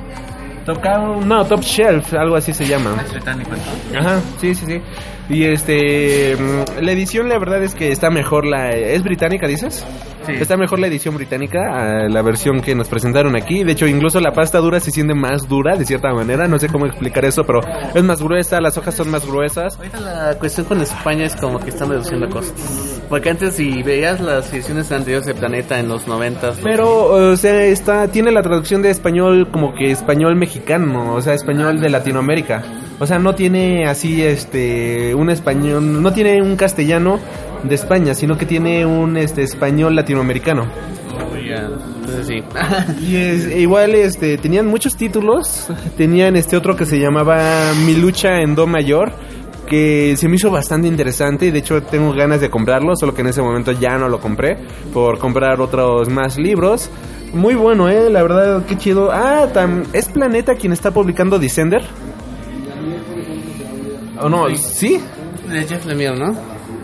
Top 0.65 0.81
Cow- 0.83 1.23
no, 1.25 1.45
Top 1.45 1.61
Shelf, 1.61 2.13
algo 2.13 2.35
así 2.35 2.51
se 2.53 2.65
llama. 2.65 2.95
Es 3.05 3.11
británico. 3.13 3.51
Ajá, 3.97 4.19
sí, 4.41 4.55
sí, 4.55 4.65
sí. 4.65 4.81
Y 5.29 5.43
este, 5.43 6.35
mm, 6.35 6.83
la 6.83 6.91
edición 6.91 7.27
la 7.27 7.37
verdad 7.37 7.61
es 7.63 7.75
que 7.75 7.91
está 7.91 8.09
mejor 8.09 8.45
la, 8.45 8.71
¿es 8.71 9.03
británica 9.03 9.47
dices? 9.47 9.85
Sí. 10.25 10.33
Está 10.33 10.57
mejor 10.57 10.79
la 10.79 10.87
edición 10.87 11.15
británica 11.15 11.59
a 11.71 12.09
la 12.09 12.21
versión 12.21 12.61
que 12.61 12.75
nos 12.75 12.89
presentaron 12.89 13.35
aquí. 13.37 13.63
De 13.63 13.71
hecho, 13.71 13.87
incluso 13.87 14.19
la 14.19 14.31
pasta 14.31 14.59
dura 14.59 14.79
se 14.81 14.91
siente 14.91 15.13
más 15.13 15.47
dura 15.47 15.77
de 15.77 15.85
cierta 15.85 16.13
manera. 16.13 16.47
No 16.49 16.59
sé 16.59 16.67
cómo 16.67 16.85
explicar 16.85 17.23
eso, 17.23 17.45
pero 17.45 17.61
es 17.93 18.03
más 18.03 18.21
gruesa, 18.21 18.59
las 18.59 18.77
hojas 18.77 18.95
son 18.95 19.09
más 19.09 19.25
gruesas. 19.25 19.77
Ahorita 19.77 19.99
la 20.01 20.37
cuestión 20.37 20.65
con 20.65 20.81
España 20.81 21.25
es 21.25 21.35
como 21.35 21.59
que 21.59 21.69
están 21.69 21.89
reduciendo 21.89 22.29
costos. 22.29 23.01
Porque 23.07 23.29
antes 23.29 23.55
si 23.55 23.83
veías 23.83 24.19
las 24.19 24.51
ediciones 24.53 24.91
anteriores 24.91 25.25
de 25.27 25.33
Planeta 25.33 25.79
en 25.79 25.87
los 25.87 26.07
noventas, 26.07 26.59
Pero, 26.61 27.31
o 27.31 27.37
sea, 27.37 27.63
está, 27.63 28.09
tiene 28.09 28.31
la 28.31 28.41
traducción 28.41 28.81
de 28.81 28.89
español 28.89 29.49
como 29.51 29.73
que 29.73 29.91
español 29.91 30.35
mexicano, 30.35 31.13
o 31.13 31.21
sea, 31.21 31.33
español 31.33 31.79
de 31.79 31.89
Latinoamérica. 31.89 32.63
O 32.99 33.05
sea, 33.05 33.19
no 33.19 33.35
tiene 33.35 33.85
así, 33.87 34.23
este, 34.23 35.13
un 35.13 35.29
español, 35.29 36.01
no 36.01 36.11
tiene 36.13 36.41
un 36.41 36.55
castellano 36.55 37.19
de 37.63 37.75
España, 37.75 38.13
sino 38.15 38.37
que 38.37 38.45
tiene 38.45 38.85
un, 38.85 39.17
este, 39.17 39.43
español 39.43 39.95
latinoamericano. 39.95 40.65
entonces 42.01 42.27
sí. 42.27 42.43
Y 43.05 43.15
es, 43.15 43.55
igual, 43.55 43.93
este, 43.95 44.37
tenían 44.37 44.65
muchos 44.67 44.95
títulos. 44.95 45.67
Tenían 45.95 46.35
este 46.35 46.57
otro 46.57 46.75
que 46.75 46.85
se 46.85 46.99
llamaba 46.99 47.71
Mi 47.85 47.93
lucha 47.95 48.39
en 48.41 48.55
Do 48.55 48.65
mayor, 48.67 49.11
que 49.67 50.15
se 50.17 50.27
me 50.27 50.35
hizo 50.35 50.49
bastante 50.49 50.87
interesante. 50.87 51.45
Y 51.45 51.51
de 51.51 51.59
hecho, 51.59 51.81
tengo 51.83 52.11
ganas 52.13 52.41
de 52.41 52.49
comprarlo, 52.49 52.95
solo 52.95 53.13
que 53.13 53.21
en 53.21 53.27
ese 53.27 53.41
momento 53.41 53.71
ya 53.73 53.97
no 53.97 54.09
lo 54.09 54.19
compré 54.19 54.57
por 54.93 55.19
comprar 55.19 55.61
otros 55.61 56.09
más 56.09 56.37
libros. 56.37 56.89
Muy 57.33 57.55
bueno, 57.55 57.89
eh, 57.89 58.09
la 58.09 58.23
verdad, 58.23 58.63
qué 58.67 58.77
chido. 58.77 59.11
Ah, 59.11 59.47
tam- 59.53 59.83
es 59.93 60.07
Planeta 60.07 60.55
quien 60.55 60.73
está 60.73 60.91
publicando 60.91 61.37
Descender. 61.39 61.83
¿O 64.21 64.29
no? 64.29 64.47
¿Sí? 64.55 64.99
De 65.49 65.65
Jeff 65.65 65.85
Lemire, 65.85 66.15
¿no? 66.15 66.35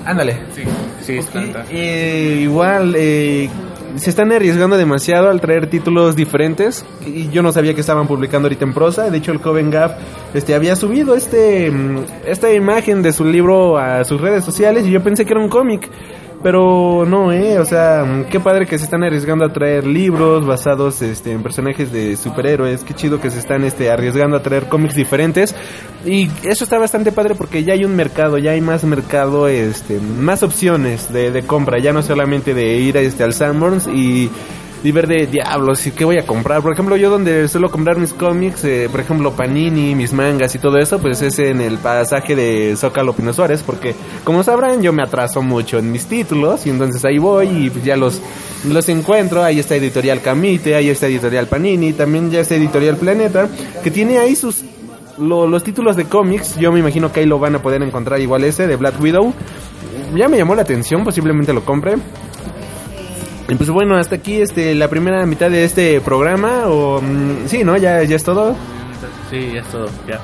Ándale. 0.05 0.38
Sí, 0.55 0.63
sí, 1.01 1.19
Planeta. 1.31 1.65
Eh, 1.69 2.39
igual, 2.41 2.95
eh, 2.97 3.49
se 3.95 4.09
están 4.09 4.31
arriesgando 4.31 4.77
demasiado 4.77 5.29
al 5.29 5.39
traer 5.39 5.67
títulos 5.67 6.15
diferentes. 6.15 6.86
Y 7.05 7.29
yo 7.29 7.41
no 7.41 7.51
sabía 7.51 7.73
que 7.73 7.81
estaban 7.81 8.07
publicando 8.07 8.47
ahorita 8.47 8.65
en 8.65 8.73
prosa. 8.73 9.09
De 9.09 9.17
hecho, 9.17 9.31
el 9.31 9.39
joven 9.39 9.71
Gaff 9.71 9.93
este, 10.34 10.55
había 10.55 10.75
subido 10.75 11.15
este, 11.15 11.71
mm, 11.71 12.05
esta 12.25 12.51
imagen 12.53 13.01
de 13.01 13.13
su 13.13 13.25
libro 13.25 13.77
a 13.77 14.03
sus 14.03 14.19
redes 14.19 14.43
sociales 14.43 14.86
y 14.86 14.91
yo 14.91 15.01
pensé 15.03 15.25
que 15.25 15.34
era 15.34 15.41
un 15.41 15.49
cómic. 15.49 15.89
Pero 16.43 17.05
no, 17.07 17.31
eh, 17.31 17.57
o 17.57 17.65
sea, 17.65 18.25
qué 18.29 18.37
padre 18.41 18.65
que 18.65 18.77
se 18.77 18.83
están 18.83 19.01
arriesgando 19.01 19.45
a 19.45 19.53
traer 19.53 19.87
libros 19.87 20.45
basados 20.45 21.01
este, 21.01 21.31
en 21.31 21.41
personajes 21.41 21.89
de 21.93 22.17
superhéroes, 22.17 22.83
qué 22.83 22.93
chido 22.93 23.21
que 23.21 23.31
se 23.31 23.39
están 23.39 23.63
este, 23.63 23.89
arriesgando 23.89 24.35
a 24.35 24.43
traer 24.43 24.67
cómics 24.67 24.93
diferentes. 24.93 25.55
Y 26.05 26.29
eso 26.43 26.65
está 26.65 26.77
bastante 26.77 27.13
padre 27.13 27.35
porque 27.35 27.63
ya 27.63 27.73
hay 27.73 27.85
un 27.85 27.95
mercado, 27.95 28.37
ya 28.37 28.51
hay 28.51 28.59
más 28.59 28.83
mercado, 28.83 29.47
este, 29.47 30.01
más 30.01 30.43
opciones 30.43 31.13
de, 31.13 31.31
de 31.31 31.43
compra, 31.43 31.79
ya 31.79 31.93
no 31.93 32.03
solamente 32.03 32.53
de 32.53 32.75
ir 32.75 32.97
este, 32.97 33.23
al 33.23 33.33
Sanborns 33.33 33.87
y, 33.87 34.29
y 34.84 34.91
ver 34.91 35.07
de 35.07 35.27
diablos 35.27 35.88
y 35.88 35.91
qué 35.91 36.03
voy 36.05 36.17
a 36.17 36.25
comprar. 36.25 36.61
Por 36.61 36.73
ejemplo, 36.73 36.97
yo 36.97 37.09
donde 37.09 37.47
suelo 37.47 37.71
comprar 37.71 37.97
mis 37.97 38.13
cómics, 38.13 38.63
eh, 38.65 38.89
por 38.91 38.99
ejemplo, 38.99 39.31
Panini, 39.31 39.95
mis 39.95 40.11
mangas 40.13 40.53
y 40.55 40.59
todo 40.59 40.77
eso, 40.77 40.99
pues 40.99 41.21
es 41.21 41.39
en 41.39 41.61
el 41.61 41.77
pasaje 41.77 42.36
de 42.36 42.75
Zócalo 42.75 43.13
Pino 43.13 43.31
Suárez, 43.31 43.63
porque 43.65 43.95
como 44.23 44.43
sabrán, 44.43 44.81
yo 44.81 44.91
me 44.91 45.01
atraso 45.03 45.41
mucho 45.41 45.77
en 45.79 45.91
mis 45.91 46.05
títulos 46.05 46.65
y 46.65 46.69
entonces 46.69 47.03
ahí 47.05 47.17
voy 47.17 47.47
y 47.47 47.69
pues 47.69 47.86
ya 47.86 47.95
los, 47.95 48.21
los 48.67 48.89
encuentro. 48.89 49.41
Ahí 49.43 49.59
está 49.59 49.75
Editorial 49.75 50.21
Camite, 50.21 50.75
ahí 50.75 50.89
está 50.89 51.07
Editorial 51.07 51.47
Panini, 51.47 51.93
también 51.93 52.29
ya 52.29 52.41
está 52.41 52.55
Editorial 52.55 52.97
Planeta, 52.97 53.47
que 53.84 53.89
tiene 53.89 54.17
ahí 54.19 54.36
sus 54.36 54.63
lo- 55.17 55.47
los 55.47 55.63
títulos 55.63 55.95
de 55.95 56.05
cómics, 56.05 56.57
yo 56.57 56.71
me 56.71 56.79
imagino 56.79 57.11
que 57.11 57.19
ahí 57.21 57.25
lo 57.25 57.38
van 57.39 57.55
a 57.55 57.61
poder 57.61 57.81
encontrar 57.84 58.19
igual 58.19 58.43
ese 58.43 58.67
de 58.67 58.75
Black 58.75 58.99
Widow. 58.99 59.31
Ya 60.15 60.27
me 60.27 60.38
llamó 60.38 60.55
la 60.55 60.63
atención, 60.63 61.03
posiblemente 61.03 61.53
lo 61.53 61.63
compre. 61.63 61.95
Y 63.49 63.55
pues 63.55 63.69
bueno, 63.69 63.97
hasta 63.97 64.15
aquí 64.15 64.41
este 64.41 64.73
la 64.73 64.87
primera 64.87 65.25
mitad 65.25 65.49
de 65.49 65.65
este 65.65 65.99
programa 66.01 66.67
o 66.67 67.01
mm, 67.01 67.47
sí, 67.47 67.63
¿no? 67.63 67.75
Ya 67.77 68.03
ya 68.03 68.15
es 68.15 68.23
todo. 68.23 68.55
Sí, 69.29 69.51
ya 69.53 69.61
es 69.61 69.67
todo, 69.67 69.89
ya. 70.07 70.21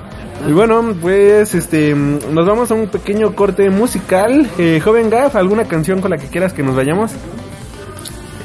Y 0.47 0.53
bueno, 0.53 0.95
pues 1.01 1.53
este 1.53 1.93
mm, 1.93 2.33
nos 2.33 2.47
vamos 2.47 2.71
a 2.71 2.75
un 2.75 2.87
pequeño 2.87 3.35
corte 3.35 3.69
musical. 3.69 4.49
Eh, 4.57 4.79
joven 4.83 5.09
Gaff, 5.09 5.35
¿alguna 5.35 5.65
canción 5.65 5.99
con 5.99 6.11
la 6.11 6.17
que 6.17 6.27
quieras 6.27 6.53
que 6.53 6.63
nos 6.63 6.75
vayamos? 6.75 7.11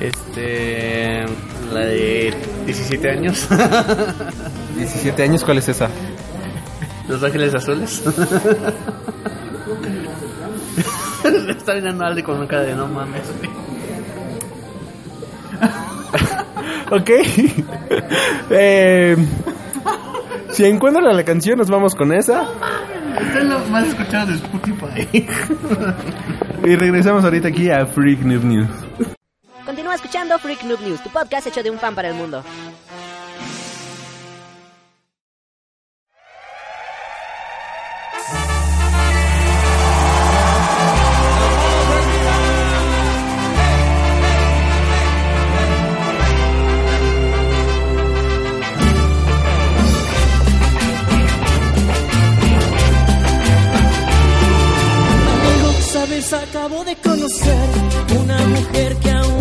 Este. 0.01 1.25
La 1.73 1.81
de 1.81 2.35
17 2.67 3.11
años. 3.11 3.49
17 4.77 5.23
años, 5.23 5.45
¿cuál 5.45 5.59
es 5.59 5.69
esa? 5.69 5.89
Los 7.09 7.23
Ángeles 7.23 7.55
Azules. 7.55 8.03
Está 11.49 11.75
mirando 11.75 12.05
a 12.05 12.23
con 12.23 12.37
una 12.39 12.47
cara 12.47 12.63
de 12.65 12.75
no 12.75 12.87
mames. 12.87 13.23
Ok. 16.91 17.11
eh, 18.51 19.17
si 20.51 20.65
encuentran 20.65 21.05
la 21.05 21.25
canción, 21.25 21.59
nos 21.59 21.69
vamos 21.69 21.95
con 21.95 22.13
esa. 22.13 22.43
Esto 23.21 23.39
es 23.39 23.45
lo 23.45 23.59
más 23.67 23.87
escuchado 23.87 24.27
de 24.27 24.35
Spotify. 24.35 25.27
Y 26.65 26.77
regresamos 26.77 27.25
ahorita 27.25 27.49
aquí 27.49 27.71
a 27.71 27.87
Freak 27.87 28.21
Noob 28.21 28.45
News. 28.45 28.69
Continúa 29.65 29.95
escuchando 29.95 30.39
Freak 30.39 30.63
Noob 30.65 30.81
News, 30.81 31.03
tu 31.03 31.11
podcast 31.11 31.47
hecho 31.47 31.63
de 31.63 31.71
un 31.71 31.79
fan 31.79 31.95
para 31.95 32.09
el 32.09 32.15
mundo. 32.15 32.43
Acabo 56.33 56.85
de 56.85 56.97
conocer 56.97 57.69
una 58.19 58.39
mujer 58.47 58.97
que 58.97 59.11
aún 59.11 59.34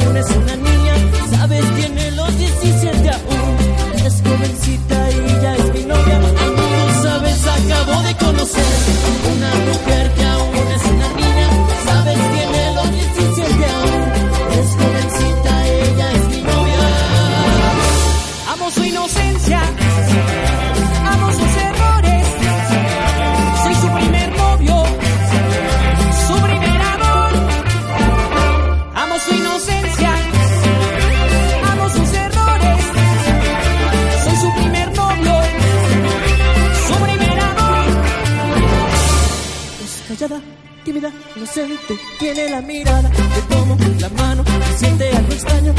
inocente, 41.35 41.99
tiene 42.19 42.49
la 42.49 42.61
mirada. 42.61 43.09
Te 43.09 43.41
tomo 43.53 43.77
la 43.99 44.09
mano, 44.09 44.43
siente 44.77 45.09
algo 45.09 45.33
extraño. 45.33 45.72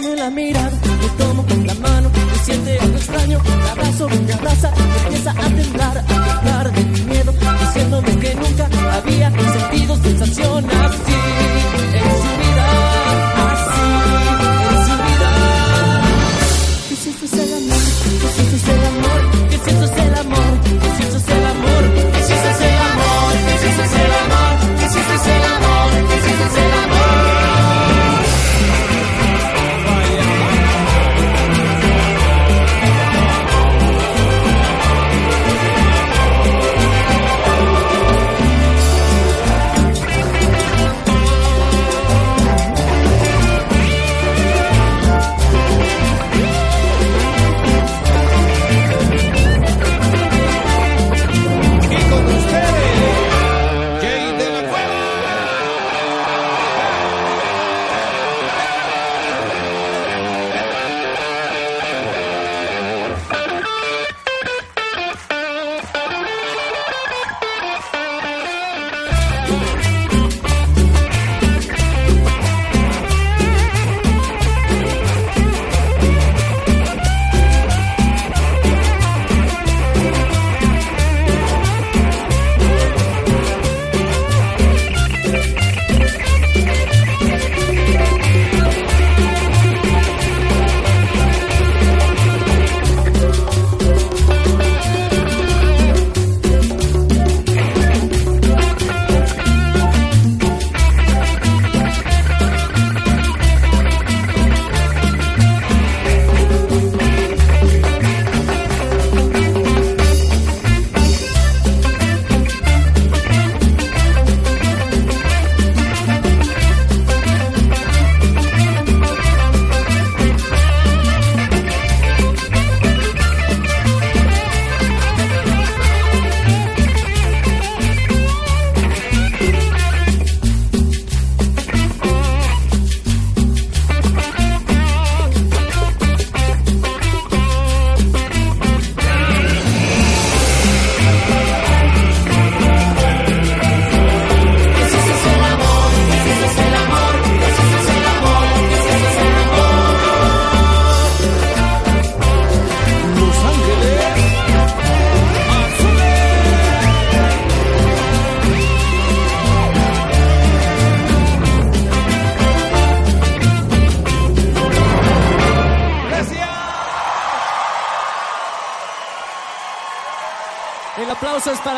Inocente, 0.00 0.08
tiene 0.08 0.16
la 0.16 0.30
mirada. 0.30 0.49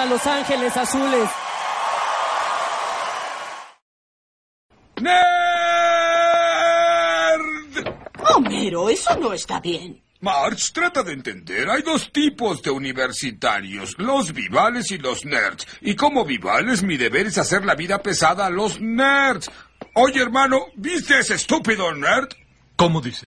Los 0.06 0.26
Ángeles 0.26 0.76
Azules. 0.76 1.30
¡Nerd! 5.00 5.12
Homero, 8.34 8.88
eso 8.88 9.16
no 9.18 9.32
está 9.32 9.60
bien. 9.60 10.02
March, 10.20 10.72
trata 10.72 11.02
de 11.02 11.12
entender. 11.12 11.68
Hay 11.68 11.82
dos 11.82 12.10
tipos 12.12 12.62
de 12.62 12.70
universitarios, 12.70 13.96
los 13.98 14.32
vivales 14.32 14.90
y 14.92 14.98
los 14.98 15.24
nerds. 15.24 15.66
Y 15.80 15.96
como 15.96 16.24
vivales, 16.24 16.82
mi 16.82 16.96
deber 16.96 17.26
es 17.26 17.38
hacer 17.38 17.64
la 17.64 17.74
vida 17.74 18.02
pesada 18.02 18.46
a 18.46 18.50
los 18.50 18.80
nerds. 18.80 19.50
Oye, 19.94 20.22
hermano, 20.22 20.66
¿viste 20.76 21.18
ese 21.18 21.34
estúpido 21.34 21.92
nerd? 21.94 22.28
¿Cómo 22.76 23.00
dice? 23.00 23.24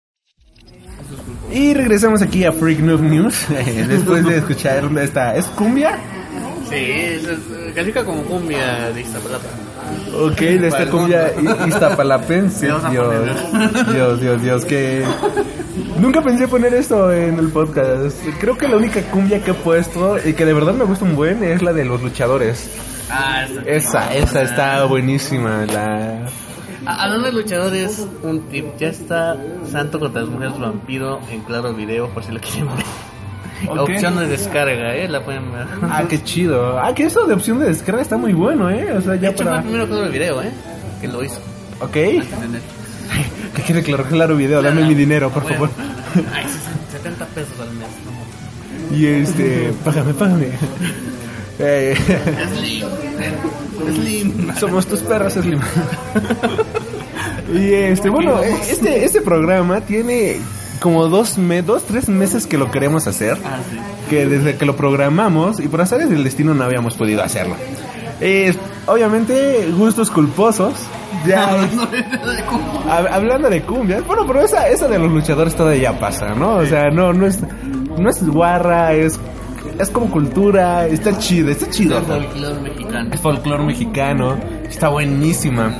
Y 1.50 1.74
regresamos 1.74 2.22
aquí 2.22 2.44
a 2.44 2.52
Freak 2.52 2.78
Noob 2.78 3.00
News 3.00 3.50
eh, 3.50 3.84
después 3.88 4.24
de 4.24 4.38
escuchar 4.38 4.84
esta... 4.98 5.36
¿Es 5.36 5.46
cumbia? 5.46 5.98
Sí, 6.68 6.76
es, 6.76 7.24
es- 7.24 7.74
califica 7.74 8.04
como 8.04 8.22
cumbia 8.22 8.90
de 8.90 9.00
Iztapalapa. 9.00 9.44
Ok, 10.18 10.38
de 10.38 10.68
esta 10.68 10.86
cumbia 10.90 11.32
i- 11.40 11.68
iztapalapense. 11.68 12.66
Dios. 12.90 12.92
Dios, 13.92 14.20
Dios, 14.20 14.42
Dios, 14.42 14.64
que... 14.64 15.04
Nunca 15.98 16.22
pensé 16.22 16.48
poner 16.48 16.74
esto 16.74 17.12
en 17.12 17.38
el 17.38 17.48
podcast. 17.50 18.16
Creo 18.40 18.56
que 18.56 18.68
la 18.68 18.76
única 18.76 19.00
cumbia 19.02 19.42
que 19.42 19.50
he 19.52 19.54
puesto 19.54 20.16
y 20.24 20.32
que 20.34 20.44
de 20.44 20.52
verdad 20.52 20.74
me 20.74 20.84
gusta 20.84 21.04
un 21.04 21.14
buen 21.16 21.42
es 21.44 21.62
la 21.62 21.72
de 21.72 21.84
los 21.84 22.02
luchadores. 22.02 22.70
Ah, 23.10 23.44
está. 23.46 23.62
Esa, 23.70 24.14
esa 24.14 24.42
está 24.42 24.84
buenísima. 24.84 25.66
La... 25.66 26.26
A- 26.86 27.04
Hablando 27.04 27.26
de 27.26 27.32
luchadores, 27.32 28.06
un 28.22 28.40
tip. 28.48 28.66
Ya 28.78 28.88
está 28.88 29.36
Santo 29.70 29.98
contra 30.00 30.22
las 30.22 30.30
mujeres 30.30 30.58
vampiro 30.58 31.20
en 31.30 31.40
claro 31.42 31.74
video 31.74 32.08
por 32.08 32.24
si 32.24 32.32
lo 32.32 32.40
quieren 32.40 32.66
ver. 32.74 32.84
Opción 33.68 34.18
de 34.18 34.28
descarga, 34.28 34.94
eh, 34.96 35.08
la 35.08 35.24
pueden 35.24 35.52
ver. 35.52 35.66
Ah, 35.82 36.04
qué 36.08 36.22
chido. 36.22 36.78
Ah, 36.78 36.94
que 36.94 37.04
eso 37.04 37.26
de 37.26 37.34
opción 37.34 37.58
de 37.58 37.66
descarga 37.66 38.02
está 38.02 38.16
muy 38.16 38.32
bueno, 38.32 38.70
¿eh? 38.70 38.92
O 38.92 39.00
sea, 39.00 39.12
De 39.12 39.20
ya 39.20 39.32
fue 39.32 39.44
para... 39.44 39.58
el 39.58 39.62
primero 39.62 39.88
que 39.88 40.00
el 40.00 40.10
video, 40.10 40.42
eh, 40.42 40.50
que 41.00 41.08
lo 41.08 41.24
hizo. 41.24 41.40
Ok. 41.80 41.96
Que 43.54 43.62
quiere 43.62 43.82
claro, 43.84 44.04
claro 44.04 44.36
video, 44.36 44.60
dame 44.60 44.82
mi 44.84 44.94
dinero, 44.94 45.30
por 45.30 45.46
favor. 45.46 45.70
Ay, 46.34 46.44
70 46.90 47.24
pesos 47.26 47.60
al 47.60 47.70
mes, 47.74 47.86
no. 48.90 48.96
Y 48.96 49.06
este, 49.06 49.72
págame, 49.84 50.12
págame. 50.14 50.48
Eh, 51.60 51.94
Slim, 52.56 52.86
Slim. 53.94 54.54
somos 54.58 54.86
tus 54.86 55.00
perros, 55.00 55.34
Slim. 55.34 55.60
y 57.54 57.72
este, 57.74 58.08
bueno, 58.08 58.42
este, 58.42 59.04
este 59.04 59.20
programa 59.20 59.80
tiene 59.82 60.38
como 60.84 61.08
dos, 61.08 61.38
me, 61.38 61.62
dos, 61.62 61.84
tres 61.84 62.10
meses 62.10 62.46
que 62.46 62.58
lo 62.58 62.70
queremos 62.70 63.06
hacer. 63.06 63.38
Ah, 63.42 63.56
sí. 63.70 63.78
Que 64.10 64.26
desde 64.26 64.56
que 64.58 64.66
lo 64.66 64.76
programamos 64.76 65.58
y 65.58 65.68
por 65.68 65.80
azares 65.80 66.10
del 66.10 66.22
destino 66.22 66.52
no 66.52 66.62
habíamos 66.62 66.92
podido 66.92 67.22
hacerlo. 67.22 67.56
Eh, 68.20 68.54
obviamente, 68.84 69.66
gustos 69.74 70.10
culposos. 70.10 70.74
Ya, 71.26 71.56
hab- 72.86 73.08
hablando 73.10 73.48
de 73.48 73.62
cumbias, 73.62 74.06
bueno, 74.06 74.26
pero 74.26 74.42
esa, 74.42 74.68
esa 74.68 74.86
de 74.86 74.98
los 74.98 75.10
luchadores 75.10 75.56
todavía 75.56 75.98
pasa, 75.98 76.34
¿no? 76.34 76.56
O 76.56 76.66
sea, 76.66 76.90
no, 76.90 77.14
no 77.14 77.26
es, 77.26 77.38
no 77.98 78.10
es 78.10 78.22
guarra, 78.28 78.92
es, 78.92 79.18
es 79.78 79.88
como 79.88 80.10
cultura, 80.10 80.86
está 80.86 81.16
chido, 81.18 81.50
está 81.50 81.70
chido. 81.70 81.98
Es 81.98 82.04
folclore 82.06 82.60
mexicano. 82.60 83.14
Es 83.14 83.20
folclore 83.22 83.64
mexicano, 83.64 84.36
está 84.68 84.88
buenísima. 84.90 85.72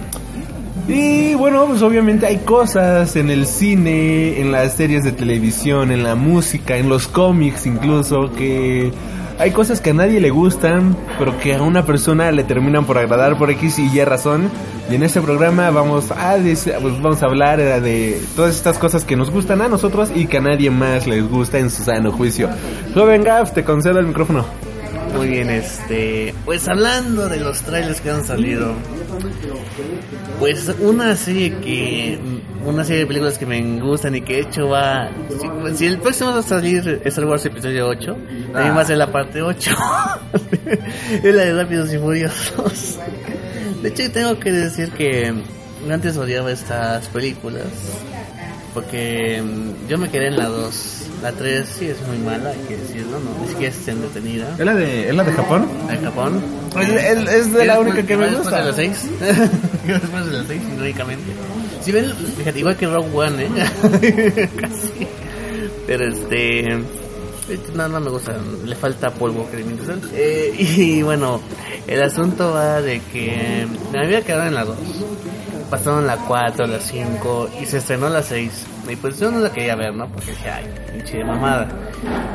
Y 0.87 1.35
bueno, 1.35 1.67
pues 1.67 1.81
obviamente 1.81 2.27
hay 2.27 2.39
cosas 2.39 3.17
en 3.17 3.31
el 3.31 3.47
cine, 3.47 4.41
en 4.41 4.53
las 4.53 4.75
series 4.75 5.03
de 5.03 5.13
televisión, 5.13 5.91
en 5.91 6.03
la 6.03 6.15
música, 6.15 6.77
en 6.77 6.91
los 6.91 7.09
cómics 7.09 7.65
incluso, 7.65 8.31
que 8.37 8.93
hay 9.39 9.51
cosas 9.51 9.81
que 9.81 9.91
a 9.91 9.95
nadie 9.95 10.21
le 10.21 10.29
gustan, 10.29 10.95
pero 11.19 11.39
que 11.39 11.55
a 11.55 11.63
una 11.63 11.87
persona 11.87 12.31
le 12.33 12.45
terminan 12.45 12.85
por 12.85 12.99
agradar 12.99 13.39
por 13.39 13.51
X 13.51 13.79
y 13.79 13.99
Y 13.99 14.05
razón. 14.05 14.51
Y 14.91 14.95
en 14.95 15.03
este 15.03 15.23
programa 15.23 15.71
vamos 15.71 16.11
a, 16.11 16.37
pues 16.37 17.01
vamos 17.01 17.23
a 17.23 17.27
hablar 17.27 17.61
eh, 17.61 17.81
de 17.81 18.21
todas 18.37 18.55
estas 18.55 18.79
cosas 18.79 19.05
que 19.05 19.17
nos 19.17 19.31
gustan 19.31 19.63
a 19.63 19.69
nosotros 19.69 20.13
y 20.15 20.27
que 20.27 20.37
a 20.37 20.43
nadie 20.43 20.71
más 20.71 21.07
les 21.07 21.27
gusta 21.27 21.59
en 21.59 21.71
su 21.71 21.83
sano 21.83 22.13
juicio. 22.13 22.51
Joven 22.95 23.25
Gaff, 23.25 23.53
te 23.53 23.65
concedo 23.65 23.99
el 23.99 24.07
micrófono. 24.07 24.45
Muy 25.15 25.29
bien, 25.29 25.51
este. 25.51 26.35
Pues 26.45 26.69
hablando 26.69 27.29
de 27.29 27.39
los 27.39 27.63
trailers 27.63 28.01
que 28.01 28.11
han 28.11 28.25
salido. 28.25 28.75
Pues 30.39 30.71
una 30.81 31.15
serie 31.17 31.55
que. 31.59 32.19
Una 32.65 32.85
serie 32.85 33.01
de 33.01 33.07
películas 33.07 33.39
que 33.39 33.47
me 33.47 33.81
gustan 33.81 34.15
y 34.15 34.23
que 34.23 34.35
de 34.35 34.41
hecho 34.41 34.69
va. 34.69 35.11
Si, 35.29 35.77
si 35.77 35.87
el 35.87 35.99
próximo 35.99 36.31
va 36.31 36.39
a 36.39 36.43
salir 36.43 37.03
Star 37.05 37.27
Wars 37.27 37.45
Episodio 37.45 37.89
8, 37.89 38.17
también 38.53 38.77
va 38.77 38.81
a 38.81 38.85
ser 38.85 38.99
la 38.99 39.13
parte 39.13 39.43
8. 39.43 39.71
es 41.23 41.35
la 41.35 41.43
de 41.45 41.55
Rápidos 41.55 41.93
y 41.93 41.99
Furiosos. 41.99 42.99
De 43.83 43.91
hecho, 43.91 44.11
tengo 44.11 44.39
que 44.39 44.51
decir 44.51 44.91
que 44.93 45.35
antes 45.91 46.17
odiaba 46.17 46.51
estas 46.51 47.07
películas. 47.09 47.67
Porque 48.73 49.43
mm, 49.43 49.89
yo 49.89 49.99
me 49.99 50.11
quedé 50.11 50.29
en 50.29 50.37
la 50.37 50.49
2. 50.49 51.04
La 51.25 51.33
3 51.33 51.67
sí 51.67 51.87
es 51.89 52.07
muy 52.07 52.19
mala, 52.19 52.51
hay 52.51 52.59
que 52.69 52.77
decirlo, 52.77 53.19
no, 53.19 53.41
ni 53.43 53.49
siquiera 53.49 53.75
es 53.75 53.89
entretenida. 53.89 54.55
¿Es 54.59 54.65
la 54.67 54.75
de, 54.75 55.09
¿es 55.09 55.15
la 55.15 55.25
de 55.25 55.33
Japón? 55.33 55.67
¿En 55.91 56.05
Japón? 56.05 56.45
Es, 56.79 56.89
es- 56.91 57.29
es 57.31 57.53
de 57.55 57.65
la 57.65 57.81
única 57.81 58.03
que 58.03 58.15
me 58.15 58.25
Después 58.27 58.43
gusta. 58.45 58.59
de 58.59 58.65
las 58.67 58.77
6. 58.77 59.11
Después 59.87 60.27
de 60.27 60.33
las 60.33 60.47
6, 60.47 60.63
irónicamente. 60.77 61.25
Si 61.81 61.93
ven, 61.93 62.13
fíjate, 62.37 62.59
igual 62.59 62.77
que 62.77 62.87
Rogue 62.89 63.09
One, 63.15 63.43
¿eh? 63.47 64.49
Casi. 64.61 65.07
Pero 65.87 66.09
este. 66.13 66.79
No, 67.75 67.89
no 67.89 68.01
me 68.01 68.11
gusta, 68.11 68.37
le 68.65 68.77
falta 68.77 69.11
polvo 69.11 69.49
que 69.51 69.65
eh, 70.15 70.55
Y 70.59 71.01
bueno, 71.03 71.41
el 71.87 72.03
asunto 72.03 72.53
va 72.53 72.83
de 72.83 73.01
que 73.13 73.67
me 73.93 74.05
había 74.05 74.21
quedado 74.21 74.47
en 74.47 74.55
la 74.55 74.65
2. 74.67 74.77
Pasaron 75.71 76.07
la 76.07 76.17
4, 76.19 76.67
la 76.67 76.81
5 76.81 77.49
y 77.63 77.65
se 77.67 77.79
estrenó 77.79 78.11
la 78.11 78.23
6. 78.23 78.51
Y 78.89 78.97
pues 78.97 79.19
yo 79.19 79.31
no 79.31 79.39
la 79.39 79.51
quería 79.51 79.75
ver, 79.77 79.95
¿no? 79.95 80.07
Porque 80.09 80.31
dije, 80.33 80.51
ay, 80.51 80.65
pinche 80.93 81.25
mamada. 81.25 81.69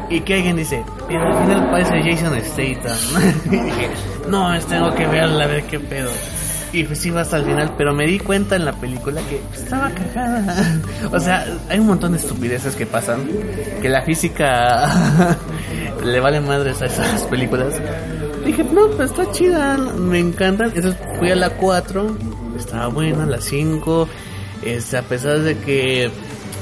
Y 0.10 0.22
que 0.22 0.36
alguien 0.36 0.58
dice, 0.58 0.84
pero 1.08 1.22
al 1.28 1.44
final 1.44 1.70
parece 1.72 2.02
Jason 2.12 2.40
Statham. 2.42 2.98
y 3.46 3.50
dije, 3.58 3.90
no, 4.28 4.54
es- 4.54 4.66
tengo 4.66 4.94
que 4.96 5.06
verla, 5.08 5.44
a 5.44 5.48
ver 5.48 5.64
qué 5.64 5.80
pedo. 5.80 6.10
Y 6.72 6.84
pues 6.84 7.04
iba 7.06 7.22
hasta 7.22 7.38
el 7.38 7.46
final, 7.46 7.74
pero 7.78 7.94
me 7.96 8.06
di 8.06 8.20
cuenta 8.20 8.56
en 8.56 8.64
la 8.66 8.74
película 8.74 9.22
que 9.28 9.42
estaba 9.60 9.90
cagada. 9.90 10.80
o 11.12 11.20
sea, 11.20 11.46
hay 11.68 11.80
un 11.80 11.88
montón 11.88 12.12
de 12.12 12.20
estupideces 12.20 12.76
que 12.76 12.86
pasan, 12.86 13.28
que 13.82 13.90
la 13.90 14.04
física 14.04 15.38
le 16.04 16.20
vale 16.20 16.40
madres 16.42 16.82
a 16.82 16.86
esas 16.86 17.24
películas. 17.24 17.74
Dije, 18.46 18.64
no, 18.64 18.88
pues 18.96 19.10
está 19.12 19.32
chida, 19.32 19.78
me 19.78 20.20
encantan. 20.20 20.72
Entonces 20.76 21.00
fui 21.18 21.32
a 21.32 21.36
la 21.36 21.50
4, 21.52 22.18
estaba 22.58 22.88
buena, 22.88 23.26
la 23.26 23.42
5. 23.42 24.08
Este, 24.64 24.98
a 24.98 25.02
pesar 25.04 25.40
de 25.40 25.58
que 25.58 26.12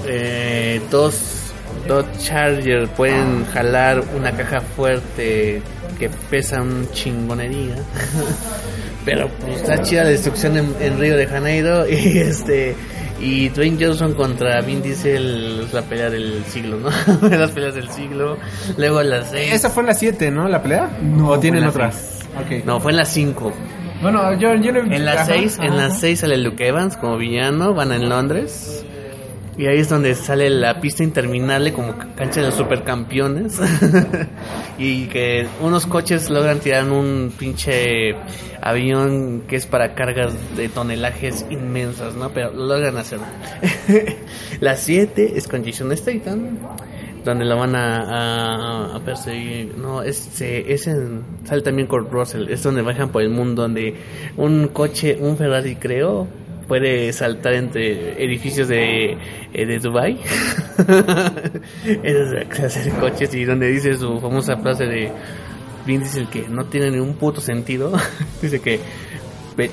eh, 0.06 0.82
dos 0.92 1.38
Dodge 1.88 2.18
Charger 2.20 2.88
pueden 2.90 3.46
jalar 3.46 4.04
una 4.16 4.32
caja 4.32 4.60
fuerte 4.62 5.62
que 5.98 6.10
pesa 6.30 6.62
un 6.62 6.90
chingonería. 6.92 7.76
Pero 9.06 9.30
pues 9.40 9.62
está 9.62 9.82
chida 9.82 10.04
la 10.04 10.10
destrucción 10.10 10.58
en, 10.58 10.76
en 10.82 11.00
Río 11.00 11.16
de 11.16 11.28
Janeiro 11.28 11.88
y 11.90 12.18
este 12.18 12.76
y 13.20 13.50
Dwayne 13.50 13.78
Johnson 13.84 14.14
contra 14.14 14.62
Vin 14.62 14.82
Diesel 14.82 15.62
es 15.66 15.74
la 15.74 15.82
pelea 15.82 16.10
del 16.10 16.44
siglo, 16.46 16.78
¿no? 16.78 17.30
Las 17.30 17.52
peleas 17.52 17.74
del 17.74 17.90
siglo. 17.90 18.38
Luego 18.78 19.02
las 19.02 19.32
seis. 19.32 19.54
Esa 19.54 19.70
fue 19.70 19.84
en 19.84 19.88
la 19.88 19.94
7, 19.96 20.30
¿no? 20.30 20.48
¿La 20.48 20.62
pelea? 20.62 20.90
No, 21.02 21.30
¿O 21.30 21.40
tienen 21.40 21.62
la 21.64 21.70
otra? 21.70 21.92
seis. 21.92 22.64
No, 22.66 22.80
fue 22.80 22.92
en 22.92 22.98
las 22.98 23.10
5. 23.10 23.52
Bueno, 24.04 24.38
yo, 24.38 24.54
yo 24.56 24.72
no 24.72 24.94
En 24.94 25.08
Ajá, 25.08 25.26
6, 25.26 25.58
en 25.60 25.76
las 25.76 26.00
6 26.00 26.20
sale 26.20 26.38
Luke 26.38 26.68
Evans 26.68 26.96
como 26.98 27.18
villano, 27.18 27.74
van 27.74 27.92
en 27.92 28.08
Londres. 28.08 28.86
Y 29.58 29.66
ahí 29.66 29.80
es 29.80 29.90
donde 29.90 30.14
sale 30.14 30.50
la 30.52 30.80
pista 30.80 31.04
interminable 31.04 31.74
como 31.74 31.96
cancha 32.16 32.42
de 32.42 32.48
los 32.48 32.56
supercampeones. 32.56 33.60
y 34.78 35.08
que 35.08 35.48
unos 35.62 35.88
coches 35.88 36.30
logran 36.30 36.60
tirar 36.60 36.90
un 36.92 37.34
pinche 37.38 38.16
avión 38.62 39.44
que 39.48 39.56
es 39.56 39.66
para 39.66 39.96
cargas 39.96 40.34
de 40.56 40.70
tonelajes 40.70 41.46
inmensas, 41.50 42.14
¿no? 42.16 42.30
Pero 42.30 42.52
lo 42.54 42.68
logran 42.68 42.98
hacer. 42.98 43.20
la 44.60 44.76
7 44.76 45.34
es 45.36 45.48
con 45.48 45.66
Jason 45.66 45.90
donde 47.28 47.46
lo 47.46 47.58
van 47.58 47.76
a, 47.76 49.02
perseguir. 49.04 49.76
No, 49.78 50.02
es, 50.02 50.18
se- 50.18 50.72
es 50.72 50.88
en, 50.88 51.24
sale 51.46 51.62
también 51.62 51.88
Kurt 51.88 52.12
Russell, 52.12 52.48
es 52.50 52.64
donde 52.64 52.82
viajan 52.82 53.10
por 53.10 53.22
el 53.22 53.30
mundo, 53.30 53.64
donde 53.64 53.96
un 54.38 54.70
coche, 54.70 55.18
un 55.20 55.36
Ferrari 55.36 55.76
creo, 55.76 56.28
puede 56.68 57.12
saltar 57.14 57.54
entre 57.54 58.22
edificios 58.24 58.68
de, 58.68 59.14
eh, 59.54 59.66
de 59.66 59.80
Dubai. 59.80 60.20
Esa 60.78 62.20
es 62.24 62.32
la 62.32 62.44
clase 62.50 62.84
de 62.84 62.92
coches 63.00 63.34
y 63.34 63.46
donde 63.46 63.68
dice 63.70 63.96
su 63.98 64.20
famosa 64.20 64.58
frase 64.58 64.86
de 64.86 65.12
Vin 65.86 66.02
Diesel 66.02 66.28
que 66.30 66.48
no 66.50 66.66
tiene 66.66 66.92
ni 66.92 67.00
un 67.00 67.16
puto 67.16 67.42
sentido. 67.42 67.92
dice 68.42 68.60
que 68.60 68.80
pe- 69.56 69.72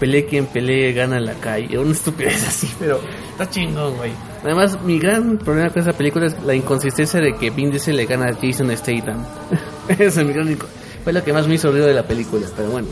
pelee 0.00 0.26
quien 0.26 0.46
pelee, 0.46 0.92
gana 0.92 1.16
en 1.18 1.26
la 1.26 1.34
calle. 1.34 1.78
Una 1.78 1.92
estupidez 1.92 2.46
así, 2.46 2.68
pero 2.78 3.00
está 3.30 3.48
chingón, 3.50 3.96
güey. 3.96 4.12
Además, 4.44 4.80
mi 4.82 4.98
gran 4.98 5.38
problema 5.38 5.70
con 5.70 5.82
esa 5.82 5.92
película 5.92 6.26
es 6.26 6.40
la 6.44 6.54
inconsistencia 6.54 7.20
de 7.20 7.34
que 7.34 7.50
Vin 7.50 7.70
Diesel 7.70 7.96
le 7.96 8.06
gana 8.06 8.26
a 8.26 8.34
Jason 8.34 8.74
Statham. 8.76 9.24
Eso 9.88 10.20
es 10.20 10.26
mi 10.26 10.56
Fue 11.04 11.12
lo 11.12 11.22
que 11.24 11.32
más 11.32 11.46
me 11.48 11.54
hizo 11.56 11.70
ruido 11.70 11.86
de 11.86 11.94
la 11.94 12.04
película, 12.04 12.46
pero 12.56 12.70
bueno. 12.70 12.88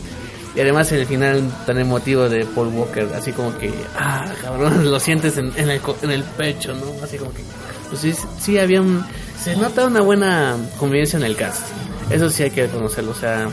Y 0.57 0.61
además 0.61 0.91
el 0.93 1.05
final 1.07 1.51
tan 1.67 1.79
emotivo 1.79 2.29
de 2.29 2.45
Paul 2.45 2.69
Walker, 2.69 3.09
así 3.15 3.33
como 3.33 3.57
que, 3.59 3.73
ah, 3.99 4.25
cabrón, 4.41 4.85
lo 4.91 5.01
sientes 5.01 5.37
en, 5.37 5.53
en 5.57 5.71
el, 5.71 5.81
en 6.03 6.11
el 6.11 6.23
pecho, 6.23 6.75
¿no? 6.75 7.03
Así 7.03 7.19
como 7.19 7.33
que, 7.33 7.43
pues 7.89 8.01
sí, 8.01 8.15
sí 8.39 8.59
había 8.59 8.81
un, 8.81 9.05
se 9.43 9.57
nota 9.57 9.87
una 9.87 10.01
buena 10.01 10.57
convivencia 10.79 11.17
en 11.17 11.25
el 11.25 11.37
cast. 11.37 11.63
Eso 12.11 12.31
sí 12.31 12.45
hay 12.45 12.51
que 12.51 12.67
reconocerlo, 12.67 13.11
o 13.11 13.15
sea, 13.15 13.49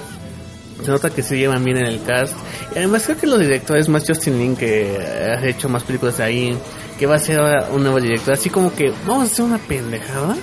se 0.84 0.92
nota 0.92 1.10
que 1.10 1.24
se 1.24 1.38
llevan 1.38 1.64
bien 1.64 1.78
en 1.78 1.86
el 1.86 2.04
cast. 2.04 2.36
Y 2.76 2.78
además 2.78 3.04
creo 3.06 3.18
que 3.18 3.28
los 3.28 3.40
directores, 3.40 3.90
más 3.90 4.04
Justin 4.08 4.38
Lin, 4.38 4.56
que 4.56 4.98
ha 5.00 5.44
hecho 5.46 5.70
más 5.70 5.84
películas 5.84 6.20
ahí, 6.20 6.56
que 7.00 7.08
va 7.08 7.16
a 7.16 7.20
ser 7.20 7.40
ahora 7.40 7.70
un 7.72 7.82
nuevo 7.82 8.00
director, 8.00 8.36
así 8.36 8.52
como 8.52 8.74
que 8.76 8.94
vamos 9.08 9.24
a 9.30 9.32
hacer 9.32 9.46
una 9.46 9.58
pendejada, 9.58 10.38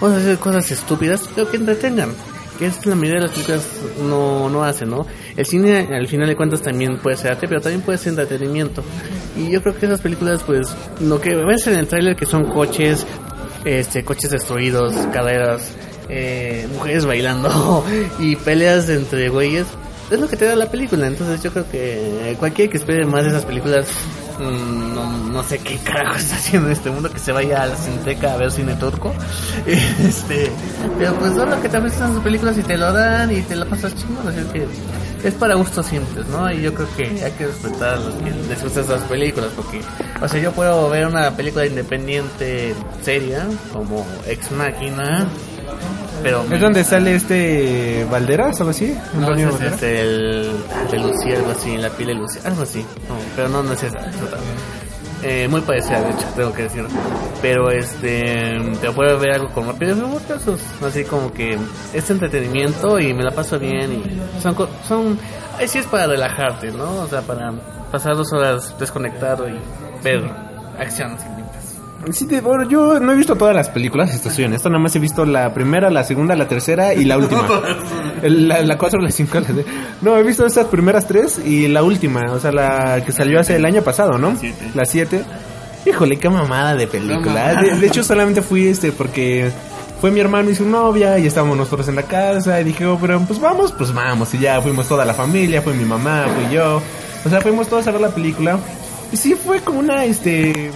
vamos 0.00 0.16
a 0.16 0.20
hacer 0.20 0.38
cosas 0.38 0.68
estúpidas, 0.72 1.28
pero 1.34 1.48
que 1.48 1.56
entretengan. 1.56 2.14
Que 2.60 2.66
es 2.66 2.86
la 2.86 2.94
mayoría 2.94 3.22
de 3.22 3.26
las 3.26 3.32
películas 3.32 3.66
no, 4.02 4.48
no 4.48 4.62
hacen, 4.62 4.90
¿no? 4.90 5.06
El 5.36 5.46
cine, 5.46 5.88
al 5.90 6.06
final 6.06 6.28
de 6.28 6.36
cuentas, 6.36 6.62
también 6.62 6.98
puede 6.98 7.16
ser 7.16 7.32
arte, 7.32 7.48
pero 7.48 7.60
también 7.60 7.80
puede 7.80 7.98
ser 7.98 8.10
entretenimiento. 8.10 8.84
Y 9.36 9.50
yo 9.50 9.62
creo 9.62 9.74
que 9.74 9.86
esas 9.86 10.00
películas, 10.02 10.42
pues, 10.44 10.68
lo 11.00 11.20
que 11.20 11.34
ves 11.34 11.66
en 11.66 11.76
el 11.76 11.88
tráiler, 11.88 12.14
que 12.14 12.26
son 12.26 12.44
coches, 12.44 13.06
este, 13.64 14.04
coches 14.04 14.30
destruidos, 14.30 14.94
carreras, 15.12 15.72
eh, 16.10 16.68
mujeres 16.74 17.06
bailando 17.06 17.84
y 18.18 18.36
peleas 18.36 18.88
entre 18.90 19.30
güeyes, 19.30 19.66
es 20.10 20.20
lo 20.20 20.28
que 20.28 20.36
te 20.36 20.44
da 20.44 20.54
la 20.54 20.70
película. 20.70 21.06
Entonces 21.06 21.42
yo 21.42 21.50
creo 21.52 21.70
que 21.70 22.36
cualquiera 22.38 22.70
que 22.70 22.76
espere 22.78 23.06
más 23.06 23.24
de 23.24 23.30
esas 23.30 23.46
películas, 23.46 23.86
no, 24.40 25.18
no 25.32 25.42
sé 25.42 25.58
qué 25.58 25.78
carajo 25.78 26.16
está 26.16 26.36
haciendo 26.36 26.68
en 26.68 26.72
este 26.72 26.90
mundo, 26.90 27.10
que 27.10 27.18
se 27.18 27.32
vaya 27.32 27.62
a 27.62 27.66
la 27.66 27.76
Cineteca 27.76 28.34
a 28.34 28.36
ver 28.36 28.50
cine 28.50 28.74
turco. 28.76 29.12
Este, 30.00 30.50
pero 30.98 31.14
pues 31.14 31.32
es 31.32 31.36
lo 31.36 31.62
que 31.62 31.68
te 31.68 31.76
ofrecen 31.76 32.10
esas 32.10 32.22
películas 32.22 32.58
y 32.58 32.62
te 32.62 32.76
lo 32.76 32.92
dan 32.92 33.30
y 33.30 33.42
te 33.42 33.54
la 33.54 33.66
pasas 33.66 33.94
chingón, 33.94 34.26
así 34.26 34.40
que 34.52 34.66
es 35.22 35.34
para 35.34 35.54
gustos 35.54 35.86
simples, 35.86 36.26
¿no? 36.28 36.50
Y 36.50 36.62
yo 36.62 36.74
creo 36.74 36.88
que 36.96 37.24
hay 37.24 37.32
que 37.32 37.46
respetar 37.46 37.94
a 37.94 37.96
los 37.96 38.14
que 38.14 38.30
les 38.30 38.62
gustan 38.62 38.84
esas 38.84 39.02
películas, 39.02 39.50
porque, 39.54 39.80
o 40.20 40.28
sea, 40.28 40.40
yo 40.40 40.52
puedo 40.52 40.88
ver 40.88 41.06
una 41.06 41.30
película 41.36 41.66
independiente 41.66 42.74
seria, 43.02 43.46
como 43.72 44.06
Ex 44.26 44.50
Máquina, 44.52 45.26
pero... 46.22 46.44
¿Es 46.50 46.60
donde 46.60 46.84
sale 46.84 47.14
este 47.14 48.06
Valderas 48.10 48.58
o 48.60 48.62
algo 48.62 48.70
así? 48.70 48.96
No, 49.14 49.34
es 49.34 49.60
este, 49.60 50.00
el 50.02 50.52
de 50.90 50.98
Lucía, 50.98 51.36
algo 51.36 51.50
así, 51.50 51.76
la 51.76 51.90
piel 51.90 52.08
de 52.08 52.14
Lucía, 52.14 52.42
algo 52.44 52.62
así. 52.62 52.80
No, 53.08 53.16
pero 53.36 53.48
no, 53.48 53.62
no 53.62 53.72
es 53.72 53.82
esa, 53.82 53.98
es 53.98 54.16
otra. 54.22 54.38
Eh, 55.22 55.48
muy 55.48 55.60
parecida, 55.60 56.00
de 56.00 56.10
hecho, 56.10 56.26
tengo 56.34 56.52
que 56.52 56.62
decir. 56.62 56.86
Pero 57.42 57.70
este, 57.70 58.58
te 58.80 58.90
puedo 58.90 59.18
ver 59.18 59.32
algo 59.32 59.48
con 59.50 59.66
rápidos 59.66 59.98
y 59.98 60.84
así 60.84 61.04
como 61.04 61.32
que 61.32 61.58
es 61.92 62.10
entretenimiento 62.10 62.98
y 62.98 63.12
me 63.12 63.22
la 63.22 63.30
paso 63.30 63.58
bien 63.58 63.92
y 63.92 64.40
son, 64.40 64.56
son, 64.88 65.18
ahí 65.58 65.68
sí 65.68 65.78
es 65.78 65.86
para 65.86 66.06
relajarte, 66.06 66.72
¿no? 66.72 67.02
O 67.02 67.06
sea, 67.06 67.20
para 67.20 67.52
pasar 67.92 68.16
dos 68.16 68.32
horas 68.32 68.74
desconectado 68.78 69.48
y 69.48 69.58
ver 70.02 70.22
acciones 70.78 71.22
infinitas. 71.22 71.49
Sí, 72.12 72.24
de- 72.26 72.40
bueno, 72.40 72.68
yo 72.68 72.98
no 72.98 73.12
he 73.12 73.16
visto 73.16 73.36
todas 73.36 73.54
las 73.54 73.68
películas, 73.68 74.14
esto 74.14 74.30
soy 74.30 74.44
honesto, 74.44 74.68
nada 74.70 74.82
más 74.82 74.96
he 74.96 74.98
visto 74.98 75.24
la 75.26 75.52
primera, 75.52 75.90
la 75.90 76.02
segunda, 76.02 76.34
la 76.34 76.48
tercera 76.48 76.94
y 76.94 77.04
la 77.04 77.18
última. 77.18 77.46
La, 78.22 78.60
la 78.60 78.76
cuatro, 78.76 79.00
la 79.00 79.10
cinco, 79.10 79.40
la 79.40 79.46
seis. 79.46 79.64
No, 80.02 80.14
he 80.18 80.22
visto 80.22 80.44
estas 80.44 80.66
primeras 80.66 81.06
tres 81.06 81.38
y 81.42 81.68
la 81.68 81.82
última, 81.82 82.30
o 82.32 82.38
sea, 82.38 82.52
la 82.52 83.02
que 83.02 83.12
salió 83.12 83.40
hace 83.40 83.56
el 83.56 83.64
año 83.64 83.80
pasado, 83.80 84.18
¿no? 84.18 84.36
La 84.74 84.84
siete. 84.84 85.22
Híjole, 85.86 86.18
qué 86.18 86.28
mamada 86.28 86.74
de 86.74 86.86
película. 86.86 87.18
mamada. 87.32 87.62
De, 87.62 87.76
de 87.76 87.86
hecho, 87.86 88.04
solamente 88.04 88.42
fui 88.42 88.66
este 88.66 88.92
porque 88.92 89.50
fue 90.02 90.10
mi 90.10 90.20
hermano 90.20 90.50
y 90.50 90.54
su 90.54 90.66
novia 90.66 91.18
y 91.18 91.26
estábamos 91.26 91.56
nosotros 91.56 91.88
en 91.88 91.96
la 91.96 92.02
casa 92.02 92.60
y 92.60 92.64
dije, 92.64 92.84
oh, 92.84 92.98
pero 93.00 93.18
pues 93.20 93.40
vamos, 93.40 93.72
pues 93.72 93.90
vamos. 93.94 94.34
Y 94.34 94.38
ya 94.38 94.60
fuimos 94.60 94.86
toda 94.86 95.06
la 95.06 95.14
familia, 95.14 95.62
fue 95.62 95.72
mi 95.72 95.86
mamá, 95.86 96.26
fui 96.34 96.54
yo. 96.54 96.82
O 97.24 97.28
sea, 97.30 97.40
fuimos 97.40 97.68
todos 97.68 97.86
a 97.86 97.90
ver 97.90 98.02
la 98.02 98.10
película. 98.10 98.58
Y 99.12 99.16
sí 99.16 99.34
fue 99.34 99.60
como 99.60 99.78
una, 99.78 100.04
este... 100.04 100.70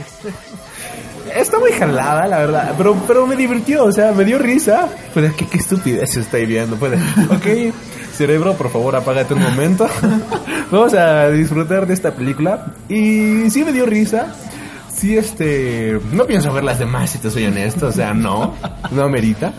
Está 1.35 1.59
muy 1.59 1.73
jalada, 1.73 2.27
la 2.27 2.39
verdad, 2.39 2.75
pero, 2.77 2.95
pero 3.07 3.27
me 3.27 3.35
divirtió, 3.37 3.85
o 3.85 3.93
sea, 3.93 4.13
me 4.13 4.25
dio 4.25 4.39
risa. 4.39 4.89
Pues 5.13 5.33
qué, 5.35 5.47
qué 5.47 5.59
estupidez 5.59 6.17
estoy 6.17 6.47
viendo, 6.47 6.77
pues. 6.77 6.99
Ok, 7.31 7.75
cerebro, 8.15 8.55
por 8.55 8.71
favor, 8.71 8.95
apágate 8.97 9.35
un 9.35 9.43
momento. 9.43 9.89
Vamos 10.71 10.95
a 10.95 11.29
disfrutar 11.31 11.87
de 11.87 11.95
esta 11.95 12.13
película. 12.13 12.67
Y 12.89 13.51
sí 13.51 13.65
me 13.65 13.73
dio 13.73 13.85
risa. 13.87 14.35
Sí, 14.95 15.17
este. 15.17 15.99
No 16.13 16.25
pienso 16.25 16.53
ver 16.53 16.65
las 16.65 16.79
demás, 16.79 17.11
si 17.11 17.19
te 17.19 17.31
soy 17.31 17.47
honesto. 17.47 17.89
O 17.89 17.93
sea, 17.93 18.15
no. 18.15 18.55
No 18.93 19.09
merita. 19.09 19.53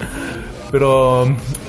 Pero 0.75 1.25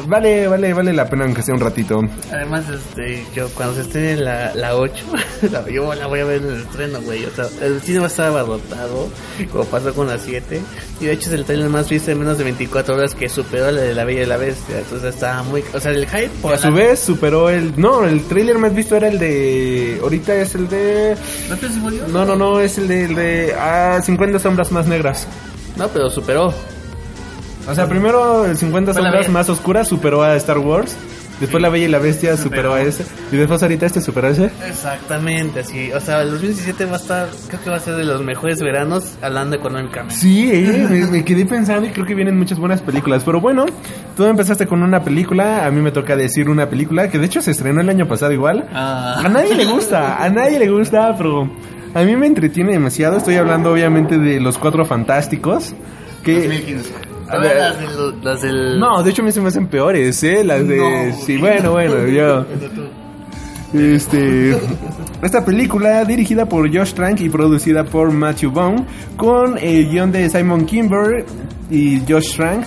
vale, 0.09 0.49
vale, 0.49 0.75
vale 0.75 0.93
la 0.93 1.09
pena 1.09 1.27
aunque 1.27 1.41
sea 1.41 1.55
un 1.55 1.61
ratito. 1.61 2.01
Además, 2.33 2.65
este, 2.69 3.25
yo 3.37 3.49
cuando 3.51 3.77
se 3.77 3.83
esté 3.83 4.17
la, 4.17 4.53
la 4.53 4.75
8, 4.75 5.05
la- 5.53 5.71
yo 5.71 5.95
la 5.95 6.09
voy 6.09 6.19
a 6.19 6.25
ver 6.25 6.43
en 6.43 6.49
el 6.51 6.61
estreno, 6.63 7.01
güey. 7.03 7.25
O 7.25 7.31
sea, 7.31 7.47
el 7.63 7.81
cine 7.83 8.01
va 8.01 8.07
a 8.07 8.09
estar 8.09 8.27
abarrotado, 8.31 9.09
como 9.53 9.65
pasó 9.67 9.95
con 9.95 10.09
la 10.09 10.19
7. 10.19 10.61
Y 11.01 11.05
de 11.05 11.13
hecho 11.13 11.29
es 11.29 11.35
el 11.37 11.45
trailer 11.45 11.69
más 11.69 11.89
visto 11.89 12.11
en 12.11 12.19
menos 12.19 12.37
de 12.37 12.43
24 12.43 12.97
horas 12.97 13.15
que 13.15 13.29
superó 13.29 13.71
la 13.71 13.81
de 13.81 13.95
La 13.95 14.03
Bella 14.03 14.23
y 14.23 14.27
la 14.27 14.39
Bestia. 14.39 14.81
Entonces 14.81 15.15
está 15.15 15.41
muy... 15.45 15.63
O 15.73 15.79
sea, 15.79 15.93
el 15.93 16.05
hype... 16.09 16.31
por 16.43 16.55
A 16.55 16.59
su 16.59 16.73
vez 16.73 16.99
superó 16.99 17.49
el... 17.49 17.81
No, 17.81 18.05
el 18.05 18.25
trailer 18.25 18.59
más 18.59 18.75
visto 18.75 18.97
era 18.97 19.07
el 19.07 19.21
de... 19.21 20.01
Ahorita 20.03 20.35
es 20.35 20.57
el 20.57 20.69
de... 20.69 21.17
¿No 21.49 21.57
te 21.57 21.69
murió? 21.69 22.09
No, 22.09 22.25
no, 22.25 22.35
no, 22.35 22.59
es 22.59 22.77
el 22.79 22.89
de... 22.89 23.05
El 23.05 23.15
de 23.15 23.55
ah, 23.57 24.01
50 24.03 24.41
sombras 24.41 24.73
más 24.73 24.89
negras. 24.89 25.29
No, 25.77 25.87
pero 25.87 26.11
superó. 26.11 26.53
O 27.69 27.75
sea, 27.75 27.89
primero 27.89 28.45
el 28.47 28.57
50 28.57 28.93
Fue 28.93 29.03
la 29.03 29.09
sombras 29.09 29.27
Bella. 29.27 29.33
más 29.33 29.49
oscuras 29.49 29.89
superó 29.89 30.23
a 30.23 30.37
Star 30.37 30.59
Wars. 30.59 30.97
Después 31.41 31.61
La 31.63 31.69
Bella 31.69 31.85
y 31.85 31.89
la 31.89 31.99
Bestia 31.99 32.35
superó 32.39 32.73
a 32.73 32.81
ese. 32.81 33.05
Y 33.31 33.37
después 33.37 33.63
ahorita 33.63 33.85
este 33.85 34.01
superó 34.01 34.29
a 34.29 34.31
ese. 34.31 34.51
Exactamente, 34.67 35.61
así. 35.61 35.93
O 35.93 36.01
sea, 36.01 36.23
el 36.23 36.31
2017 36.31 36.87
va 36.87 36.95
a 36.95 36.97
estar... 36.97 37.29
Creo 37.49 37.61
que 37.63 37.69
va 37.69 37.77
a 37.77 37.81
ser 37.81 37.97
de 37.97 38.05
los 38.05 38.23
mejores 38.23 38.59
veranos 38.61 39.17
hablando 39.21 39.55
económicamente. 39.57 40.15
Sí, 40.15 40.51
eh, 40.51 40.87
me, 40.89 41.07
me 41.09 41.25
quedé 41.27 41.45
pensando 41.45 41.87
y 41.87 41.91
creo 41.91 42.07
que 42.07 42.15
vienen 42.15 42.39
muchas 42.39 42.59
buenas 42.59 42.81
películas. 42.81 43.23
Pero 43.23 43.43
bueno, 43.43 43.67
tú 44.17 44.25
empezaste 44.25 44.67
con 44.67 44.83
una 44.83 45.03
película, 45.05 45.67
a 45.67 45.71
mí 45.71 45.83
me 45.83 45.91
toca 45.91 46.17
decir 46.17 46.49
una 46.49 46.71
película 46.71 47.11
que 47.11 47.19
de 47.19 47.27
hecho 47.27 47.43
se 47.43 47.51
estrenó 47.51 47.83
el 47.83 47.89
año 47.91 48.09
pasado 48.09 48.33
igual. 48.33 48.67
Ah. 48.73 49.21
A 49.23 49.29
nadie 49.29 49.55
le 49.55 49.67
gusta, 49.67 50.23
a 50.25 50.31
nadie 50.31 50.59
le 50.59 50.71
gusta, 50.71 51.15
pero 51.19 51.51
a 51.93 52.03
mí 52.03 52.17
me 52.17 52.29
entretiene 52.29 52.73
demasiado. 52.73 53.19
Estoy 53.19 53.35
hablando 53.37 53.73
obviamente 53.73 54.17
de 54.17 54.41
Los 54.41 54.57
Cuatro 54.57 54.87
Fantásticos. 54.87 55.75
Que... 56.25 56.37
2015. 56.49 57.06
A 57.29 57.39
ver, 57.39 57.57
las 57.57 57.79
del... 57.79 58.25
Las 58.25 58.43
del... 58.43 58.79
No, 58.79 59.03
de 59.03 59.11
hecho 59.11 59.23
a 59.23 59.25
mí 59.25 59.33
se 59.33 59.41
me 59.41 59.49
hacen 59.49 59.67
peores, 59.69 60.23
¿eh? 60.23 60.45
Las 60.45 60.67
de... 60.67 60.77
No. 60.77 61.17
Sí, 61.25 61.37
bueno, 61.39 61.73
bueno, 61.73 62.07
yo... 62.07 62.45
Este, 63.75 64.57
esta 65.23 65.45
película 65.45 66.05
dirigida 66.05 66.49
por 66.49 66.73
Josh 66.73 66.95
Trank 66.95 67.21
y 67.21 67.29
producida 67.29 67.85
por 67.85 68.13
Matthew 68.13 68.53
Vaughn 68.53 68.87
con 69.17 69.59
el 69.59 69.91
guion 69.91 70.13
de 70.13 70.31
Simon 70.31 70.65
Kimber 70.65 71.27
y 71.69 72.01
Josh 72.09 72.37
Trank 72.37 72.65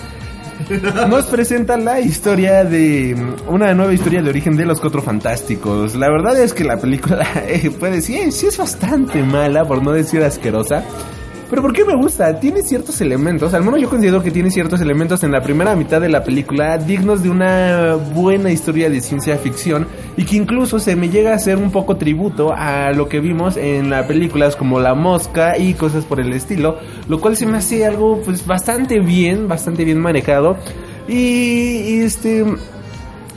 nos 1.08 1.26
presenta 1.26 1.76
la 1.76 2.00
historia 2.00 2.64
de 2.64 3.16
una 3.48 3.74
nueva 3.74 3.92
historia 3.92 4.22
de 4.22 4.28
origen 4.28 4.56
de 4.56 4.66
los 4.66 4.80
Cuatro 4.80 5.02
Fantásticos. 5.02 5.94
La 5.94 6.08
verdad 6.10 6.38
es 6.38 6.52
que 6.52 6.64
la 6.64 6.76
película 6.76 7.26
eh, 7.48 7.70
puede 7.70 8.02
sí, 8.02 8.30
sí 8.30 8.46
es 8.46 8.58
bastante 8.58 9.22
mala, 9.22 9.64
por 9.64 9.82
no 9.82 9.92
decir 9.92 10.22
asquerosa. 10.22 10.84
Pero 11.50 11.62
¿por 11.62 11.72
qué 11.72 11.84
me 11.84 11.96
gusta? 11.96 12.38
Tiene 12.38 12.62
ciertos 12.62 13.00
elementos, 13.00 13.52
al 13.54 13.64
menos 13.64 13.80
yo 13.80 13.90
considero 13.90 14.22
que 14.22 14.30
tiene 14.30 14.52
ciertos 14.52 14.80
elementos 14.80 15.24
en 15.24 15.32
la 15.32 15.42
primera 15.42 15.74
mitad 15.74 16.00
de 16.00 16.08
la 16.08 16.22
película 16.22 16.78
dignos 16.78 17.24
de 17.24 17.28
una 17.28 17.96
buena 17.96 18.52
historia 18.52 18.88
de 18.88 19.00
ciencia 19.00 19.36
ficción 19.36 19.88
y 20.16 20.24
que 20.24 20.36
incluso 20.36 20.78
se 20.78 20.94
me 20.94 21.08
llega 21.08 21.32
a 21.32 21.34
hacer 21.34 21.56
un 21.56 21.72
poco 21.72 21.96
tributo 21.96 22.52
a 22.56 22.92
lo 22.92 23.08
que 23.08 23.18
vimos 23.18 23.56
en 23.56 23.90
las 23.90 24.06
películas 24.06 24.54
como 24.54 24.78
La 24.78 24.94
Mosca 24.94 25.58
y 25.58 25.74
cosas 25.74 26.04
por 26.04 26.20
el 26.20 26.32
estilo, 26.32 26.78
lo 27.08 27.20
cual 27.20 27.36
se 27.36 27.46
me 27.46 27.58
hace 27.58 27.84
algo 27.84 28.22
pues 28.24 28.46
bastante 28.46 29.00
bien, 29.00 29.48
bastante 29.48 29.84
bien 29.84 29.98
manejado 29.98 30.56
y, 31.08 31.14
y, 31.14 32.00
este... 32.04 32.44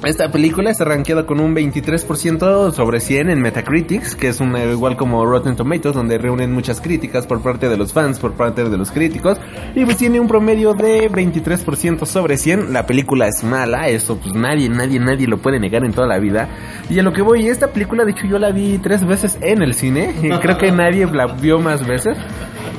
Esta 0.05 0.29
película 0.29 0.69
está 0.69 0.83
rankeada 0.83 1.25
con 1.25 1.39
un 1.39 1.55
23% 1.55 2.73
sobre 2.73 2.99
100 2.99 3.29
en 3.29 3.41
Metacritics, 3.41 4.15
que 4.17 4.27
es 4.27 4.41
una, 4.41 4.61
igual 4.65 4.97
como 4.97 5.25
Rotten 5.25 5.55
Tomatoes, 5.55 5.95
donde 5.95 6.17
reúnen 6.17 6.51
muchas 6.51 6.81
críticas 6.81 7.25
por 7.25 7.41
parte 7.41 7.69
de 7.69 7.77
los 7.77 7.93
fans, 7.93 8.19
por 8.19 8.33
parte 8.33 8.65
de 8.65 8.77
los 8.77 8.91
críticos. 8.91 9.37
Y 9.73 9.85
pues 9.85 9.95
tiene 9.95 10.19
un 10.19 10.27
promedio 10.27 10.73
de 10.73 11.09
23% 11.09 12.05
sobre 12.05 12.37
100. 12.37 12.73
La 12.73 12.85
película 12.85 13.29
es 13.29 13.45
mala, 13.45 13.87
eso 13.87 14.17
pues 14.17 14.35
nadie, 14.35 14.67
nadie, 14.67 14.99
nadie 14.99 15.25
lo 15.25 15.37
puede 15.37 15.57
negar 15.57 15.85
en 15.85 15.93
toda 15.93 16.07
la 16.07 16.19
vida. 16.19 16.49
Y 16.89 16.99
a 16.99 17.03
lo 17.03 17.13
que 17.13 17.21
voy, 17.21 17.47
esta 17.47 17.67
película 17.67 18.03
de 18.03 18.11
hecho 18.11 18.27
yo 18.27 18.37
la 18.39 18.51
vi 18.51 18.79
tres 18.79 19.05
veces 19.07 19.37
en 19.39 19.61
el 19.61 19.73
cine. 19.73 20.13
Creo 20.41 20.57
que 20.57 20.69
nadie 20.73 21.05
la 21.05 21.27
vio 21.27 21.59
más 21.59 21.87
veces. 21.87 22.17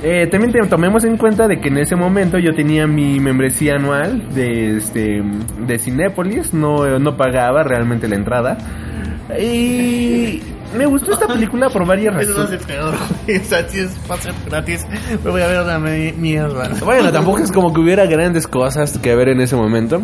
Eh, 0.02 0.26
también 0.26 0.52
tomemos 0.68 1.04
en 1.04 1.16
cuenta 1.16 1.48
de 1.48 1.60
que 1.60 1.68
en 1.68 1.78
ese 1.78 1.96
momento 1.96 2.38
yo 2.38 2.54
tenía 2.54 2.86
mi 2.86 3.20
membresía 3.20 3.76
anual 3.76 4.34
de 4.34 4.76
este 4.76 5.22
de 5.66 5.78
no, 6.52 6.98
no 6.98 7.16
pagaba 7.16 7.62
realmente 7.62 8.08
la 8.08 8.16
entrada. 8.16 8.58
Y 9.40 10.40
me 10.76 10.86
gustó 10.86 11.12
esta 11.12 11.26
película 11.26 11.70
por 11.70 11.86
varias 11.86 12.14
Eso 12.20 12.34
razones. 12.42 12.62
peor, 12.64 12.94
güey. 13.26 13.38
O 13.40 13.44
sea, 13.44 13.68
si 13.68 13.80
es 13.80 13.90
pase 14.06 14.30
gratis, 14.46 14.84
me 15.24 15.30
voy 15.30 15.40
a 15.42 15.46
ver 15.46 15.62
una 15.62 15.78
mi- 15.78 16.12
mierda. 16.12 16.70
Bueno, 16.84 17.10
tampoco 17.12 17.38
es 17.38 17.50
como 17.52 17.72
que 17.72 17.80
hubiera 17.80 18.04
grandes 18.06 18.46
cosas 18.46 18.98
que 18.98 19.14
ver 19.14 19.28
en 19.28 19.40
ese 19.40 19.56
momento. 19.56 20.02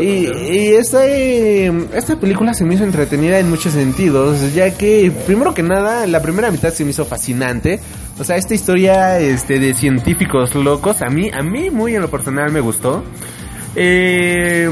Y, 0.00 0.26
y 0.26 0.66
esta, 0.74 1.06
eh, 1.06 1.72
esta 1.94 2.16
película 2.16 2.54
se 2.54 2.64
me 2.64 2.74
hizo 2.74 2.84
entretenida 2.84 3.38
en 3.38 3.48
muchos 3.50 3.72
sentidos, 3.74 4.54
ya 4.54 4.76
que, 4.76 5.12
primero 5.26 5.54
que 5.54 5.62
nada, 5.62 6.06
la 6.06 6.20
primera 6.22 6.50
mitad 6.50 6.70
se 6.72 6.84
me 6.84 6.90
hizo 6.90 7.04
fascinante. 7.04 7.78
O 8.18 8.24
sea, 8.24 8.36
esta 8.36 8.54
historia 8.54 9.20
este, 9.20 9.60
de 9.60 9.74
científicos 9.74 10.54
locos, 10.56 11.02
a 11.02 11.06
mí, 11.08 11.30
a 11.32 11.42
mí 11.42 11.70
muy 11.70 11.94
en 11.94 12.02
lo 12.02 12.10
personal 12.10 12.50
me 12.50 12.60
gustó. 12.60 13.04
Eh, 13.76 14.68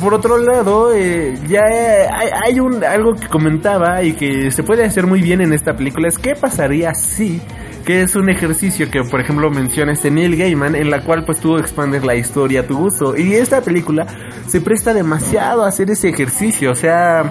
por 0.00 0.14
otro 0.14 0.38
lado, 0.38 0.92
eh, 0.92 1.34
ya 1.48 1.60
hay, 1.62 2.28
hay 2.46 2.60
un, 2.60 2.82
algo 2.82 3.14
que 3.14 3.28
comentaba 3.28 4.02
y 4.02 4.14
que 4.14 4.50
se 4.50 4.62
puede 4.62 4.84
hacer 4.84 5.06
muy 5.06 5.20
bien 5.20 5.40
en 5.40 5.52
esta 5.52 5.76
película, 5.76 6.08
es 6.08 6.18
qué 6.18 6.34
pasaría 6.34 6.94
si 6.94 7.40
que 7.84 8.00
es 8.00 8.16
un 8.16 8.30
ejercicio 8.30 8.90
que 8.90 9.02
por 9.04 9.20
ejemplo 9.20 9.50
menciona 9.50 9.92
este 9.92 10.10
Neil 10.10 10.36
Gaiman 10.36 10.74
en 10.74 10.90
la 10.90 11.04
cual 11.04 11.24
pues 11.26 11.38
tú 11.38 11.58
expandes 11.58 12.02
la 12.02 12.14
historia 12.14 12.60
a 12.60 12.66
tu 12.66 12.78
gusto 12.78 13.14
y 13.14 13.34
esta 13.34 13.60
película 13.60 14.06
se 14.46 14.62
presta 14.62 14.94
demasiado 14.94 15.64
a 15.64 15.68
hacer 15.68 15.90
ese 15.90 16.08
ejercicio 16.08 16.70
o 16.70 16.74
sea 16.74 17.30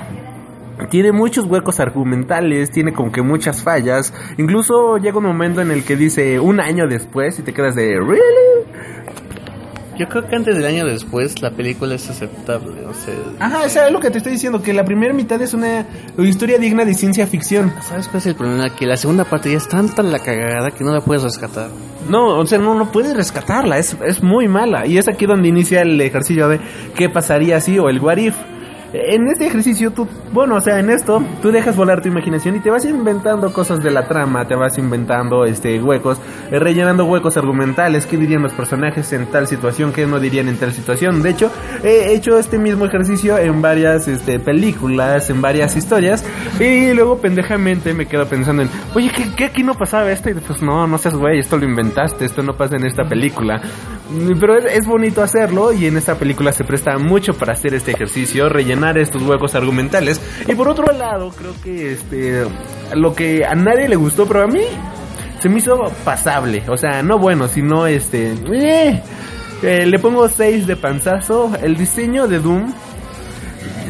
tiene 0.90 1.12
muchos 1.12 1.46
huecos 1.46 1.80
argumentales, 1.80 2.72
tiene 2.72 2.94
como 2.94 3.12
que 3.12 3.22
muchas 3.22 3.64
fallas. 3.64 4.14
Incluso 4.38 4.98
llega 4.98 5.18
un 5.18 5.26
momento 5.26 5.62
en 5.62 5.72
el 5.72 5.84
que 5.84 5.96
dice 5.96 6.40
un 6.40 6.60
año 6.60 6.88
después 6.88 7.38
y 7.40 7.44
te 7.44 7.54
quedas 7.54 7.76
de 7.76 8.00
¿Really? 8.00 8.93
Yo 9.98 10.08
creo 10.08 10.28
que 10.28 10.36
antes 10.36 10.56
del 10.56 10.66
año 10.66 10.86
después 10.86 11.42
la 11.42 11.52
película 11.52 11.96
es 11.96 12.10
aceptable, 12.10 12.86
o 12.86 12.94
sea... 12.94 13.14
Ajá, 13.40 13.64
o 13.66 13.70
sea, 13.70 13.88
es 13.88 13.94
lo 13.94 14.00
que 14.00 14.10
te 14.10 14.18
estoy 14.18 14.34
diciendo, 14.34 14.62
que 14.62 14.74
la 14.74 14.84
primera 14.84 15.14
mitad 15.14 15.42
es 15.42 15.54
una 15.54 15.86
historia 16.18 16.58
digna 16.58 16.84
de 16.84 16.94
ciencia 16.94 17.28
ficción. 17.28 17.72
¿Sabes 17.82 18.08
cuál 18.08 18.18
es 18.18 18.26
el 18.28 18.36
problema? 18.36 18.76
Que 18.76 18.86
la 18.86 18.98
segunda 18.98 19.24
parte 19.24 19.52
ya 19.52 19.58
es 19.58 19.68
tanta 19.68 20.02
la 20.02 20.20
cagada 20.20 20.72
que 20.72 20.84
no 20.84 20.94
la 20.94 21.02
puedes 21.02 21.24
rescatar. 21.24 21.70
No, 22.10 22.40
o 22.40 22.46
sea, 22.46 22.58
no, 22.58 22.74
no 22.76 22.92
puedes 22.92 23.16
rescatarla, 23.16 23.78
es, 23.78 23.96
es 24.06 24.24
muy 24.24 24.48
mala. 24.48 24.88
Y 24.88 24.98
es 24.98 25.08
aquí 25.08 25.26
donde 25.26 25.48
inicia 25.48 25.82
el 25.82 26.00
ejercicio 26.02 26.50
de 26.50 26.60
qué 26.96 27.10
pasaría 27.10 27.60
si 27.62 27.78
o 27.78 27.90
el 27.90 28.00
what 28.00 28.18
if. 28.18 28.36
En 28.94 29.28
este 29.28 29.48
ejercicio 29.48 29.90
tú, 29.90 30.08
bueno, 30.32 30.58
o 30.58 30.62
sea, 30.62 30.80
en 30.80 30.92
esto 30.92 31.24
tú 31.42 31.52
dejas 31.52 31.76
volar 31.76 32.04
tu 32.04 32.10
imaginación 32.10 32.58
y 32.58 32.60
te 32.60 32.70
vas 32.70 32.86
inventando 32.86 33.52
cosas 33.52 33.82
de 33.82 33.90
la 33.90 34.08
trama, 34.08 34.48
te 34.48 34.54
vas 34.54 34.78
inventando 34.78 35.46
este 35.46 35.82
huecos, 35.82 36.20
eh, 36.52 36.60
rellenando 36.60 37.04
huecos 37.06 37.36
argumentales, 37.36 38.06
qué 38.06 38.18
dirían 38.18 38.44
los 38.44 38.54
personajes 38.54 39.12
en 39.14 39.26
tal 39.26 39.48
situación, 39.48 39.94
qué 39.94 40.06
no 40.06 40.20
dirían 40.20 40.48
en 40.48 40.58
tal 40.58 40.74
situación. 40.74 41.24
De 41.24 41.32
hecho, 41.32 41.52
he 41.84 42.14
hecho 42.14 42.38
este 42.38 42.60
mismo 42.60 42.86
ejercicio 42.86 43.36
en 43.40 43.64
varias 43.64 44.08
este, 44.08 44.40
películas, 44.40 45.28
en 45.32 45.42
varias 45.42 45.76
historias 45.76 46.24
y 46.60 46.94
luego 46.94 47.18
pendejamente 47.18 47.96
me 47.96 48.06
quedo 48.06 48.28
pensando 48.28 48.62
en, 48.62 48.70
oye, 48.94 49.10
¿qué, 49.10 49.26
qué 49.36 49.46
aquí 49.46 49.64
no 49.64 49.74
pasaba 49.74 50.12
esto? 50.12 50.30
Y 50.30 50.36
pues 50.36 50.62
no, 50.62 50.86
no 50.86 51.00
seas 51.00 51.16
güey, 51.16 51.40
esto 51.40 51.58
lo 51.58 51.66
inventaste, 51.66 52.26
esto 52.26 52.44
no 52.44 52.54
pasa 52.54 52.76
en 52.76 52.86
esta 52.86 53.06
película. 53.06 53.60
Pero 54.40 54.56
es, 54.56 54.66
es 54.66 54.86
bonito 54.86 55.24
hacerlo 55.24 55.74
y 55.74 55.88
en 55.88 55.98
esta 55.98 56.14
película 56.14 56.52
se 56.52 56.64
presta 56.64 57.00
mucho 57.00 57.34
para 57.34 57.54
hacer 57.54 57.74
este 57.74 57.92
ejercicio, 57.94 58.50
rellenar 58.50 58.83
estos 58.92 59.22
huecos 59.22 59.56
argumentales. 59.56 60.22
Y 60.48 60.56
por 60.56 60.68
otro 60.68 60.92
lado, 60.92 61.30
creo 61.30 61.54
que 61.64 61.94
este 61.94 62.46
lo 62.96 63.16
que 63.16 63.46
a 63.46 63.56
nadie 63.56 63.88
le 63.88 63.96
gustó, 63.96 64.26
pero 64.26 64.44
a 64.44 64.48
mí 64.48 64.62
se 65.40 65.50
me 65.50 65.60
hizo 65.60 65.92
pasable. 66.04 66.64
O 66.68 66.78
sea, 66.78 67.04
no 67.04 67.18
bueno, 67.18 67.48
sino 67.48 67.88
este... 67.88 68.34
eh, 68.54 69.02
eh, 69.62 69.86
le 69.86 70.00
pongo 70.00 70.28
6 70.28 70.68
de 70.68 70.76
panzazo. 70.76 71.52
El 71.62 71.76
diseño 71.76 72.28
de 72.28 72.40
Doom 72.40 72.74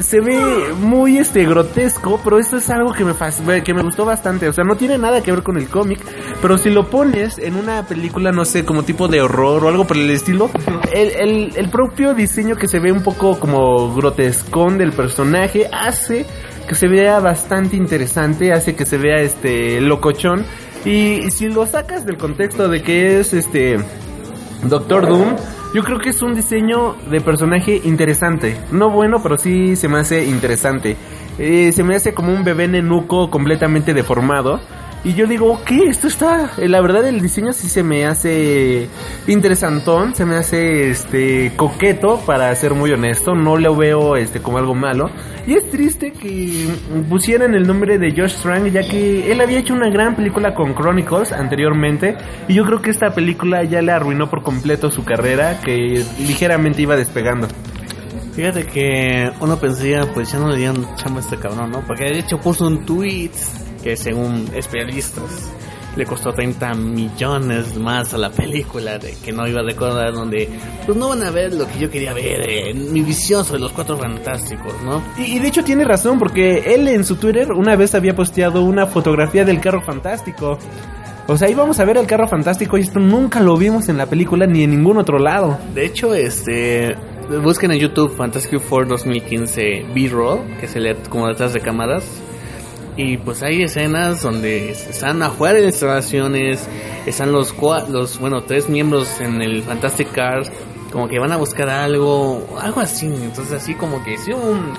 se 0.01 0.19
ve 0.21 0.73
muy 0.79 1.17
este 1.17 1.45
grotesco, 1.45 2.19
pero 2.23 2.39
esto 2.39 2.57
es 2.57 2.69
algo 2.69 2.93
que 2.93 3.03
me 3.03 3.13
que 3.63 3.73
me 3.73 3.83
gustó 3.83 4.05
bastante, 4.05 4.47
o 4.47 4.53
sea, 4.53 4.63
no 4.63 4.75
tiene 4.75 4.97
nada 4.97 5.21
que 5.21 5.31
ver 5.31 5.43
con 5.43 5.57
el 5.57 5.67
cómic, 5.69 5.99
Pero 6.41 6.57
si 6.57 6.69
lo 6.69 6.89
pones 6.89 7.37
en 7.37 7.55
una 7.55 7.83
película, 7.83 8.31
no 8.31 8.45
sé, 8.45 8.65
como 8.65 8.83
tipo 8.83 9.07
de 9.07 9.21
horror 9.21 9.63
o 9.63 9.67
algo 9.69 9.85
por 9.85 9.97
el 9.97 10.09
estilo, 10.09 10.49
el, 10.93 11.09
el, 11.09 11.53
el 11.55 11.69
propio 11.69 12.13
diseño 12.13 12.55
que 12.55 12.67
se 12.67 12.79
ve 12.79 12.91
un 12.91 13.03
poco 13.03 13.39
como 13.39 13.93
grotescón 13.93 14.77
del 14.77 14.91
personaje 14.91 15.69
hace 15.71 16.25
que 16.67 16.75
se 16.75 16.87
vea 16.87 17.19
bastante 17.19 17.75
interesante, 17.75 18.53
hace 18.53 18.75
que 18.75 18.85
se 18.85 18.97
vea 18.97 19.17
este 19.17 19.81
locochón. 19.81 20.45
Y 20.85 21.31
si 21.31 21.47
lo 21.47 21.65
sacas 21.65 22.05
del 22.05 22.17
contexto 22.17 22.67
de 22.67 22.81
que 22.81 23.19
es 23.19 23.33
este 23.33 23.77
Doctor 24.65 25.07
Doom, 25.07 25.35
yo 25.73 25.83
creo 25.83 25.99
que 25.99 26.09
es 26.09 26.21
un 26.21 26.33
diseño 26.33 26.95
de 27.09 27.19
personaje 27.21 27.81
interesante. 27.83 28.57
No 28.71 28.89
bueno, 28.89 29.17
pero 29.21 29.37
sí 29.37 29.75
se 29.75 29.87
me 29.87 29.99
hace 29.99 30.25
interesante. 30.25 30.95
Eh, 31.37 31.71
se 31.73 31.83
me 31.83 31.95
hace 31.95 32.13
como 32.13 32.31
un 32.31 32.43
bebé 32.43 32.67
nenuco 32.67 33.29
completamente 33.29 33.93
deformado. 33.93 34.59
Y 35.05 35.15
yo 35.15 35.27
digo, 35.27 35.51
ok, 35.51 35.71
esto 35.89 36.07
está. 36.07 36.51
eh, 36.57 36.69
La 36.69 36.79
verdad, 36.79 37.05
el 37.05 37.19
diseño 37.19 37.51
sí 37.51 37.67
se 37.67 37.83
me 37.83 38.05
hace 38.05 38.87
interesantón, 39.27 40.15
se 40.15 40.25
me 40.25 40.35
hace 40.35 40.91
este 40.91 41.51
coqueto, 41.57 42.21
para 42.25 42.55
ser 42.55 42.73
muy 42.73 42.91
honesto. 42.91 43.33
No 43.35 43.57
lo 43.57 43.75
veo 43.75 44.15
este 44.15 44.39
como 44.41 44.59
algo 44.59 44.73
malo. 44.75 45.09
Y 45.45 45.55
es 45.55 45.69
triste 45.69 46.13
que 46.13 46.69
pusieran 47.09 47.53
el 47.53 47.67
nombre 47.67 47.97
de 47.97 48.13
Josh 48.15 48.35
Trank, 48.35 48.67
ya 48.71 48.87
que 48.87 49.29
él 49.29 49.41
había 49.41 49.59
hecho 49.59 49.73
una 49.73 49.89
gran 49.89 50.15
película 50.15 50.55
con 50.55 50.73
Chronicles 50.73 51.33
anteriormente. 51.33 52.15
Y 52.47 52.53
yo 52.53 52.63
creo 52.63 52.81
que 52.81 52.89
esta 52.91 53.09
película 53.13 53.65
ya 53.65 53.81
le 53.81 53.91
arruinó 53.91 54.29
por 54.29 54.41
completo 54.41 54.89
su 54.89 55.03
carrera, 55.03 55.59
que 55.59 56.01
ligeramente 56.19 56.81
iba 56.81 56.95
despegando. 56.95 57.49
Fíjate 58.35 58.65
que 58.65 59.29
uno 59.41 59.57
pensaría, 59.59 60.05
pues 60.13 60.31
ya 60.31 60.39
no 60.39 60.49
le 60.49 60.57
dieron 60.57 60.87
chamba 60.95 61.19
a 61.19 61.23
este 61.23 61.37
cabrón, 61.37 61.71
¿no? 61.71 61.81
Porque 61.81 62.05
de 62.05 62.19
hecho 62.19 62.39
puso 62.39 62.65
un 62.65 62.85
tweet 62.85 63.31
que 63.83 63.97
según 63.97 64.49
especialistas 64.53 65.51
le 65.95 66.05
costó 66.05 66.33
30 66.33 66.73
millones 66.73 67.77
más 67.77 68.13
a 68.13 68.17
la 68.17 68.31
película 68.31 68.97
de 68.97 69.13
que 69.23 69.31
no 69.31 69.47
iba 69.47 69.59
a 69.59 69.63
recordar 69.63 70.11
donde 70.11 70.49
pues 70.85 70.97
no 70.97 71.09
van 71.09 71.23
a 71.23 71.29
ver 71.29 71.53
lo 71.53 71.67
que 71.67 71.79
yo 71.79 71.89
quería 71.89 72.13
ver 72.13 72.49
eh, 72.49 72.73
mi 72.73 73.01
visión 73.01 73.45
sobre 73.45 73.61
los 73.61 73.71
cuatro 73.71 73.97
fantásticos 73.97 74.73
no 74.83 75.03
Y, 75.17 75.35
y 75.35 75.39
de 75.39 75.47
hecho 75.47 75.63
tiene 75.63 75.83
razón, 75.83 76.17
porque 76.17 76.73
él 76.73 76.87
en 76.87 77.03
su 77.03 77.17
Twitter 77.17 77.51
una 77.51 77.75
vez 77.75 77.93
había 77.93 78.15
posteado 78.15 78.63
una 78.63 78.87
fotografía 78.87 79.45
del 79.45 79.59
carro 79.59 79.81
fantástico. 79.81 80.57
O 81.25 81.37
sea, 81.37 81.49
íbamos 81.49 81.79
a 81.79 81.85
ver 81.85 81.97
el 81.97 82.05
carro 82.05 82.27
fantástico 82.27 82.77
y 82.77 82.81
esto 82.81 82.99
nunca 82.99 83.39
lo 83.39 83.55
vimos 83.55 83.87
en 83.87 83.97
la 83.97 84.07
película 84.07 84.45
ni 84.45 84.63
en 84.63 84.71
ningún 84.71 84.97
otro 84.97 85.19
lado. 85.19 85.57
de 85.73 85.85
hecho 85.85 86.13
este 86.13 86.95
busquen 87.41 87.71
en 87.71 87.79
YouTube 87.79 88.13
Fantastic 88.17 88.59
Four 88.59 88.87
2015 88.87 89.85
B-roll 89.95 90.41
que 90.59 90.67
se 90.67 90.81
lee 90.81 90.95
como 91.09 91.27
detrás 91.27 91.53
de 91.53 91.61
cámaras 91.61 92.03
y 92.95 93.17
pues 93.17 93.41
hay 93.43 93.63
escenas 93.63 94.21
donde 94.21 94.71
están 94.71 95.21
afuera 95.21 95.59
de 95.59 95.65
instalaciones, 95.65 96.67
están 97.05 97.31
los, 97.31 97.53
los 97.89 98.19
bueno, 98.19 98.43
tres 98.43 98.69
miembros 98.69 99.19
en 99.19 99.41
el 99.41 99.63
Fantastic 99.63 100.11
Cars, 100.11 100.51
como 100.91 101.07
que 101.07 101.19
van 101.19 101.31
a 101.31 101.37
buscar 101.37 101.69
algo, 101.69 102.57
algo 102.61 102.81
así, 102.81 103.07
entonces 103.07 103.53
así 103.53 103.73
como 103.73 104.03
que 104.03 104.17
sí 104.17 104.31
un, 104.31 104.73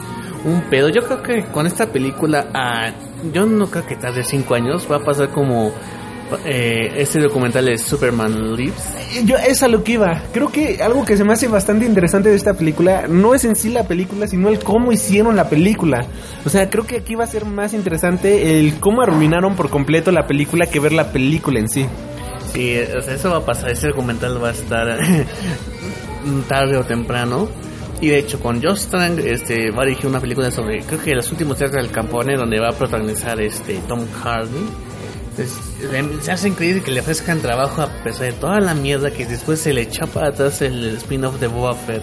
un 0.44 0.62
pedo. 0.70 0.88
Yo 0.88 1.02
creo 1.02 1.22
que 1.22 1.44
con 1.46 1.66
esta 1.66 1.86
película, 1.86 2.48
ah, 2.54 2.92
yo 3.32 3.46
no 3.46 3.66
creo 3.66 3.86
que 3.86 3.96
tarde 3.96 4.22
cinco 4.22 4.54
años, 4.54 4.86
va 4.90 4.96
a 4.96 5.04
pasar 5.04 5.30
como 5.30 5.72
eh, 6.45 6.93
este 6.97 7.20
documental 7.20 7.66
de 7.66 7.79
Superman 7.79 8.55
Lives. 8.55 8.83
Yo 9.25 9.37
es 9.37 9.62
a 9.62 9.68
lo 9.68 9.85
que 9.85 9.93
iba. 9.93 10.22
Creo 10.33 10.49
que 10.51 10.83
algo 10.83 11.05
que 11.05 11.16
se 11.16 11.25
me 11.25 11.33
hace 11.33 11.49
bastante 11.49 11.85
interesante 11.87 12.31
de 12.31 12.37
esta 12.37 12.55
película 12.55 13.07
no 13.09 13.35
es 13.35 13.45
en 13.45 13.57
sí 13.57 13.70
la 13.70 13.85
película, 13.85 14.27
sino 14.27 14.49
el 14.49 14.59
cómo 14.59 14.93
hicieron 14.93 15.37
la 15.37 15.49
película. 15.49 16.07
O 16.45 16.49
sea, 16.49 16.68
creo 16.70 16.87
que 16.87 16.99
aquí 16.99 17.14
va 17.14 17.25
a 17.25 17.29
ser 17.29 17.45
más 17.45 17.75
interesante 17.75 18.59
el 18.59 18.81
cómo 18.81 19.03
arruinaron 19.03 19.55
por 19.57 19.70
completo 19.70 20.11
la 20.12 20.27
película 20.27 20.66
que 20.66 20.81
ver 20.81 20.93
la 20.93 21.12
película 21.12 21.61
en 21.61 21.68
sí. 21.68 21.87
Sí, 22.53 22.79
o 22.97 23.03
sea, 23.03 23.14
eso 23.14 23.31
va 23.31 23.39
a 23.39 23.45
pasar, 23.45 23.70
ese 23.70 23.89
documental 23.89 24.43
va 24.43 24.49
a 24.49 24.53
estar 24.53 24.99
tarde 26.49 26.77
o 26.77 26.85
temprano. 26.85 27.49
Y 28.01 28.09
de 28.09 28.18
hecho 28.18 28.41
con 28.41 28.62
Josh 28.62 28.87
Trank 28.87 29.18
este, 29.20 29.70
va 29.70 29.83
a 29.83 29.87
dirigir 29.87 30.07
una 30.07 30.20
película 30.20 30.51
sobre, 30.51 30.81
creo 30.81 31.01
que 31.01 31.14
los 31.14 31.31
últimos 31.31 31.59
días 31.59 31.72
del 31.72 31.91
Campone, 31.91 32.37
donde 32.37 32.61
va 32.61 32.70
a 32.70 32.72
protagonizar 32.72 33.41
este 33.41 33.79
Tom 33.89 34.05
Hardy. 34.22 34.84
Le- 35.91 36.22
se 36.22 36.32
hace 36.32 36.49
increíble 36.49 36.82
que 36.82 36.91
le 36.91 37.01
ofrezcan 37.01 37.41
trabajo 37.41 37.82
a 37.82 37.89
pesar 38.03 38.26
de 38.26 38.32
toda 38.32 38.61
la 38.61 38.74
mierda 38.74 39.11
que 39.11 39.26
después 39.26 39.61
se 39.61 39.72
le 39.72 39.82
echó 39.82 40.07
para 40.07 40.28
atrás 40.28 40.62
el 40.62 40.97
spin-off 40.97 41.39
de 41.41 41.47
Boba 41.49 41.74
Fett. 41.74 42.03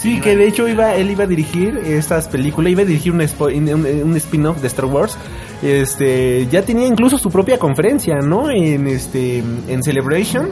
Sí, 0.00 0.20
que 0.20 0.36
de 0.36 0.46
hecho 0.48 0.68
iba, 0.68 0.94
él 0.96 1.10
iba 1.10 1.24
a 1.24 1.26
dirigir 1.26 1.78
estas 1.78 2.28
películas, 2.28 2.72
iba 2.72 2.82
a 2.82 2.84
dirigir 2.84 3.12
un, 3.12 3.20
un 3.22 4.16
spin-off 4.16 4.60
de 4.60 4.66
Star 4.66 4.84
Wars. 4.84 5.16
Este, 5.62 6.46
ya 6.50 6.60
tenía 6.62 6.86
incluso 6.86 7.16
su 7.16 7.30
propia 7.30 7.58
conferencia, 7.58 8.16
¿no? 8.16 8.50
En 8.50 8.86
este, 8.86 9.38
en 9.38 9.82
Celebration. 9.82 10.50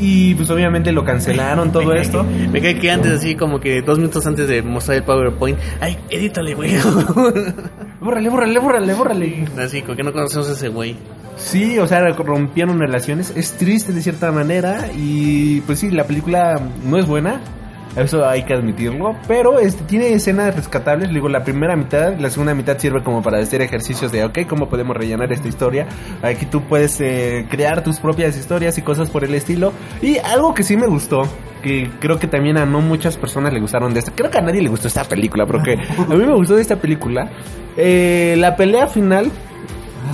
Y 0.00 0.34
pues 0.34 0.50
obviamente 0.50 0.92
lo 0.92 1.04
cancelaron 1.04 1.72
todo 1.72 1.92
esto. 1.94 2.24
Me 2.24 2.60
cae 2.60 2.78
que 2.78 2.90
antes, 2.90 3.12
así 3.12 3.34
como 3.34 3.60
que 3.60 3.82
dos 3.82 3.98
minutos 3.98 4.26
antes 4.26 4.48
de 4.48 4.62
mostrar 4.62 4.98
el 4.98 5.04
PowerPoint, 5.04 5.58
ay, 5.80 5.98
edítale, 6.10 6.54
güey. 6.54 6.72
Bórrale, 8.00 8.28
bórrale, 8.28 8.58
bórrale, 8.58 8.94
bórrale. 8.94 9.44
Así, 9.58 9.80
como 9.80 9.96
que 9.96 10.02
no 10.02 10.12
conocemos 10.12 10.50
a 10.50 10.52
ese 10.52 10.68
güey. 10.68 10.96
Sí, 11.36 11.78
o 11.78 11.86
sea, 11.86 12.00
rompieron 12.10 12.78
relaciones. 12.78 13.32
Es 13.34 13.52
triste 13.52 13.92
de 13.92 14.02
cierta 14.02 14.30
manera. 14.30 14.88
Y 14.94 15.62
pues 15.62 15.80
sí, 15.80 15.90
la 15.90 16.04
película 16.04 16.60
no 16.84 16.98
es 16.98 17.06
buena. 17.06 17.40
Eso 17.96 18.26
hay 18.26 18.42
que 18.42 18.54
admitirlo. 18.54 19.16
Pero 19.28 19.58
este, 19.58 19.84
tiene 19.84 20.12
escenas 20.12 20.54
rescatables. 20.54 21.10
Digo, 21.10 21.28
la 21.28 21.44
primera 21.44 21.76
mitad, 21.76 22.18
la 22.18 22.28
segunda 22.30 22.54
mitad 22.54 22.76
sirve 22.78 23.02
como 23.02 23.22
para 23.22 23.38
hacer 23.38 23.62
ejercicios 23.62 24.10
de, 24.10 24.24
ok, 24.24 24.40
¿cómo 24.48 24.68
podemos 24.68 24.96
rellenar 24.96 25.32
esta 25.32 25.48
historia? 25.48 25.86
Aquí 26.22 26.46
tú 26.46 26.62
puedes 26.62 27.00
eh, 27.00 27.46
crear 27.48 27.84
tus 27.84 28.00
propias 28.00 28.36
historias 28.36 28.76
y 28.78 28.82
cosas 28.82 29.10
por 29.10 29.24
el 29.24 29.34
estilo. 29.34 29.72
Y 30.02 30.18
algo 30.18 30.54
que 30.54 30.64
sí 30.64 30.76
me 30.76 30.86
gustó, 30.86 31.22
que 31.62 31.90
creo 32.00 32.18
que 32.18 32.26
también 32.26 32.58
a 32.58 32.66
no 32.66 32.80
muchas 32.80 33.16
personas 33.16 33.52
le 33.52 33.60
gustaron 33.60 33.94
de 33.94 34.00
esta. 34.00 34.12
Creo 34.12 34.30
que 34.30 34.38
a 34.38 34.42
nadie 34.42 34.60
le 34.60 34.68
gustó 34.68 34.88
esta 34.88 35.04
película, 35.04 35.46
porque 35.46 35.74
a 35.98 36.14
mí 36.14 36.26
me 36.26 36.34
gustó 36.34 36.56
de 36.56 36.62
esta 36.62 36.76
película. 36.76 37.30
Eh, 37.76 38.34
la 38.38 38.56
pelea 38.56 38.88
final, 38.88 39.30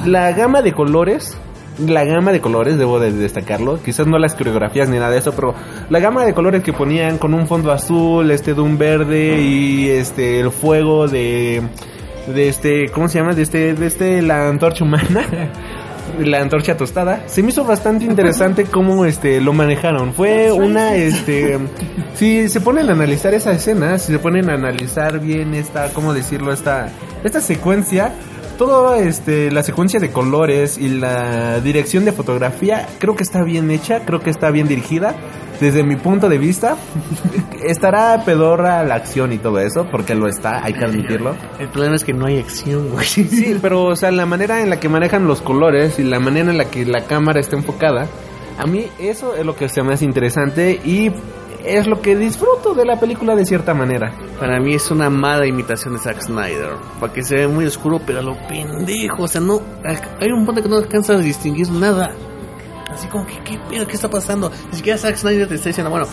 la 0.04 0.32
gama 0.32 0.60
de 0.60 0.72
colores 0.72 1.38
la 1.78 2.04
gama 2.04 2.32
de 2.32 2.40
colores, 2.40 2.78
debo 2.78 2.98
de 2.98 3.12
destacarlo, 3.12 3.82
quizás 3.82 4.06
no 4.06 4.18
las 4.18 4.34
coreografías 4.34 4.88
ni 4.88 4.98
nada 4.98 5.10
de 5.10 5.18
eso, 5.18 5.32
pero 5.32 5.54
la 5.88 6.00
gama 6.00 6.24
de 6.24 6.34
colores 6.34 6.62
que 6.62 6.72
ponían 6.72 7.18
con 7.18 7.34
un 7.34 7.46
fondo 7.46 7.72
azul, 7.72 8.30
este 8.30 8.54
de 8.54 8.60
un 8.60 8.78
verde 8.78 9.40
y 9.40 9.88
este 9.88 10.40
el 10.40 10.50
fuego 10.50 11.08
de 11.08 11.62
de 12.26 12.48
este, 12.48 12.88
¿cómo 12.90 13.08
se 13.08 13.18
llama? 13.18 13.34
De 13.34 13.42
este 13.42 13.74
de 13.74 13.86
este 13.86 14.22
la 14.22 14.48
antorcha 14.48 14.84
humana. 14.84 15.26
La 16.18 16.40
antorcha 16.40 16.76
tostada. 16.76 17.22
Se 17.26 17.40
me 17.40 17.50
hizo 17.50 17.64
bastante 17.64 18.04
interesante 18.04 18.64
cómo 18.64 19.04
este 19.04 19.40
lo 19.40 19.52
manejaron. 19.52 20.12
Fue 20.12 20.50
una 20.50 20.96
este 20.96 21.56
si 22.14 22.48
se 22.48 22.60
ponen 22.60 22.90
a 22.90 22.92
analizar 22.92 23.32
esa 23.32 23.52
escena, 23.52 23.96
si 23.96 24.12
se 24.12 24.18
ponen 24.18 24.50
a 24.50 24.54
analizar 24.54 25.20
bien 25.20 25.54
esta, 25.54 25.92
¿cómo 25.94 26.12
decirlo? 26.12 26.52
Esta 26.52 26.88
esta 27.22 27.40
secuencia 27.40 28.12
todo 28.60 28.94
este 28.94 29.50
la 29.50 29.62
secuencia 29.62 29.98
de 29.98 30.10
colores 30.10 30.76
y 30.76 30.90
la 30.90 31.60
dirección 31.60 32.04
de 32.04 32.12
fotografía 32.12 32.86
creo 32.98 33.16
que 33.16 33.22
está 33.22 33.42
bien 33.42 33.70
hecha, 33.70 34.04
creo 34.04 34.20
que 34.20 34.28
está 34.28 34.50
bien 34.50 34.68
dirigida. 34.68 35.16
Desde 35.58 35.82
mi 35.82 35.96
punto 35.96 36.28
de 36.28 36.36
vista, 36.36 36.76
estará 37.64 38.22
pedorra 38.22 38.84
la 38.84 38.96
acción 38.96 39.32
y 39.32 39.38
todo 39.38 39.60
eso, 39.60 39.86
porque 39.90 40.14
lo 40.14 40.28
está, 40.28 40.62
hay 40.62 40.74
que 40.74 40.84
admitirlo. 40.84 41.34
El 41.58 41.68
problema 41.68 41.96
es 41.96 42.04
que 42.04 42.12
no 42.12 42.26
hay 42.26 42.38
acción, 42.38 42.90
güey. 42.90 43.06
Sí, 43.06 43.58
pero 43.62 43.84
o 43.84 43.96
sea, 43.96 44.10
la 44.10 44.26
manera 44.26 44.60
en 44.60 44.68
la 44.68 44.78
que 44.78 44.90
manejan 44.90 45.26
los 45.26 45.40
colores 45.40 45.98
y 45.98 46.02
la 46.02 46.20
manera 46.20 46.50
en 46.50 46.58
la 46.58 46.66
que 46.66 46.84
la 46.84 47.06
cámara 47.06 47.40
está 47.40 47.56
enfocada, 47.56 48.08
a 48.58 48.66
mí 48.66 48.88
eso 48.98 49.34
es 49.36 49.46
lo 49.46 49.56
que 49.56 49.70
se 49.70 49.82
me 49.82 49.94
hace 49.94 50.04
interesante 50.04 50.78
y 50.84 51.10
es 51.64 51.86
lo 51.86 52.00
que 52.00 52.16
disfruto 52.16 52.74
de 52.74 52.84
la 52.84 52.98
película 52.98 53.34
de 53.34 53.44
cierta 53.44 53.74
manera. 53.74 54.12
Para 54.38 54.60
mí 54.60 54.74
es 54.74 54.90
una 54.90 55.10
mala 55.10 55.46
imitación 55.46 55.94
de 55.94 56.00
Zack 56.00 56.22
Snyder. 56.22 56.76
Porque 56.98 57.22
se 57.22 57.36
ve 57.36 57.48
muy 57.48 57.66
oscuro, 57.66 58.00
pero 58.04 58.20
a 58.20 58.22
lo 58.22 58.36
pendejo. 58.48 59.24
O 59.24 59.28
sea, 59.28 59.40
no. 59.40 59.60
Hay 60.20 60.30
un 60.30 60.44
punto 60.44 60.62
que 60.62 60.68
no 60.68 60.76
alcanzas 60.76 61.20
a 61.20 61.22
distinguir 61.22 61.70
nada. 61.70 62.14
Así 62.92 63.06
como 63.08 63.26
que, 63.26 63.38
¿qué 63.44 63.58
pedo? 63.68 63.86
¿Qué 63.86 63.94
está 63.94 64.10
pasando? 64.10 64.50
Ni 64.70 64.76
siquiera 64.76 64.98
Zack 64.98 65.16
Snyder 65.16 65.48
te 65.48 65.54
está 65.54 65.68
diciendo, 65.68 65.90
bueno, 65.90 66.06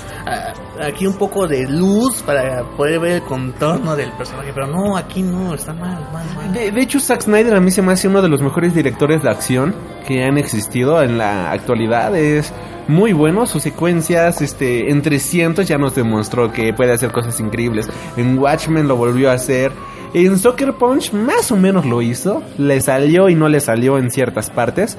aquí 0.82 1.08
un 1.08 1.16
poco 1.16 1.48
de 1.48 1.68
luz 1.68 2.22
para 2.24 2.64
poder 2.76 3.00
ver 3.00 3.12
el 3.14 3.22
contorno 3.24 3.96
del 3.96 4.12
personaje. 4.12 4.52
Pero 4.54 4.68
no, 4.68 4.96
aquí 4.96 5.22
no, 5.22 5.54
está 5.54 5.74
mal, 5.74 6.08
mal, 6.14 6.26
mal. 6.36 6.54
De, 6.54 6.82
hecho, 6.82 7.00
Zack 7.00 7.22
Snyder 7.22 7.56
a 7.56 7.60
mí 7.60 7.72
se 7.72 7.82
me 7.82 7.94
hace 7.94 8.08
uno 8.08 8.22
de 8.22 8.30
los 8.30 8.42
mejores 8.42 8.74
directores 8.74 9.24
de 9.24 9.30
acción 9.30 9.76
que 10.08 10.24
han 10.24 10.38
existido 10.38 11.02
en 11.02 11.18
la 11.18 11.52
actualidad. 11.52 12.16
Es 12.16 12.54
muy 12.88 13.14
bueno, 13.14 13.46
sus 13.46 13.64
secuencias, 13.64 14.42
este, 14.42 14.92
en 14.92 15.02
300 15.02 15.68
ya 15.68 15.78
nos 15.78 15.96
demostró 15.96 16.52
que 16.52 16.74
puede 16.74 16.94
hacer 16.94 17.12
cosas 17.12 17.40
increíbles. 17.40 17.90
En 18.16 18.38
Watchmen 18.38 18.88
lo 18.88 18.96
volvió 18.96 19.32
a 19.32 19.34
hacer. 19.34 19.72
En 20.14 20.38
Soccer 20.38 20.74
Punch 20.74 21.12
más 21.12 21.52
o 21.52 21.58
menos 21.58 21.86
lo 21.86 22.02
hizo. 22.02 22.42
Le 22.58 22.80
salió 22.82 23.30
y 23.30 23.36
no 23.36 23.50
le 23.50 23.60
salió 23.60 23.98
en 23.98 24.10
ciertas 24.10 24.50
partes. 24.50 24.98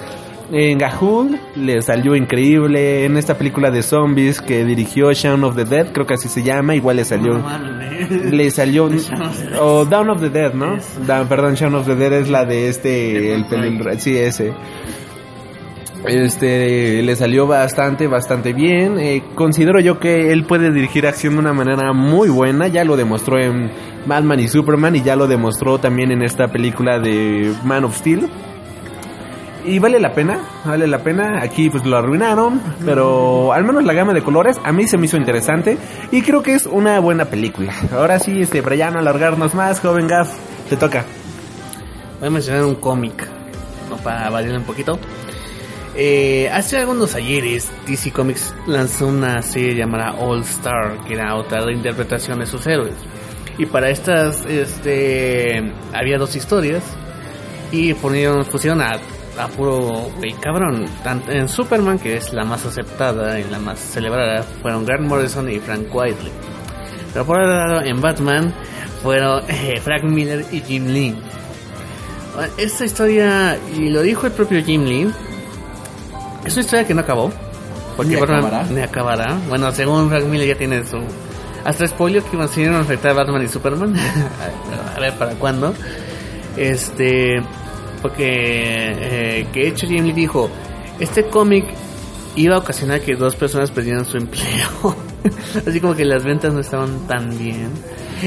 En 0.50 0.78
Gahul 0.78 1.38
le 1.56 1.82
salió 1.82 2.16
increíble. 2.16 3.04
En 3.04 3.16
esta 3.18 3.36
película 3.36 3.70
de 3.70 3.82
zombies 3.82 4.40
que 4.40 4.64
dirigió 4.64 5.12
Shaun 5.12 5.44
of 5.44 5.56
the 5.56 5.64
Dead, 5.64 5.92
creo 5.92 6.06
que 6.06 6.14
así 6.14 6.28
se 6.28 6.42
llama, 6.42 6.74
igual 6.74 6.96
le 6.96 7.04
salió. 7.04 7.42
le 8.30 8.50
salió. 8.50 8.88
O 9.60 9.84
Down 9.84 10.08
of 10.10 10.20
the 10.20 10.30
Dead, 10.30 10.54
¿no? 10.54 10.78
Da- 11.06 11.28
perdón, 11.28 11.54
Shaun 11.54 11.74
of 11.74 11.86
the 11.86 11.96
Dead 11.96 12.12
es 12.14 12.30
la 12.30 12.44
de 12.46 12.68
este. 12.68 13.34
El 13.34 13.44
sí, 14.00 14.16
ese. 14.16 14.54
Este 16.06 17.02
le 17.02 17.16
salió 17.16 17.46
bastante, 17.46 18.06
bastante 18.06 18.52
bien. 18.52 18.98
Eh, 18.98 19.22
considero 19.34 19.80
yo 19.80 19.98
que 19.98 20.32
él 20.32 20.44
puede 20.44 20.70
dirigir 20.72 21.06
acción 21.06 21.34
de 21.34 21.40
una 21.40 21.52
manera 21.52 21.92
muy 21.92 22.28
buena. 22.30 22.68
Ya 22.68 22.84
lo 22.84 22.96
demostró 22.96 23.38
en 23.38 23.70
Batman 24.06 24.38
y 24.40 24.48
Superman 24.48 24.94
y 24.96 25.02
ya 25.02 25.16
lo 25.16 25.26
demostró 25.26 25.78
también 25.78 26.12
en 26.12 26.22
esta 26.22 26.48
película 26.48 27.00
de 27.00 27.52
Man 27.64 27.84
of 27.84 27.96
Steel. 27.96 28.28
Y 29.68 29.78
vale 29.80 30.00
la 30.00 30.14
pena, 30.14 30.40
vale 30.64 30.86
la 30.86 30.98
pena. 31.00 31.42
Aquí 31.42 31.68
pues 31.68 31.84
lo 31.84 31.98
arruinaron, 31.98 32.58
pero 32.86 33.52
al 33.52 33.64
menos 33.64 33.84
la 33.84 33.92
gama 33.92 34.14
de 34.14 34.22
colores 34.22 34.56
a 34.64 34.72
mí 34.72 34.86
se 34.86 34.96
me 34.96 35.04
hizo 35.04 35.18
interesante 35.18 35.76
y 36.10 36.22
creo 36.22 36.42
que 36.42 36.54
es 36.54 36.64
una 36.64 37.00
buena 37.00 37.26
película. 37.26 37.74
Ahora 37.92 38.18
sí, 38.18 38.40
este, 38.40 38.62
para 38.62 38.76
ya 38.76 38.90
no 38.90 38.98
alargarnos 38.98 39.54
más, 39.54 39.80
joven 39.80 40.06
Gaff, 40.06 40.32
te 40.70 40.78
toca. 40.78 41.04
Voy 42.18 42.28
a 42.28 42.30
mencionar 42.30 42.64
un 42.64 42.76
cómic, 42.76 43.28
¿no? 43.90 43.96
para 43.98 44.30
variar 44.30 44.56
un 44.56 44.64
poquito. 44.64 44.98
Eh, 45.94 46.48
hace 46.50 46.78
algunos 46.78 47.14
ayeres, 47.14 47.70
DC 47.86 48.10
Comics 48.10 48.54
lanzó 48.66 49.08
una 49.08 49.42
serie 49.42 49.74
llamada 49.74 50.14
All 50.14 50.40
Star, 50.44 51.04
que 51.06 51.12
era 51.12 51.34
otra 51.34 51.60
reinterpretación 51.60 52.38
de 52.38 52.46
sus 52.46 52.66
héroes. 52.66 52.94
Y 53.58 53.66
para 53.66 53.90
estas, 53.90 54.46
este, 54.46 55.72
había 55.92 56.16
dos 56.16 56.34
historias 56.36 56.84
y 57.70 57.92
pusieron, 57.92 58.46
pusieron 58.46 58.80
a, 58.80 58.98
a 59.38 59.48
puro 59.48 60.10
güey 60.16 60.32
cabrón. 60.34 60.86
Tanto 61.02 61.32
en 61.32 61.48
Superman, 61.48 61.98
que 61.98 62.16
es 62.16 62.32
la 62.32 62.44
más 62.44 62.64
aceptada 62.66 63.38
y 63.38 63.44
la 63.44 63.58
más 63.58 63.78
celebrada, 63.78 64.42
fueron 64.62 64.84
Grant 64.84 65.06
Morrison 65.06 65.50
y 65.50 65.58
Frank 65.58 65.94
Whiteley. 65.94 66.32
Pero 67.12 67.24
por 67.24 67.40
otro 67.40 67.54
lado, 67.54 67.82
en 67.82 68.00
Batman 68.00 68.52
fueron 69.02 69.42
eh, 69.48 69.80
Frank 69.82 70.04
Miller 70.04 70.44
y 70.50 70.60
Jim 70.60 70.86
Lee. 70.86 71.16
Esta 72.56 72.84
historia, 72.84 73.58
y 73.76 73.88
lo 73.90 74.00
dijo 74.02 74.26
el 74.26 74.32
propio 74.32 74.62
Jim 74.62 74.84
Lee, 74.84 75.12
es 76.44 76.52
una 76.52 76.60
historia 76.62 76.86
que 76.86 76.94
no 76.94 77.00
acabó. 77.00 77.32
Porque 77.96 78.14
Ni 78.14 78.20
Batman 78.20 78.44
acabará. 78.44 78.64
ni 78.70 78.80
acabará. 78.80 79.38
Bueno, 79.48 79.72
según 79.72 80.08
Frank 80.08 80.24
Miller 80.26 80.48
ya 80.48 80.54
tiene 80.54 80.84
su... 80.86 80.98
Hasta 81.64 81.86
spoiler 81.88 82.22
que 82.22 82.36
a 82.36 82.44
afectar 82.80 83.10
a 83.10 83.14
Batman 83.14 83.42
y 83.42 83.48
Superman. 83.48 83.96
a 84.96 85.00
ver 85.00 85.14
para 85.18 85.32
cuándo. 85.32 85.74
Este... 86.56 87.42
Porque... 88.02 88.24
Eh, 89.40 89.46
que 89.52 89.68
hecho 89.68 89.86
Jim 89.86 90.04
Lee 90.04 90.12
dijo... 90.12 90.50
Este 91.00 91.24
cómic 91.28 91.64
iba 92.34 92.56
a 92.56 92.58
ocasionar 92.58 93.00
que 93.00 93.14
dos 93.14 93.36
personas 93.36 93.70
perdieran 93.70 94.04
su 94.04 94.16
empleo. 94.16 94.96
Así 95.66 95.80
como 95.80 95.94
que 95.94 96.04
las 96.04 96.24
ventas 96.24 96.52
no 96.52 96.60
estaban 96.60 97.06
tan 97.06 97.36
bien. 97.38 97.68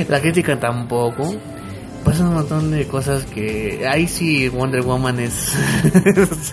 La 0.08 0.22
crítica 0.22 0.58
tampoco. 0.60 1.36
Pasan 2.06 2.28
un 2.30 2.34
montón 2.36 2.72
de 2.72 2.88
cosas 2.88 3.26
que... 3.26 3.86
Ahí 3.88 4.08
sí 4.08 4.48
Wonder 4.50 4.82
Woman 4.84 5.20
es... 5.20 5.34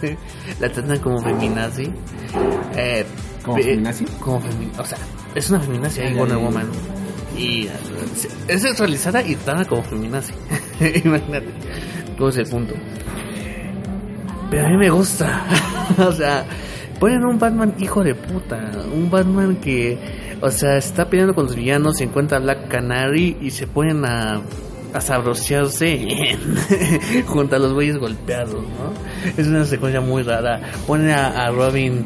sí, 0.01 0.17
la 0.61 0.69
tratan 0.71 0.99
como 0.99 1.23
feminazi. 1.23 1.89
Eh, 2.77 3.07
¿Como 3.45 3.57
pe- 3.57 3.63
feminazi? 3.63 4.05
Como 4.21 4.41
femi- 4.41 4.79
O 4.79 4.85
sea, 4.85 4.99
es 5.35 5.49
una 5.51 5.61
feminazi 5.61 6.01
ahí 6.01 6.13
Ah, 6.15 6.19
Wonder. 6.19 6.37
Woman. 6.39 6.67
Y 7.37 7.67
eh, 7.67 7.71
es 8.49 8.61
sexualizada 8.63 9.23
y 9.23 9.37
tratada 9.37 9.65
como 9.65 9.83
feminazi. 9.85 10.33
Imagínate. 11.05 11.47
¿Cuál 12.19 12.31
es 12.31 12.37
el 12.39 12.49
punto? 12.49 12.75
Pero 14.51 14.67
a 14.67 14.69
mí 14.71 14.77
me 14.77 14.91
gusta. 14.91 15.45
o 15.99 16.13
sea, 16.13 16.45
ponen 16.99 17.25
un 17.25 17.39
Batman 17.39 17.75
hijo 17.79 18.03
de 18.03 18.15
puta. 18.15 18.73
Un 18.93 19.09
Batman 19.09 19.57
que, 19.57 19.99
o 20.41 20.51
sea, 20.51 20.77
está 20.77 21.09
peleando 21.09 21.35
con 21.35 21.47
los 21.47 21.55
villanos, 21.55 21.99
se 21.99 22.05
encuentra 22.05 22.41
Black 22.41 22.69
Canary 22.69 23.37
y 23.41 23.51
se 23.51 23.67
ponen 23.67 24.05
a, 24.05 24.41
a 24.93 25.01
sabrosearse 25.01 26.37
junto 27.27 27.57
a 27.57 27.59
los 27.59 27.73
güeyes 27.73 27.99
golpeados, 27.99 28.63
¿no? 28.63 28.93
Es 29.37 29.47
una 29.47 29.65
secuencia 29.65 30.01
muy 30.01 30.23
rara. 30.23 30.61
Ponen 30.87 31.11
a, 31.11 31.51
Robin, 31.51 32.05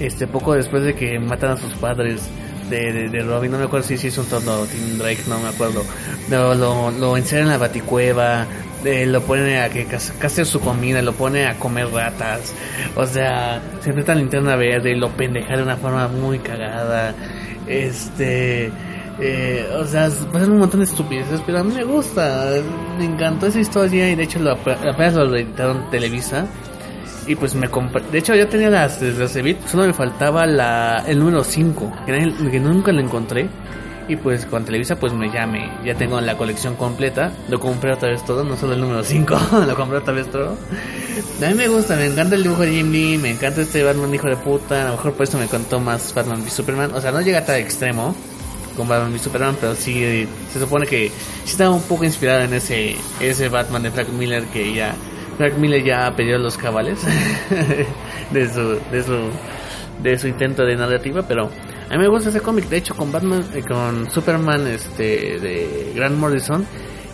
este, 0.00 0.26
poco 0.26 0.54
después 0.54 0.82
de 0.82 0.94
que 0.94 1.18
matan 1.18 1.52
a 1.52 1.56
sus 1.56 1.72
padres. 1.74 2.22
De, 2.70 3.22
Robin, 3.22 3.52
no 3.52 3.58
me 3.58 3.64
acuerdo 3.64 3.86
si 3.86 3.98
si 3.98 4.06
es 4.06 4.16
un 4.16 4.24
tono 4.24 4.64
Tim 4.64 4.96
Drake, 4.96 5.24
no 5.28 5.38
me 5.40 5.48
acuerdo. 5.48 5.84
Lo, 6.30 6.54
lo, 6.54 6.90
lo 6.90 7.16
encierran 7.18 7.48
en 7.48 7.52
la 7.52 7.58
baticueva, 7.58 8.46
eh, 8.84 9.06
lo 9.06 9.20
pone 9.22 9.60
a 9.60 9.68
que 9.70 9.84
cas- 9.86 10.12
caste 10.18 10.44
su 10.44 10.60
comida, 10.60 11.00
lo 11.02 11.12
pone 11.12 11.46
a 11.46 11.58
comer 11.58 11.88
ratas. 11.88 12.54
O 12.96 13.06
sea, 13.06 13.60
se 13.80 13.90
enfrenta 13.90 14.12
a 14.12 14.14
la 14.16 14.20
linterna 14.20 14.56
verde 14.56 14.94
lo 14.96 15.08
pendeja 15.10 15.56
de 15.56 15.62
una 15.62 15.76
forma 15.76 16.08
muy 16.08 16.38
cagada. 16.38 17.14
Este. 17.66 18.70
eh, 19.20 19.66
o 19.78 19.84
sea, 19.86 20.08
pasan 20.32 20.52
un 20.52 20.58
montón 20.58 20.80
de 20.80 20.86
estupideces, 20.86 21.40
pero 21.46 21.60
a 21.60 21.64
mí 21.64 21.74
me 21.74 21.84
gusta. 21.84 22.50
Me 22.98 23.04
encantó 23.04 23.46
esa 23.46 23.60
historia 23.60 24.10
y 24.10 24.14
de 24.14 24.24
hecho 24.24 24.38
lo, 24.40 24.52
ap- 24.52 24.66
apenas 24.68 25.14
lo 25.14 25.34
editaron 25.36 25.90
Televisa. 25.90 26.46
Y 27.26 27.36
pues 27.36 27.54
me 27.54 27.68
compré. 27.68 28.02
De 28.10 28.18
hecho, 28.18 28.34
ya 28.34 28.48
tenía 28.48 28.68
las 28.68 29.00
hace 29.00 29.42
bit. 29.42 29.64
Solo 29.68 29.86
me 29.86 29.92
faltaba 29.92 30.44
la, 30.44 31.04
el 31.06 31.20
número 31.20 31.44
5, 31.44 31.92
que, 32.04 32.32
que 32.50 32.58
nunca 32.58 32.90
lo 32.90 33.00
encontré. 33.00 33.48
Y 34.08 34.16
pues 34.16 34.46
con 34.46 34.64
Televisa, 34.64 34.96
pues 34.96 35.12
me 35.12 35.30
llame. 35.30 35.70
Ya 35.84 35.94
tengo 35.94 36.20
la 36.20 36.36
colección 36.36 36.74
completa. 36.74 37.32
Lo 37.48 37.60
compré 37.60 37.92
otra 37.92 38.10
vez 38.10 38.24
todo, 38.24 38.44
no 38.44 38.56
solo 38.56 38.74
el 38.74 38.80
número 38.80 39.04
5. 39.04 39.38
lo 39.66 39.74
compré 39.76 39.98
otra 39.98 40.12
vez 40.12 40.30
todo. 40.30 40.56
A 41.42 41.48
mí 41.48 41.54
me 41.54 41.68
gusta, 41.68 41.96
me 41.96 42.06
encanta 42.06 42.34
el 42.34 42.42
dibujo 42.42 42.62
de 42.62 42.72
Jim 42.72 42.90
Lee. 42.90 43.18
Me 43.18 43.30
encanta 43.30 43.60
este 43.60 43.82
Batman 43.82 44.14
hijo 44.14 44.28
de 44.28 44.36
puta. 44.36 44.82
A 44.82 44.84
lo 44.86 44.96
mejor 44.96 45.12
por 45.14 45.24
eso 45.24 45.38
me 45.38 45.46
contó 45.46 45.80
más 45.80 46.12
Batman 46.14 46.42
v 46.42 46.50
Superman. 46.50 46.94
O 46.94 47.00
sea, 47.00 47.12
no 47.12 47.20
llega 47.20 47.38
a 47.38 47.44
tal 47.44 47.56
extremo 47.56 48.14
con 48.76 48.88
Batman 48.88 49.12
v 49.12 49.18
Superman, 49.18 49.56
pero 49.60 49.74
sí 49.74 50.26
se 50.52 50.58
supone 50.58 50.86
que 50.86 51.08
sí 51.44 51.52
estaba 51.52 51.70
un 51.70 51.82
poco 51.82 52.04
inspirado 52.04 52.40
en 52.42 52.54
ese 52.54 52.96
ese 53.20 53.48
Batman 53.48 53.82
de 53.82 53.90
Frank 53.90 54.08
Miller 54.08 54.44
que 54.44 54.72
ya 54.72 54.94
Frank 55.36 55.54
Miller 55.58 55.84
ya 55.84 56.14
perdió 56.16 56.38
los 56.38 56.56
cabales 56.56 56.98
de 58.30 58.52
su 58.52 58.78
de 58.90 59.02
su 59.02 59.30
de 60.02 60.18
su 60.18 60.26
intento 60.26 60.64
de 60.64 60.76
narrativa, 60.76 61.22
pero 61.22 61.50
a 61.92 61.96
mí 61.96 62.04
me 62.04 62.08
gusta 62.08 62.30
ese 62.30 62.40
cómic. 62.40 62.70
De 62.70 62.78
hecho, 62.78 62.96
con 62.96 63.12
Batman, 63.12 63.44
eh, 63.52 63.62
con 63.62 64.10
Superman, 64.10 64.66
este 64.66 65.38
de 65.38 65.92
Grant 65.94 66.16
Morrison, 66.16 66.66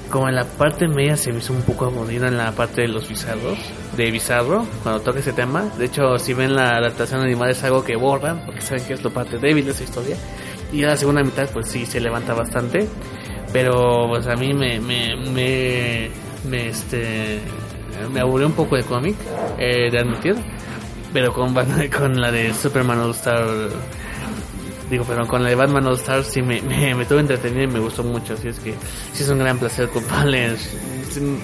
como 0.08 0.28
en 0.28 0.36
la 0.36 0.44
parte 0.44 0.86
media 0.86 1.16
se 1.16 1.32
me 1.32 1.38
hizo 1.38 1.52
un 1.52 1.62
poco 1.62 1.86
aburrida 1.86 2.28
en 2.28 2.36
la 2.36 2.52
parte 2.52 2.82
de 2.82 2.88
los 2.88 3.08
bizarros, 3.08 3.58
de 3.96 4.10
bizarro, 4.12 4.64
cuando 4.84 5.00
toca 5.00 5.18
ese 5.18 5.32
tema. 5.32 5.64
De 5.76 5.86
hecho, 5.86 6.16
si 6.20 6.32
ven 6.32 6.54
la 6.54 6.76
adaptación 6.76 7.22
animada 7.22 7.50
es 7.50 7.64
algo 7.64 7.84
que 7.84 7.96
borran, 7.96 8.46
porque 8.46 8.60
saben 8.60 8.84
que 8.84 8.92
es 8.94 9.02
la 9.02 9.10
parte 9.10 9.38
débil 9.38 9.64
de 9.64 9.72
esa 9.72 9.82
historia. 9.82 10.16
Y 10.72 10.84
a 10.84 10.88
la 10.88 10.96
segunda 10.96 11.24
mitad, 11.24 11.50
pues 11.52 11.66
sí, 11.68 11.84
se 11.84 11.98
levanta 11.98 12.32
bastante. 12.32 12.88
Pero, 13.52 14.06
pues 14.08 14.28
a 14.28 14.36
mí 14.36 14.54
me, 14.54 14.78
me, 14.78 15.16
me, 16.48 16.68
este, 16.68 17.40
me 18.12 18.20
aburrió 18.20 18.46
un 18.46 18.52
poco 18.52 18.76
el 18.76 18.84
cómic, 18.84 19.16
eh, 19.58 19.90
de 19.90 19.98
admitir. 19.98 20.36
Pero 21.12 21.32
con, 21.32 21.52
con 21.98 22.20
la 22.20 22.30
de 22.30 22.54
Superman 22.54 23.00
All 23.00 23.10
Star, 23.10 23.44
digo, 24.90 25.04
pero 25.06 25.26
con 25.26 25.44
de 25.44 25.54
Batman 25.54 25.86
All 25.86 25.94
Star 25.94 26.24
sí 26.24 26.42
me, 26.42 26.60
me, 26.62 26.94
me 26.94 27.04
tuve 27.04 27.20
entretenido 27.20 27.64
y 27.64 27.66
me 27.66 27.78
gustó 27.78 28.02
mucho. 28.02 28.34
Así 28.34 28.48
es 28.48 28.58
que 28.60 28.74
sí 29.12 29.22
es 29.22 29.28
un 29.28 29.38
gran 29.38 29.58
placer 29.58 29.88
culparles, 29.88 30.76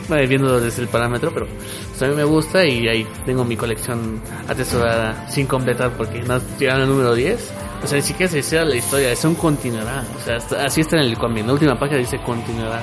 viéndolo 0.09 0.61
desde 0.61 0.83
el 0.83 0.89
parámetro, 0.89 1.31
pero 1.33 1.47
pues, 1.47 2.03
a 2.03 2.07
mí 2.07 2.15
me 2.15 2.25
gusta 2.25 2.65
y 2.65 2.89
ahí 2.89 3.07
tengo 3.25 3.45
mi 3.45 3.57
colección 3.57 4.21
atesorada 4.49 5.29
sin 5.29 5.47
completar 5.47 5.93
porque 5.97 6.23
no 6.23 6.41
llegaron 6.59 6.83
al 6.83 6.89
número 6.89 7.15
10. 7.15 7.53
O 7.83 7.87
sea, 7.87 7.97
ni 7.99 8.03
siquiera 8.03 8.33
se 8.33 8.43
cierra 8.43 8.65
la 8.65 8.77
historia, 8.77 9.13
es 9.13 9.25
un 9.25 9.35
continuará. 9.35 10.05
O 10.17 10.21
sea, 10.21 10.37
así 10.65 10.81
está 10.81 10.97
en 10.97 11.03
el 11.05 11.19
cómic. 11.19 11.41
En 11.41 11.49
la 11.49 11.53
última 11.53 11.79
página 11.79 11.99
dice 11.99 12.19
continuará. 12.25 12.83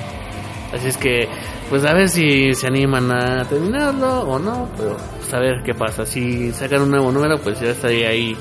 Así 0.72 0.88
es 0.88 0.98
que, 0.98 1.28
pues 1.70 1.84
a 1.84 1.94
ver 1.94 2.08
si 2.08 2.54
se 2.54 2.68
animan 2.68 3.12
a 3.12 3.44
terminarlo 3.46 4.22
o 4.22 4.40
no, 4.40 4.70
pero 4.78 4.96
pues 5.18 5.34
a 5.34 5.40
ver 5.40 5.64
qué 5.66 5.74
pasa. 5.74 6.06
Si 6.06 6.52
sacan 6.54 6.84
un 6.84 6.92
nuevo 6.92 7.12
número, 7.12 7.38
pues 7.40 7.60
ya 7.60 7.72
estaría 7.72 8.10
ahí 8.10 8.38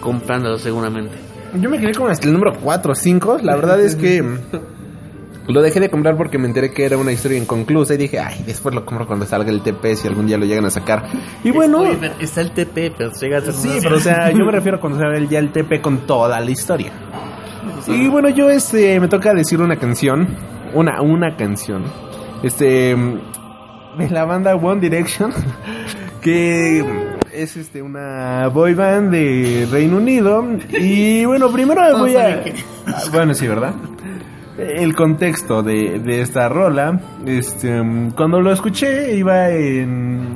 comprándolo 0.00 0.58
seguramente. 0.58 1.29
Yo 1.58 1.68
me 1.70 1.78
quedé 1.78 1.90
hasta 2.10 2.26
el 2.26 2.32
número 2.32 2.54
4 2.60 2.92
o 2.92 2.94
5. 2.94 3.38
La 3.42 3.56
verdad 3.56 3.80
es 3.80 3.96
que 3.96 4.22
lo 5.48 5.62
dejé 5.62 5.80
de 5.80 5.90
comprar 5.90 6.16
porque 6.16 6.38
me 6.38 6.46
enteré 6.46 6.70
que 6.72 6.84
era 6.84 6.96
una 6.96 7.12
historia 7.12 7.38
inconclusa 7.38 7.94
y 7.94 7.96
dije, 7.96 8.20
ay, 8.20 8.42
después 8.46 8.74
lo 8.74 8.84
compro 8.84 9.06
cuando 9.06 9.26
salga 9.26 9.50
el 9.50 9.62
TP 9.62 9.96
si 9.96 10.06
algún 10.06 10.26
día 10.26 10.38
lo 10.38 10.44
llegan 10.46 10.64
a 10.66 10.70
sacar. 10.70 11.04
Y 11.42 11.50
bueno, 11.50 11.78
Spoiler, 11.84 12.12
está 12.20 12.40
el 12.42 12.52
TP, 12.52 12.92
pero 12.96 13.10
llega 13.12 13.38
a 13.38 13.40
ser 13.40 13.52
sí, 13.54 13.78
pero 13.82 13.96
o 13.96 14.00
sea, 14.00 14.30
yo 14.30 14.44
me 14.44 14.52
refiero 14.52 14.78
a 14.78 14.80
cuando 14.80 14.98
salga 14.98 15.16
el- 15.16 15.28
ya 15.28 15.38
el 15.40 15.50
TP 15.52 15.80
con 15.80 16.06
toda 16.06 16.38
la 16.40 16.50
historia. 16.50 16.92
Y 17.86 18.06
bueno, 18.08 18.28
yo 18.28 18.48
este 18.50 19.00
me 19.00 19.08
toca 19.08 19.34
decir 19.34 19.60
una 19.60 19.76
canción, 19.76 20.28
una 20.74 21.02
una 21.02 21.36
canción. 21.36 21.82
Este 22.42 22.94
de 23.98 24.08
la 24.10 24.24
banda 24.24 24.54
One 24.54 24.80
Direction 24.80 25.32
que 26.22 26.84
es 27.32 27.56
este 27.56 27.82
una 27.82 28.48
boy 28.48 28.74
band 28.74 29.10
de 29.10 29.68
Reino 29.70 29.98
Unido 29.98 30.44
y 30.70 31.24
bueno, 31.24 31.50
primero 31.50 31.82
Todos 31.82 32.00
voy 32.00 32.16
a 32.16 32.42
Ah, 32.86 33.02
bueno, 33.12 33.34
sí, 33.34 33.46
¿verdad? 33.46 33.74
El 34.58 34.94
contexto 34.94 35.62
de, 35.62 36.00
de 36.00 36.20
esta 36.20 36.48
rola, 36.48 37.00
este, 37.26 37.82
cuando 38.14 38.40
lo 38.40 38.52
escuché 38.52 39.16
iba 39.16 39.48
en, 39.50 40.26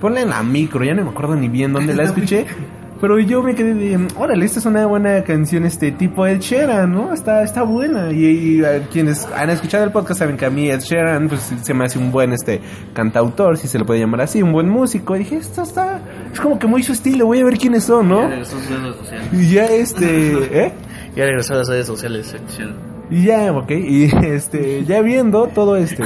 ponle 0.00 0.22
en 0.22 0.30
la 0.30 0.42
micro, 0.42 0.84
ya 0.84 0.94
no 0.94 1.04
me 1.04 1.10
acuerdo 1.10 1.36
ni 1.36 1.48
bien 1.48 1.72
dónde 1.72 1.94
la 1.94 2.02
escuché, 2.04 2.46
Pero 3.00 3.18
yo 3.18 3.42
me 3.42 3.54
quedé 3.54 3.72
de, 3.72 4.08
órale, 4.18 4.44
esta 4.44 4.58
es 4.58 4.66
una 4.66 4.84
buena 4.84 5.24
canción, 5.24 5.64
este 5.64 5.90
tipo 5.90 6.26
Ed 6.26 6.40
Sheeran, 6.40 6.92
¿no? 6.92 7.14
Está, 7.14 7.42
está 7.42 7.62
buena. 7.62 8.12
Y, 8.12 8.26
y, 8.26 8.62
quienes 8.92 9.26
han 9.34 9.48
escuchado 9.48 9.84
el 9.84 9.90
podcast 9.90 10.18
saben 10.18 10.36
que 10.36 10.44
a 10.44 10.50
mí 10.50 10.70
Ed 10.70 10.80
Sheeran, 10.80 11.28
pues 11.28 11.50
se 11.62 11.72
me 11.72 11.86
hace 11.86 11.98
un 11.98 12.12
buen, 12.12 12.32
este, 12.32 12.60
cantautor, 12.92 13.56
si 13.56 13.68
se 13.68 13.78
le 13.78 13.86
puede 13.86 14.00
llamar 14.00 14.20
así, 14.20 14.42
un 14.42 14.52
buen 14.52 14.68
músico. 14.68 15.16
Y 15.16 15.20
dije, 15.20 15.36
esto 15.36 15.62
está, 15.62 16.02
es 16.30 16.38
como 16.40 16.58
que 16.58 16.66
muy 16.66 16.82
su 16.82 16.92
estilo, 16.92 17.24
voy 17.24 17.40
a 17.40 17.44
ver 17.44 17.56
quiénes 17.56 17.84
son, 17.84 18.10
¿no? 18.10 18.20
Ya 18.20 18.28
regresó 18.28 18.56
a 18.58 18.60
sus 18.60 18.70
redes 18.70 18.96
sociales. 18.96 19.28
Y 19.32 19.54
ya, 19.54 19.64
este, 19.64 20.64
¿eh? 20.66 20.72
Ya 21.16 21.24
regresó 21.24 21.54
a 21.54 21.56
las 21.56 21.68
redes 21.68 21.86
sociales. 21.86 22.34
Ed 22.34 22.40
Sheeran. 22.54 22.76
Y 23.10 23.24
ya, 23.24 23.50
ok, 23.52 23.70
y 23.70 24.10
este, 24.26 24.84
ya 24.84 25.00
viendo 25.00 25.46
todo 25.46 25.76
este, 25.76 26.04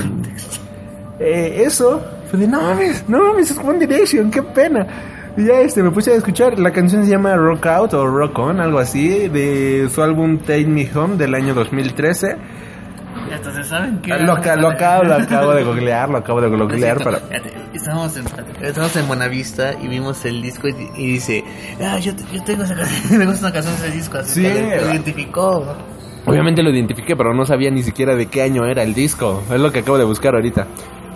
eh, 1.19 1.65
eso, 1.67 2.03
fue 2.31 2.39
de, 2.39 2.47
no 2.47 2.63
mames, 2.63 3.05
no 3.09 3.19
mames, 3.19 3.51
es 3.51 3.59
One 3.59 3.81
Direction, 3.81 4.31
qué 4.31 4.45
pena. 4.45 4.87
Y 5.37 5.47
ya 5.47 5.61
este, 5.61 5.83
me 5.83 5.91
puse 5.91 6.13
a 6.13 6.17
escuchar, 6.17 6.59
la 6.61 6.71
canción 6.71 7.05
se 7.05 7.11
llama 7.11 7.35
Rock 7.37 7.67
Out 7.67 7.95
o 7.95 8.07
Rock 8.07 8.39
On, 8.39 8.61
algo 8.61 8.79
así, 8.79 9.29
de 9.29 9.89
su 9.93 10.01
álbum 10.03 10.39
Take 10.39 10.67
Me 10.67 10.89
Home 10.95 11.17
del 11.17 11.35
año 11.35 11.55
2013. 11.55 12.37
Ya 13.29 13.37
hasta 13.37 13.53
se 13.53 13.65
saben 13.65 13.99
que... 14.01 14.17
Lo, 14.19 14.41
ca- 14.41 14.55
lo 14.55 14.69
acabo, 14.69 15.03
lo 15.05 15.15
acabo 15.15 15.53
de 15.55 15.65
googlear, 15.65 16.09
lo 16.09 16.19
acabo 16.19 16.41
de 16.41 16.49
googlear 16.49 17.03
para... 17.03 17.19
Estábamos 17.73 18.17
en, 18.17 18.25
estábamos 18.63 18.95
en 18.97 19.09
Buenavista 19.09 19.73
y 19.83 19.89
vimos 19.89 20.25
el 20.25 20.41
disco 20.41 20.69
y, 20.69 20.75
y 20.97 21.07
dice, 21.15 21.43
ah, 21.83 21.99
yo, 21.99 22.13
yo 22.33 22.43
tengo 22.45 22.63
esa 22.63 22.77
canción, 22.77 23.19
me 23.19 23.27
gusta 23.27 23.47
una 23.47 23.53
canción 23.53 23.75
de 23.81 23.89
ese 23.89 23.97
disco, 23.97 24.19
así 24.19 24.35
Sí, 24.35 24.43
que 24.43 24.77
lo 24.81 24.91
identificó. 24.93 25.77
Obviamente 26.27 26.63
lo 26.63 26.71
identifiqué, 26.71 27.17
pero 27.17 27.35
no 27.35 27.45
sabía 27.45 27.71
ni 27.71 27.83
siquiera 27.83 28.15
de 28.15 28.27
qué 28.27 28.43
año 28.43 28.65
era 28.67 28.83
el 28.85 28.95
disco. 28.95 29.43
Es 29.53 29.61
lo 29.61 29.73
que 29.73 29.81
acabo 29.81 29.99
de 29.99 30.05
buscar 30.05 30.35
ahorita. 30.35 30.67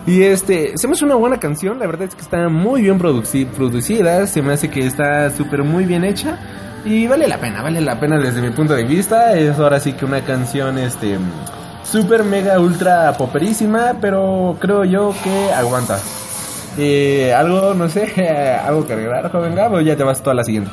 Y 0.09 0.23
este, 0.23 0.75
se 0.75 0.87
me 0.87 0.93
hace 0.93 1.05
una 1.05 1.15
buena 1.15 1.37
canción, 1.39 1.77
la 1.77 1.85
verdad 1.85 2.07
es 2.07 2.15
que 2.15 2.21
está 2.21 2.49
muy 2.49 2.81
bien 2.81 2.97
produci- 2.99 3.45
producida, 3.45 4.25
se 4.25 4.41
me 4.41 4.53
hace 4.53 4.69
que 4.69 4.85
está 4.87 5.29
súper 5.29 5.63
muy 5.63 5.85
bien 5.85 6.03
hecha 6.03 6.39
y 6.83 7.05
vale 7.05 7.27
la 7.27 7.37
pena, 7.37 7.61
vale 7.61 7.79
la 7.79 7.99
pena 7.99 8.17
desde 8.17 8.41
mi 8.41 8.49
punto 8.49 8.73
de 8.73 8.83
vista. 8.85 9.33
Es 9.37 9.59
ahora 9.59 9.79
sí 9.79 9.93
que 9.93 10.05
una 10.05 10.21
canción 10.21 10.79
este 10.79 11.17
súper 11.83 12.23
mega 12.23 12.59
ultra 12.59 13.13
poperísima, 13.17 13.97
pero 14.01 14.57
creo 14.59 14.83
yo 14.83 15.13
que 15.23 15.51
aguanta. 15.51 15.99
Eh, 16.77 17.31
algo, 17.33 17.73
no 17.75 17.87
sé, 17.89 18.11
algo 18.65 18.87
que 18.87 18.93
agregar, 18.93 19.31
joven 19.31 19.53
Gabo, 19.53 19.79
ya 19.81 19.95
te 19.95 20.03
vas 20.03 20.23
toda 20.23 20.33
la 20.33 20.43
siguiente. 20.43 20.71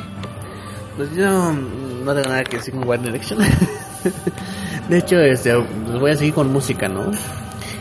Pues 0.96 1.14
yo 1.14 1.26
no 1.52 2.14
tengo 2.14 2.28
nada 2.28 2.42
que 2.44 2.56
decir 2.56 2.72
con 2.72 2.88
One 2.88 3.02
Direction. 3.02 3.40
de 4.88 4.98
hecho, 4.98 5.18
este, 5.20 5.54
voy 5.54 6.12
a 6.12 6.16
seguir 6.16 6.32
con 6.32 6.50
música, 6.52 6.88
¿no? 6.88 7.10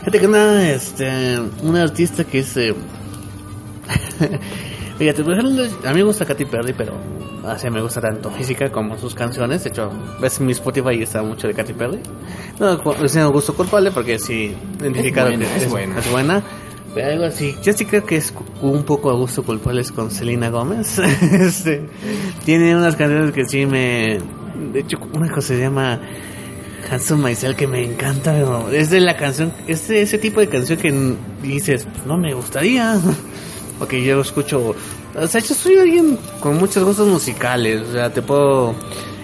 Fíjate 0.06 0.20
que 0.20 0.26
una, 0.28 0.70
este, 0.70 1.36
una 1.64 1.82
artista 1.82 2.22
que 2.22 2.38
es... 2.38 2.56
eh, 2.56 2.72
Fíjate, 4.98 5.22
a 5.22 5.92
mí 5.92 5.98
me 5.98 6.02
gusta 6.04 6.24
Katy 6.24 6.44
Perry, 6.44 6.74
pero 6.74 6.94
así 7.44 7.68
me 7.70 7.82
gusta 7.82 8.00
tanto 8.00 8.30
física 8.30 8.70
como 8.70 8.96
sus 8.98 9.16
canciones. 9.16 9.64
De 9.64 9.70
hecho, 9.70 9.90
ves 10.20 10.40
mi 10.40 10.52
Spotify 10.52 10.90
y 10.92 11.02
está 11.02 11.24
mucho 11.24 11.48
de 11.48 11.54
Katy 11.54 11.72
Perry. 11.72 11.98
No, 12.60 12.80
es 13.04 13.16
un 13.16 13.32
gusto 13.32 13.56
culpable 13.56 13.90
porque 13.90 14.20
sí, 14.20 14.56
identificado 14.78 15.26
buena, 15.26 15.44
que 15.44 15.56
es 15.56 15.62
es, 15.64 15.70
buena. 15.70 15.98
es 15.98 16.12
buena. 16.12 16.42
Pero 16.94 17.10
algo 17.10 17.24
así, 17.24 17.56
yo 17.64 17.72
sí 17.72 17.84
creo 17.84 18.06
que 18.06 18.18
es 18.18 18.32
un 18.62 18.84
poco 18.84 19.10
a 19.10 19.14
gusto 19.14 19.42
culpable 19.42 19.80
es 19.80 19.90
con 19.90 20.12
Selena 20.12 20.50
Gómez. 20.50 20.98
este, 21.00 21.84
tiene 22.44 22.76
unas 22.76 22.94
canciones 22.94 23.32
que 23.32 23.44
sí 23.44 23.66
me... 23.66 24.20
De 24.72 24.80
hecho, 24.80 24.98
una 25.12 25.28
cosa 25.28 25.48
se 25.48 25.58
llama 25.58 26.00
Handsome 26.90 27.30
Myself 27.30 27.56
que 27.56 27.66
me 27.66 27.84
encanta. 27.84 28.32
pero 28.32 28.70
Es 28.70 28.90
de 28.90 29.00
la 29.00 29.16
canción, 29.16 29.52
es 29.66 29.88
de 29.88 30.02
ese 30.02 30.18
tipo 30.18 30.40
de 30.40 30.48
canción 30.48 30.78
que 30.78 31.16
dices, 31.42 31.86
"Pues 31.92 32.06
no 32.06 32.16
me 32.16 32.34
gustaría. 32.34 32.98
Porque 33.78 34.02
yo 34.02 34.20
escucho, 34.20 34.74
o 35.14 35.26
sea, 35.26 35.40
yo 35.40 35.54
soy 35.54 35.76
alguien 35.76 36.18
con 36.40 36.56
muchos 36.56 36.82
gustos 36.82 37.06
musicales. 37.08 37.82
O 37.82 37.92
sea, 37.92 38.10
te 38.10 38.22
puedo 38.22 38.74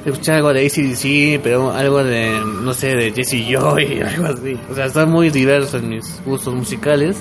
escuchar 0.04 0.36
algo 0.36 0.52
de 0.52 0.66
ACDC, 0.66 1.40
pero 1.42 1.70
algo 1.72 2.04
de, 2.04 2.38
no 2.62 2.74
sé, 2.74 2.88
de 2.94 3.12
Jesse 3.12 3.46
Joy, 3.48 4.00
algo 4.06 4.26
así. 4.26 4.58
O 4.70 4.74
sea, 4.74 4.86
está 4.86 5.06
muy 5.06 5.30
diverso 5.30 5.78
en 5.78 5.88
mis 5.88 6.20
gustos 6.26 6.54
musicales. 6.54 7.16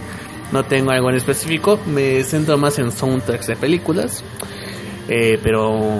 No 0.51 0.65
tengo 0.65 0.91
algo 0.91 1.09
en 1.09 1.15
específico. 1.15 1.80
Me 1.88 2.22
centro 2.26 2.57
más 2.57 2.77
en 2.80 2.91
soundtracks 2.91 3.47
de 3.47 3.55
películas. 3.55 4.23
Eh, 5.07 5.39
pero 5.41 5.99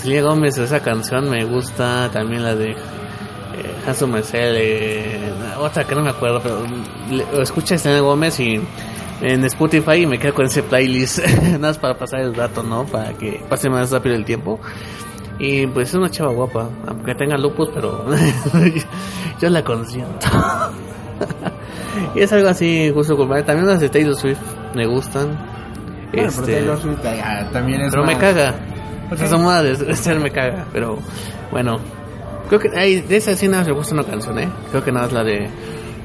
Selena 0.00 0.28
Gómez 0.28 0.58
esa 0.58 0.80
canción 0.80 1.28
me 1.28 1.44
gusta 1.44 2.08
también 2.12 2.44
la 2.44 2.54
de 2.54 2.76
eh, 3.54 3.74
Handsome 3.86 4.12
Marcel 4.14 4.54
eh, 4.58 5.32
otra 5.58 5.84
que 5.84 5.94
no 5.94 6.02
me 6.02 6.10
acuerdo 6.10 6.40
pero 6.42 6.62
le- 7.10 7.42
escucha 7.42 7.74
a 7.74 7.78
Selena 7.78 8.00
Gómez 8.00 8.38
y 8.40 8.60
en 9.20 9.44
Spotify 9.44 9.98
y 10.02 10.06
me 10.06 10.18
quedo 10.18 10.34
con 10.34 10.46
ese 10.46 10.62
playlist 10.62 11.18
nada 11.42 11.58
más 11.58 11.78
para 11.78 11.94
pasar 11.96 12.20
el 12.20 12.34
rato 12.34 12.62
no 12.62 12.84
para 12.84 13.12
que 13.14 13.40
pase 13.48 13.68
más 13.70 13.90
rápido 13.90 14.14
el 14.16 14.24
tiempo 14.24 14.58
y 15.38 15.66
pues 15.66 15.88
es 15.88 15.94
una 15.94 16.10
chava 16.10 16.32
guapa 16.32 16.68
aunque 16.86 17.14
tenga 17.14 17.36
lupus 17.36 17.68
pero 17.74 18.04
yo 19.40 19.48
la 19.50 19.62
consiento 19.64 20.26
y 22.14 22.20
es 22.20 22.32
algo 22.32 22.48
así 22.48 22.90
gusto 22.90 23.16
culpable 23.16 23.42
también 23.42 23.66
las 23.68 23.80
de 23.80 23.88
Taylor 23.88 24.14
Swift 24.16 24.38
me 24.74 24.86
gustan 24.86 25.28
Bueno, 25.28 25.48
pero 26.12 26.28
Este, 26.28 26.52
Taylor 26.54 26.78
Swift, 26.80 26.98
ah, 27.24 27.44
también 27.52 27.80
es 27.82 27.90
pero 27.90 28.04
me 28.04 28.16
caga. 28.18 28.54
Ok. 29.10 29.20
Esa 29.20 29.36
moda 29.36 29.62
de 29.62 29.76
de 29.76 29.94
ser 29.96 30.18
me 30.20 30.30
caga. 30.30 30.64
Pero 30.72 30.98
bueno, 31.50 31.78
creo 32.58 32.72
que 32.72 32.78
hay, 32.78 33.00
de 33.00 33.16
esa 33.16 33.34
sí 33.34 33.48
nada 33.48 33.64
me 33.64 33.72
gusta 33.72 33.94
una 33.94 34.04
canción, 34.04 34.38
¿eh? 34.38 34.48
Creo 34.70 34.84
que 34.84 34.92
nada 34.92 35.06
es 35.06 35.12
la 35.12 35.24
de. 35.24 35.48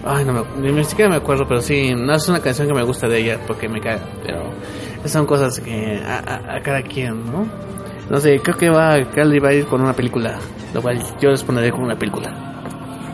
Ay, 0.05 0.23
no 0.23 0.33
me, 0.33 0.71
ni 0.71 0.83
siquiera 0.85 1.09
me 1.09 1.17
acuerdo, 1.17 1.45
pero 1.47 1.59
sí, 1.59 1.93
no 1.93 2.13
es 2.15 2.27
una 2.29 2.39
canción 2.39 2.67
que 2.67 2.73
me 2.73 2.83
gusta 2.83 3.07
de 3.09 3.17
ella 3.19 3.39
porque 3.45 3.67
me 3.67 3.81
caga. 3.81 3.99
Pero 4.25 4.43
son 5.05 5.25
cosas 5.25 5.59
que 5.59 6.01
a, 6.05 6.19
a- 6.19 6.55
a 6.57 6.61
cada 6.61 6.81
quien, 6.81 7.25
¿no? 7.25 7.45
No 8.09 8.19
sé, 8.19 8.39
creo 8.39 8.55
que 8.57 8.69
va, 8.69 8.95
Carly 9.13 9.39
va 9.39 9.49
a 9.49 9.53
ir 9.53 9.65
con 9.65 9.81
una 9.81 9.91
película, 9.93 10.37
lo 10.73 10.81
cual 10.81 11.01
yo 11.19 11.29
les 11.29 11.43
pondré 11.43 11.71
con 11.71 11.83
una 11.83 11.97
película. 11.97 12.53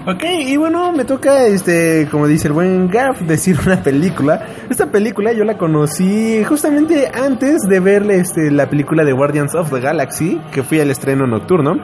Ok, 0.05 0.21
y 0.23 0.57
bueno, 0.57 0.91
me 0.91 1.05
toca, 1.05 1.47
este, 1.47 2.07
como 2.11 2.27
dice 2.27 2.47
el 2.49 2.53
buen 2.53 2.89
Gaff, 2.89 3.21
decir 3.21 3.57
una 3.65 3.81
película. 3.81 4.45
Esta 4.69 4.91
película 4.91 5.31
yo 5.33 5.45
la 5.45 5.57
conocí 5.57 6.43
justamente 6.43 7.09
antes 7.11 7.61
de 7.67 7.79
ver 7.79 8.03
este, 8.11 8.51
la 8.51 8.69
película 8.69 9.03
de 9.03 9.13
Guardians 9.13 9.55
of 9.55 9.71
the 9.71 9.79
Galaxy, 9.79 10.39
que 10.51 10.61
fui 10.61 10.79
al 10.81 10.91
estreno 10.91 11.25
nocturno. 11.25 11.77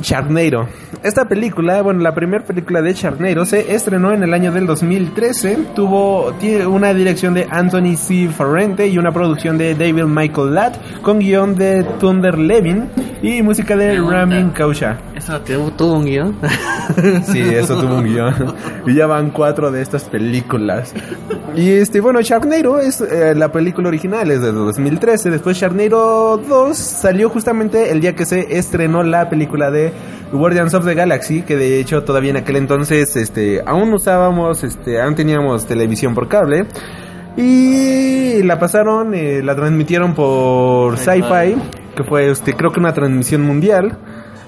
Sharknado. 0.00 0.66
Esta 1.02 1.26
película, 1.26 1.82
bueno, 1.82 2.00
la 2.00 2.14
primera 2.14 2.44
película 2.44 2.82
de 2.82 2.92
Sharknado 2.92 3.44
se 3.44 3.74
estrenó 3.74 4.12
en 4.12 4.22
el 4.22 4.34
año 4.34 4.52
del 4.52 4.66
2013. 4.66 5.58
Tuvo 5.74 6.32
tiene 6.40 6.66
una 6.66 6.92
dirección 6.94 7.34
de 7.34 7.46
Anthony 7.50 7.96
C. 7.96 8.28
Ferrente 8.28 8.88
y 8.88 8.98
una 8.98 9.12
producción 9.12 9.58
de 9.58 9.74
David 9.74 10.04
Michael 10.04 10.54
Latt 10.54 10.76
con 11.02 11.18
guion 11.18 11.54
de 11.54 11.84
Thunder 12.00 12.38
Levin 12.38 12.88
y 13.22 13.42
música 13.42 13.76
de 13.76 14.00
Ramin 14.00 14.50
Kausha. 14.50 14.98
¿Eso 15.14 15.40
tuvo, 15.40 15.94
un 15.94 16.04
guion? 16.04 16.36
Sí, 17.24 17.40
eso 17.40 17.80
tuvo 17.80 17.96
un 17.96 18.04
guion. 18.04 18.54
Y 18.86 18.94
ya 18.94 19.06
van 19.06 19.30
cuatro 19.30 19.70
de 19.70 19.82
estas 19.82 20.04
películas. 20.04 20.94
Y 21.54 21.70
este, 21.70 22.00
bueno, 22.00 22.20
Sharknado 22.22 22.78
es 22.78 23.00
eh, 23.00 23.34
la 23.34 23.50
película 23.50 23.88
original, 23.88 24.30
es 24.30 24.40
de 24.40 24.52
2013. 24.52 25.30
Después 25.30 25.56
Sharknado 25.56 26.38
2 26.38 26.76
salió 26.76 27.28
justamente 27.30 27.90
el 27.90 28.00
día 28.00 28.14
que 28.14 28.24
se 28.24 28.56
estrenó 28.56 29.02
la 29.02 29.28
película 29.28 29.70
de 29.70 29.87
Guardians 30.32 30.74
of 30.74 30.84
the 30.84 30.94
Galaxy, 30.94 31.42
que 31.42 31.56
de 31.56 31.80
hecho 31.80 32.04
todavía 32.04 32.30
en 32.30 32.36
aquel 32.38 32.56
entonces 32.56 33.16
este, 33.16 33.62
aún 33.64 33.92
usábamos, 33.92 34.62
este, 34.64 35.00
aún 35.00 35.14
teníamos 35.14 35.66
televisión 35.66 36.14
por 36.14 36.28
cable. 36.28 36.66
Y 37.36 38.42
la 38.42 38.58
pasaron, 38.58 39.14
eh, 39.14 39.42
la 39.42 39.54
transmitieron 39.54 40.14
por 40.14 40.98
Sci-Fi, 40.98 41.54
que 41.94 42.02
fue 42.02 42.30
este, 42.30 42.54
creo 42.54 42.72
que 42.72 42.80
una 42.80 42.92
transmisión 42.92 43.42
mundial. 43.42 43.96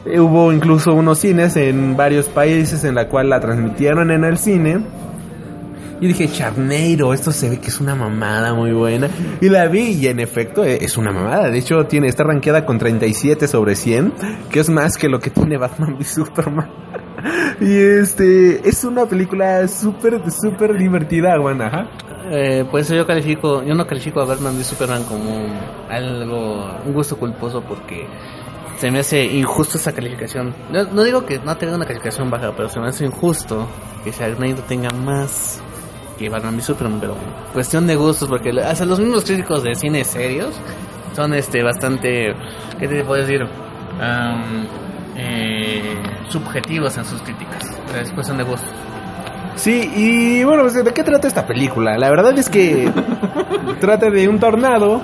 Eh, 0.04 0.18
hubo 0.18 0.52
incluso 0.52 0.92
unos 0.94 1.18
cines 1.18 1.56
en 1.56 1.96
varios 1.96 2.26
países 2.26 2.84
en 2.84 2.94
la 2.94 3.08
cual 3.08 3.28
la 3.28 3.38
transmitieron 3.38 4.10
en 4.10 4.24
el 4.24 4.38
cine. 4.38 4.80
Y 6.00 6.06
dije, 6.06 6.28
Charneiro, 6.32 7.12
esto 7.12 7.30
se 7.30 7.50
ve 7.50 7.60
que 7.60 7.68
es 7.68 7.78
una 7.78 7.94
mamada 7.94 8.54
muy 8.54 8.72
buena. 8.72 9.08
Y 9.40 9.50
la 9.50 9.66
vi 9.66 9.92
y 9.92 10.06
en 10.06 10.18
efecto 10.18 10.64
eh, 10.64 10.78
es 10.80 10.96
una 10.96 11.12
mamada. 11.12 11.50
De 11.50 11.58
hecho, 11.58 11.84
tiene, 11.86 12.08
está 12.08 12.24
rankeada 12.24 12.64
con 12.64 12.78
37 12.78 13.46
sobre 13.46 13.76
100, 13.76 14.14
que 14.50 14.60
es 14.60 14.70
más 14.70 14.96
que 14.96 15.08
lo 15.10 15.20
que 15.20 15.28
tiene 15.30 15.58
Batman 15.58 15.96
y 16.00 16.04
Superman. 16.04 16.70
Y 17.60 17.76
este, 17.76 18.66
es 18.66 18.82
una 18.84 19.04
película 19.04 19.68
súper, 19.68 20.22
súper 20.30 20.78
divertida, 20.78 21.38
bueno, 21.38 21.64
ajá. 21.64 21.90
Eh, 22.30 22.64
pues 22.70 22.88
yo 22.88 23.06
califico, 23.06 23.62
yo 23.62 23.74
no 23.74 23.86
califico 23.86 24.22
a 24.22 24.24
Batman 24.24 24.58
y 24.58 24.64
Superman 24.64 25.04
como 25.04 25.46
algo, 25.90 26.78
un 26.86 26.94
gusto 26.94 27.18
culposo 27.18 27.62
porque 27.62 28.06
se 28.78 28.90
me 28.90 29.00
hace 29.00 29.24
injusto 29.26 29.76
esa 29.76 29.92
calificación. 29.92 30.54
No, 30.72 30.84
no 30.84 31.02
digo 31.02 31.26
que 31.26 31.38
no 31.40 31.54
tenga 31.58 31.74
una 31.74 31.84
calificación 31.84 32.30
baja, 32.30 32.54
pero 32.56 32.70
se 32.70 32.80
me 32.80 32.88
hace 32.88 33.04
injusto 33.04 33.68
que 34.02 34.10
Sharknado 34.10 34.62
tenga 34.62 34.88
más 34.90 35.62
que 36.20 36.28
Batman 36.28 36.58
y 36.58 36.60
Superman, 36.60 37.00
pero 37.00 37.16
cuestión 37.54 37.86
de 37.86 37.96
gustos 37.96 38.28
porque 38.28 38.50
hasta 38.60 38.84
los 38.84 39.00
mismos 39.00 39.24
críticos 39.24 39.62
de 39.62 39.74
cine 39.74 40.04
serios 40.04 40.54
son 41.16 41.32
este 41.32 41.62
bastante, 41.62 42.34
¿qué 42.78 42.86
te 42.86 43.02
puedo 43.04 43.22
decir? 43.22 43.40
Eh, 45.16 45.94
subjetivos 46.28 46.96
en 46.98 47.06
sus 47.06 47.22
críticas. 47.22 47.64
Es 48.00 48.10
cuestión 48.12 48.36
de 48.36 48.44
gustos. 48.44 48.68
Sí, 49.56 49.90
y 49.96 50.44
bueno, 50.44 50.62
pues, 50.62 50.84
¿de 50.84 50.92
qué 50.92 51.02
trata 51.02 51.26
esta 51.26 51.46
película? 51.46 51.96
La 51.96 52.10
verdad 52.10 52.38
es 52.38 52.50
que 52.50 52.92
trata 53.80 54.10
de 54.10 54.28
un 54.28 54.38
tornado 54.38 55.00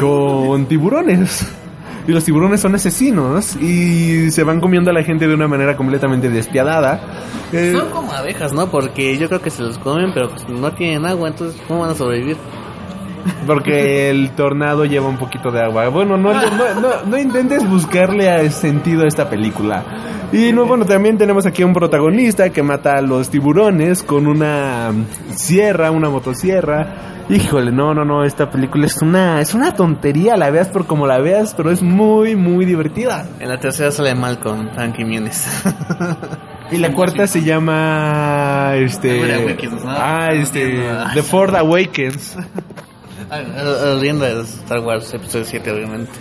con 0.00 0.66
tiburones. 0.66 1.52
Y 2.06 2.12
los 2.12 2.24
tiburones 2.24 2.60
son 2.60 2.74
asesinos 2.74 3.56
y 3.56 4.30
se 4.30 4.44
van 4.44 4.60
comiendo 4.60 4.90
a 4.90 4.94
la 4.94 5.02
gente 5.02 5.26
de 5.26 5.34
una 5.34 5.48
manera 5.48 5.76
completamente 5.76 6.28
despiadada. 6.30 7.00
Eh, 7.52 7.72
Son 7.76 7.90
como 7.90 8.12
abejas, 8.12 8.52
¿no? 8.52 8.70
Porque 8.70 9.16
yo 9.18 9.28
creo 9.28 9.40
que 9.42 9.50
se 9.50 9.62
los 9.62 9.78
comen, 9.78 10.12
pero 10.14 10.30
pues 10.30 10.48
no 10.48 10.72
tienen 10.72 11.04
agua, 11.04 11.28
entonces 11.28 11.60
¿cómo 11.66 11.80
van 11.80 11.90
a 11.90 11.94
sobrevivir? 11.94 12.36
Porque 13.46 14.10
el 14.10 14.30
tornado 14.32 14.84
lleva 14.84 15.08
un 15.08 15.16
poquito 15.16 15.50
de 15.50 15.62
agua. 15.62 15.88
Bueno, 15.88 16.16
no, 16.16 16.32
no, 16.32 16.40
no, 16.80 16.88
no 17.06 17.18
intentes 17.18 17.68
buscarle 17.68 18.30
a- 18.30 18.50
sentido 18.50 19.04
a 19.04 19.06
esta 19.06 19.28
película. 19.28 19.84
Y 20.32 20.52
no, 20.52 20.66
bueno, 20.66 20.84
también 20.84 21.16
tenemos 21.18 21.46
aquí 21.46 21.62
a 21.62 21.66
un 21.66 21.72
protagonista 21.72 22.50
que 22.50 22.62
mata 22.62 22.98
a 22.98 23.00
los 23.02 23.30
tiburones 23.30 24.02
con 24.02 24.26
una 24.26 24.90
sierra, 25.34 25.90
una 25.90 26.08
motosierra. 26.10 27.22
Híjole, 27.28 27.72
no, 27.72 27.92
no, 27.94 28.04
no, 28.04 28.24
esta 28.24 28.50
película 28.50 28.86
es 28.86 29.00
una, 29.02 29.40
es 29.40 29.54
una 29.54 29.74
tontería, 29.74 30.36
la 30.36 30.50
veas 30.50 30.68
por 30.68 30.86
como 30.86 31.06
la 31.06 31.18
veas, 31.18 31.54
pero 31.54 31.70
es 31.72 31.82
muy, 31.82 32.36
muy 32.36 32.64
divertida. 32.64 33.26
En 33.40 33.48
la 33.48 33.58
tercera 33.58 33.90
sale 33.90 34.14
mal 34.14 34.38
con 34.38 34.70
Frankie 34.72 35.04
Muniz. 35.04 35.46
Y 36.68 36.78
la 36.78 36.92
cuarta 36.92 37.28
se 37.28 37.44
llama, 37.44 38.72
este, 38.74 39.20
ah, 39.86 40.30
este, 40.32 40.82
The 41.14 41.22
Ford 41.22 41.54
Awakens. 41.54 42.36
Riendo 44.00 44.24
de 44.24 44.42
Star 44.42 44.80
Wars 44.80 45.12
Episodio 45.12 45.44
7, 45.44 45.72
obviamente. 45.72 46.12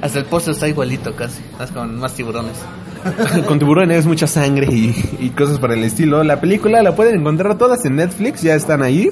Hasta 0.00 0.18
el 0.18 0.24
póster 0.26 0.54
está 0.54 0.68
igualito 0.68 1.14
casi, 1.14 1.42
más 1.58 1.70
con 1.70 1.98
más 1.98 2.14
tiburones. 2.14 2.56
con 3.46 3.58
tiburones, 3.58 4.06
mucha 4.06 4.26
sangre 4.26 4.68
y, 4.70 4.94
y 5.20 5.30
cosas 5.30 5.58
por 5.58 5.72
el 5.72 5.84
estilo. 5.84 6.22
La 6.22 6.40
película 6.40 6.82
la 6.82 6.94
pueden 6.94 7.20
encontrar 7.20 7.58
todas 7.58 7.84
en 7.84 7.96
Netflix, 7.96 8.42
ya 8.42 8.54
están 8.54 8.82
ahí. 8.82 9.10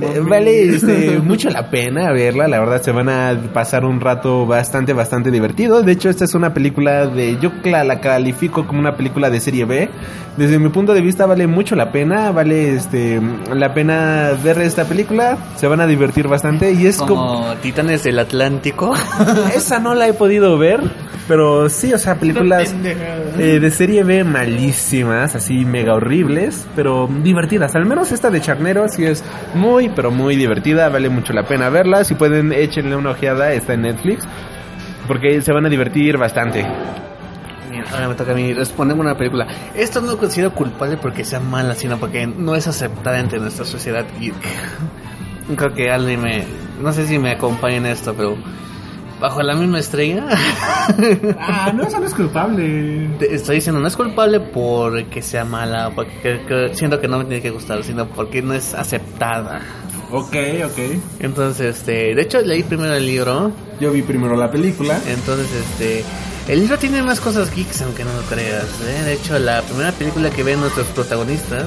Eh, 0.00 0.20
vale 0.20 0.62
este, 0.62 1.18
mucho 1.18 1.50
la 1.50 1.68
pena 1.68 2.10
verla, 2.12 2.48
la 2.48 2.58
verdad 2.58 2.80
se 2.80 2.90
van 2.90 3.08
a 3.08 3.38
pasar 3.52 3.84
un 3.84 4.00
rato 4.00 4.46
bastante, 4.46 4.92
bastante 4.92 5.30
divertido. 5.30 5.82
De 5.82 5.92
hecho, 5.92 6.08
esta 6.08 6.24
es 6.24 6.34
una 6.34 6.54
película 6.54 7.06
de, 7.06 7.38
yo 7.38 7.52
la 7.64 8.00
califico 8.00 8.66
como 8.66 8.80
una 8.80 8.96
película 8.96 9.30
de 9.30 9.40
serie 9.40 9.64
B. 9.64 9.90
Desde 10.36 10.58
mi 10.58 10.70
punto 10.70 10.94
de 10.94 11.02
vista 11.02 11.26
vale 11.26 11.46
mucho 11.46 11.76
la 11.76 11.92
pena, 11.92 12.30
vale 12.32 12.74
este, 12.74 13.20
la 13.52 13.74
pena 13.74 14.30
ver 14.42 14.58
esta 14.60 14.84
película, 14.84 15.36
se 15.56 15.66
van 15.66 15.80
a 15.80 15.86
divertir 15.86 16.28
bastante 16.28 16.72
y 16.72 16.86
es 16.86 16.96
como... 16.96 17.10
Como 17.20 17.54
Titanes 17.56 18.04
del 18.04 18.18
Atlántico. 18.18 18.94
Esa 19.54 19.78
no 19.78 19.94
la 19.94 20.08
he 20.08 20.14
podido 20.14 20.56
ver, 20.56 20.80
pero 21.28 21.68
sí, 21.68 21.92
o 21.92 21.98
sea, 21.98 22.14
películas 22.14 22.74
eh, 23.38 23.60
de 23.60 23.70
serie 23.70 24.04
B 24.04 24.24
malísimas, 24.24 25.34
así 25.34 25.64
mega 25.64 25.94
horribles, 25.94 26.66
pero 26.76 27.08
divertidas. 27.22 27.74
Al 27.74 27.86
menos 27.86 28.12
esta 28.12 28.30
de 28.30 28.40
Charnero 28.40 28.88
sí 28.88 29.04
es 29.04 29.24
muy, 29.54 29.88
pero 29.88 30.10
muy 30.10 30.36
divertida, 30.36 30.88
vale 30.88 31.08
mucho 31.08 31.32
la 31.32 31.44
pena 31.44 31.68
verla. 31.70 32.04
Si 32.04 32.14
pueden, 32.14 32.52
échenle 32.52 32.96
una 32.96 33.10
ojeada, 33.10 33.52
está 33.52 33.74
en 33.74 33.82
Netflix, 33.82 34.26
porque 35.06 35.40
se 35.40 35.52
van 35.52 35.66
a 35.66 35.68
divertir 35.68 36.16
bastante. 36.18 36.66
Ahora 37.92 38.08
me 38.08 38.14
toca 38.14 38.32
a 38.32 38.34
mí 38.34 38.52
responder 38.52 38.96
una 38.96 39.16
película. 39.16 39.46
Esto 39.74 40.00
no 40.00 40.08
lo 40.12 40.18
considero 40.18 40.54
culpable 40.54 40.96
porque 40.96 41.24
sea 41.24 41.40
mala, 41.40 41.74
sino 41.74 41.98
porque 41.98 42.26
no 42.26 42.54
es 42.54 42.66
aceptada 42.66 43.18
entre 43.18 43.38
nuestra 43.40 43.64
sociedad. 43.64 44.04
Y 44.20 44.32
creo 45.56 45.74
que 45.74 45.90
alguien 45.90 46.20
me. 46.20 46.44
No 46.80 46.92
sé 46.92 47.06
si 47.06 47.18
me 47.18 47.32
acompaña 47.32 47.76
en 47.76 47.86
esto, 47.86 48.14
pero. 48.14 48.36
Bajo 49.20 49.42
la 49.42 49.54
misma 49.54 49.78
estrella. 49.78 50.24
Ah, 51.38 51.72
no, 51.74 51.84
eso 51.84 52.00
no 52.00 52.06
es 52.06 52.14
culpable. 52.14 53.08
Te 53.18 53.34
Estoy 53.34 53.56
diciendo, 53.56 53.80
no 53.80 53.86
es 53.86 53.96
culpable 53.96 54.40
porque 54.40 55.22
sea 55.22 55.44
mala, 55.44 55.90
porque 55.94 56.12
que- 56.22 56.40
que 56.46 56.74
siento 56.74 57.00
que 57.00 57.06
no 57.06 57.18
me 57.18 57.24
tiene 57.24 57.40
que 57.42 57.50
gustar, 57.50 57.84
sino 57.84 58.06
porque 58.06 58.42
no 58.42 58.54
es 58.54 58.74
aceptada. 58.74 59.60
Ok, 60.10 60.34
ok. 60.64 60.78
Entonces, 61.20 61.76
este, 61.76 62.14
de 62.14 62.22
hecho 62.22 62.40
leí 62.40 62.62
primero 62.64 62.94
el 62.94 63.06
libro. 63.06 63.52
Yo 63.80 63.92
vi 63.92 64.02
primero 64.02 64.34
la 64.36 64.50
película. 64.50 64.98
Entonces, 65.06 65.46
este, 65.52 66.04
el 66.48 66.60
libro 66.60 66.76
tiene 66.78 67.02
más 67.02 67.20
cosas 67.20 67.54
geeks, 67.54 67.82
aunque 67.82 68.04
no 68.04 68.12
lo 68.12 68.22
creas. 68.22 68.64
¿eh? 68.86 69.02
De 69.04 69.12
hecho, 69.14 69.38
la 69.38 69.62
primera 69.62 69.92
película 69.92 70.30
que 70.30 70.42
ven 70.42 70.58
nuestros 70.60 70.86
protagonistas 70.88 71.66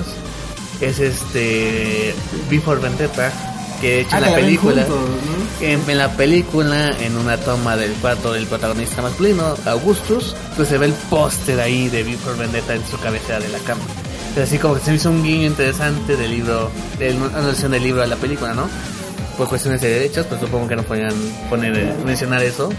es 0.81 0.99
este, 0.99 2.13
Before 2.49 2.81
Vendetta, 2.81 3.31
que 3.84 3.89
de 3.95 4.01
hecho 4.01 4.15
Ah, 4.15 4.18
en 4.19 4.23
la 4.23 4.30
la 4.30 4.35
película, 4.38 4.84
juntos, 4.84 5.10
¿no? 5.60 5.68
en, 5.68 5.89
en 5.89 5.97
la 5.97 6.10
película, 6.15 6.97
en 7.01 7.18
una 7.18 7.38
toma 7.38 7.76
del 7.76 7.91
cuarto 7.95 8.31
del 8.31 8.47
protagonista 8.47 9.01
masculino, 9.01 9.55
Augustus, 9.65 10.35
pues 10.55 10.69
se 10.69 10.77
ve 10.77 10.85
el 10.88 10.93
póster 10.93 11.60
ahí 11.60 11.89
de 11.89 12.03
Before 12.03 12.38
Vendetta 12.38 12.73
en 12.76 12.85
su 12.88 12.97
cabecera 12.99 13.39
de 13.41 13.49
la 13.49 13.60
cama. 13.60 13.81
Pero 14.34 14.45
así 14.45 14.57
como 14.57 14.76
que 14.76 14.80
se 14.81 14.89
me 14.91 14.95
hizo 14.95 15.10
un 15.11 15.22
guiño 15.22 15.47
interesante 15.47 16.15
del 16.15 16.31
libro, 16.31 16.72
de 16.97 17.14
una 17.14 17.27
versión 17.41 17.72
del 17.73 17.84
libro 17.84 18.01
a 18.01 18.07
la 18.07 18.15
película, 18.15 18.53
¿no? 18.53 18.68
Por 19.38 19.47
cuestiones 19.49 19.81
de 19.81 19.89
derechos, 19.89 20.26
pues 20.27 20.39
supongo 20.39 20.68
que 20.69 20.76
no 20.77 20.84
podían 20.84 21.14
poner, 21.49 21.77
eh, 21.77 21.93
mencionar 22.05 22.41
eso. 22.41 22.69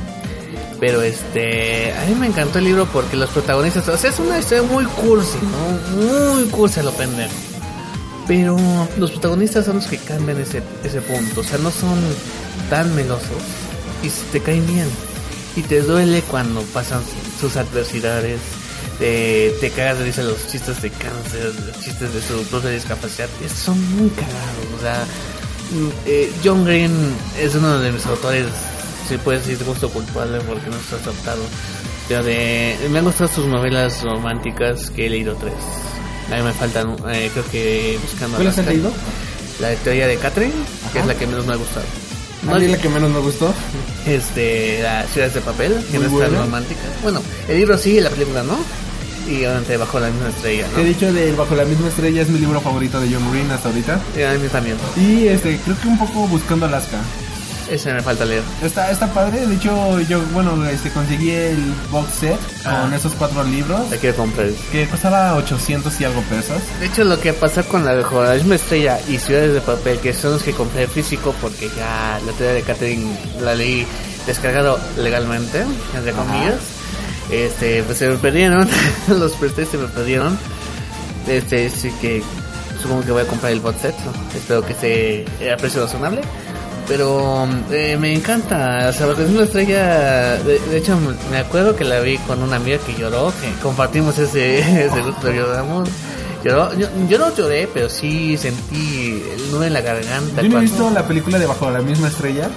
Pero 0.80 1.02
este, 1.02 1.92
a 1.92 2.04
mí 2.06 2.14
me 2.18 2.26
encantó 2.26 2.58
el 2.58 2.64
libro 2.64 2.86
porque 2.86 3.16
los 3.16 3.30
protagonistas, 3.30 3.88
o 3.88 3.96
sea, 3.96 4.10
es 4.10 4.18
una 4.18 4.38
historia 4.38 4.62
muy 4.64 4.84
cursi, 4.84 5.38
¿no? 5.42 6.02
Muy 6.02 6.44
cursi 6.48 6.80
a 6.80 6.82
lo 6.82 6.92
pendejo. 6.92 7.32
Pero 8.26 8.56
los 8.96 9.10
protagonistas 9.10 9.66
son 9.66 9.76
los 9.76 9.86
que 9.86 9.98
cambian 9.98 10.40
ese, 10.40 10.62
ese 10.82 11.00
punto, 11.02 11.42
o 11.42 11.44
sea, 11.44 11.58
no 11.58 11.70
son 11.70 11.98
tan 12.70 12.94
melosos 12.94 13.42
y 14.02 14.08
te 14.32 14.40
caen 14.40 14.66
bien. 14.66 14.88
Y 15.56 15.62
te 15.62 15.82
duele 15.82 16.22
cuando 16.22 16.62
pasan 16.62 17.02
sus 17.40 17.56
adversidades, 17.56 18.40
te, 18.98 19.72
cagas 19.74 19.98
de 19.98 20.04
risa 20.04 20.22
los 20.22 20.46
chistes 20.48 20.80
de 20.82 20.90
cáncer, 20.90 21.52
los 21.66 21.80
chistes 21.80 22.12
de 22.12 22.20
su 22.20 22.42
propia 22.44 22.70
discapacidad, 22.70 23.28
son 23.54 23.80
muy 23.96 24.08
cagados, 24.10 24.66
o 24.76 24.80
sea, 24.80 25.04
mm, 25.72 25.88
eh, 26.06 26.32
John 26.44 26.64
Green 26.64 26.92
es 27.38 27.54
uno 27.54 27.78
de 27.78 27.92
mis 27.92 28.06
autores, 28.06 28.46
si 29.08 29.16
puedes 29.18 29.46
decir 29.46 29.64
gusto 29.64 29.88
culpable 29.90 30.40
porque 30.40 30.70
no 30.70 30.76
está 30.76 30.96
aceptado, 30.96 31.42
pero 32.08 32.22
de, 32.22 32.76
me 32.90 32.98
han 32.98 33.04
gustado 33.04 33.30
sus 33.32 33.46
novelas 33.46 34.02
románticas 34.02 34.90
que 34.90 35.06
he 35.06 35.10
leído 35.10 35.34
tres. 35.36 35.54
A 36.32 36.36
mí 36.36 36.42
me 36.42 36.52
faltan, 36.52 36.96
eh, 37.12 37.30
creo 37.32 37.44
que 37.50 37.98
buscando... 38.02 38.36
¿Cuáles 38.36 38.58
has 38.58 38.66
leído? 38.66 38.90
La 39.60 39.72
teoría 39.76 40.06
de 40.06 40.16
Catherine, 40.16 40.54
que 40.92 40.98
es 41.00 41.06
la 41.06 41.14
que 41.14 41.26
menos 41.26 41.46
me 41.46 41.52
ha 41.52 41.56
gustado. 41.56 41.86
A 42.50 42.58
mí 42.58 42.66
la 42.68 42.78
que 42.78 42.88
menos 42.88 43.10
me 43.10 43.20
gustó. 43.20 43.54
Este, 44.06 44.82
las 44.82 45.08
ciudades 45.10 45.34
de 45.34 45.40
papel, 45.40 45.72
que 45.90 45.98
Muy 45.98 46.08
no 46.08 46.16
es 46.16 46.22
tan 46.22 46.30
buena. 46.30 46.38
romántica. 46.44 46.80
Bueno, 47.02 47.22
el 47.48 47.56
libro 47.58 47.78
sí, 47.78 48.00
la 48.00 48.10
película 48.10 48.42
no. 48.42 48.58
Y 49.26 49.36
obviamente 49.46 49.76
bajo 49.78 49.98
la 50.00 50.10
misma 50.10 50.28
estrella, 50.28 50.66
¿no? 50.76 50.82
de 50.84 50.90
hecho 50.90 51.10
de 51.10 51.32
Bajo 51.32 51.54
la 51.54 51.64
misma 51.64 51.88
estrella 51.88 52.20
es 52.20 52.28
mi 52.28 52.38
libro 52.38 52.60
favorito 52.60 53.00
de 53.00 53.10
John 53.10 53.30
Green 53.32 53.50
hasta 53.50 53.70
ahorita. 53.70 53.98
Y 54.14 54.22
a 54.22 54.32
mí 54.34 54.48
también. 54.48 54.76
Y 54.96 55.28
este, 55.28 55.56
creo 55.64 55.80
que 55.80 55.88
un 55.88 55.98
poco 55.98 56.26
buscando 56.28 56.66
Alaska. 56.66 56.98
Ese 57.70 57.92
me 57.92 58.02
falta 58.02 58.24
leer. 58.24 58.42
Está, 58.62 58.90
está 58.90 59.06
padre, 59.12 59.46
de 59.46 59.54
hecho 59.54 60.00
yo, 60.02 60.20
bueno, 60.32 60.64
este, 60.66 60.90
conseguí 60.90 61.30
el 61.30 61.74
box 61.90 62.08
set 62.20 62.38
Ah. 62.64 62.80
con 62.82 62.94
esos 62.94 63.12
cuatro 63.14 63.42
libros. 63.44 63.90
La 63.90 63.96
quiero 63.96 64.16
comprar. 64.16 64.48
Que 64.72 64.86
costaba 64.88 65.34
800 65.36 66.00
y 66.00 66.04
algo 66.04 66.20
pesos. 66.22 66.60
De 66.80 66.86
hecho, 66.86 67.04
lo 67.04 67.18
que 67.20 67.32
pasó 67.32 67.62
con 67.64 67.84
la 67.84 67.94
la 67.94 68.34
misma 68.34 68.54
estrella 68.56 68.98
y 69.08 69.18
ciudades 69.18 69.54
de 69.54 69.60
papel, 69.60 69.98
que 69.98 70.12
son 70.14 70.32
los 70.32 70.42
que 70.42 70.52
compré 70.52 70.86
físico, 70.86 71.34
porque 71.40 71.68
ya 71.76 72.20
la 72.24 72.32
teoría 72.32 72.54
de 72.54 72.62
Catherine 72.62 73.16
la 73.40 73.54
leí 73.54 73.86
descargado 74.26 74.78
legalmente, 74.98 75.64
entre 75.94 76.12
comillas. 76.12 76.54
Este, 77.30 77.82
pues 77.82 77.98
se 77.98 78.08
me 78.08 78.16
perdieron, 78.16 78.68
los 79.08 79.32
presté 79.32 79.64
se 79.66 79.78
me 79.78 79.88
perdieron. 79.88 80.38
Este, 81.26 81.70
sí 81.70 81.90
que 82.00 82.22
supongo 82.80 83.02
que 83.02 83.12
voy 83.12 83.22
a 83.22 83.26
comprar 83.26 83.52
el 83.52 83.60
bot 83.60 83.80
set, 83.80 83.94
¿no? 84.04 84.12
espero 84.36 84.62
que 84.64 84.72
esté 84.72 85.50
a 85.52 85.56
precio 85.56 85.82
razonable. 85.84 86.20
Pero 86.86 87.48
eh, 87.70 87.96
me 87.98 88.12
encanta, 88.12 88.88
o 88.90 88.92
sea, 88.92 89.06
porque 89.06 89.24
es 89.24 89.30
una 89.30 89.44
estrella. 89.44 90.36
De, 90.36 90.58
de 90.58 90.76
hecho, 90.76 90.98
me 91.30 91.38
acuerdo 91.38 91.74
que 91.74 91.84
la 91.84 92.00
vi 92.00 92.18
con 92.18 92.42
una 92.42 92.56
amiga 92.56 92.78
que 92.78 92.94
lloró, 92.94 93.32
que 93.40 93.50
compartimos 93.62 94.18
ese, 94.18 94.58
ese 94.86 95.00
gusto, 95.00 95.30
lloramos. 95.32 95.88
Lloró, 96.44 96.74
yo, 96.78 96.88
yo 97.08 97.18
no 97.18 97.34
lloré, 97.34 97.66
pero 97.72 97.88
sí 97.88 98.36
sentí 98.36 99.22
el 99.34 99.50
nudo 99.50 99.64
en 99.64 99.72
la 99.72 99.80
garganta. 99.80 100.42
Yo 100.42 100.48
no 100.50 100.58
he 100.58 100.60
visto 100.60 100.90
la 100.90 101.06
película 101.08 101.38
de 101.38 101.46
Bajo 101.46 101.70
la 101.70 101.80
misma 101.80 102.08
estrella, 102.08 102.50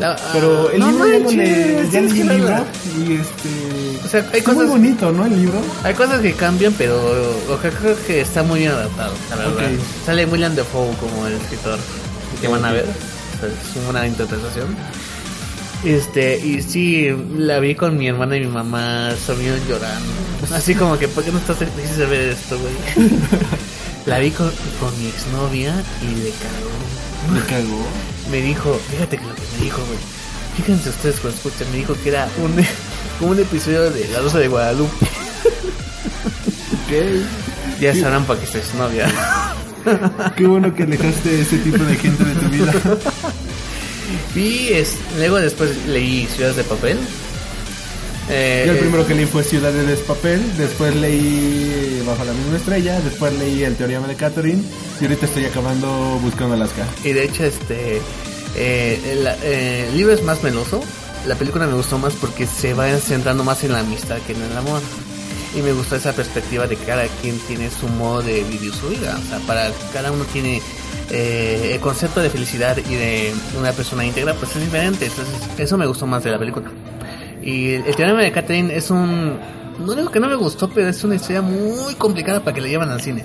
La- 0.00 0.16
pero 0.32 0.70
el 0.72 0.80
no 0.80 0.90
libro 0.90 1.06
ya 1.06 1.12
lo 1.12 1.20
manches, 1.20 1.36
leí, 1.36 1.88
ya 1.92 2.00
leí 2.00 2.20
el 2.20 2.28
libro 2.28 2.64
y 2.98 3.12
este... 3.12 4.04
O 4.04 4.08
sea, 4.10 4.26
hay 4.32 4.38
Está 4.40 4.52
muy 4.52 4.64
cosas, 4.66 4.70
bonito, 4.70 5.12
¿no? 5.12 5.24
El 5.26 5.36
libro. 5.40 5.60
hay 5.84 5.94
cosas 5.94 6.20
que 6.20 6.32
cambian, 6.32 6.72
pero 6.76 6.96
o 7.48 7.58
sea, 7.62 7.70
creo 7.70 7.96
que 8.08 8.20
está 8.22 8.42
muy 8.42 8.58
bien 8.60 8.72
adaptado, 8.72 9.12
la 9.30 9.36
verdad. 9.36 9.52
Ok. 9.52 9.78
Sale 10.04 10.26
William 10.26 10.54
Defoe 10.56 10.90
como 10.96 11.26
el 11.28 11.34
escritor 11.34 11.78
que 12.40 12.48
van 12.48 12.64
a 12.64 12.72
ver. 12.72 12.86
Es 13.46 13.88
una 13.88 14.06
interpretación. 14.06 14.76
Este, 15.84 16.38
y 16.38 16.60
sí, 16.62 17.08
la 17.36 17.60
vi 17.60 17.74
con 17.74 17.96
mi 17.96 18.08
hermana 18.08 18.36
y 18.36 18.40
mi 18.40 18.48
mamá, 18.48 19.10
salieron 19.24 19.60
llorando. 19.68 20.12
Así 20.52 20.74
como 20.74 20.98
que, 20.98 21.06
¿por 21.06 21.24
qué 21.24 21.30
no 21.30 21.38
estás 21.38 21.58
feliz 21.58 21.96
de 21.96 22.06
ver 22.06 22.28
esto, 22.30 22.58
güey? 22.58 23.08
La 24.06 24.18
vi 24.20 24.30
con, 24.30 24.50
con 24.80 24.98
mi 24.98 25.08
exnovia 25.08 25.74
y 26.00 26.24
le 26.24 26.30
cagó. 26.30 27.34
Me 27.34 27.40
cagó. 27.42 27.84
Me 28.30 28.40
dijo, 28.40 28.80
fíjate 28.90 29.18
que 29.18 29.24
lo 29.24 29.34
que 29.34 29.42
me 29.58 29.64
dijo, 29.64 29.84
güey. 29.84 29.98
Fíjense 30.56 30.88
ustedes 30.88 31.20
cuando 31.20 31.36
escuchan, 31.36 31.70
me 31.70 31.76
dijo 31.76 31.94
que 32.02 32.08
era 32.08 32.26
un, 32.42 32.56
como 33.18 33.30
un 33.32 33.38
episodio 33.38 33.90
de 33.90 34.08
La 34.08 34.20
Rosa 34.20 34.38
de 34.38 34.48
Guadalupe. 34.48 35.06
Ya 37.80 37.94
sabrán 37.94 38.24
para 38.24 38.40
qué 38.40 38.46
su 38.46 38.76
novia. 38.78 39.08
Qué 40.36 40.46
bueno 40.46 40.74
que 40.74 40.84
alejaste 40.84 41.40
ese 41.40 41.58
tipo 41.58 41.82
de 41.84 41.96
gente 41.96 42.24
de 42.24 42.34
tu 42.34 42.48
vida. 42.48 42.72
Vi, 44.34 44.68
es, 44.72 44.96
luego 45.16 45.36
después 45.36 45.86
leí 45.86 46.26
Ciudades 46.26 46.56
de 46.56 46.64
Papel. 46.64 46.98
Eh, 48.30 48.64
Yo 48.66 48.72
el 48.72 48.78
eh, 48.78 48.80
primero 48.80 49.06
que 49.06 49.14
leí 49.14 49.26
fue 49.26 49.42
Ciudad 49.42 49.72
de 49.72 49.84
Despapel, 49.86 50.42
después 50.58 50.94
leí 50.94 52.02
Bajo 52.06 52.24
la 52.24 52.32
misma 52.34 52.58
estrella, 52.58 53.00
después 53.00 53.32
leí 53.38 53.64
El 53.64 53.74
teorema 53.74 54.06
de 54.06 54.16
Catherine 54.16 54.62
y 55.00 55.04
ahorita 55.04 55.26
estoy 55.26 55.46
acabando 55.46 55.88
Buscando 56.22 56.54
Alaska. 56.54 56.84
Y 57.04 57.12
de 57.12 57.24
hecho, 57.24 57.44
este. 57.44 58.00
Eh, 58.56 59.00
el, 59.12 59.26
eh, 59.42 59.86
el 59.88 59.96
libro 59.96 60.12
es 60.12 60.22
más 60.24 60.42
meloso. 60.42 60.82
La 61.26 61.36
película 61.36 61.66
me 61.66 61.74
gustó 61.74 61.98
más 61.98 62.14
porque 62.14 62.46
se 62.46 62.74
va 62.74 62.88
centrando 62.98 63.44
más 63.44 63.62
en 63.64 63.72
la 63.72 63.80
amistad 63.80 64.18
que 64.26 64.32
en 64.32 64.42
el 64.42 64.56
amor. 64.56 64.80
Y 65.56 65.62
me 65.62 65.72
gustó 65.72 65.96
esa 65.96 66.12
perspectiva 66.12 66.66
de 66.66 66.76
que 66.76 66.84
cada 66.84 67.06
quien 67.22 67.38
tiene 67.40 67.70
su 67.70 67.88
modo 67.88 68.22
de 68.22 68.44
vivir 68.44 68.72
su 68.72 68.88
vida. 68.88 69.18
O 69.18 69.28
sea, 69.28 69.38
para 69.46 69.70
cada 69.92 70.12
uno 70.12 70.24
tiene 70.24 70.60
eh, 71.10 71.72
el 71.74 71.80
concepto 71.80 72.20
de 72.20 72.30
felicidad 72.30 72.76
y 72.76 72.94
de 72.94 73.34
una 73.58 73.72
persona 73.72 74.04
íntegra, 74.04 74.34
pues 74.34 74.54
es 74.56 74.62
diferente. 74.62 75.06
Entonces, 75.06 75.34
eso 75.56 75.78
me 75.78 75.86
gustó 75.86 76.06
más 76.06 76.22
de 76.22 76.30
la 76.30 76.38
película. 76.38 76.70
Y 77.42 77.74
el 77.74 77.96
teorema 77.96 78.20
de 78.22 78.32
Catherine 78.32 78.74
es 78.74 78.90
un. 78.90 79.38
No 79.78 79.94
digo 79.94 80.10
que 80.10 80.20
no 80.20 80.28
me 80.28 80.34
gustó, 80.34 80.68
pero 80.68 80.88
es 80.88 81.02
una 81.04 81.14
historia 81.14 81.40
muy 81.40 81.94
complicada 81.94 82.40
para 82.40 82.54
que 82.54 82.60
la 82.60 82.68
llevan 82.68 82.90
al 82.90 83.00
cine. 83.00 83.24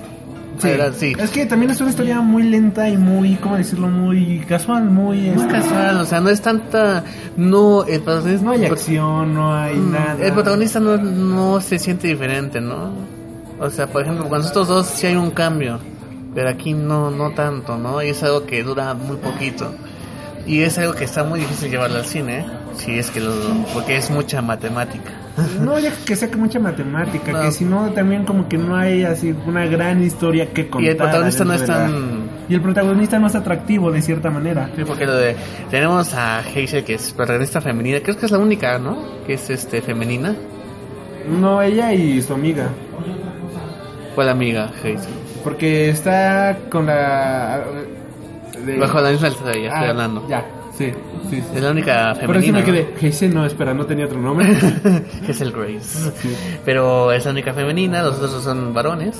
Sí. 0.58 0.68
Verdad, 0.68 0.92
sí. 0.96 1.12
Es 1.18 1.30
que 1.30 1.46
también 1.46 1.70
es 1.72 1.80
una 1.80 1.90
historia 1.90 2.20
muy 2.20 2.44
lenta 2.44 2.88
y 2.88 2.96
muy, 2.96 3.34
¿cómo 3.36 3.56
decirlo? 3.56 3.88
Muy 3.88 4.38
casual, 4.48 4.84
muy... 4.84 5.18
Muy 5.18 5.42
este, 5.42 5.48
casual, 5.48 5.96
o 5.98 6.04
sea, 6.04 6.20
no 6.20 6.30
es 6.30 6.40
tanta. 6.40 7.04
No, 7.36 7.84
el 7.84 8.00
protagonista. 8.02 8.44
No 8.44 8.50
hay 8.52 8.64
acción, 8.66 9.34
no 9.34 9.54
hay 9.54 9.74
Mm, 9.76 9.92
nada. 9.92 10.16
El 10.24 10.32
protagonista 10.32 10.80
no, 10.80 10.96
no 10.96 11.60
se 11.60 11.78
siente 11.78 12.08
diferente, 12.08 12.60
¿no? 12.60 12.92
O 13.58 13.70
sea, 13.70 13.86
por 13.86 14.02
ejemplo, 14.02 14.28
con 14.28 14.40
estos 14.40 14.68
dos 14.68 14.86
sí 14.86 15.06
hay 15.06 15.16
un 15.16 15.30
cambio, 15.30 15.78
pero 16.34 16.48
aquí 16.48 16.72
no, 16.72 17.10
no 17.10 17.30
tanto, 17.32 17.76
¿no? 17.76 18.02
Y 18.02 18.08
es 18.08 18.22
algo 18.22 18.46
que 18.46 18.62
dura 18.62 18.94
muy 18.94 19.16
poquito. 19.16 19.72
Y 20.46 20.60
es 20.60 20.76
algo 20.78 20.92
que 20.94 21.04
está 21.04 21.24
muy 21.24 21.40
difícil 21.40 21.70
llevarlo 21.70 21.98
al 21.98 22.04
cine, 22.04 22.40
¿eh? 22.40 22.46
si 22.76 22.98
es 22.98 23.10
que 23.10 23.20
lo. 23.20 23.32
porque 23.72 23.96
es 23.96 24.10
mucha 24.10 24.42
matemática. 24.42 25.12
No, 25.60 25.78
ya 25.80 25.90
que 26.06 26.14
sea 26.14 26.30
que 26.30 26.36
mucha 26.36 26.60
matemática, 26.60 27.32
No. 27.32 27.40
que 27.42 27.50
si 27.52 27.64
no 27.64 27.90
también 27.90 28.24
como 28.24 28.48
que 28.48 28.56
no 28.56 28.76
hay 28.76 29.02
así 29.02 29.34
una 29.46 29.66
gran 29.66 30.00
historia 30.02 30.52
que 30.52 30.68
contar. 30.68 30.84
Y 30.86 30.90
el 30.90 30.96
protagonista 30.96 31.44
no 31.44 31.54
es 31.54 31.64
tan. 31.66 32.22
Y 32.48 32.54
el 32.54 32.60
protagonista 32.60 33.18
no 33.18 33.26
es 33.26 33.34
atractivo 33.34 33.90
de 33.90 34.00
cierta 34.00 34.30
manera. 34.30 34.70
Sí, 34.76 34.82
porque 34.86 35.06
lo 35.06 35.14
de. 35.16 35.34
Tenemos 35.70 36.14
a 36.14 36.38
Hazel, 36.38 36.84
que 36.84 36.94
es 36.94 37.12
protagonista 37.12 37.60
femenina, 37.60 37.98
creo 38.00 38.16
que 38.16 38.26
es 38.26 38.32
la 38.32 38.38
única, 38.38 38.78
¿no? 38.78 38.96
Que 39.26 39.34
es 39.34 39.50
este 39.50 39.82
femenina. 39.82 40.34
No, 41.40 41.60
ella 41.62 41.92
y 41.92 42.22
su 42.22 42.34
amiga. 42.34 42.68
¿Cuál 44.14 44.28
amiga, 44.28 44.70
Hazel? 44.78 44.98
Porque 45.42 45.90
está 45.90 46.56
con 46.70 46.86
la... 46.86 47.60
de- 48.64 48.78
Bajo 48.78 49.00
la 49.00 49.10
misma 49.10 49.28
estrella, 49.28 49.68
estoy 49.68 49.84
Ah, 49.86 49.90
hablando. 49.90 50.26
Ya, 50.28 50.44
sí, 50.78 50.92
sí. 51.30 51.36
sí. 51.36 51.42
Es 51.54 51.62
la 51.62 51.70
única 51.70 52.14
Pero 52.20 52.34
sí 52.40 52.46
femenina. 52.46 52.52
me 52.52 52.60
¿no? 52.60 52.66
quedé. 52.96 53.08
Hazel, 53.08 53.34
no, 53.34 53.46
espera, 53.46 53.74
no 53.74 53.86
tenía 53.86 54.06
otro 54.06 54.18
nombre. 54.20 54.46
es 55.28 55.40
el 55.40 55.52
Grace. 55.52 56.10
Pero 56.64 57.12
es 57.12 57.24
la 57.24 57.30
única 57.30 57.52
femenina, 57.54 58.02
los 58.02 58.16
otros 58.18 58.42
son 58.44 58.72
varones. 58.74 59.16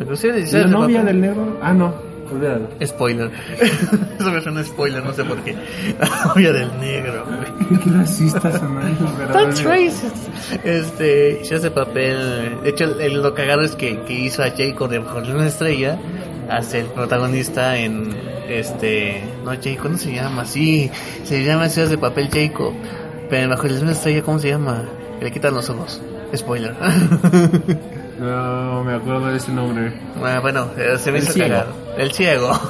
Inclusive 0.00 0.44
¿La 0.52 0.66
novia 0.66 1.02
del 1.02 1.20
negro? 1.20 1.58
Ah, 1.60 1.74
no, 1.74 1.92
olvídalo. 2.32 2.68
Spoiler. 2.86 3.30
Eso 4.18 4.30
me 4.32 4.40
suena 4.40 4.62
spoiler, 4.64 5.04
no 5.04 5.12
sé 5.12 5.24
por 5.24 5.38
qué. 5.42 5.54
La 5.98 6.24
novia 6.26 6.52
del 6.52 6.68
negro. 6.80 7.24
Qué 7.84 7.90
racistas 7.90 8.58
son 8.60 8.78
ellos, 8.86 9.18
¿verdad? 9.18 9.34
That's 9.34 9.62
racist. 9.64 10.16
Este, 10.64 11.42
ya 11.44 11.56
hace 11.56 11.70
papel. 11.70 12.60
De 12.62 12.70
hecho, 12.70 12.84
el, 12.84 13.00
el- 13.00 13.22
lo 13.22 13.34
cagado 13.34 13.62
es 13.62 13.74
que, 13.76 13.98
que 14.02 14.12
hizo 14.14 14.42
a 14.42 14.50
Jacob 14.56 14.88
de 14.88 14.98
Bajo 15.00 15.18
una 15.18 15.46
estrella. 15.48 15.98
Hace 16.50 16.80
el 16.80 16.86
protagonista 16.86 17.76
en 17.78 18.14
este. 18.48 19.22
No, 19.44 19.50
Jacob, 19.52 19.78
¿cómo 19.82 19.98
se 19.98 20.12
llama? 20.12 20.44
Sí, 20.44 20.90
se 21.24 21.44
llama 21.44 21.68
Ciudades 21.68 21.90
de 21.92 21.98
Papel 21.98 22.28
Jacob. 22.30 22.72
Pero 23.28 23.42
en 23.44 23.50
Bajo 23.50 23.66
una 23.66 23.92
estrella, 23.92 24.22
¿cómo 24.22 24.38
se 24.40 24.48
llama? 24.48 24.82
Le 25.20 25.30
quitan 25.30 25.54
los 25.54 25.70
ojos. 25.70 26.00
Spoiler. 26.34 26.74
No 28.20 28.84
me 28.84 28.96
acuerdo 28.96 29.28
de 29.30 29.38
ese 29.38 29.50
nombre. 29.50 29.94
Ah, 30.22 30.40
bueno, 30.42 30.68
eh, 30.76 30.98
se 30.98 31.10
me 31.10 31.16
El 31.18 31.24
hizo 31.24 31.32
ciego. 31.32 31.48
cagado. 31.48 31.72
El 31.96 32.12
ciego. 32.12 32.52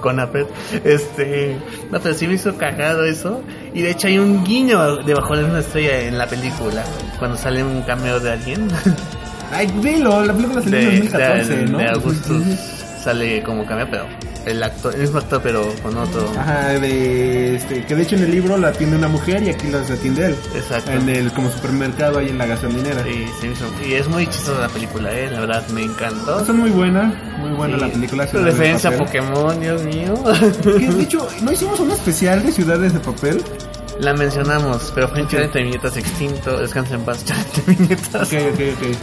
Con 0.00 0.18
Apple. 0.18 0.46
Este. 0.84 1.56
No, 1.92 2.00
pero 2.00 2.12
sí 2.16 2.26
me 2.26 2.34
hizo 2.34 2.56
cagado 2.56 3.04
eso. 3.04 3.42
Y 3.72 3.82
de 3.82 3.92
hecho 3.92 4.08
hay 4.08 4.18
un 4.18 4.42
guiño 4.44 4.96
de 5.04 5.14
Bajo 5.14 5.36
la 5.36 5.42
misma 5.42 5.60
estrella 5.60 6.00
en 6.00 6.18
la 6.18 6.26
película. 6.26 6.82
Cuando 7.20 7.36
sale 7.36 7.62
un 7.62 7.82
cameo 7.82 8.18
de 8.18 8.32
alguien. 8.32 8.66
Ay, 9.52 9.66
dilo, 9.80 10.24
la 10.24 10.32
película 10.32 10.62
salió 10.62 10.78
en 10.78 10.84
de, 10.84 10.96
2014, 11.08 11.56
de- 11.56 11.66
¿no? 11.66 11.78
de 11.78 11.88
Augustus. 11.88 12.44
Sale 13.02 13.42
como 13.42 13.66
cameo, 13.66 13.86
pero. 13.90 14.06
El 14.44 14.60
actor, 14.60 14.92
el 14.94 15.02
mismo 15.02 15.18
actor, 15.18 15.40
pero 15.40 15.72
con 15.84 15.96
otro. 15.96 16.28
Ajá, 16.36 16.70
de 16.70 17.54
este, 17.54 17.84
que 17.84 17.94
de 17.94 18.02
hecho 18.02 18.16
en 18.16 18.24
el 18.24 18.30
libro 18.32 18.56
la 18.58 18.68
atiende 18.68 18.96
una 18.96 19.06
mujer 19.06 19.40
y 19.44 19.50
aquí 19.50 19.68
las 19.68 19.88
atiende 19.88 20.26
él. 20.26 20.36
Exacto. 20.56 20.90
En 20.90 21.08
el 21.08 21.32
como 21.32 21.48
supermercado 21.48 22.18
ahí 22.18 22.28
en 22.30 22.38
la 22.38 22.46
gasolinera. 22.46 23.04
Me 23.04 23.10
hizo- 23.50 23.72
y 23.88 23.92
es 23.94 24.08
muy 24.08 24.26
chistosa 24.26 24.62
la 24.62 24.68
película, 24.68 25.12
eh. 25.16 25.30
La 25.30 25.40
verdad 25.40 25.64
me 25.68 25.82
encantó. 25.84 26.40
Está 26.40 26.52
muy 26.52 26.70
buena, 26.70 27.14
muy 27.38 27.50
buena 27.52 27.76
Sí. 27.76 27.80
la 27.84 27.88
película. 27.92 28.26
De 28.26 28.40
referencia 28.42 28.90
a. 28.90 28.98
Pokémon, 28.98 29.60
Dios 29.60 29.82
mío. 29.84 30.14
Que, 30.62 30.88
de 30.90 31.02
hecho, 31.02 31.28
¿no 31.42 31.52
hicimos 31.52 31.78
un 31.78 31.92
especial 31.92 32.42
de 32.44 32.50
ciudades 32.50 32.92
de 32.94 32.98
papel? 33.00 33.40
La 34.00 34.12
mencionamos, 34.12 34.90
pero 34.92 35.06
fue 35.08 35.20
en 35.20 35.28
Charente 35.28 35.58
de 35.60 35.64
Viñetas 35.66 35.96
extinto. 35.96 36.58
Descansa 36.58 36.94
en 36.96 37.02
paz, 37.02 37.24
Charente 37.24 37.62
de 37.64 37.74
Viñetas. 37.76 38.26
Ok, 38.32 38.38
ok, 38.54 38.96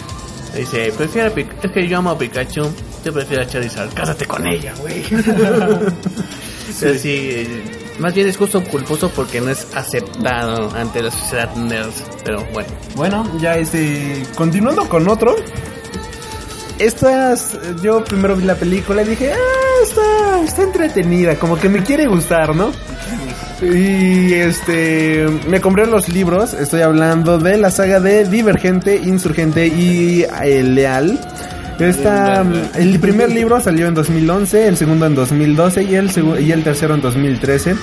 Dice, 0.55 0.91
prefiero 0.97 1.29
a 1.29 1.39
es 1.39 1.71
que 1.71 1.87
yo 1.87 1.97
amo 1.97 2.11
a 2.11 2.17
Pikachu, 2.17 2.69
yo 3.05 3.13
prefiero 3.13 3.43
a 3.43 3.47
Charizard. 3.47 3.93
Cásate 3.93 4.25
con 4.25 4.47
ella, 4.47 4.73
güey. 4.79 5.03
Sí, 6.69 7.29
eh, 7.31 7.63
más 7.99 8.13
bien 8.13 8.27
es 8.27 8.37
justo 8.37 8.63
culposo 8.63 9.09
porque 9.09 9.41
no 9.41 9.49
es 9.49 9.67
aceptado 9.75 10.71
ante 10.75 11.01
la 11.01 11.11
sociedad 11.11 11.53
nerd. 11.55 11.91
Pero 12.23 12.45
bueno. 12.53 12.69
Bueno, 12.95 13.39
ya 13.39 13.57
este, 13.57 14.23
continuando 14.35 14.87
con 14.87 15.07
otro. 15.07 15.35
Estas, 16.77 17.57
yo 17.81 18.03
primero 18.05 18.35
vi 18.37 18.45
la 18.45 18.55
película 18.55 19.01
y 19.01 19.05
dije, 19.05 19.33
ah, 19.33 19.83
está, 19.83 20.41
está 20.45 20.63
entretenida, 20.63 21.35
como 21.35 21.57
que 21.57 21.67
me 21.67 21.83
quiere 21.83 22.07
gustar, 22.07 22.55
¿no? 22.55 22.71
Y 23.61 24.33
este, 24.33 25.27
me 25.47 25.59
compré 25.59 25.85
los 25.85 26.07
libros, 26.07 26.53
estoy 26.53 26.81
hablando 26.81 27.37
de 27.39 27.57
la 27.57 27.71
saga 27.71 27.99
de 27.99 28.25
Divergente, 28.25 28.95
Insurgente 28.95 29.67
y 29.67 30.25
El 30.43 30.75
Leal. 30.75 31.19
Esta, 31.77 32.45
el 32.75 32.99
primer 32.99 33.31
libro 33.31 33.59
salió 33.61 33.87
en 33.87 33.93
2011, 33.93 34.67
el 34.67 34.77
segundo 34.77 35.05
en 35.05 35.15
2012 35.15 35.83
y 35.83 35.95
el, 35.95 36.11
y 36.41 36.51
el 36.51 36.63
tercero 36.63 36.95
en 36.95 37.01
2013. 37.01 37.75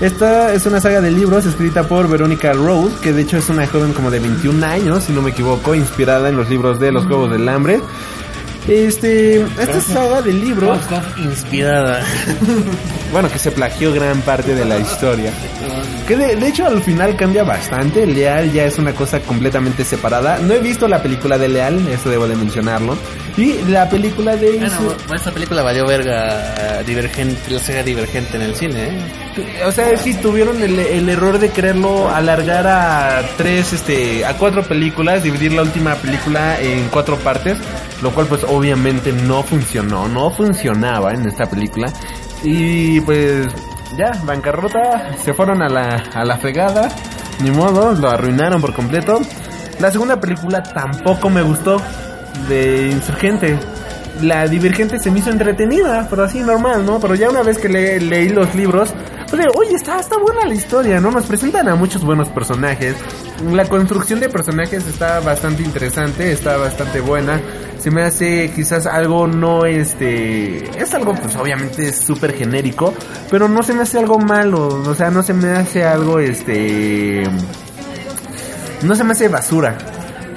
Esta 0.00 0.54
es 0.54 0.64
una 0.64 0.80
saga 0.80 1.00
de 1.00 1.10
libros 1.10 1.44
escrita 1.44 1.82
por 1.82 2.08
Verónica 2.08 2.52
Road, 2.52 2.92
que 3.02 3.12
de 3.12 3.22
hecho 3.22 3.36
es 3.36 3.48
una 3.48 3.66
joven 3.66 3.92
como 3.92 4.10
de 4.10 4.20
21 4.20 4.64
años, 4.64 5.04
si 5.04 5.12
no 5.12 5.22
me 5.22 5.30
equivoco, 5.30 5.74
inspirada 5.74 6.28
en 6.28 6.36
los 6.36 6.48
libros 6.48 6.78
de 6.78 6.92
los 6.92 7.04
Juegos 7.06 7.30
del 7.32 7.48
Hambre. 7.48 7.80
Este, 8.68 9.40
esta 9.40 9.80
saga 9.80 10.20
de 10.22 10.32
libros, 10.32 10.78
Inspirada. 11.16 12.02
bueno, 13.12 13.30
que 13.30 13.38
se 13.38 13.50
plagió 13.50 13.92
gran 13.94 14.20
parte 14.20 14.54
de 14.54 14.64
la 14.64 14.76
historia. 14.78 15.32
Que 16.06 16.16
de, 16.16 16.36
de 16.36 16.48
hecho 16.48 16.66
al 16.66 16.82
final 16.82 17.16
cambia 17.16 17.44
bastante. 17.44 18.06
Leal 18.06 18.52
ya 18.52 18.64
es 18.64 18.78
una 18.78 18.92
cosa 18.92 19.20
completamente 19.20 19.84
separada. 19.84 20.38
No 20.38 20.52
he 20.54 20.58
visto 20.58 20.86
la 20.86 21.02
película 21.02 21.38
de 21.38 21.48
Leal, 21.48 21.88
eso 21.88 22.10
debo 22.10 22.28
de 22.28 22.36
mencionarlo. 22.36 22.96
Y 23.36 23.54
la 23.70 23.88
película 23.88 24.36
de 24.36 24.50
Bueno, 24.58 24.66
Insu- 24.66 25.14
esta 25.14 25.30
película 25.30 25.62
valió 25.62 25.86
verga 25.86 26.82
Divergente, 26.84 27.50
la 27.50 27.60
saga 27.60 27.82
Divergente 27.82 28.36
en 28.36 28.42
el 28.42 28.54
cine, 28.54 28.84
¿eh? 28.88 29.64
O 29.64 29.70
sea, 29.72 29.96
sí 29.96 30.14
tuvieron 30.14 30.60
el, 30.62 30.78
el 30.78 31.08
error 31.08 31.38
de 31.38 31.50
quererlo 31.50 32.10
alargar 32.10 32.66
a 32.66 33.22
tres, 33.36 33.72
este, 33.72 34.26
a 34.26 34.34
cuatro 34.36 34.64
películas, 34.64 35.22
dividir 35.22 35.52
la 35.52 35.62
última 35.62 35.94
película 35.94 36.60
en 36.60 36.88
cuatro 36.88 37.16
partes, 37.18 37.56
lo 38.02 38.10
cual 38.10 38.26
pues 38.26 38.42
obviamente 38.58 39.12
no 39.12 39.42
funcionó, 39.42 40.08
no 40.08 40.30
funcionaba 40.30 41.12
en 41.12 41.26
esta 41.26 41.46
película. 41.46 41.92
Y 42.42 43.00
pues 43.02 43.46
ya, 43.96 44.12
bancarrota, 44.24 45.16
se 45.22 45.32
fueron 45.34 45.62
a 45.62 45.68
la, 45.68 46.02
a 46.14 46.24
la 46.24 46.36
fregada, 46.38 46.88
ni 47.40 47.50
modo, 47.50 47.92
lo 47.92 48.10
arruinaron 48.10 48.60
por 48.60 48.74
completo. 48.74 49.20
La 49.80 49.90
segunda 49.90 50.18
película 50.20 50.62
tampoco 50.62 51.30
me 51.30 51.42
gustó, 51.42 51.80
de 52.48 52.88
Insurgente. 52.92 53.58
La 54.22 54.48
Divergente 54.48 54.98
se 54.98 55.10
me 55.12 55.20
hizo 55.20 55.30
entretenida, 55.30 56.06
pero 56.10 56.24
así 56.24 56.40
normal, 56.40 56.84
¿no? 56.84 56.98
Pero 56.98 57.14
ya 57.14 57.28
una 57.30 57.42
vez 57.42 57.58
que 57.58 57.68
le- 57.68 58.00
leí 58.00 58.28
los 58.30 58.52
libros, 58.56 58.92
pues 59.30 59.46
oye, 59.56 59.76
está, 59.76 60.00
está 60.00 60.18
buena 60.18 60.44
la 60.46 60.54
historia, 60.54 61.00
¿no? 61.00 61.12
Nos 61.12 61.26
presentan 61.26 61.68
a 61.68 61.76
muchos 61.76 62.02
buenos 62.02 62.28
personajes. 62.30 62.96
La 63.52 63.64
construcción 63.66 64.18
de 64.18 64.28
personajes 64.28 64.84
está 64.88 65.20
bastante 65.20 65.62
interesante, 65.62 66.32
está 66.32 66.56
bastante 66.56 67.00
buena. 67.00 67.40
Se 67.78 67.90
me 67.90 68.02
hace 68.02 68.50
quizás 68.54 68.86
algo 68.86 69.26
no 69.26 69.64
este... 69.64 70.64
Es 70.80 70.94
algo 70.94 71.14
pues 71.14 71.36
obviamente 71.36 71.92
súper 71.92 72.34
genérico, 72.34 72.92
pero 73.30 73.48
no 73.48 73.62
se 73.62 73.72
me 73.72 73.82
hace 73.82 73.98
algo 73.98 74.18
malo, 74.18 74.66
o 74.66 74.94
sea, 74.94 75.10
no 75.10 75.22
se 75.22 75.32
me 75.32 75.50
hace 75.50 75.84
algo 75.84 76.18
este... 76.18 77.22
No 78.82 78.94
se 78.94 79.04
me 79.04 79.12
hace 79.12 79.28
basura. 79.28 79.78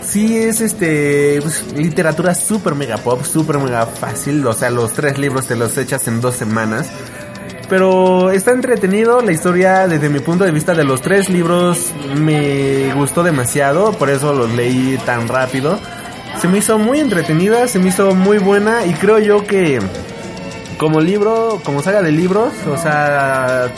Sí 0.03 0.37
es 0.37 0.61
este 0.61 1.39
pues, 1.41 1.73
literatura 1.73 2.35
super 2.35 2.75
mega 2.75 2.97
pop, 2.97 3.23
super 3.23 3.57
mega 3.59 3.85
fácil, 3.85 4.45
o 4.45 4.53
sea, 4.53 4.69
los 4.69 4.93
tres 4.93 5.17
libros 5.17 5.47
te 5.47 5.55
los 5.55 5.77
echas 5.77 6.07
en 6.07 6.21
dos 6.21 6.35
semanas. 6.35 6.89
pero 7.69 8.31
está 8.31 8.51
entretenido. 8.51 9.21
La 9.21 9.31
historia, 9.31 9.87
desde 9.87 10.09
mi 10.09 10.19
punto 10.19 10.43
de 10.43 10.51
vista 10.51 10.73
de 10.73 10.83
los 10.83 11.01
tres 11.01 11.29
libros, 11.29 11.93
me 12.17 12.93
gustó 12.95 13.23
demasiado. 13.23 13.93
Por 13.93 14.09
eso 14.09 14.33
los 14.33 14.51
leí 14.51 14.99
tan 15.05 15.29
rápido. 15.29 15.79
Se 16.39 16.47
me 16.47 16.57
hizo 16.57 16.77
muy 16.77 16.99
entretenida, 16.99 17.67
se 17.67 17.79
me 17.79 17.89
hizo 17.89 18.15
muy 18.15 18.37
buena 18.37 18.85
y 18.85 18.93
creo 18.93 19.19
yo 19.19 19.45
que 19.45 19.79
como 20.77 20.99
libro, 20.99 21.61
como 21.63 21.81
saga 21.83 22.01
de 22.01 22.11
libros, 22.11 22.53
o 22.67 22.75
sea, 22.77 23.71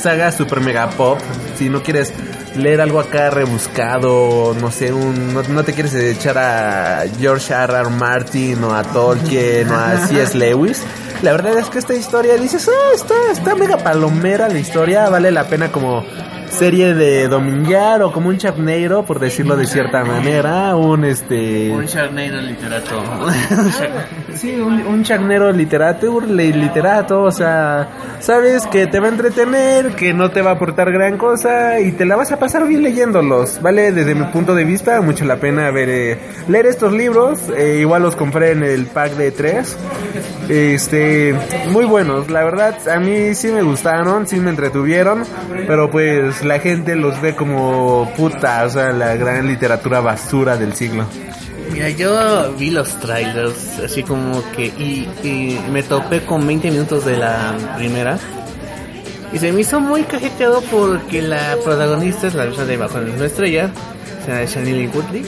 saga 0.00 0.30
super 0.30 0.60
mega 0.60 0.88
pop, 0.90 1.18
si 1.56 1.68
no 1.68 1.82
quieres 1.82 2.12
leer 2.56 2.80
algo 2.80 3.00
acá 3.00 3.30
rebuscado, 3.30 4.54
no 4.60 4.70
sé, 4.70 4.92
un, 4.92 5.34
no, 5.34 5.42
no 5.42 5.64
te 5.64 5.72
quieres 5.72 5.94
echar 5.94 6.38
a 6.38 7.04
George 7.18 7.52
R. 7.52 7.74
R. 7.74 7.90
Martin 7.90 8.62
o 8.62 8.74
a 8.74 8.82
Tolkien 8.84 9.70
o 9.70 9.74
a 9.74 9.96
C.S. 10.06 10.36
Lewis. 10.36 10.82
La 11.22 11.32
verdad 11.32 11.58
es 11.58 11.66
que 11.70 11.78
esta 11.78 11.94
historia 11.94 12.36
dices, 12.36 12.68
ah, 12.68 12.94
está, 12.94 13.14
está 13.32 13.54
mega 13.54 13.78
palomera 13.78 14.48
la 14.48 14.58
historia, 14.58 15.08
vale 15.08 15.30
la 15.30 15.48
pena 15.48 15.72
como 15.72 16.04
serie 16.54 16.94
de 16.94 17.28
dominguear 17.28 18.02
o 18.02 18.12
como 18.12 18.28
un 18.28 18.38
charneiro, 18.38 19.04
por 19.04 19.18
decirlo 19.18 19.56
de 19.56 19.66
cierta 19.66 20.04
manera, 20.04 20.74
un 20.76 21.04
este... 21.04 21.70
Un 21.70 21.86
charneiro 21.86 22.40
literato. 22.40 23.02
Sí, 24.34 24.56
un, 24.60 24.84
un 24.86 25.04
charnero 25.04 25.52
literato, 25.52 26.20
li- 26.20 26.52
literato, 26.52 27.22
o 27.22 27.30
sea, 27.30 27.88
sabes 28.18 28.66
que 28.66 28.88
te 28.88 28.98
va 28.98 29.06
a 29.06 29.10
entretener, 29.10 29.94
que 29.94 30.12
no 30.12 30.30
te 30.32 30.42
va 30.42 30.50
a 30.50 30.54
aportar 30.54 30.90
gran 30.92 31.18
cosa 31.18 31.78
y 31.78 31.92
te 31.92 32.04
la 32.04 32.16
vas 32.16 32.32
a 32.32 32.38
pasar 32.38 32.66
bien 32.66 32.82
leyéndolos, 32.82 33.62
¿vale? 33.62 33.92
Desde 33.92 34.14
mi 34.16 34.24
punto 34.26 34.54
de 34.56 34.64
vista, 34.64 35.00
mucho 35.02 35.24
la 35.24 35.36
pena 35.36 35.70
ver, 35.70 35.88
eh, 35.88 36.18
leer 36.48 36.66
estos 36.66 36.92
libros, 36.92 37.38
eh, 37.56 37.78
igual 37.80 38.02
los 38.02 38.16
compré 38.16 38.50
en 38.50 38.64
el 38.64 38.86
pack 38.86 39.12
de 39.12 39.30
tres, 39.30 39.76
este, 40.48 41.34
muy 41.70 41.84
buenos, 41.84 42.28
la 42.28 42.42
verdad, 42.44 42.76
a 42.88 42.98
mí 42.98 43.34
sí 43.36 43.48
me 43.52 43.62
gustaron, 43.62 44.26
sí 44.26 44.40
me 44.40 44.50
entretuvieron, 44.50 45.22
pero 45.68 45.90
pues 45.90 46.43
la 46.44 46.58
gente 46.58 46.96
los 46.96 47.20
ve 47.20 47.34
como 47.34 48.12
puta, 48.16 48.64
o 48.64 48.70
sea, 48.70 48.92
la 48.92 49.16
gran 49.16 49.46
literatura 49.46 50.00
basura 50.00 50.56
del 50.56 50.74
siglo. 50.74 51.06
Mira, 51.72 51.90
yo 51.90 52.54
vi 52.58 52.70
los 52.70 52.88
trailers, 53.00 53.80
así 53.84 54.02
como 54.02 54.42
que, 54.52 54.66
y, 54.66 55.58
me 55.70 55.82
topé 55.82 56.24
con 56.24 56.46
20 56.46 56.70
minutos 56.70 57.04
de 57.04 57.16
la 57.16 57.54
primera. 57.76 58.18
Y 59.32 59.38
se 59.38 59.50
me 59.52 59.62
hizo 59.62 59.80
muy 59.80 60.04
cajeteado 60.04 60.62
porque 60.70 61.20
la 61.20 61.56
protagonista 61.64 62.28
es 62.28 62.34
la 62.34 62.44
versión 62.44 62.68
de 62.68 62.76
Bajo 62.76 63.00
la 63.00 63.26
estrella, 63.26 63.70
se 64.24 64.46
Shailene 64.46 64.88
Woodley. 64.88 65.24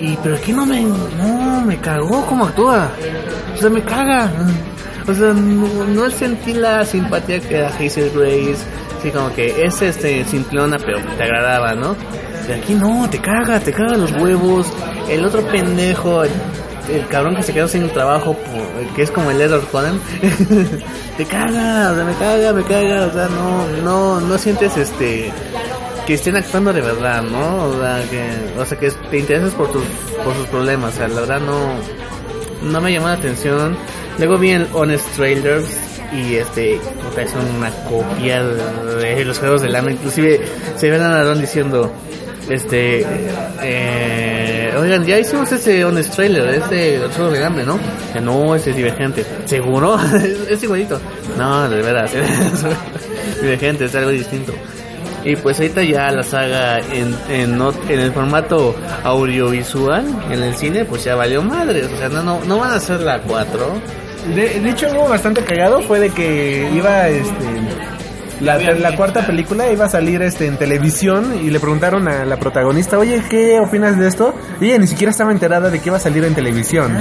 Y, 0.00 0.16
pero 0.22 0.36
aquí 0.36 0.52
no 0.52 0.66
me, 0.66 0.82
no, 0.82 1.62
me 1.62 1.78
cagó 1.78 2.26
como 2.26 2.46
actúa. 2.46 2.90
O 3.54 3.56
sea, 3.58 3.70
me 3.70 3.82
caga. 3.82 4.30
O 5.06 5.14
sea, 5.14 5.32
no, 5.32 5.86
no 5.86 6.10
sentí 6.10 6.52
la 6.52 6.84
simpatía 6.84 7.40
que 7.40 7.58
da 7.58 7.68
Hazel 7.68 8.10
Grace. 8.14 8.58
Así 9.00 9.10
como 9.12 9.32
que 9.32 9.64
es 9.64 9.80
este 9.80 10.26
simplona, 10.26 10.76
pero 10.78 10.98
te 11.16 11.22
agradaba, 11.22 11.74
¿no? 11.74 11.96
De 12.46 12.54
aquí 12.54 12.74
no, 12.74 13.08
te 13.08 13.18
caga, 13.18 13.58
te 13.58 13.72
caga 13.72 13.96
los 13.96 14.12
huevos. 14.12 14.66
El 15.08 15.24
otro 15.24 15.40
pendejo, 15.40 16.22
el, 16.22 16.30
cabrón 17.08 17.34
que 17.34 17.42
se 17.42 17.54
quedó 17.54 17.66
sin 17.66 17.88
trabajo, 17.88 18.36
que 18.94 19.00
es 19.00 19.10
como 19.10 19.30
el 19.30 19.40
Edward 19.40 19.66
Conan, 19.68 19.98
te 21.16 21.24
caga, 21.24 21.92
o 21.92 21.94
sea, 21.94 22.04
me 22.04 22.14
caga, 22.14 22.52
me 22.52 22.62
caga, 22.62 23.06
o 23.06 23.10
sea, 23.10 23.28
no, 23.28 23.68
no, 23.82 24.20
no 24.20 24.36
sientes 24.36 24.76
este 24.76 25.32
que 26.06 26.14
estén 26.14 26.36
actuando 26.36 26.70
de 26.74 26.82
verdad, 26.82 27.22
¿no? 27.22 27.68
O 27.68 27.80
sea, 27.80 28.04
que, 28.10 28.60
o 28.60 28.66
sea, 28.66 28.78
que 28.78 28.90
te 28.90 29.18
interesas 29.18 29.54
por 29.54 29.72
tus, 29.72 29.84
por 30.22 30.34
sus 30.34 30.46
problemas, 30.48 30.92
o 30.92 30.96
sea, 30.98 31.08
la 31.08 31.20
verdad 31.20 31.40
no, 31.40 32.70
no 32.70 32.80
me 32.82 32.92
llamó 32.92 33.06
la 33.06 33.14
atención. 33.14 33.78
Luego 34.18 34.36
vi 34.36 34.50
el 34.50 34.68
Honest 34.74 35.06
Trailers 35.16 35.89
y 36.12 36.36
este, 36.36 36.80
puta, 37.02 37.22
es 37.22 37.32
una 37.34 37.70
copia 37.88 38.42
de 38.42 39.24
los 39.24 39.38
juegos 39.38 39.62
del 39.62 39.74
hambre, 39.76 39.94
inclusive 39.94 40.40
se 40.76 40.90
ve 40.90 40.96
a 40.96 41.08
Narón 41.08 41.40
diciendo, 41.40 41.92
este, 42.48 43.06
eh, 43.62 44.74
oigan, 44.76 45.04
ya 45.06 45.18
hicimos 45.18 45.52
ese 45.52 45.84
Honest 45.84 46.14
Trailer, 46.14 46.48
ese 46.48 46.98
los 46.98 47.14
juegos 47.14 47.32
del 47.34 47.44
hambre, 47.44 47.64
¿no? 47.64 47.78
Que 48.12 48.20
no, 48.20 48.56
ese 48.56 48.70
es 48.70 48.76
divergente. 48.76 49.24
¿Seguro? 49.44 49.96
es, 50.48 50.62
igualito. 50.62 51.00
No, 51.38 51.68
de 51.68 51.80
veras, 51.80 52.10
divergente, 53.40 53.84
es 53.84 53.94
algo 53.94 54.10
distinto. 54.10 54.52
Y 55.22 55.36
pues 55.36 55.60
ahorita 55.60 55.82
ya 55.82 56.10
la 56.10 56.22
saga 56.22 56.78
en, 56.78 57.14
en, 57.28 57.60
en 57.88 58.00
el 58.00 58.10
formato 58.10 58.74
audiovisual, 59.04 60.04
en 60.30 60.42
el 60.42 60.54
cine, 60.54 60.84
pues 60.86 61.04
ya 61.04 61.14
valió 61.14 61.42
madre. 61.42 61.84
O 61.84 61.98
sea, 61.98 62.08
no, 62.08 62.22
no, 62.22 62.40
no 62.46 62.58
van 62.58 62.72
a 62.72 62.76
hacer 62.76 63.00
la 63.00 63.20
4. 63.20 64.00
De, 64.28 64.70
hecho, 64.70 64.86
algo 64.86 65.08
bastante 65.08 65.42
cagado 65.42 65.80
fue 65.82 65.98
de 65.98 66.10
que 66.10 66.70
iba, 66.74 67.08
este, 67.08 67.44
la, 68.40 68.58
la 68.58 68.96
cuarta 68.96 69.26
película 69.26 69.70
iba 69.72 69.86
a 69.86 69.88
salir, 69.88 70.22
este, 70.22 70.46
en 70.46 70.56
televisión 70.56 71.38
y 71.42 71.50
le 71.50 71.58
preguntaron 71.58 72.06
a 72.08 72.24
la 72.24 72.36
protagonista, 72.38 72.98
oye, 72.98 73.22
¿qué 73.28 73.58
opinas 73.60 73.98
de 73.98 74.08
esto? 74.08 74.34
Y 74.60 74.66
ella 74.66 74.78
ni 74.78 74.86
siquiera 74.86 75.10
estaba 75.10 75.32
enterada 75.32 75.70
de 75.70 75.80
que 75.80 75.88
iba 75.88 75.96
a 75.96 76.00
salir 76.00 76.24
en 76.24 76.34
televisión. 76.34 76.92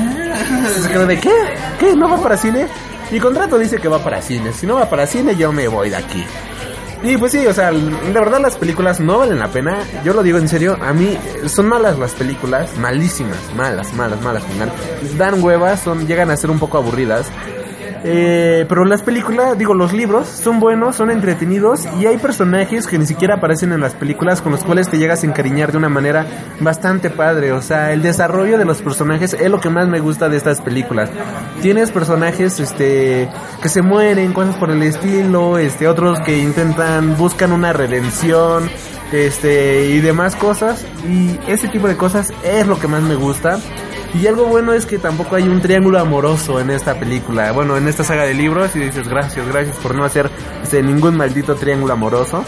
Se 0.81 0.89
quedó 0.89 1.05
de, 1.05 1.19
¿qué? 1.19 1.33
¿Qué? 1.79 1.95
¿No 1.95 2.09
va 2.09 2.21
para 2.21 2.37
cine? 2.37 2.67
Mi 3.11 3.19
contrato 3.19 3.57
dice 3.57 3.77
que 3.77 3.87
va 3.87 3.99
para 4.03 4.21
cine. 4.21 4.53
Si 4.53 4.67
no 4.67 4.75
va 4.75 4.89
para 4.89 5.07
cine, 5.07 5.35
yo 5.35 5.51
me 5.51 5.67
voy 5.67 5.89
de 5.89 5.95
aquí. 5.95 6.23
Y 7.01 7.17
pues 7.17 7.31
sí, 7.31 7.45
o 7.47 7.53
sea, 7.53 7.71
de 7.71 8.11
verdad 8.11 8.41
las 8.41 8.57
películas 8.57 8.99
no 8.99 9.19
valen 9.19 9.39
la 9.39 9.47
pena. 9.47 9.79
Yo 10.03 10.13
lo 10.13 10.21
digo 10.21 10.37
en 10.37 10.49
serio, 10.49 10.77
a 10.81 10.91
mí 10.91 11.17
son 11.47 11.67
malas 11.67 11.97
las 11.97 12.11
películas, 12.13 12.77
malísimas, 12.77 13.39
malas, 13.55 13.93
malas, 13.93 14.21
malas, 14.21 14.43
final. 14.43 14.71
Dan 15.17 15.41
huevas, 15.41 15.79
son, 15.79 16.05
llegan 16.07 16.29
a 16.29 16.35
ser 16.35 16.51
un 16.51 16.59
poco 16.59 16.77
aburridas. 16.77 17.27
Eh, 18.03 18.65
pero 18.69 18.85
las 18.85 19.01
películas, 19.01 19.57
digo, 19.57 19.73
los 19.73 19.91
libros 19.93 20.27
son 20.27 20.59
buenos, 20.59 20.95
son 20.95 21.11
entretenidos 21.11 21.87
y 21.99 22.05
hay 22.05 22.17
personajes 22.17 22.87
que 22.87 22.97
ni 22.97 23.05
siquiera 23.05 23.35
aparecen 23.35 23.73
en 23.73 23.81
las 23.81 23.93
películas 23.93 24.41
con 24.41 24.51
los 24.53 24.63
cuales 24.63 24.89
te 24.89 24.97
llegas 24.97 25.23
a 25.23 25.27
encariñar 25.27 25.71
de 25.71 25.77
una 25.77 25.89
manera 25.89 26.25
bastante 26.59 27.09
padre. 27.09 27.51
O 27.51 27.61
sea, 27.61 27.91
el 27.91 28.01
desarrollo 28.01 28.57
de 28.57 28.65
los 28.65 28.81
personajes 28.81 29.33
es 29.33 29.49
lo 29.49 29.59
que 29.59 29.69
más 29.69 29.87
me 29.87 29.99
gusta 29.99 30.29
de 30.29 30.37
estas 30.37 30.61
películas. 30.61 31.09
Tienes 31.61 31.91
personajes, 31.91 32.59
este, 32.59 33.29
que 33.61 33.69
se 33.69 33.81
mueren, 33.81 34.33
cosas 34.33 34.55
por 34.55 34.71
el 34.71 34.81
estilo, 34.83 35.57
este, 35.57 35.87
otros 35.87 36.19
que 36.21 36.37
intentan, 36.37 37.17
buscan 37.17 37.51
una 37.51 37.73
redención, 37.73 38.69
este, 39.11 39.89
y 39.89 39.99
demás 39.99 40.35
cosas. 40.35 40.85
Y 41.07 41.37
ese 41.51 41.67
tipo 41.67 41.87
de 41.87 41.97
cosas 41.97 42.31
es 42.43 42.65
lo 42.67 42.79
que 42.79 42.87
más 42.87 43.01
me 43.01 43.15
gusta. 43.15 43.59
Y 44.13 44.25
algo 44.25 44.45
bueno 44.45 44.73
es 44.73 44.85
que 44.85 44.97
tampoco 44.97 45.35
hay 45.35 45.43
un 45.43 45.61
triángulo 45.61 45.99
amoroso 45.99 46.59
en 46.59 46.71
esta 46.71 46.99
película. 46.99 47.51
Bueno, 47.51 47.77
en 47.77 47.87
esta 47.87 48.03
saga 48.03 48.23
de 48.23 48.33
libros 48.33 48.75
y 48.75 48.79
dices 48.79 49.07
gracias, 49.07 49.47
gracias 49.47 49.75
por 49.77 49.95
no 49.95 50.03
hacer 50.03 50.29
este, 50.63 50.81
ningún 50.81 51.15
maldito 51.15 51.55
triángulo 51.55 51.93
amoroso. 51.93 52.43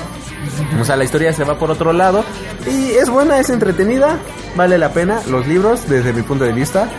O 0.80 0.86
sea, 0.86 0.96
la 0.96 1.04
historia 1.04 1.32
se 1.34 1.44
va 1.44 1.58
por 1.60 1.70
otro 1.70 1.94
lado 1.94 2.26
y 2.68 2.92
es 2.92 3.10
buena, 3.10 3.40
es 3.40 3.50
entretenida, 3.50 4.18
vale 4.56 4.78
la 4.78 4.92
pena 4.92 5.22
los 5.30 5.48
libros 5.48 5.88
desde 5.88 6.14
mi 6.14 6.24
punto 6.24 6.46
de 6.46 6.54
vista. 6.54 6.90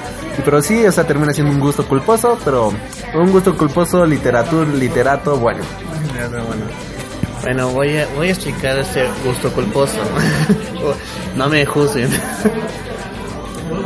Pero 0.45 0.63
sí, 0.63 0.87
o 0.87 0.93
sea, 0.93 1.05
termina 1.05 1.33
siendo 1.35 1.53
un 1.53 1.61
gusto 1.61 1.87
culposo, 1.87 2.39
pero 2.45 2.73
un 3.15 3.33
gusto 3.33 3.57
culposo 3.57 4.07
literatura, 4.07 4.71
literato, 4.71 5.37
bueno. 5.37 5.63
Bueno, 7.43 7.71
voy 7.71 7.99
a, 7.99 8.07
voy 8.15 8.29
a 8.29 8.31
explicar 8.31 8.79
ese 8.79 9.09
gusto 9.25 9.53
culposo. 9.53 9.99
no 11.37 11.49
me 11.49 11.67
juzguen. 11.67 12.09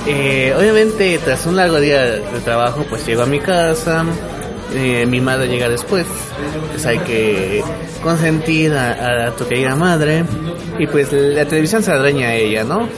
Eh, 0.07 0.55
obviamente, 0.59 1.19
tras 1.25 1.47
un 1.47 1.57
largo 1.57 1.81
día 1.81 2.03
de 2.03 2.41
trabajo, 2.45 2.85
pues 2.89 3.07
llego 3.07 3.23
a 3.23 3.27
mi 3.27 3.41
casa. 3.41 4.05
eh, 4.75 5.07
mi 5.07 5.21
madre 5.21 5.49
llega 5.49 5.69
después. 5.69 6.07
Pues 6.71 6.87
hay 6.87 6.99
que 7.01 7.63
consentir 8.03 8.73
a, 8.75 9.27
a 9.29 9.31
tu 9.33 9.47
querida 9.47 9.75
madre. 9.75 10.25
Y 10.79 10.87
pues 10.87 11.13
la 11.13 11.45
televisión 11.47 11.83
se 11.83 11.93
adueña 11.93 12.29
a 12.29 12.35
ella, 12.35 12.65
¿no? 12.65 12.89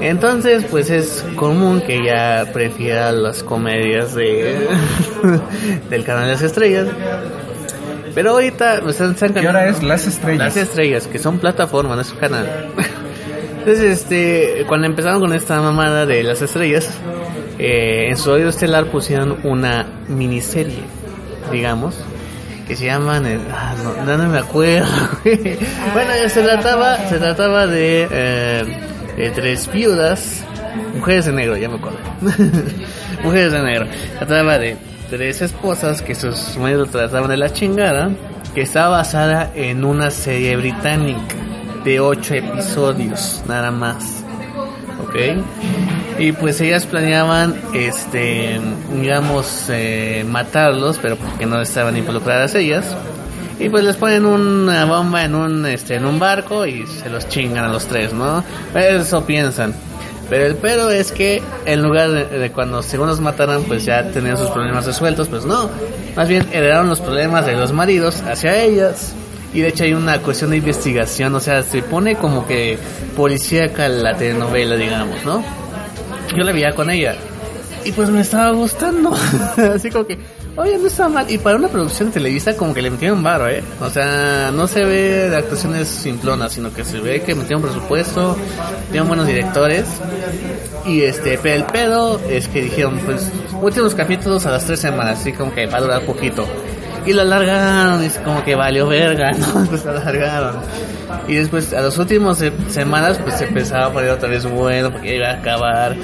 Entonces, 0.00 0.64
pues 0.70 0.90
es 0.90 1.24
común 1.36 1.80
que 1.80 1.96
ella 1.96 2.52
prefiera 2.52 3.12
las 3.12 3.42
comedias 3.42 4.14
de 4.14 4.68
del 5.90 6.04
canal 6.04 6.26
de 6.26 6.32
las 6.32 6.42
estrellas. 6.42 6.88
Pero 8.14 8.30
ahorita 8.32 8.80
pues, 8.82 9.00
están, 9.00 9.12
están 9.12 9.34
¿Qué 9.34 9.48
hora 9.48 9.66
es? 9.68 9.82
Las 9.82 10.06
estrellas. 10.06 10.38
Las 10.38 10.56
estrellas, 10.56 11.06
que 11.06 11.18
son 11.18 11.38
plataformas, 11.38 11.96
no 11.96 12.02
es 12.02 12.12
un 12.12 12.18
canal. 12.18 12.68
Entonces, 13.64 14.02
este, 14.02 14.66
cuando 14.68 14.86
empezaron 14.86 15.20
con 15.20 15.32
esta 15.32 15.58
mamada 15.58 16.04
de 16.04 16.22
las 16.22 16.42
estrellas, 16.42 16.90
eh, 17.58 18.10
en 18.10 18.18
su 18.18 18.30
oído 18.30 18.50
estelar 18.50 18.90
pusieron 18.90 19.38
una 19.42 19.86
miniserie, 20.06 20.82
digamos, 21.50 21.94
que 22.68 22.76
se 22.76 22.84
llaman, 22.84 23.24
eh, 23.24 23.38
ah, 23.50 23.74
no, 24.04 24.28
me 24.28 24.38
acuerdo. 24.38 24.86
bueno, 25.24 26.10
se 26.28 26.42
trataba, 26.42 27.08
se 27.08 27.16
trataba 27.18 27.66
de, 27.66 28.06
eh, 28.10 28.64
de 29.16 29.30
tres 29.30 29.72
viudas, 29.72 30.44
mujeres 30.94 31.24
de 31.24 31.32
negro, 31.32 31.56
ya 31.56 31.70
me 31.70 31.76
acuerdo. 31.76 32.00
mujeres 33.24 33.50
de 33.50 33.62
negro. 33.62 33.86
Trataba 34.18 34.58
de 34.58 34.76
tres 35.08 35.40
esposas 35.40 36.02
que 36.02 36.14
sus 36.14 36.58
maridos 36.58 36.90
trataban 36.90 37.30
de 37.30 37.38
la 37.38 37.50
chingada, 37.50 38.10
que 38.54 38.60
está 38.60 38.88
basada 38.88 39.50
en 39.54 39.86
una 39.86 40.10
serie 40.10 40.54
británica 40.58 41.34
de 41.84 42.00
ocho 42.00 42.34
episodios, 42.34 43.42
nada 43.46 43.70
más. 43.70 44.24
¿Ok? 45.02 45.16
Y 46.18 46.32
pues 46.32 46.60
ellas 46.60 46.86
planeaban, 46.86 47.54
este, 47.74 48.60
digamos, 48.92 49.66
eh, 49.68 50.24
matarlos, 50.28 50.98
pero 51.02 51.16
porque 51.16 51.46
no 51.46 51.60
estaban 51.60 51.96
involucradas 51.96 52.54
ellas. 52.54 52.96
Y 53.58 53.68
pues 53.68 53.84
les 53.84 53.96
ponen 53.96 54.24
una 54.24 54.84
bomba 54.84 55.24
en 55.24 55.34
un, 55.34 55.66
este, 55.66 55.96
en 55.96 56.06
un 56.06 56.18
barco 56.18 56.66
y 56.66 56.86
se 56.86 57.08
los 57.08 57.28
chingan 57.28 57.64
a 57.64 57.68
los 57.68 57.86
tres, 57.86 58.12
¿no? 58.12 58.42
Eso 58.74 59.24
piensan. 59.24 59.74
Pero 60.28 60.46
el 60.46 60.56
pedo 60.56 60.90
es 60.90 61.12
que 61.12 61.42
en 61.66 61.82
lugar 61.82 62.10
de, 62.10 62.24
de 62.26 62.50
cuando 62.50 62.82
según 62.82 63.08
los 63.08 63.20
mataran, 63.20 63.62
pues 63.64 63.84
ya 63.84 64.10
tenían 64.10 64.36
sus 64.36 64.48
problemas 64.50 64.86
resueltos, 64.86 65.28
pues 65.28 65.44
no. 65.44 65.68
Más 66.16 66.28
bien 66.28 66.46
heredaron 66.52 66.88
los 66.88 67.00
problemas 67.00 67.46
de 67.46 67.54
los 67.54 67.72
maridos 67.72 68.22
hacia 68.22 68.56
ellas. 68.62 69.14
Y 69.54 69.60
de 69.60 69.68
hecho 69.68 69.84
hay 69.84 69.94
una 69.94 70.20
cuestión 70.20 70.50
de 70.50 70.56
investigación, 70.56 71.34
o 71.34 71.40
sea, 71.40 71.62
se 71.62 71.80
pone 71.80 72.16
como 72.16 72.44
que 72.46 72.76
policíaca 73.16 73.88
la 73.88 74.16
telenovela, 74.16 74.76
digamos, 74.76 75.24
¿no? 75.24 75.44
Yo 76.36 76.42
la 76.42 76.52
veía 76.52 76.72
con 76.72 76.90
ella. 76.90 77.14
Y 77.84 77.92
pues 77.92 78.10
me 78.10 78.22
estaba 78.22 78.50
gustando. 78.50 79.14
Así 79.74 79.90
como 79.90 80.06
que, 80.06 80.18
oye, 80.56 80.76
no 80.78 80.88
está 80.88 81.08
mal. 81.08 81.30
Y 81.30 81.38
para 81.38 81.56
una 81.56 81.68
producción 81.68 82.08
de 82.08 82.14
Televisa 82.14 82.56
como 82.56 82.74
que 82.74 82.82
le 82.82 82.90
metieron 82.90 83.22
barro, 83.22 83.48
¿eh? 83.48 83.62
O 83.80 83.90
sea, 83.90 84.50
no 84.52 84.66
se 84.66 84.84
ve 84.84 85.28
de 85.30 85.36
actuaciones 85.36 85.86
simplonas, 85.86 86.52
sino 86.52 86.72
que 86.72 86.84
se 86.84 86.98
ve 86.98 87.22
que 87.22 87.34
metieron 87.36 87.62
presupuesto, 87.62 88.36
tienen 88.90 89.06
buenos 89.06 89.26
directores. 89.26 89.84
Y 90.86 91.02
este, 91.02 91.38
pero 91.40 91.54
el 91.54 91.64
pedo 91.66 92.20
es 92.28 92.48
que 92.48 92.62
dijeron, 92.62 92.98
pues, 93.04 93.30
últimos 93.60 93.94
capítulos 93.94 94.46
a 94.46 94.50
las 94.50 94.64
tres 94.64 94.80
semanas, 94.80 95.20
así 95.20 95.32
como 95.32 95.54
que 95.54 95.66
va 95.66 95.78
a 95.78 95.80
durar 95.82 96.02
poquito. 96.02 96.44
Y 97.06 97.12
lo 97.12 97.20
alargaron, 97.22 98.02
y 98.02 98.06
es 98.06 98.18
como 98.18 98.42
que 98.44 98.54
valió 98.54 98.86
verga, 98.86 99.32
¿no? 99.38 99.66
Pues 99.68 99.84
alargaron. 99.86 100.56
Y 101.28 101.34
después, 101.34 101.72
a 101.74 101.80
las 101.82 101.98
últimas 101.98 102.38
se- 102.38 102.52
semanas, 102.70 103.18
pues 103.22 103.34
se 103.36 103.44
empezaba 103.44 103.86
a 103.86 103.92
poner 103.92 104.10
otra 104.10 104.28
vez 104.28 104.46
bueno, 104.46 104.90
porque 104.90 105.16
iba 105.16 105.28
a 105.28 105.34
acabar. 105.34 105.96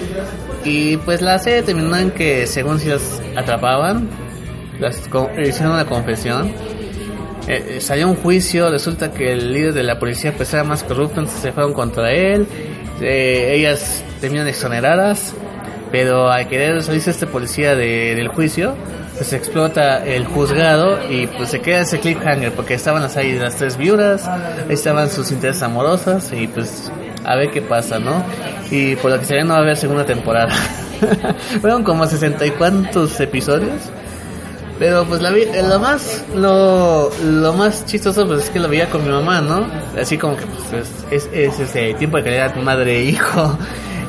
Y 0.64 0.98
pues 0.98 1.22
la 1.22 1.38
serie 1.38 1.62
terminó 1.62 1.96
en 1.96 2.10
que, 2.10 2.46
según 2.46 2.78
si 2.78 2.88
las 2.88 3.22
atrapaban, 3.36 4.08
las 4.78 4.98
hicieron 5.42 5.72
una 5.72 5.86
confesión. 5.86 6.48
Eh, 7.48 7.76
eh, 7.76 7.80
salió 7.80 8.06
un 8.08 8.16
juicio, 8.16 8.70
resulta 8.70 9.10
que 9.12 9.32
el 9.32 9.52
líder 9.54 9.72
de 9.72 9.82
la 9.82 9.98
policía 9.98 10.32
pues 10.36 10.52
era 10.52 10.62
más 10.64 10.82
corrupto, 10.84 11.20
entonces 11.20 11.40
se 11.42 11.52
fueron 11.52 11.72
contra 11.72 12.12
él. 12.12 12.46
Eh, 13.00 13.54
ellas 13.56 14.04
terminan 14.20 14.46
exoneradas, 14.46 15.32
pero 15.90 16.30
al 16.30 16.46
querer 16.48 16.82
salirse 16.82 17.10
este 17.10 17.26
policía 17.26 17.74
de- 17.74 18.14
del 18.14 18.28
juicio, 18.28 18.74
pues 19.20 19.34
explota 19.34 20.02
el 20.02 20.24
juzgado 20.24 20.98
y 21.10 21.26
pues 21.26 21.50
se 21.50 21.60
queda 21.60 21.80
ese 21.80 22.00
cliffhanger 22.00 22.52
porque 22.52 22.72
estaban 22.72 23.06
ahí 23.14 23.38
las 23.38 23.54
tres 23.56 23.76
viudas, 23.76 24.26
estaban 24.70 25.10
sus 25.10 25.30
intereses 25.30 25.62
amorosas 25.62 26.32
y 26.32 26.46
pues 26.46 26.90
a 27.22 27.36
ver 27.36 27.50
qué 27.50 27.60
pasa, 27.60 27.98
¿no? 27.98 28.24
Y 28.70 28.96
por 28.96 29.10
lo 29.10 29.20
que 29.20 29.26
se 29.26 29.34
ve 29.34 29.44
no 29.44 29.50
va 29.50 29.56
a 29.56 29.62
haber 29.62 29.76
segunda 29.76 30.06
temporada. 30.06 30.54
Fueron 31.60 31.84
como 31.84 32.06
sesenta 32.06 32.46
y 32.46 32.52
cuantos 32.52 33.20
episodios. 33.20 33.82
Pero 34.78 35.04
pues 35.04 35.20
la 35.20 35.28
vi, 35.28 35.42
eh, 35.42 35.62
lo 35.68 35.78
más 35.78 36.24
lo, 36.34 37.10
lo 37.22 37.52
más 37.52 37.84
chistoso 37.84 38.26
pues 38.26 38.44
es 38.44 38.48
que 38.48 38.58
lo 38.58 38.70
veía 38.70 38.88
con 38.88 39.04
mi 39.04 39.10
mamá, 39.10 39.42
¿no? 39.42 39.66
Así 40.00 40.16
como 40.16 40.34
que 40.34 40.46
pues 40.46 40.88
es, 41.10 41.28
es, 41.28 41.28
es, 41.34 41.60
este 41.60 41.92
tiempo 41.92 42.16
de 42.16 42.24
calidad 42.24 42.56
madre 42.56 43.00
e 43.00 43.02
hijo. 43.02 43.58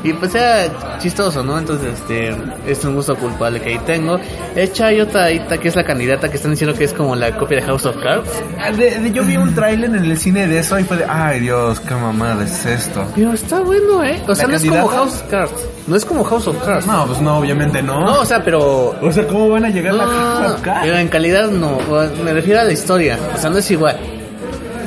Y 0.03 0.13
pues 0.13 0.33
era 0.33 0.97
chistoso, 0.99 1.43
¿no? 1.43 1.59
Entonces 1.59 1.93
este 1.99 2.35
es 2.65 2.83
un 2.85 2.95
gusto 2.95 3.15
culpable 3.15 3.59
que 3.61 3.69
ahí 3.69 3.79
tengo. 3.85 4.19
Hecha 4.55 4.87
hay 4.87 4.99
otra 4.99 5.25
ahí 5.25 5.39
que 5.61 5.67
es 5.67 5.75
la 5.75 5.83
candidata 5.83 6.27
que 6.29 6.37
están 6.37 6.51
diciendo 6.51 6.75
que 6.75 6.85
es 6.85 6.93
como 6.93 7.15
la 7.15 7.37
copia 7.37 7.57
de 7.59 7.63
House 7.67 7.85
of 7.85 7.97
Cards. 8.01 8.27
Ah, 8.59 8.71
de- 8.71 8.97
de- 8.99 9.11
yo 9.11 9.23
vi 9.23 9.37
un 9.37 9.53
tráiler 9.53 9.89
en 9.91 10.03
el 10.05 10.17
cine 10.17 10.47
de 10.47 10.57
eso 10.59 10.79
y 10.79 10.83
fue 10.83 10.97
de, 10.97 11.05
ay 11.07 11.41
Dios, 11.41 11.79
qué 11.81 11.93
mamada 11.93 12.43
es 12.43 12.65
esto. 12.65 13.05
Pero 13.15 13.33
está 13.33 13.59
bueno, 13.59 14.03
¿eh? 14.03 14.19
O 14.27 14.33
sea, 14.33 14.47
¿La 14.47 14.53
no 14.53 14.57
es 14.57 14.65
como? 14.69 14.87
House 14.87 15.13
of 15.13 15.23
Cards. 15.29 15.67
No 15.87 15.95
es 15.95 16.05
como 16.05 16.23
House 16.23 16.47
of 16.47 16.65
Cards. 16.65 16.87
No, 16.87 17.05
pues 17.05 17.21
no, 17.21 17.37
obviamente 17.37 17.83
no. 17.83 18.03
No, 18.03 18.21
o 18.21 18.25
sea, 18.25 18.43
pero 18.43 18.95
O 19.01 19.11
sea, 19.11 19.27
¿cómo 19.27 19.49
van 19.49 19.65
a 19.65 19.69
llegar 19.69 19.93
a 19.93 19.97
la 19.97 20.05
House 20.07 20.53
of 20.55 20.61
Cards? 20.61 20.79
Pero 20.83 20.97
en 20.97 21.07
calidad 21.09 21.47
no, 21.49 21.77
me 22.23 22.33
refiero 22.33 22.59
a 22.59 22.63
la 22.63 22.71
historia, 22.73 23.19
o 23.35 23.37
sea, 23.37 23.49
no 23.51 23.57
es 23.59 23.69
igual. 23.69 23.97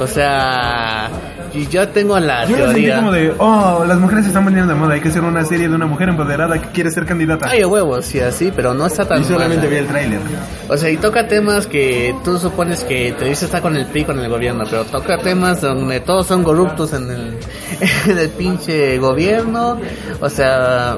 O 0.01 0.07
sea, 0.09 1.09
y 1.55 1.66
yo 1.68 1.89
tengo 1.89 2.18
la 2.18 2.44
Yo 2.44 2.56
lo 2.56 2.66
sentí 2.66 2.82
teoría. 2.82 2.97
como 2.97 3.12
de, 3.12 3.32
oh, 3.39 3.85
las 3.86 3.98
mujeres 3.98 4.24
se 4.24 4.28
están 4.31 4.44
poniendo 4.44 4.72
de 4.72 4.78
moda, 4.78 4.94
hay 4.94 5.01
que 5.01 5.09
hacer 5.09 5.22
una 5.22 5.44
serie 5.44 5.68
de 5.68 5.74
una 5.74 5.86
mujer 5.86 6.09
empoderada 6.09 6.60
que 6.60 6.68
quiere 6.70 6.90
ser 6.90 7.06
candidata. 7.06 7.48
Ay, 7.48 7.64
huevos, 7.64 8.05
sí, 8.05 8.20
así, 8.20 8.52
pero 8.55 8.74
no 8.74 8.86
está 8.86 9.06
tan 9.06 9.20
y 9.22 9.24
solamente 9.24 9.68
vi 9.68 9.76
el 9.76 9.86
tráiler. 9.86 10.20
O 10.68 10.76
sea, 10.76 10.90
y 10.90 10.97
toca 10.97 11.28
temas 11.28 11.66
que 11.66 12.14
tú 12.24 12.39
supones 12.39 12.82
que 12.85 13.12
Televisa 13.12 13.44
está 13.44 13.60
con 13.60 13.76
el 13.76 13.86
PRI, 13.86 14.05
con 14.05 14.18
el 14.18 14.28
gobierno, 14.28 14.64
pero 14.68 14.85
toca 14.85 15.18
temas 15.18 15.60
donde 15.60 16.01
todos 16.01 16.26
son 16.26 16.43
corruptos 16.43 16.93
en 16.93 17.10
el, 17.10 17.39
en 18.10 18.18
el 18.18 18.28
pinche 18.31 18.98
gobierno. 18.98 19.78
O 20.20 20.28
sea, 20.28 20.97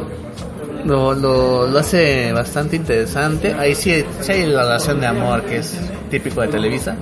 lo, 0.86 1.14
lo, 1.14 1.66
lo 1.66 1.78
hace 1.78 2.32
bastante 2.32 2.76
interesante. 2.76 3.54
Ahí 3.58 3.74
sí, 3.74 4.04
sí 4.20 4.32
hay 4.32 4.46
la 4.46 4.62
relación 4.62 5.00
de 5.00 5.06
amor 5.06 5.42
que 5.42 5.58
es 5.58 5.78
típico 6.10 6.40
de 6.40 6.48
Televisa. 6.48 6.96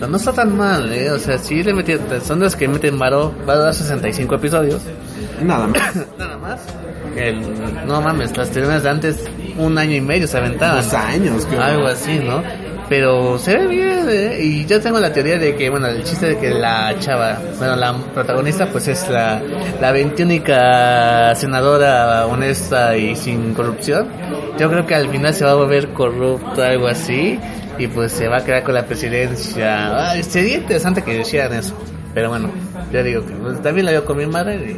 No 0.00 0.16
está 0.16 0.32
tan 0.32 0.56
mal, 0.56 0.92
¿eh? 0.92 1.10
O 1.10 1.18
sea, 1.18 1.38
sí 1.38 1.62
le 1.62 1.72
metí, 1.72 1.96
son 2.24 2.40
de 2.40 2.46
los 2.46 2.56
que 2.56 2.68
meten 2.68 2.98
varo, 2.98 3.34
va 3.48 3.54
a 3.54 3.56
durar 3.56 3.74
65 3.74 4.34
episodios. 4.34 4.82
Nada 5.42 5.66
más. 5.66 5.96
Nada 6.18 6.38
más. 6.38 6.60
El, 7.16 7.86
no 7.86 8.00
mames, 8.00 8.36
las 8.36 8.50
televisiones 8.50 8.82
de 8.82 8.90
antes, 8.90 9.24
un 9.56 9.78
año 9.78 9.94
y 9.94 10.00
medio 10.00 10.26
se 10.26 10.36
aventaban. 10.36 10.76
Dos 10.76 10.94
años, 10.94 11.46
qué 11.46 11.56
Algo 11.56 11.86
así, 11.86 12.18
¿no? 12.18 12.42
Pero 12.88 13.38
se 13.38 13.56
ve 13.56 13.66
bien, 13.66 14.06
¿eh? 14.10 14.38
Y 14.42 14.66
yo 14.66 14.80
tengo 14.80 14.98
la 15.00 15.12
teoría 15.12 15.38
de 15.38 15.54
que, 15.56 15.70
bueno, 15.70 15.86
el 15.86 16.02
chiste 16.04 16.26
de 16.26 16.38
que 16.38 16.50
la 16.50 16.94
chava, 16.98 17.38
bueno, 17.58 17.76
la 17.76 17.94
protagonista, 18.12 18.66
pues 18.66 18.88
es 18.88 19.08
la, 19.08 19.40
la 19.80 19.92
veintiúnica 19.92 21.34
senadora 21.34 22.26
honesta 22.26 22.96
y 22.96 23.16
sin 23.16 23.54
corrupción. 23.54 24.08
Yo 24.58 24.68
creo 24.68 24.86
que 24.86 24.94
al 24.94 25.08
final 25.08 25.32
se 25.32 25.44
va 25.44 25.52
a 25.52 25.54
volver 25.54 25.90
corrupta, 25.90 26.68
algo 26.68 26.88
así, 26.88 27.38
y 27.78 27.86
pues 27.88 28.12
se 28.12 28.28
va 28.28 28.38
a 28.38 28.44
quedar 28.44 28.62
con 28.62 28.74
la 28.74 28.86
presidencia. 28.86 30.10
Ay, 30.10 30.22
sería 30.22 30.58
interesante 30.58 31.02
que 31.02 31.20
hicieran 31.20 31.52
eso. 31.54 31.76
Pero 32.14 32.28
bueno, 32.28 32.50
ya 32.92 33.02
digo 33.02 33.26
que 33.26 33.34
pues, 33.34 33.60
también 33.62 33.86
la 33.86 33.92
veo 33.92 34.04
con 34.04 34.16
mi 34.16 34.26
madre 34.26 34.56
y 34.56 34.76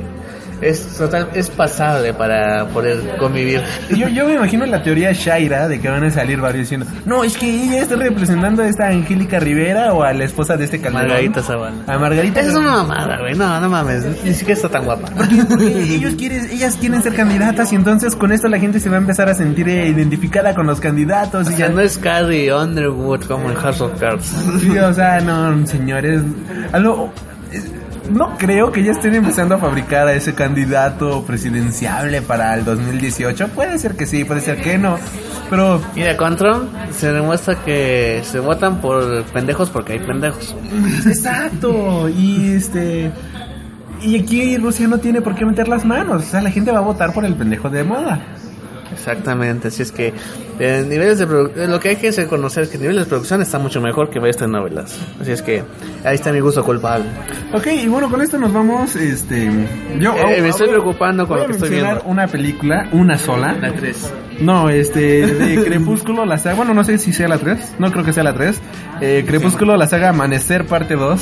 es 0.61 0.97
total, 0.97 1.28
es 1.35 1.51
pasable 1.51 2.15
para 2.15 2.66
poder 2.69 3.16
convivir. 3.19 3.62
Yo, 3.91 4.09
yo 4.09 4.27
me 4.27 4.35
imagino 4.35 4.66
la 4.66 4.83
teoría 4.83 5.12
Shaira 5.12 5.69
de 5.69 5.81
que 5.81 5.89
van 5.89 6.05
a 6.05 6.11
salir 6.11 6.41
varios 6.41 6.62
diciendo, 6.62 6.87
no, 7.05 7.24
es 7.24 7.37
que 7.37 7.49
ella 7.49 7.83
está 7.83 7.97
representando 7.97 8.62
a 8.62 8.69
esta 8.69 8.89
Angélica 8.89 9.39
Rivera 9.39 9.93
o 9.93 10.03
a 10.03 10.12
la 10.12 10.24
esposa 10.24 10.57
de 10.57 10.65
este 10.65 10.81
Calderón. 10.81 11.09
Margarita 11.09 11.43
Zavala. 11.43 11.77
A 11.87 11.99
Margarita. 11.99 12.41
Es 12.41 12.55
una 12.55 12.73
mamada, 12.73 13.19
güey. 13.19 13.35
No, 13.35 13.61
no 13.61 13.69
mames. 13.69 14.05
Ni 14.24 14.33
siquiera 14.33 14.55
está 14.55 14.69
tan 14.69 14.85
guapa. 14.85 15.09
Porque 15.49 15.95
ellos 15.95 16.15
quieren, 16.15 16.49
ellas 16.51 16.77
quieren 16.77 17.03
ser 17.03 17.15
candidatas 17.15 17.73
y 17.73 17.77
entonces 17.77 18.16
con 18.16 18.33
esto 18.33 18.49
la 18.49 18.59
gente 18.59 18.81
se 18.81 18.89
va 18.89 18.97
a 18.97 19.01
empezar 19.01 19.28
a 19.28 19.35
sentir 19.35 19.69
eh, 19.69 19.89
identificada 19.89 20.55
con 20.55 20.66
los 20.66 20.81
candidatos 20.81 21.47
O 21.47 21.51
y 21.51 21.55
sea, 21.55 21.69
ya 21.69 21.74
no 21.74 21.81
es 21.81 21.99
Carrie 21.99 22.53
Underwood 22.53 23.24
como 23.24 23.51
en 23.51 23.57
House 23.57 23.81
of 23.81 23.99
Cards. 23.99 24.33
Sí, 24.61 24.78
o 24.78 24.95
sea, 24.95 25.20
no, 25.20 25.66
señores. 25.66 26.23
Algo, 26.73 27.12
no 28.11 28.37
creo 28.39 28.73
que 28.73 28.83
ya 28.83 28.93
estén 28.93 29.15
empezando 29.15 29.55
a 29.55 29.59
fabricar 29.59 30.07
a 30.09 30.12
ese 30.12 30.35
candidato 30.35 31.24
presidenciable 31.24 32.23
para 32.23 32.55
el 32.55 32.65
2018. 32.65 33.49
Puede 33.49 33.78
ser 33.78 33.97
que 33.97 34.07
sí, 34.07 34.24
puede 34.24 34.41
ser 34.41 34.61
que 34.61 34.78
no. 34.78 34.99
Pero 35.51 35.81
Mira, 35.95 36.16
con 36.16 36.37
Trump 36.37 36.70
se 36.93 37.12
demuestra 37.12 37.57
que 37.65 38.23
se 38.24 38.41
votan 38.41 38.81
por 38.81 39.24
pendejos 39.24 39.70
porque 39.70 39.95
hay 39.95 39.99
pendejos. 40.01 40.55
Exacto, 41.07 42.09
y 42.09 42.53
este. 42.53 43.11
Y 44.03 44.20
aquí 44.20 44.57
Rusia 44.59 44.89
no 44.89 44.99
tiene 44.99 45.23
por 45.23 45.35
qué 45.35 45.45
meter 45.47 45.69
las 45.69 45.85
manos. 45.85 46.23
O 46.23 46.27
sea, 46.27 46.43
la 46.43 46.51
gente 46.51 46.70
va 46.70 46.78
a 46.78 46.83
votar 46.83 47.12
por 47.12 47.24
el 47.24 47.35
pendejo 47.35 47.70
de 47.70 47.83
moda. 47.85 48.20
Exactamente, 48.97 49.68
así 49.68 49.82
es 49.82 49.93
que 49.93 50.12
en 50.59 50.89
niveles 50.89 51.18
de 51.18 51.24
eh, 51.24 51.66
lo 51.68 51.78
que 51.78 51.90
hay 51.90 51.97
que 51.97 52.10
reconocer 52.10 52.64
es 52.64 52.70
que 52.70 52.77
el 52.77 52.82
nivel 52.82 52.98
de 52.98 53.05
producción 53.05 53.43
está 53.43 53.59
mucho 53.59 53.81
mejor 53.81 54.10
que 54.10 54.18
estas 54.28 54.48
novelas. 54.48 54.98
Así 55.20 55.31
es 55.32 55.43
que 55.43 55.62
ahí 56.05 56.14
está 56.16 56.32
mi 56.32 56.40
gusto 56.40 56.64
culpable. 56.64 57.05
Ok, 57.52 57.66
y 57.68 57.86
bueno, 57.89 58.10
con 58.10 58.20
esto 58.23 58.39
nos 58.39 58.52
vamos. 58.52 58.97
Este. 58.97 59.51
Yo 60.01 60.14
Eh, 60.16 60.40
me 60.43 60.48
estoy 60.48 60.66
voy 60.66 60.77
a- 60.77 60.81
preocupando 60.81 61.28
con 61.28 61.39
lo 61.40 61.47
que 61.47 61.52
estoy 61.52 61.70
viendo. 61.70 62.02
una 62.06 62.27
película, 62.27 62.89
una 62.93 63.18
sola. 63.18 63.52
La 63.60 63.73
3. 63.73 64.12
No, 64.40 64.68
este, 64.70 65.27
de 65.27 65.64
Crepúsculo, 65.64 66.24
la 66.27 66.39
saga, 66.39 66.56
bueno, 66.56 66.74
no 66.74 66.82
sé 66.85 66.98
si 66.98 67.12
sea 67.12 67.28
la 67.28 67.39
3, 67.39 67.74
no 67.78 67.93
creo 67.93 68.05
que 68.05 68.12
sea 68.12 68.23
la 68.24 68.35
3. 68.35 68.60
Eh, 69.01 69.24
Crepúsculo, 69.27 69.77
la 69.77 69.86
saga 69.86 70.09
Amanecer, 70.09 70.66
parte 70.66 70.94
2, 70.97 71.20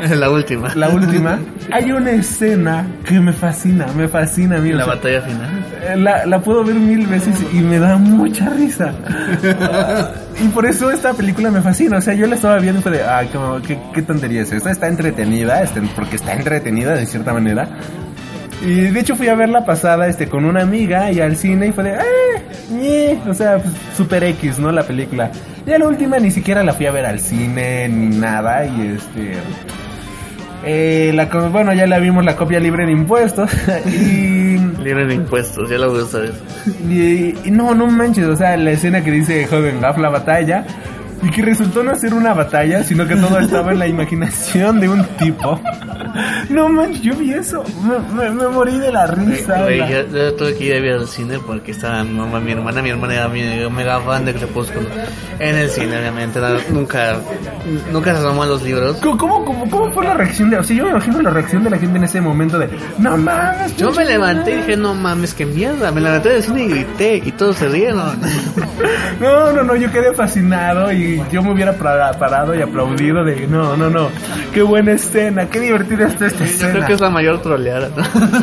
la 0.16 0.30
última. 0.30 0.74
la 0.74 0.88
última. 0.90 1.38
Hay 1.72 1.92
una 1.92 2.10
escena 2.12 2.86
que 3.06 3.20
me 3.20 3.32
fascina, 3.32 3.86
me 3.96 4.08
fascina, 4.08 4.56
amigo. 4.58 4.76
La 4.76 4.84
O 4.84 4.86
sea, 4.86 4.94
batalla 4.96 5.20
final. 5.22 5.64
eh, 5.88 5.96
La, 5.96 6.26
la 6.26 6.40
puedo 6.40 6.64
ver 6.64 6.74
mil 6.76 7.06
veces 7.06 7.34
y 7.52 7.56
me 7.60 7.78
da 7.78 7.96
mucha 7.96 8.48
risa. 8.50 8.92
y 10.44 10.48
por 10.48 10.66
eso 10.66 10.90
esta 10.90 11.12
película 11.14 11.50
me 11.50 11.60
fascina. 11.60 11.98
O 11.98 12.00
sea, 12.00 12.14
yo 12.14 12.26
la 12.26 12.36
estaba 12.36 12.58
viendo 12.58 12.80
y 12.80 12.82
fue 12.82 12.92
de, 12.92 13.02
ah, 13.02 13.22
¿qué, 13.66 13.78
qué 13.94 14.02
tontería 14.02 14.42
es 14.42 14.52
esta? 14.52 14.70
Está 14.70 14.88
entretenida, 14.88 15.62
este, 15.62 15.80
porque 15.96 16.16
está 16.16 16.32
entretenida 16.34 16.94
de 16.94 17.06
cierta 17.06 17.32
manera. 17.32 17.68
Y 18.64 18.74
de 18.92 19.00
hecho 19.00 19.16
fui 19.16 19.26
a 19.28 19.34
ver 19.34 19.48
la 19.48 19.64
pasada 19.64 20.06
este, 20.06 20.28
con 20.28 20.44
una 20.44 20.62
amiga 20.62 21.10
y 21.10 21.20
al 21.20 21.36
cine 21.36 21.66
y 21.68 21.72
fue 21.72 21.82
de, 21.82 21.94
¡eh! 21.94 21.98
ñe", 22.70 23.18
O 23.28 23.34
sea, 23.34 23.58
pues, 23.58 23.74
super 23.96 24.22
X, 24.22 24.60
¿no? 24.60 24.70
La 24.70 24.84
película. 24.84 25.32
Ya 25.66 25.78
la 25.78 25.86
última 25.88 26.18
ni 26.20 26.30
siquiera 26.30 26.62
la 26.62 26.72
fui 26.72 26.86
a 26.86 26.92
ver 26.92 27.04
al 27.06 27.18
cine 27.18 27.88
ni 27.88 28.16
nada 28.16 28.64
y 28.64 28.94
este... 28.96 29.32
Eh, 30.64 31.10
la, 31.14 31.26
bueno, 31.26 31.72
ya 31.74 31.86
la 31.86 31.98
vimos 31.98 32.24
la 32.24 32.36
copia 32.36 32.60
libre 32.60 32.86
de 32.86 32.92
impuestos 32.92 33.50
y, 33.86 34.58
Libre 34.82 35.06
de 35.06 35.14
impuestos, 35.14 35.68
ya 35.68 35.78
lo 35.78 35.90
voy 35.90 36.02
a 36.02 36.06
saber. 36.06 36.32
y, 36.88 37.34
y 37.44 37.50
no, 37.50 37.74
no 37.74 37.86
manches, 37.86 38.26
o 38.26 38.36
sea, 38.36 38.56
la 38.56 38.70
escena 38.70 39.02
que 39.02 39.10
dice 39.10 39.46
Joven 39.46 39.80
Gaff 39.80 39.98
la 39.98 40.08
batalla, 40.08 40.64
y 41.22 41.30
que 41.30 41.42
resultó 41.42 41.82
no 41.82 41.94
ser 41.96 42.14
una 42.14 42.34
batalla, 42.34 42.82
sino 42.82 43.06
que 43.06 43.16
todo 43.16 43.38
estaba 43.38 43.72
en 43.72 43.78
la 43.78 43.86
imaginación 43.86 44.80
de 44.80 44.88
un 44.88 45.04
tipo. 45.18 45.60
No 46.50 46.68
manches, 46.68 47.00
yo 47.02 47.14
vi 47.14 47.32
eso, 47.32 47.64
me, 47.82 47.98
me- 48.14 48.30
me 48.30 48.48
morí 48.48 48.76
de 48.78 48.92
la 48.92 49.06
risa. 49.06 49.62
Güey, 49.62 49.78
la- 49.78 49.88
yo, 49.90 50.06
yo 50.08 50.34
tuve 50.34 50.54
que 50.56 50.64
ir 50.64 50.76
a 50.76 50.80
ver 50.80 50.92
al 50.94 51.06
cine 51.08 51.38
porque 51.46 51.70
estaba 51.70 52.04
mi 52.04 52.10
mamá, 52.18 52.38
mi 52.40 52.52
hermana, 52.52 52.82
mi 52.82 52.90
hermana 52.90 53.14
era 53.14 53.28
mi 53.28 53.42
mega 53.70 53.98
fan 54.00 54.24
de 54.26 54.34
Crepúsculo. 54.34 54.88
En 55.38 55.56
el 55.56 55.70
cine, 55.70 55.98
obviamente, 55.98 56.38
no- 56.40 56.58
nunca, 56.70 57.16
nunca 57.92 58.12
se 58.12 58.18
asomó 58.18 58.42
a 58.42 58.46
los 58.46 58.62
libros. 58.62 58.96
¿Cómo, 58.98 59.16
cómo, 59.44 59.70
cómo, 59.70 59.90
fue 59.92 60.04
la 60.04 60.14
reacción 60.14 60.50
de.? 60.50 60.58
O 60.58 60.62
sea, 60.64 60.76
yo 60.76 60.84
me 60.84 60.90
imagino 60.90 61.22
la 61.22 61.30
reacción 61.30 61.64
de 61.64 61.70
la 61.70 61.78
gente 61.78 61.96
en 61.98 62.04
ese 62.04 62.20
momento 62.20 62.58
de. 62.58 62.68
¡No 62.98 63.16
mames! 63.16 63.74
Yo 63.76 63.90
me 63.92 64.04
levanté 64.04 64.50
y 64.50 64.54
madre". 64.54 64.66
dije, 64.66 64.76
no 64.76 64.94
mames, 64.94 65.32
qué 65.34 65.46
mierda. 65.46 65.90
Me 65.92 66.00
levanté 66.02 66.28
del 66.30 66.42
cine 66.42 66.64
y 66.64 66.68
grité 66.68 67.22
y 67.24 67.32
todos 67.32 67.56
se 67.56 67.68
rieron. 67.68 68.20
No, 69.20 69.52
no, 69.52 69.62
no, 69.62 69.76
yo 69.76 69.90
quedé 69.92 70.12
fascinado 70.14 70.90
y 70.92 71.11
yo 71.30 71.42
me 71.42 71.52
hubiera 71.52 71.72
parado 71.74 72.54
y 72.54 72.62
aplaudido 72.62 73.24
de. 73.24 73.46
No, 73.46 73.76
no, 73.76 73.90
no. 73.90 74.08
Qué 74.54 74.62
buena 74.62 74.92
escena, 74.92 75.46
qué 75.48 75.60
divertida 75.60 76.06
está 76.06 76.26
esta 76.26 76.40
Yo 76.40 76.44
escena. 76.44 76.70
creo 76.72 76.86
que 76.86 76.92
es 76.94 77.00
la 77.00 77.10
mayor 77.10 77.42
troleada. 77.42 77.90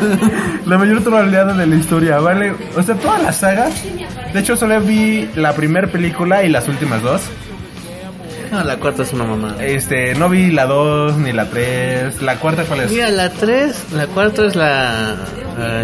La 0.66 0.78
mayor 0.78 1.02
troleada 1.02 1.52
de 1.54 1.66
la 1.66 1.74
historia, 1.76 2.18
¿vale? 2.20 2.52
O 2.76 2.82
sea, 2.82 2.94
toda 2.94 3.18
la 3.18 3.32
saga. 3.32 3.68
De 4.32 4.40
hecho, 4.40 4.56
solo 4.56 4.80
vi 4.80 5.28
la 5.34 5.52
primera 5.54 5.88
película 5.88 6.44
y 6.44 6.48
las 6.48 6.68
últimas 6.68 7.02
dos. 7.02 7.22
No, 8.52 8.64
la 8.64 8.76
cuarta 8.78 9.04
es 9.04 9.12
una 9.12 9.24
mamá. 9.24 9.54
Este, 9.60 10.14
no 10.16 10.28
vi 10.28 10.50
la 10.50 10.66
2 10.66 11.18
ni 11.18 11.32
la 11.32 11.46
3. 11.48 12.20
¿La 12.22 12.36
cuarta 12.36 12.64
cuál 12.64 12.80
es? 12.80 12.90
Mira, 12.90 13.08
la 13.10 13.30
3, 13.30 13.92
la 13.92 14.06
cuarta 14.08 14.44
es 14.44 14.56
la, 14.56 15.14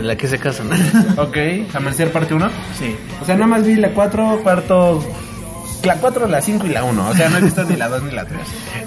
la 0.03 0.17
que 0.17 0.27
se 0.27 0.39
casan. 0.39 0.71
Ok, 1.17 1.37
Amanecer 1.75 2.11
parte 2.11 2.35
1. 2.35 2.49
sí. 2.77 2.97
O 3.23 3.25
sea, 3.25 3.37
nada 3.37 3.47
más 3.47 3.65
vi 3.65 3.77
la 3.77 3.91
4, 3.91 4.41
cuarto. 4.43 5.01
La 5.85 5.97
4, 5.97 6.27
la 6.27 6.41
5 6.41 6.67
y 6.67 6.71
la 6.71 6.85
1. 6.85 7.09
O 7.09 7.15
sea, 7.15 7.29
no 7.29 7.39
he 7.39 7.43
visto 7.43 7.65
ni 7.65 7.77
la 7.77 7.89
2 7.89 8.03
ni 8.05 8.11
la 8.11 8.25
3. 8.25 8.41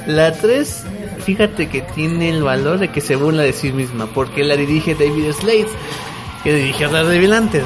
La 0.08 0.32
3, 0.34 0.84
fíjate 1.26 1.70
que 1.70 1.82
tiene 1.82 2.30
el 2.30 2.44
valor 2.44 2.80
de 2.80 2.90
que 2.90 3.02
se 3.02 3.16
burla 3.16 3.44
de 3.44 3.54
sí 3.54 3.72
misma, 3.72 4.08
porque 4.08 4.44
la 4.44 4.56
dirige 4.56 4.96
David 4.96 5.32
Slade, 5.32 5.68
que 6.44 6.54
dirigió 6.54 6.90
Daredevil 6.90 7.34
antes. 7.34 7.64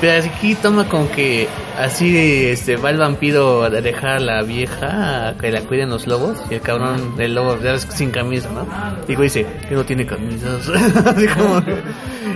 Pero 0.00 0.26
aquí 0.26 0.54
toma 0.54 0.88
como 0.88 1.10
que 1.10 1.46
así 1.78 2.46
este 2.46 2.76
va 2.76 2.88
el 2.90 2.96
vampiro 2.96 3.64
a 3.64 3.70
dejar 3.70 4.16
a 4.16 4.20
la 4.20 4.42
vieja 4.42 5.28
a 5.28 5.34
que 5.36 5.50
la 5.50 5.60
cuiden 5.60 5.90
los 5.90 6.06
lobos 6.06 6.38
y 6.50 6.54
el 6.54 6.60
cabrón 6.62 7.16
del 7.16 7.34
lobo 7.34 7.58
ya 7.62 7.72
ves, 7.72 7.86
sin 7.90 8.10
camisa, 8.10 8.48
¿no? 8.50 8.66
Digo, 9.06 9.22
dice, 9.22 9.44
que 9.68 9.74
no 9.74 9.84
tiene 9.84 10.06
camisas. 10.06 10.68
Así 11.06 11.26
como- 11.28 11.62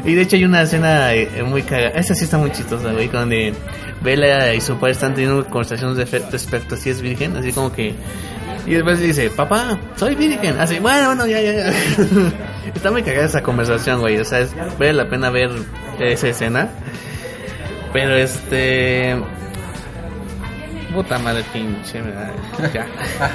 y 0.05 0.13
de 0.15 0.21
hecho 0.23 0.37
hay 0.37 0.45
una 0.45 0.63
escena 0.63 1.15
eh, 1.15 1.43
muy 1.47 1.63
cagada. 1.63 1.91
Esa 1.99 2.15
sí 2.15 2.25
está 2.25 2.37
muy 2.37 2.51
chistosa, 2.53 2.93
güey, 2.93 3.09
donde 3.09 3.55
Bella 4.03 4.53
y 4.53 4.61
su 4.61 4.77
padre 4.77 4.93
están 4.93 5.15
teniendo 5.15 5.47
conversaciones 5.47 5.97
de 5.97 6.05
respecto 6.31 6.75
a 6.75 6.79
si 6.79 6.91
es 6.91 7.01
virgen, 7.01 7.35
así 7.37 7.53
como 7.53 7.73
que 7.73 7.95
y 8.67 8.73
después 8.73 8.99
dice, 9.01 9.31
papá, 9.31 9.79
soy 9.97 10.15
virgen. 10.15 10.59
Así, 10.59 10.79
bueno, 10.79 11.07
bueno, 11.09 11.27
ya, 11.27 11.41
ya, 11.41 11.53
ya. 11.53 11.69
Está 12.75 12.91
muy 12.91 13.03
cagada 13.03 13.27
esa 13.27 13.43
conversación, 13.43 14.01
güey. 14.01 14.19
O 14.19 14.25
sea, 14.25 14.41
es, 14.41 14.55
vale 14.79 14.93
la 14.95 15.09
pena 15.09 15.29
ver 15.31 15.51
esa 16.01 16.29
escena. 16.29 16.69
Pero 17.95 18.15
este. 18.17 19.17
Puta 20.93 21.19
madre 21.19 21.45
pinche. 21.53 22.01
ay, 22.01 22.71
Ya. 22.75 22.87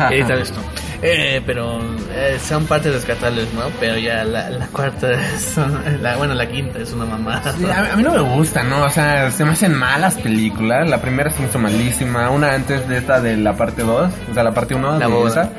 Edita 0.12 0.36
esto. 0.36 0.60
Eh, 1.02 1.42
pero 1.46 1.80
eh, 2.14 2.38
son 2.46 2.66
partes 2.66 2.94
rescatables, 2.94 3.48
¿no? 3.54 3.62
Pero 3.80 3.98
ya 3.98 4.24
la, 4.26 4.50
la 4.50 4.68
cuarta, 4.68 5.12
es 5.14 5.56
una- 5.58 5.98
la, 6.02 6.18
bueno, 6.18 6.34
la 6.34 6.48
quinta 6.50 6.80
es 6.80 6.92
una 6.92 7.06
mamada. 7.06 7.54
Sí, 7.54 7.64
a, 7.66 7.94
a 7.94 7.96
mí 7.96 8.04
no 8.04 8.12
me 8.12 8.20
gusta, 8.36 8.64
¿no? 8.64 8.84
O 8.84 8.90
sea, 8.90 9.32
se 9.32 9.46
me 9.46 9.52
hacen 9.52 9.74
malas 9.76 10.16
películas. 10.16 10.90
La 10.90 11.02
primera 11.02 11.30
se 11.30 11.42
me 11.42 11.48
hizo 11.48 11.58
malísima. 11.60 12.30
Una 12.30 12.54
antes 12.54 12.88
de 12.90 12.98
esta 12.98 13.22
de 13.22 13.38
la 13.38 13.56
parte 13.56 13.84
2. 13.84 14.12
O 14.30 14.34
sea, 14.34 14.44
la 14.44 14.54
parte 14.54 14.76
1 14.76 15.00
La 15.00 15.08
de 15.08 15.24
esa. 15.28 15.52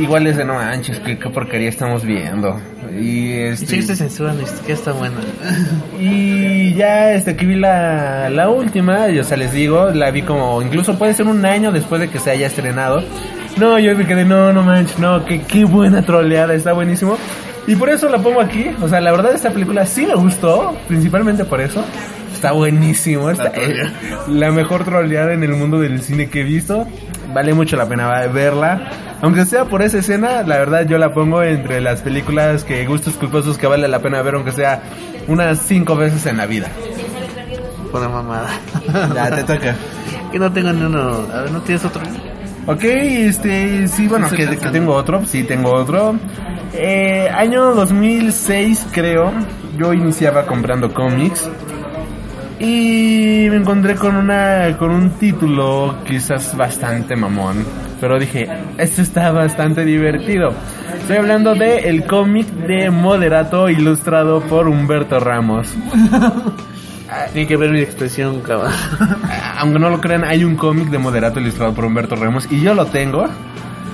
Igual 0.00 0.26
es 0.26 0.36
de 0.38 0.44
no 0.44 0.54
manches, 0.54 0.98
qué, 1.00 1.18
qué 1.18 1.28
porquería 1.28 1.68
estamos 1.68 2.02
viendo. 2.04 2.58
Y 2.98 3.32
este. 3.32 3.66
Sí, 3.66 3.82
se 3.82 3.94
censura, 3.94 4.32
que 4.66 4.72
está 4.72 4.92
buena. 4.92 5.16
Y 6.00 6.74
ya 6.74 7.12
este 7.12 7.32
aquí 7.32 7.46
vi 7.46 7.56
la, 7.56 8.28
la 8.30 8.48
última, 8.48 9.08
y, 9.08 9.18
o 9.18 9.24
sea, 9.24 9.36
les 9.36 9.52
digo, 9.52 9.90
la 9.90 10.10
vi 10.10 10.22
como 10.22 10.60
incluso 10.62 10.98
puede 10.98 11.14
ser 11.14 11.26
un 11.26 11.44
año 11.46 11.70
después 11.70 12.00
de 12.00 12.08
que 12.08 12.18
se 12.18 12.30
haya 12.30 12.46
estrenado. 12.46 13.02
No, 13.56 13.78
yo 13.78 13.94
me 13.96 14.06
quedé, 14.06 14.24
no, 14.24 14.52
no 14.52 14.62
manches, 14.62 14.98
no, 14.98 15.24
qué, 15.24 15.42
qué 15.42 15.64
buena 15.64 16.02
troleada, 16.02 16.54
está 16.54 16.72
buenísimo. 16.72 17.16
Y 17.66 17.76
por 17.76 17.88
eso 17.88 18.08
la 18.08 18.18
pongo 18.18 18.40
aquí, 18.40 18.66
o 18.82 18.88
sea, 18.88 19.00
la 19.00 19.10
verdad 19.12 19.32
esta 19.32 19.50
película 19.50 19.86
sí 19.86 20.06
me 20.06 20.14
gustó, 20.14 20.76
principalmente 20.88 21.44
por 21.44 21.60
eso. 21.60 21.84
Está 22.32 22.52
buenísimo, 22.52 23.30
está, 23.30 23.52
eh, 23.54 23.90
la 24.28 24.50
mejor 24.50 24.84
troleada 24.84 25.32
en 25.32 25.44
el 25.44 25.52
mundo 25.52 25.80
del 25.80 26.02
cine 26.02 26.28
que 26.28 26.40
he 26.40 26.44
visto. 26.44 26.86
Vale 27.32 27.54
mucho 27.54 27.76
la 27.76 27.88
pena 27.88 28.26
verla. 28.26 28.90
Aunque 29.22 29.46
sea 29.46 29.64
por 29.64 29.80
esa 29.82 29.98
escena, 29.98 30.42
la 30.42 30.58
verdad 30.58 30.86
yo 30.86 30.98
la 30.98 31.14
pongo 31.14 31.42
entre 31.42 31.80
las 31.80 32.02
películas 32.02 32.64
que 32.64 32.84
gustos 32.84 33.14
culposos 33.14 33.56
que 33.56 33.66
vale 33.66 33.88
la 33.88 34.00
pena 34.00 34.20
ver, 34.20 34.34
aunque 34.34 34.52
sea 34.52 34.82
unas 35.26 35.60
cinco 35.60 35.96
veces 35.96 36.26
en 36.26 36.36
la 36.36 36.46
vida. 36.46 36.68
Una 37.92 38.08
mamada. 38.08 38.50
Ya 39.14 39.30
te 39.30 39.44
toca. 39.44 39.74
Que 40.32 40.40
no 40.40 40.52
tengo 40.52 40.72
ni 40.72 40.82
uno. 40.82 41.28
A 41.32 41.42
ver, 41.42 41.52
¿no 41.52 41.60
tienes 41.60 41.84
otro? 41.84 42.02
Ok, 42.66 42.82
este, 42.84 43.88
sí, 43.88 44.08
bueno, 44.08 44.28
que, 44.30 44.46
tengo 44.46 44.94
otro, 44.94 45.24
sí, 45.26 45.44
tengo 45.44 45.70
otro. 45.72 46.16
Eh, 46.72 47.28
año 47.34 47.74
2006, 47.74 48.86
creo, 48.90 49.32
yo 49.76 49.92
iniciaba 49.92 50.46
comprando 50.46 50.92
cómics. 50.92 51.50
Y 52.58 53.48
me 53.50 53.56
encontré 53.56 53.96
con 53.96 54.16
una 54.16 54.74
con 54.78 54.92
un 54.92 55.10
título 55.18 55.96
quizás 56.06 56.56
bastante 56.56 57.16
mamón, 57.16 57.64
pero 58.00 58.18
dije, 58.18 58.48
esto 58.78 59.02
está 59.02 59.30
bastante 59.32 59.84
divertido. 59.84 60.54
Estoy 61.00 61.18
hablando 61.18 61.54
de 61.54 61.90
el 61.90 62.06
cómic 62.06 62.46
de 62.46 62.88
Moderato 62.90 63.68
ilustrado 63.68 64.40
por 64.40 64.68
Humberto 64.68 65.20
Ramos. 65.20 65.68
Tiene 67.32 67.46
que 67.48 67.56
ver 67.56 67.70
mi 67.70 67.80
expresión, 67.80 68.40
cabrón. 68.40 68.72
Aunque 69.58 69.78
no 69.78 69.90
lo 69.90 70.00
crean, 70.00 70.24
hay 70.24 70.44
un 70.44 70.56
cómic 70.56 70.88
de 70.88 70.98
Moderato 70.98 71.40
ilustrado 71.40 71.74
por 71.74 71.84
Humberto 71.84 72.16
Ramos 72.16 72.46
y 72.50 72.60
yo 72.60 72.74
lo 72.74 72.86
tengo. 72.86 73.26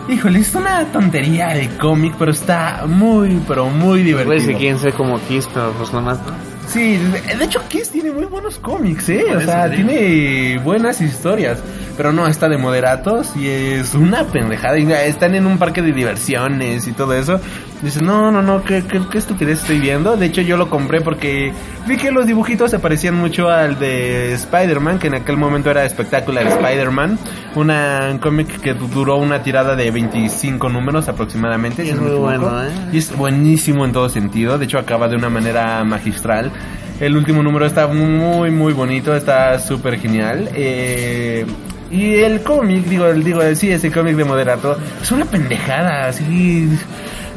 Híjole, 0.08 0.40
es 0.40 0.54
una 0.54 0.84
tontería 0.86 1.48
de 1.48 1.68
cómic, 1.78 2.14
pero 2.18 2.32
está 2.32 2.84
muy, 2.86 3.40
pero 3.46 3.66
muy 3.66 3.88
Güey, 3.88 3.98
si 4.00 4.04
divertido. 4.04 4.58
quieren 4.58 4.78
ser 4.78 4.92
como 4.94 5.20
Kiss, 5.28 5.48
pero 5.52 5.72
pues 5.72 5.92
nomás. 5.92 6.18
¿no? 6.18 6.32
Sí, 6.66 6.98
de 7.38 7.44
hecho 7.44 7.60
Kiss 7.68 7.90
tiene 7.90 8.10
muy 8.10 8.24
buenos 8.24 8.58
cómics, 8.58 9.08
¿eh? 9.08 9.24
Por 9.28 9.36
O 9.36 9.40
sea, 9.40 9.70
tiene 9.70 10.58
buenas 10.64 11.00
historias. 11.00 11.58
Pero 12.00 12.14
no, 12.14 12.26
está 12.26 12.48
de 12.48 12.56
moderatos 12.56 13.36
y 13.36 13.46
es 13.46 13.94
una 13.94 14.24
pendejada. 14.24 14.78
Y 14.78 14.90
están 14.90 15.34
en 15.34 15.44
un 15.44 15.58
parque 15.58 15.82
de 15.82 15.92
diversiones 15.92 16.88
y 16.88 16.92
todo 16.92 17.12
eso. 17.12 17.38
Dices, 17.82 18.00
no, 18.00 18.32
no, 18.32 18.40
no, 18.40 18.64
¿qué, 18.64 18.82
qué, 18.90 19.02
qué 19.12 19.18
estupidez 19.18 19.60
estoy 19.60 19.80
viendo? 19.80 20.16
De 20.16 20.24
hecho, 20.24 20.40
yo 20.40 20.56
lo 20.56 20.70
compré 20.70 21.02
porque 21.02 21.52
vi 21.86 21.98
que 21.98 22.10
los 22.10 22.26
dibujitos 22.26 22.70
se 22.70 22.78
parecían 22.78 23.16
mucho 23.16 23.50
al 23.50 23.78
de 23.78 24.32
Spider-Man, 24.32 24.98
que 24.98 25.08
en 25.08 25.16
aquel 25.16 25.36
momento 25.36 25.70
era 25.70 25.84
espectacular 25.84 26.46
Spider-Man. 26.46 27.18
Una 27.54 28.08
un 28.10 28.18
cómic 28.18 28.62
que 28.62 28.72
duró 28.72 29.18
una 29.18 29.42
tirada 29.42 29.76
de 29.76 29.90
25 29.90 30.70
números 30.70 31.06
aproximadamente. 31.06 31.84
Y 31.84 31.90
es 31.90 32.00
muy 32.00 32.12
bueno, 32.12 32.64
¿eh? 32.64 32.70
Y 32.94 32.96
es 32.96 33.14
buenísimo 33.14 33.84
en 33.84 33.92
todo 33.92 34.08
sentido. 34.08 34.56
De 34.56 34.64
hecho, 34.64 34.78
acaba 34.78 35.06
de 35.06 35.16
una 35.16 35.28
manera 35.28 35.84
magistral. 35.84 36.50
El 36.98 37.14
último 37.14 37.42
número 37.42 37.66
está 37.66 37.88
muy, 37.88 38.50
muy 38.50 38.72
bonito. 38.72 39.14
Está 39.14 39.58
súper 39.58 39.98
genial. 39.98 40.48
Eh, 40.54 41.44
y 41.90 42.14
el 42.16 42.42
cómic, 42.42 42.84
digo, 42.84 43.06
el- 43.06 43.24
digo, 43.24 43.40
sí, 43.54 43.70
ese 43.70 43.90
cómic 43.90 44.16
de 44.16 44.24
Moderato, 44.24 44.76
es 45.02 45.10
una 45.12 45.24
pendejada. 45.24 46.08
Así. 46.08 46.68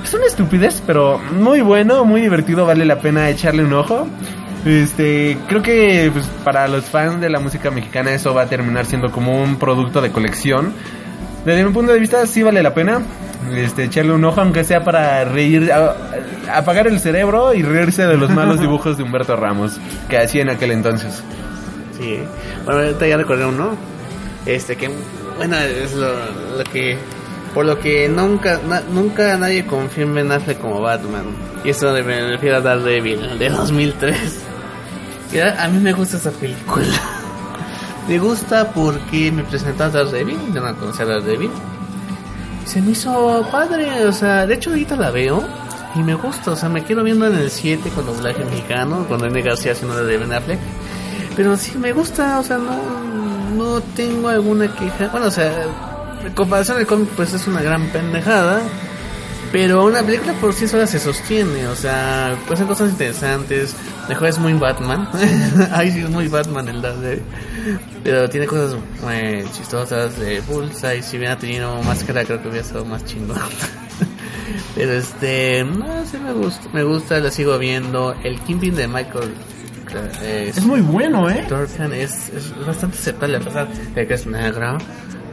Es 0.04 0.14
una 0.14 0.26
estupidez, 0.26 0.82
pero 0.86 1.18
muy 1.40 1.62
bueno, 1.62 2.04
muy 2.06 2.22
divertido. 2.22 2.66
Vale 2.66 2.86
la 2.86 3.00
pena 3.00 3.30
echarle 3.30 3.64
un 3.64 3.74
ojo. 3.74 4.08
Este, 4.66 5.38
creo 5.50 5.62
que 5.62 6.10
pues, 6.14 6.26
para 6.44 6.68
los 6.68 6.86
fans 6.86 7.20
de 7.20 7.30
la 7.30 7.40
música 7.40 7.70
mexicana 7.72 8.12
eso 8.14 8.34
va 8.34 8.44
a 8.44 8.46
terminar 8.46 8.86
siendo 8.86 9.12
como 9.12 9.42
un 9.42 9.58
producto 9.58 10.02
de 10.02 10.12
colección. 10.12 10.74
Desde 11.46 11.64
mi 11.66 11.72
punto 11.74 11.92
de 11.92 12.00
vista 12.00 12.26
sí 12.26 12.42
vale 12.44 12.64
la 12.64 12.74
pena 12.74 13.02
este, 13.54 13.84
echarle 13.86 14.14
un 14.14 14.24
ojo, 14.24 14.40
aunque 14.40 14.64
sea 14.64 14.82
para 14.84 15.26
reír, 15.26 15.70
a- 15.74 15.96
apagar 16.58 16.88
el 16.88 17.00
cerebro 17.02 17.54
y 17.54 17.62
reírse 17.62 18.06
de 18.06 18.16
los 18.16 18.30
malos 18.30 18.60
dibujos 18.62 18.98
de 18.98 19.04
Humberto 19.04 19.36
Ramos 19.36 19.78
que 20.10 20.18
hacía 20.18 20.44
en 20.44 20.50
aquel 20.50 20.72
entonces. 20.72 21.22
Sí. 22.00 22.20
Bueno, 22.64 22.82
ahorita 22.82 23.06
ya 23.08 23.18
recordé 23.18 23.46
uno. 23.46 23.76
Este 24.46 24.76
que, 24.76 24.90
bueno, 25.38 25.58
es 25.58 25.94
lo, 25.94 26.14
lo 26.58 26.64
que. 26.66 26.98
Por 27.54 27.66
lo 27.66 27.80
que 27.80 28.10
nunca 28.10 28.60
nunca 28.92 29.38
nadie 29.38 29.66
confía 29.66 30.06
en 30.06 30.32
Affleck 30.32 30.60
como 30.60 30.82
Batman. 30.82 31.26
Y 31.64 31.70
eso 31.70 31.94
me 31.94 32.28
refiero 32.32 32.58
a 32.58 32.62
Daredevil, 32.62 33.38
de 33.38 33.50
2003. 33.50 34.16
Y 35.34 35.40
a, 35.40 35.64
a 35.64 35.68
mí 35.68 35.80
me 35.80 35.94
gusta 35.94 36.18
esa 36.18 36.32
película. 36.32 36.86
Me 38.08 38.20
gusta 38.20 38.70
porque 38.74 39.32
me 39.32 39.46
presentó 39.46 39.86
a 39.86 39.90
Daredevil, 39.90 40.54
no 40.54 40.76
conocía 40.76 41.06
a 41.06 41.08
Daredevil. 41.08 41.50
Se 42.66 42.82
me 42.82 42.92
hizo 42.92 43.48
padre, 43.50 44.06
o 44.06 44.12
sea, 44.12 44.46
de 44.46 44.56
hecho 44.56 44.72
ahorita 44.72 44.98
la 44.98 45.10
veo 45.10 45.42
y 45.96 46.00
me 46.00 46.14
gusta, 46.16 46.52
o 46.52 46.56
sea, 46.56 46.68
me 46.68 46.84
quiero 46.84 47.04
viendo 47.04 47.28
en 47.28 47.36
el 47.36 47.50
7 47.50 47.90
con 47.92 48.06
doblaje 48.06 48.44
mexicano, 48.44 49.08
con 49.08 49.22
René 49.22 49.42
García 49.42 49.72
haciendo 49.72 50.04
de 50.04 50.18
Ben 50.18 50.34
Affleck. 50.34 50.60
Pero 51.36 51.56
sí 51.56 51.78
me 51.78 51.94
gusta, 51.94 52.40
o 52.40 52.44
sea, 52.44 52.58
no, 52.58 52.74
no 53.54 53.82
tengo 53.96 54.30
alguna 54.30 54.74
queja. 54.76 55.10
Bueno, 55.10 55.28
o 55.28 55.32
sea, 55.32 55.66
en 56.26 56.34
comparación 56.34 56.78
al 56.78 56.88
cómic, 56.88 57.10
pues 57.16 57.34
es 57.34 57.48
una 57.48 57.62
gran 57.62 57.88
pendejada. 57.90 58.62
Pero 59.54 59.86
una 59.86 60.02
película 60.02 60.34
por 60.42 60.52
sí 60.52 60.68
sola 60.68 60.88
se 60.88 60.98
sostiene, 60.98 61.68
o 61.68 61.76
sea, 61.76 62.36
pues 62.48 62.58
son 62.58 62.68
cosas 62.68 62.90
interesantes. 62.90 63.76
Mejor 64.10 64.30
es 64.30 64.40
muy 64.40 64.54
Batman. 64.54 65.08
Ay, 65.72 65.92
sí, 65.92 66.00
es 66.00 66.10
muy 66.10 66.28
Batman 66.28 66.68
el 66.70 66.82
de 66.82 67.22
Pero 68.04 68.28
tiene 68.32 68.48
cosas 68.48 68.80
muy 69.04 69.46
chistosas 69.52 70.18
de 70.18 70.42
Bullseye. 70.42 71.04
Si 71.04 71.18
hubiera 71.18 71.38
tenido 71.38 71.80
máscara, 71.84 72.26
creo 72.26 72.42
que 72.42 72.50
hubiera 72.50 72.66
sido 72.66 72.84
más 72.84 73.06
chingón. 73.06 73.38
Pero 74.76 74.94
este, 74.94 75.64
no, 75.64 76.04
sí 76.08 76.18
me 76.18 76.34
gusta, 76.34 76.70
me 76.74 76.84
gusta, 76.84 77.20
la 77.20 77.30
sigo 77.30 77.60
viendo. 77.60 78.16
El 78.24 78.40
Kingpin 78.40 78.76
de 78.76 78.88
Michael 78.88 79.36
Es 80.20 80.64
muy 80.64 80.82
bueno, 80.82 81.30
¿eh? 81.30 81.46
Dorkan 81.50 81.94
es, 81.94 82.30
es 82.30 82.54
bastante 82.66 82.98
aceptable 82.98 83.38
a 83.38 83.40
pesar 83.40 83.68
de 83.68 84.08
que 84.08 84.14
es 84.14 84.26
negro. 84.26 84.78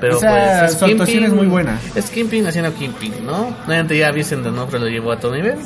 Pero 0.00 0.16
Esa- 0.16 0.30
pues 0.62 0.72
es 0.72 0.78
su 0.78 0.84
actuación 0.86 1.24
es 1.24 1.32
muy 1.32 1.46
buena. 1.46 1.78
Es 1.94 2.10
Kingpin 2.10 2.46
haciendo 2.46 2.72
Kingpin, 2.74 3.26
¿no? 3.26 3.54
Obviamente 3.66 3.98
ya 3.98 4.10
Vicent 4.10 4.42
D'Onofrio 4.44 4.80
lo 4.80 4.88
llevó 4.88 5.12
a 5.12 5.16
otro 5.16 5.30
nivel. 5.34 5.56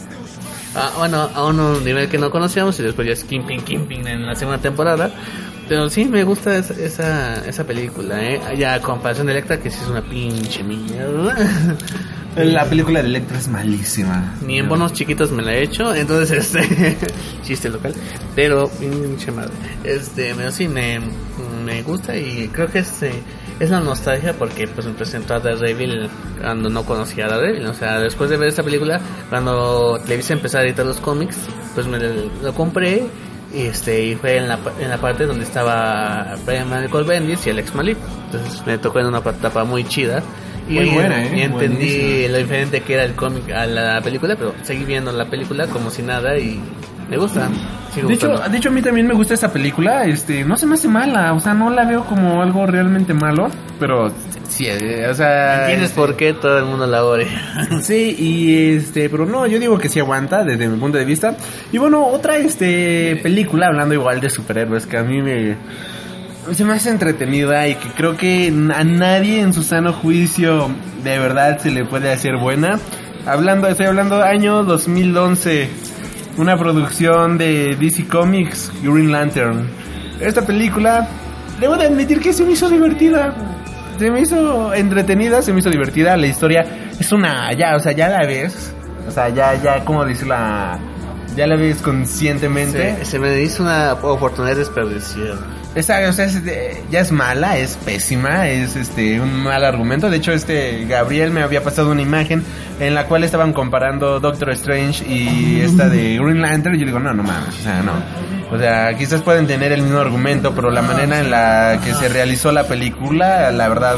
Ah, 0.74 0.90
bueno, 0.98 1.28
a 1.32 1.44
un 1.46 1.84
nivel 1.84 2.08
que 2.08 2.18
no 2.18 2.30
conocíamos 2.32 2.78
y 2.80 2.82
después 2.82 3.06
ya 3.06 3.12
es 3.12 3.22
Kingpin, 3.22 3.60
Kingpin 3.62 4.06
en 4.08 4.26
la 4.26 4.34
segunda 4.34 4.58
temporada. 4.60 5.10
Pero 5.68 5.88
sí, 5.88 6.04
me 6.04 6.24
gusta 6.24 6.56
esa, 6.58 6.74
esa, 6.74 7.46
esa 7.46 7.64
película, 7.64 8.22
¿eh? 8.22 8.40
Ya 8.56 8.74
a 8.74 8.80
comparación 8.80 9.26
de 9.26 9.32
Electra, 9.32 9.58
que 9.58 9.70
sí 9.70 9.78
es 9.82 9.88
una 9.88 10.02
pinche 10.02 10.62
mierda. 10.62 11.36
La 12.36 12.64
película 12.64 13.00
de 13.00 13.06
Electra 13.06 13.38
es 13.38 13.46
malísima. 13.46 14.34
Ni 14.44 14.58
en 14.58 14.68
bonos 14.68 14.92
chiquitos 14.92 15.30
me 15.30 15.42
la 15.42 15.54
he 15.54 15.62
hecho, 15.62 15.94
entonces 15.94 16.54
este 16.54 16.96
chiste 17.42 17.68
local, 17.68 17.94
pero 18.34 18.68
pinche 18.68 19.30
madre. 19.30 19.52
Este, 19.84 20.34
pero 20.34 20.50
sí 20.50 20.66
me, 20.66 21.00
me 21.64 21.82
gusta 21.82 22.16
y 22.16 22.48
creo 22.48 22.68
que 22.68 22.80
es, 22.80 23.02
eh, 23.04 23.12
es 23.60 23.70
la 23.70 23.80
nostalgia 23.80 24.32
porque 24.34 24.66
pues 24.66 24.86
me 24.86 24.94
presentó 24.94 25.34
a 25.34 25.40
Daredevil 25.40 26.08
cuando 26.40 26.68
no 26.68 26.84
conocía 26.84 27.26
a 27.26 27.28
Daredevil, 27.28 27.66
o 27.66 27.74
sea, 27.74 28.00
después 28.00 28.30
de 28.30 28.36
ver 28.36 28.48
esta 28.48 28.64
película, 28.64 29.00
cuando 29.30 30.00
Televisa 30.00 30.32
empezó 30.32 30.58
a 30.58 30.62
editar 30.62 30.84
los 30.84 30.98
cómics, 30.98 31.36
pues 31.74 31.86
me 31.86 31.98
lo, 31.98 32.52
compré 32.54 33.04
este 33.62 34.05
y 34.05 34.14
fue 34.16 34.36
en 34.36 34.48
la, 34.48 34.59
en 34.81 34.90
la 34.90 34.98
parte 34.98 35.26
donde 35.26 35.44
estaba 35.44 36.36
Brian 36.44 36.68
Michael 36.68 37.05
Bendis 37.05 37.47
y 37.47 37.51
Alex 37.51 37.74
Malik, 37.74 37.98
entonces 38.26 38.62
me 38.66 38.78
tocó 38.78 39.01
en 39.01 39.06
una 39.06 39.18
etapa 39.18 39.64
muy 39.64 39.85
chida. 39.85 40.22
Y, 40.68 40.74
Muy 40.74 40.89
buena, 40.90 41.22
¿eh? 41.22 41.36
y 41.36 41.43
entendí 41.43 42.26
lo 42.26 42.39
diferente 42.39 42.81
que 42.81 42.94
era 42.94 43.05
el 43.05 43.14
cómic 43.14 43.51
a 43.51 43.66
la 43.66 44.01
película, 44.01 44.35
pero 44.35 44.55
seguí 44.62 44.85
viendo 44.85 45.12
la 45.12 45.26
película 45.26 45.66
como 45.66 45.90
si 45.90 46.02
nada 46.02 46.39
y 46.39 46.59
me 47.10 47.18
gusta. 47.18 47.51
De 48.02 48.14
hecho, 48.14 48.38
de 48.38 48.56
hecho, 48.56 48.68
a 48.68 48.72
mí 48.72 48.82
también 48.82 49.06
me 49.06 49.14
gusta 49.14 49.34
esa 49.34 49.52
película. 49.52 50.04
Este, 50.04 50.44
no 50.44 50.56
se 50.56 50.66
me 50.66 50.74
hace 50.74 50.88
mala. 50.88 51.32
O 51.32 51.40
sea, 51.40 51.54
no 51.54 51.70
la 51.70 51.84
veo 51.84 52.04
como 52.04 52.42
algo 52.42 52.66
realmente 52.66 53.14
malo. 53.14 53.48
Pero 53.78 54.12
sí, 54.48 54.66
eh, 54.66 55.06
o 55.08 55.14
sea. 55.14 55.62
¿Entiendes 55.62 55.90
este, 55.90 56.00
por 56.00 56.16
qué 56.16 56.32
todo 56.32 56.58
el 56.58 56.64
mundo 56.64 56.86
la 56.86 57.04
ore? 57.04 57.26
Sí, 57.80 58.16
y 58.18 58.76
este, 58.76 59.08
pero 59.10 59.26
no, 59.26 59.46
yo 59.46 59.58
digo 59.58 59.78
que 59.78 59.88
sí 59.88 60.00
aguanta 60.00 60.44
desde 60.44 60.68
mi 60.68 60.78
punto 60.78 60.98
de 60.98 61.04
vista. 61.04 61.36
Y 61.72 61.78
bueno, 61.78 62.06
otra 62.06 62.36
este 62.36 63.18
película 63.22 63.66
hablando 63.66 63.94
igual 63.94 64.20
de 64.20 64.30
superhéroes 64.30 64.86
que 64.86 64.96
a 64.96 65.02
mí 65.02 65.20
me 65.20 65.56
se 66.52 66.64
me 66.64 66.74
hace 66.74 66.90
entretenida 66.90 67.66
y 67.68 67.74
que 67.76 67.88
creo 67.88 68.16
que 68.16 68.48
a 68.74 68.84
nadie 68.84 69.40
en 69.40 69.54
su 69.54 69.62
sano 69.62 69.92
juicio 69.92 70.68
de 71.02 71.18
verdad 71.18 71.58
se 71.58 71.70
le 71.70 71.84
puede 71.84 72.12
hacer 72.12 72.36
buena. 72.36 72.78
Hablando, 73.26 73.68
estoy 73.68 73.86
hablando 73.86 74.22
año 74.22 74.64
2011, 74.64 75.68
una 76.36 76.56
producción 76.56 77.39
de 77.39 77.77
DC 77.77 78.06
Comics, 78.09 78.73
Green 78.82 79.12
Lantern. 79.12 79.69
Esta 80.20 80.43
película, 80.43 81.09
debo 81.61 81.77
de 81.77 81.86
admitir 81.86 82.20
que 82.20 82.32
se 82.32 82.44
me 82.44 82.52
hizo 82.52 82.69
divertida. 82.69 83.35
Se 83.98 84.11
me 84.11 84.20
hizo 84.20 84.74
entretenida, 84.74 85.43
se 85.43 85.52
me 85.52 85.61
hizo 85.61 85.70
divertida. 85.70 86.16
La 86.16 86.27
historia 86.27 86.65
es 86.98 87.12
una, 87.12 87.52
ya, 87.52 87.77
o 87.77 87.78
sea, 87.78 87.93
ya 87.93 88.09
la 88.09 88.27
ves. 88.27 88.74
O 89.06 89.11
sea, 89.11 89.28
ya, 89.28 89.55
ya, 89.62 89.85
como 89.85 90.05
decirla, 90.05 90.78
ya 91.36 91.47
la 91.47 91.56
ves 91.56 91.81
conscientemente. 91.81 92.97
Se, 92.98 93.05
se 93.05 93.19
me 93.19 93.40
hizo 93.40 93.62
una 93.62 93.93
oportunidad 93.93 94.56
desperdiciada. 94.56 95.39
Esa, 95.74 96.02
es 96.02 96.42
ya 96.90 97.01
es 97.01 97.10
mala, 97.10 97.59
es 97.59 97.76
pésima, 97.76 98.48
es 98.48 98.76
este 98.76 99.20
un 99.20 99.42
mal 99.42 99.64
argumento. 99.64 100.09
De 100.09 100.18
hecho, 100.18 100.32
este 100.32 100.84
Gabriel 100.84 101.32
me 101.32 101.42
había 101.42 101.64
pasado 101.64 101.90
una 101.90 102.02
imagen 102.02 102.44
en 102.78 102.94
la 102.94 103.06
cual 103.06 103.24
estaban 103.24 103.52
comparando 103.52 104.20
Doctor 104.20 104.51
Strange 104.51 105.05
y 105.05 105.60
esta 105.60 105.88
de 105.88 106.16
Green 106.16 106.40
Lantern. 106.40 106.76
Y 106.76 106.78
yo 106.78 106.86
digo, 106.86 107.01
no, 107.01 107.12
no 107.12 107.24
mames, 107.24 107.59
o 107.59 107.62
sea, 107.62 107.82
no. 107.82 107.92
O 108.55 108.59
sea, 108.59 108.96
quizás 108.96 109.22
pueden 109.22 109.48
tener 109.48 109.72
el 109.72 109.82
mismo 109.82 109.98
argumento, 109.98 110.55
pero 110.55 110.70
la 110.70 110.82
manera 110.82 111.18
en 111.18 111.30
la 111.30 111.80
que 111.84 111.92
se 111.92 112.09
realizó 112.09 112.52
la 112.52 112.68
película, 112.68 113.51
la 113.51 113.68
verdad, 113.68 113.96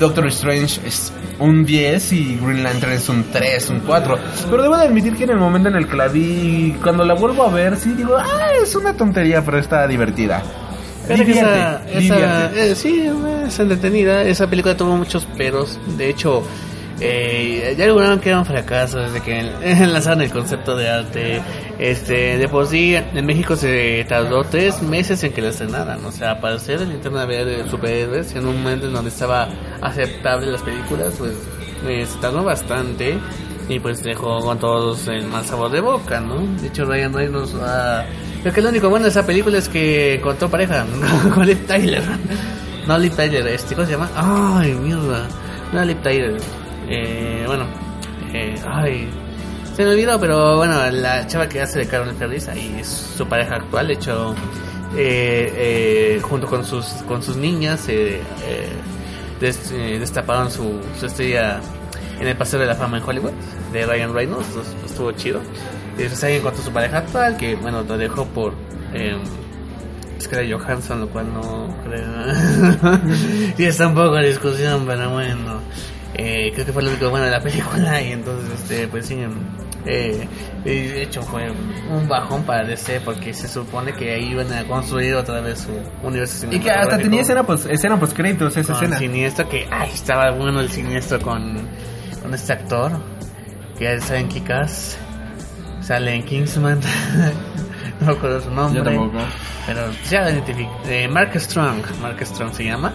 Doctor 0.00 0.26
Strange 0.26 0.80
es 0.84 1.12
un 1.38 1.64
10 1.64 2.12
y 2.12 2.38
Green 2.42 2.64
Lantern 2.64 2.92
es 2.92 3.08
un 3.08 3.24
3, 3.30 3.70
un 3.70 3.80
4. 3.80 4.18
Pero 4.50 4.62
debo 4.62 4.76
de 4.76 4.84
admitir 4.84 5.16
que 5.16 5.24
en 5.24 5.30
el 5.30 5.36
momento 5.36 5.68
en 5.68 5.76
el 5.76 5.86
que 5.86 5.94
la 5.94 6.08
vi, 6.08 6.76
cuando 6.82 7.04
la 7.04 7.14
vuelvo 7.14 7.44
a 7.44 7.50
ver, 7.50 7.76
sí 7.76 7.90
digo, 7.90 8.16
ah, 8.16 8.50
es 8.60 8.74
una 8.74 8.94
tontería, 8.94 9.44
pero 9.44 9.58
está 9.58 9.86
divertida. 9.86 10.42
Que 11.06 11.14
esa, 11.14 11.82
eh, 11.86 12.74
sí, 12.74 13.10
es 13.46 13.58
entretenida. 13.58 14.22
Esa 14.22 14.48
película 14.48 14.76
tuvo 14.76 14.96
muchos 14.96 15.24
peros. 15.26 15.78
De 15.96 16.08
hecho, 16.08 16.42
eh, 17.00 17.74
ya 17.76 17.86
lograron 17.86 18.20
que 18.20 18.30
era 18.30 18.38
un 18.38 18.46
fracaso 18.46 18.98
desde 18.98 19.20
que 19.20 19.42
lanzaron 19.86 20.22
el 20.22 20.30
concepto 20.30 20.76
de 20.76 20.88
arte. 20.88 21.42
Este, 21.78 22.38
de 22.38 22.48
por 22.48 22.66
sí, 22.66 22.94
en 22.94 23.26
México 23.26 23.56
se 23.56 24.04
tardó 24.08 24.44
tres 24.44 24.80
meses 24.82 25.22
en 25.24 25.32
que 25.32 25.42
la 25.42 25.48
estrenaran. 25.48 26.04
O 26.04 26.12
sea, 26.12 26.40
para 26.40 26.54
hacer 26.54 26.82
el 26.82 26.92
internet 26.92 27.28
de 27.28 27.68
superhéroes, 27.68 28.34
en 28.34 28.46
un 28.46 28.62
momento 28.62 28.86
en 28.86 28.92
donde 28.92 29.10
estaba 29.10 29.48
aceptable 29.80 30.46
las 30.46 30.62
películas, 30.62 31.14
pues 31.18 31.32
eh, 31.86 32.06
se 32.06 32.18
tardó 32.18 32.44
bastante. 32.44 33.18
Y 33.68 33.80
pues 33.80 34.02
dejó 34.02 34.40
con 34.40 34.58
todos 34.58 35.08
el 35.08 35.26
mal 35.26 35.44
sabor 35.46 35.70
de 35.70 35.80
boca, 35.80 36.20
¿no? 36.20 36.46
De 36.60 36.68
hecho, 36.68 36.84
Ryan 36.84 37.12
Reynolds 37.12 37.54
va... 37.58 38.04
Creo 38.44 38.52
que 38.54 38.60
lo 38.60 38.68
único 38.68 38.90
bueno 38.90 39.04
de 39.04 39.10
esa 39.10 39.24
película 39.24 39.56
es 39.58 39.68
que 39.70 40.16
encontró 40.16 40.48
pareja 40.50 40.84
con 41.34 41.46
Liv 41.46 41.66
Tyler. 41.66 42.02
No 42.86 42.98
Liv 42.98 43.12
Tyler, 43.16 43.46
este, 43.48 43.74
¿cómo 43.74 43.86
se 43.86 43.92
llama? 43.94 44.10
Ay, 44.14 44.74
mierda. 44.74 45.26
No 45.72 45.82
Liv 45.84 45.96
Tyler. 46.02 46.36
Eh, 46.88 47.44
bueno, 47.46 47.64
eh, 48.34 48.54
ay, 48.70 49.08
se 49.74 49.82
me 49.84 49.92
olvidó, 49.92 50.20
pero 50.20 50.56
bueno, 50.58 50.78
la 50.90 51.26
chava 51.26 51.48
que 51.48 51.62
hace 51.62 51.78
de 51.80 51.86
Carol 51.88 52.14
Ferris 52.18 52.46
ahí 52.48 52.76
es 52.78 52.86
su 53.16 53.26
pareja 53.26 53.56
actual. 53.56 53.86
De 53.88 53.94
hecho, 53.94 54.34
eh, 54.96 55.52
eh, 55.56 56.20
junto 56.22 56.46
con 56.46 56.64
sus 56.66 56.84
con 57.08 57.22
sus 57.22 57.36
niñas, 57.36 57.86
eh, 57.88 58.20
des- 59.40 59.70
destaparon 59.70 60.50
su, 60.50 60.78
su 61.00 61.06
estrella 61.06 61.60
en 62.20 62.28
el 62.28 62.36
Paseo 62.36 62.60
de 62.60 62.66
la 62.66 62.74
Fama 62.74 62.98
en 62.98 63.02
Hollywood 63.04 63.32
de 63.72 63.86
Ryan 63.86 64.12
Reynolds. 64.12 64.46
Estuvo 64.84 65.10
chido. 65.12 65.40
Y 65.96 66.02
después 66.02 66.24
ahí 66.24 66.36
encontró 66.36 66.62
su 66.62 66.72
pareja 66.72 66.98
actual, 66.98 67.36
que 67.36 67.54
bueno, 67.56 67.82
lo 67.82 67.98
dejó 67.98 68.24
por. 68.26 68.54
Eh, 68.92 69.16
Scarlett 70.20 70.52
Johansson, 70.52 71.00
lo 71.00 71.08
cual 71.08 71.32
no 71.32 71.76
creo. 71.84 73.00
sí, 73.56 73.64
está 73.64 73.88
un 73.88 73.94
poco 73.94 74.16
en 74.18 74.26
discusión, 74.26 74.84
pero 74.86 75.10
bueno. 75.10 75.60
Eh, 76.14 76.52
creo 76.54 76.66
que 76.66 76.72
fue 76.72 76.82
lo 76.82 76.90
único 76.90 77.10
bueno 77.10 77.26
de 77.26 77.32
la 77.32 77.40
película 77.40 78.00
y 78.00 78.12
entonces, 78.12 78.48
este, 78.60 78.88
pues 78.88 79.06
sí. 79.06 79.18
Eh, 79.86 80.26
y 80.64 80.68
de 80.70 81.02
hecho 81.02 81.22
fue 81.22 81.50
un 81.90 82.08
bajón 82.08 82.44
para 82.44 82.64
DC 82.64 83.02
porque 83.04 83.34
se 83.34 83.48
supone 83.48 83.92
que 83.92 84.14
ahí 84.14 84.30
iban 84.30 84.50
a 84.50 84.64
construir 84.64 85.14
otra 85.14 85.42
vez 85.42 85.66
su 85.66 86.06
universo 86.06 86.46
Y 86.50 86.58
que 86.58 86.70
hasta 86.70 86.96
tenía 86.96 87.20
escena 87.20 87.42
post, 87.42 87.68
escena 87.68 88.00
post 88.00 88.14
créditos 88.16 88.56
esa 88.56 88.72
escena. 88.72 88.98
siniestro 88.98 89.46
que 89.46 89.68
ay 89.70 89.90
estaba 89.92 90.30
bueno 90.30 90.60
el 90.60 90.70
siniestro 90.70 91.20
con, 91.20 91.68
con 92.22 92.32
este 92.32 92.54
actor 92.54 92.92
que 93.76 93.84
ya 93.84 94.00
sale 94.00 94.20
en 94.20 94.28
Kikas 94.28 94.96
sale 95.84 96.14
en 96.14 96.22
Kingsman 96.24 96.80
no 98.00 98.06
me 98.06 98.12
acuerdo 98.12 98.40
su 98.40 98.50
nombre 98.50 98.78
Yo 98.78 98.84
tampoco. 98.84 99.18
pero 99.66 99.80
ya 100.10 100.22
lo 100.22 100.30
identifico 100.30 100.72
eh, 100.86 101.08
Mark 101.08 101.32
Strong 101.38 101.82
Mark 102.00 102.24
Strong 102.24 102.54
se 102.54 102.64
llama 102.64 102.92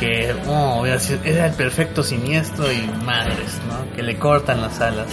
que 0.00 0.34
oh, 0.48 0.84
era 0.84 1.46
el 1.46 1.52
perfecto 1.52 2.02
siniestro 2.02 2.70
y 2.72 2.86
madres 3.04 3.60
¿no? 3.68 3.94
que 3.94 4.02
le 4.02 4.16
cortan 4.16 4.60
las 4.60 4.80
alas 4.80 5.06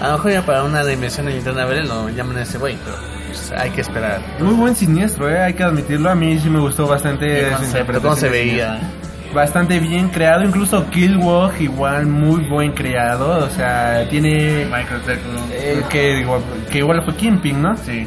a 0.00 0.08
lo 0.08 0.12
mejor 0.14 0.32
ya 0.32 0.44
para 0.44 0.64
una 0.64 0.84
dimensión 0.84 1.26
de 1.26 1.32
linterna 1.32 1.64
verde 1.64 1.84
lo 1.84 2.08
llaman 2.10 2.36
a 2.38 2.42
ese 2.42 2.58
güey 2.58 2.76
pero 2.84 2.96
pues, 3.26 3.52
hay 3.52 3.70
que 3.70 3.80
esperar 3.82 4.20
Muy 4.40 4.54
buen 4.54 4.74
siniestro, 4.76 5.30
eh, 5.30 5.38
hay 5.38 5.54
que 5.54 5.62
admitirlo. 5.62 6.10
A 6.10 6.14
mí 6.14 6.38
sí 6.38 6.48
me 6.48 6.60
gustó 6.60 6.86
bastante 6.86 7.48
El 7.48 7.52
concepto, 7.54 8.00
cómo 8.00 8.16
se 8.16 8.28
veía. 8.28 8.78
siniestro. 8.78 9.07
Bastante 9.32 9.78
bien 9.78 10.08
creado, 10.08 10.42
incluso 10.42 10.88
Killwalk 10.90 11.60
igual 11.60 12.06
muy 12.06 12.48
buen 12.48 12.72
creado, 12.72 13.44
o 13.44 13.50
sea, 13.50 14.08
tiene 14.08 14.62
eh, 14.62 15.82
que, 15.90 16.26
que 16.70 16.78
igual 16.78 17.02
fue 17.04 17.14
Kingpin, 17.14 17.60
¿no? 17.60 17.76
Sí. 17.76 18.06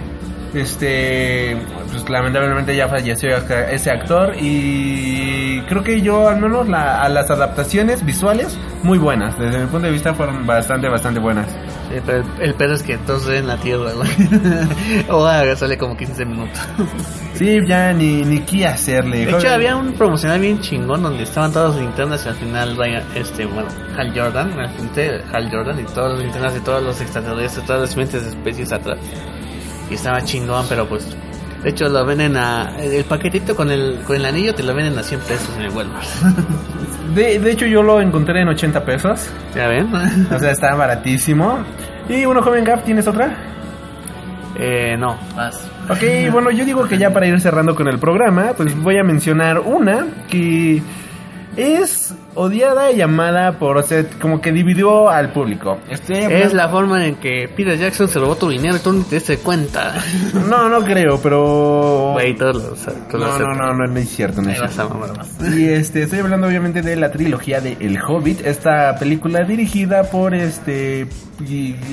Este, 0.53 1.57
pues 1.91 2.09
lamentablemente 2.09 2.75
ya 2.75 2.89
falleció 2.89 3.29
ese 3.37 3.89
actor 3.89 4.35
y 4.39 5.61
creo 5.61 5.81
que 5.81 6.01
yo 6.01 6.27
al 6.27 6.41
menos 6.41 6.67
la- 6.67 7.01
a 7.01 7.07
las 7.07 7.31
adaptaciones 7.31 8.05
visuales 8.05 8.57
muy 8.83 8.97
buenas, 8.97 9.37
desde 9.39 9.59
mi 9.59 9.67
punto 9.67 9.87
de 9.87 9.93
vista 9.93 10.13
fueron 10.13 10.45
bastante, 10.45 10.89
bastante 10.89 11.21
buenas. 11.21 11.47
Pero 12.05 12.23
el, 12.39 12.53
pedo 12.55 12.73
es 12.73 12.83
que 12.83 12.97
todos 12.97 13.29
en 13.29 13.47
la 13.47 13.57
tierra, 13.57 13.91
güey. 13.93 14.09
o 15.09 15.25
ah, 15.25 15.43
sale 15.55 15.77
como 15.77 15.95
15 15.95 16.25
minutos. 16.25 16.59
Sí, 17.33 17.57
ya 17.65 17.91
ni, 17.91 18.23
ni 18.23 18.41
qué 18.41 18.67
hacerle. 18.67 19.25
De 19.25 19.31
hecho, 19.31 19.49
había 19.49 19.75
un 19.75 19.93
promocional 19.93 20.39
bien 20.39 20.59
chingón 20.59 21.01
donde 21.01 21.23
estaban 21.23 21.51
todas 21.51 21.73
las 21.73 21.81
linternas 21.81 22.23
y 22.23 22.29
al 22.29 22.35
final 22.35 22.77
Ryan, 22.77 23.03
este, 23.15 23.45
bueno, 23.47 23.67
Hal 23.97 24.13
Jordan, 24.15 24.59
al 24.59 24.69
frente 24.69 25.23
Hal 25.33 25.49
Jordan 25.49 25.79
y 25.79 25.83
todas 25.85 26.11
las 26.13 26.21
linternas 26.21 26.55
y 26.55 26.59
todos 26.59 26.83
los 26.83 27.01
extraterrestres, 27.01 27.65
todas 27.65 27.81
las 27.81 27.89
diferentes 27.89 28.27
especies 28.27 28.71
atrás. 28.71 28.99
Y 29.91 29.95
estaba 29.95 30.23
chingón, 30.23 30.65
pero 30.69 30.87
pues, 30.87 31.05
de 31.63 31.69
hecho 31.69 31.89
lo 31.89 32.05
venden 32.05 32.37
a, 32.37 32.77
el 32.79 33.03
paquetito 33.03 33.55
con 33.55 33.69
el, 33.69 33.99
con 34.07 34.15
el 34.15 34.25
anillo 34.25 34.55
te 34.55 34.63
lo 34.63 34.73
venden 34.73 34.97
a 34.97 35.03
100 35.03 35.19
pesos 35.21 35.49
en 35.57 35.63
el 35.63 35.69
Walmart. 35.69 36.07
De, 37.13 37.39
de 37.39 37.51
hecho, 37.51 37.65
yo 37.65 37.83
lo 37.83 37.99
encontré 37.99 38.41
en 38.41 38.47
80 38.47 38.85
pesos. 38.85 39.29
¿Ya 39.53 39.67
ven? 39.67 39.93
O 39.93 40.39
sea, 40.39 40.51
está 40.51 40.73
baratísimo. 40.75 41.59
Y 42.07 42.23
bueno, 42.23 42.41
joven 42.41 42.63
Gap, 42.63 42.85
¿tienes 42.85 43.05
otra? 43.05 43.35
Eh, 44.57 44.95
no, 44.97 45.17
más. 45.35 45.69
Ok, 45.89 46.31
bueno, 46.31 46.51
yo 46.51 46.63
digo 46.63 46.87
que 46.87 46.97
ya 46.97 47.11
para 47.11 47.27
ir 47.27 47.41
cerrando 47.41 47.75
con 47.75 47.89
el 47.89 47.99
programa, 47.99 48.53
pues 48.55 48.73
voy 48.81 48.97
a 48.97 49.03
mencionar 49.03 49.59
una 49.59 50.07
que 50.29 50.81
es 51.57 52.13
odiada 52.35 52.91
y 52.91 53.01
amada 53.01 53.59
por, 53.59 53.77
o 53.77 53.83
sea, 53.83 54.05
como 54.21 54.39
que 54.41 54.51
dividió 54.51 55.09
al 55.09 55.31
público. 55.33 55.79
Estoy 55.89 56.17
Es 56.17 56.53
la 56.53 56.69
forma 56.69 57.05
en 57.05 57.15
que 57.15 57.49
Peter 57.55 57.77
Jackson 57.77 58.07
se 58.07 58.19
robó 58.19 58.35
tu 58.35 58.49
dinero 58.49 58.75
y 58.77 58.79
tú 58.79 58.93
ni 58.93 59.03
te 59.03 59.15
diste 59.15 59.37
cuenta. 59.37 59.93
No, 60.49 60.69
no 60.69 60.81
creo, 60.85 61.19
pero... 61.21 62.11
Güey, 62.13 62.35
todos 62.35 62.55
lo, 62.55 62.61
todos 62.61 62.95
lo 63.13 63.19
No, 63.19 63.39
no, 63.39 63.53
no, 63.53 63.73
no, 63.73 63.87
no 63.87 63.99
es 63.99 64.09
cierto, 64.09 64.41
no 64.41 64.49
es 64.49 64.57
cierto. 64.59 64.99
Y 65.55 65.65
este, 65.65 66.03
estoy 66.03 66.19
hablando 66.19 66.47
obviamente 66.47 66.81
de 66.81 66.95
la 66.95 67.11
trilogía 67.11 67.59
de 67.61 67.77
El 67.79 67.97
Hobbit, 68.01 68.45
esta 68.45 68.97
película 68.97 69.43
dirigida 69.43 70.03
por 70.03 70.33
este 70.33 71.07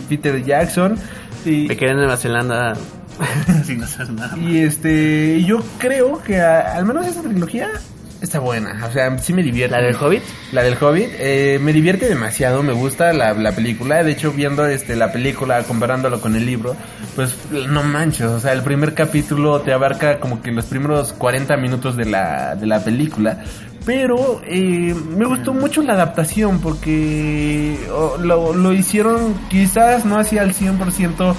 Peter 0.08 0.44
Jackson 0.44 0.96
y, 1.44 1.66
Me 1.68 1.76
quedé 1.76 1.90
en 1.90 1.96
Nueva 1.98 2.16
Zelanda 2.16 2.74
sin 3.64 3.82
hacer 3.82 4.10
nada. 4.10 4.36
y 4.38 4.58
este 4.58 5.42
yo 5.44 5.58
creo 5.78 6.22
que 6.22 6.40
a- 6.40 6.76
al 6.76 6.84
menos 6.84 7.06
esta 7.06 7.22
trilogía 7.22 7.68
está 8.20 8.40
buena, 8.40 8.86
o 8.86 8.92
sea, 8.92 9.16
sí 9.18 9.32
me 9.32 9.42
divierte. 9.42 9.76
¿La 9.76 9.82
del 9.82 9.96
Hobbit? 9.96 10.22
La 10.52 10.62
del 10.62 10.76
Hobbit, 10.80 11.08
eh, 11.18 11.58
me 11.62 11.72
divierte 11.72 12.08
demasiado, 12.08 12.62
me 12.62 12.72
gusta 12.72 13.12
la, 13.12 13.32
la 13.34 13.52
película, 13.52 14.02
de 14.02 14.12
hecho 14.12 14.32
viendo 14.32 14.66
este 14.66 14.96
la 14.96 15.12
película 15.12 15.62
comparándolo 15.62 16.20
con 16.20 16.34
el 16.34 16.44
libro, 16.44 16.76
pues 17.14 17.36
no 17.52 17.82
manches, 17.82 18.26
o 18.26 18.40
sea, 18.40 18.52
el 18.52 18.62
primer 18.62 18.94
capítulo 18.94 19.60
te 19.60 19.72
abarca 19.72 20.18
como 20.18 20.42
que 20.42 20.50
los 20.50 20.64
primeros 20.66 21.12
40 21.12 21.56
minutos 21.56 21.96
de 21.96 22.06
la, 22.06 22.54
de 22.56 22.66
la 22.66 22.82
película, 22.82 23.42
pero 23.86 24.42
eh, 24.44 24.94
me 25.16 25.24
gustó 25.24 25.54
mucho 25.54 25.82
la 25.82 25.94
adaptación 25.94 26.60
porque 26.60 27.78
lo, 28.20 28.52
lo 28.52 28.72
hicieron 28.72 29.34
quizás 29.48 30.04
no 30.04 30.18
así 30.18 30.38
al 30.38 30.52
100% 30.54 31.34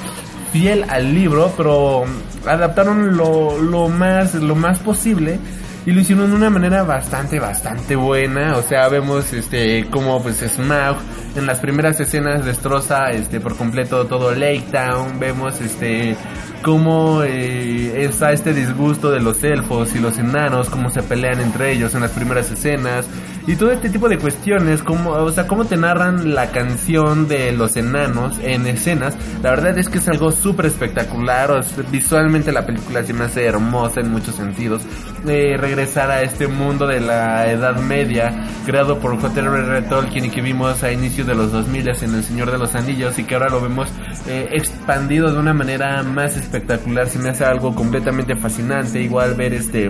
fiel 0.51 0.85
al 0.89 1.14
libro, 1.14 1.53
pero 1.56 2.06
adaptaron 2.45 3.18
lo, 3.18 3.60
lo 3.60 3.88
más 3.88 4.34
lo 4.34 4.56
más 4.56 4.80
posible 4.80 5.39
y 5.85 5.91
lo 5.91 6.01
hicieron 6.01 6.30
de 6.30 6.35
una 6.35 6.49
manera 6.49 6.84
bastante 6.84 7.39
bastante 7.39 7.95
buena, 7.95 8.57
o 8.57 8.61
sea, 8.61 8.88
vemos 8.89 9.34
este 9.34 9.88
como 9.89 10.22
pues 10.22 10.38
Smaug 10.38 10.97
en 11.35 11.45
las 11.45 11.60
primeras 11.60 11.99
escenas 11.99 12.45
destroza 12.45 13.11
este 13.11 13.39
por 13.39 13.56
completo 13.56 14.06
todo 14.06 14.34
Lake 14.34 14.65
Town, 14.72 15.19
vemos 15.19 15.61
este 15.61 16.15
cómo 16.64 17.23
eh, 17.23 18.03
está 18.03 18.31
este 18.31 18.53
disgusto 18.53 19.11
de 19.11 19.22
los 19.22 19.43
elfos 19.43 19.95
y 19.95 19.99
los 19.99 20.18
enanos, 20.18 20.69
cómo 20.69 20.89
se 20.89 21.03
pelean 21.03 21.39
entre 21.39 21.72
ellos 21.72 21.95
en 21.95 22.01
las 22.01 22.11
primeras 22.11 22.51
escenas 22.51 23.06
y 23.49 23.55
todo 23.55 23.71
este 23.71 23.89
tipo 23.89 24.07
de 24.07 24.19
cuestiones, 24.19 24.84
como, 24.84 25.09
o 25.09 25.31
sea, 25.31 25.47
cómo 25.47 25.65
te 25.65 25.76
narran 25.76 26.35
la 26.35 26.51
canción 26.51 27.27
de 27.27 27.51
los 27.51 27.76
enanos 27.77 28.38
en 28.43 28.67
escenas, 28.67 29.17
la 29.41 29.49
verdad 29.49 29.76
es 29.80 29.89
que 29.89 29.97
es 29.97 30.07
algo 30.07 30.31
súper 30.31 30.67
espectacular, 30.67 31.65
visualmente 31.91 32.51
la 32.51 32.67
película 32.67 33.03
se 33.03 33.11
me 33.11 33.26
hace 33.26 33.45
hermosa 33.45 34.01
en 34.01 34.11
muchos 34.11 34.35
sentidos, 34.35 34.84
Eh, 35.27 35.57
regresar 35.57 36.11
a 36.11 36.21
este 36.21 36.47
mundo 36.47 36.88
de 36.88 37.01
la 37.01 37.51
Edad 37.51 37.76
Media, 37.81 38.45
creado 38.65 38.99
por 38.99 39.19
J.R.R. 39.19 39.81
Tolkien 39.89 40.26
y 40.26 40.30
que 40.30 40.41
vimos 40.41 40.81
a 40.81 40.93
inicios 40.93 41.27
de 41.27 41.35
los 41.35 41.51
2000 41.51 41.89
en 41.89 42.13
El 42.15 42.23
Señor 42.23 42.51
de 42.51 42.57
los 42.57 42.73
Anillos 42.76 43.19
y 43.19 43.26
que 43.26 43.34
ahora 43.34 43.49
lo 43.49 43.59
vemos 43.59 43.89
eh, 44.27 44.47
expandido 44.51 45.31
de 45.31 45.39
una 45.39 45.53
manera 45.53 46.03
más 46.03 46.38
espectacular, 46.38 47.09
se 47.09 47.19
me 47.19 47.30
hace 47.30 47.43
algo 47.43 47.76
completamente 47.76 48.35
fascinante, 48.35 49.01
igual 49.01 49.34
ver 49.34 49.53
este 49.53 49.89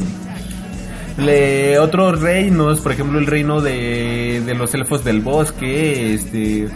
otros 1.79 2.21
reinos, 2.21 2.79
por 2.81 2.91
ejemplo 2.91 3.19
el 3.19 3.25
reino 3.27 3.61
de, 3.61 4.41
de 4.45 4.53
los 4.55 4.73
elfos 4.73 5.03
del 5.03 5.21
bosque, 5.21 6.13
este 6.13 6.67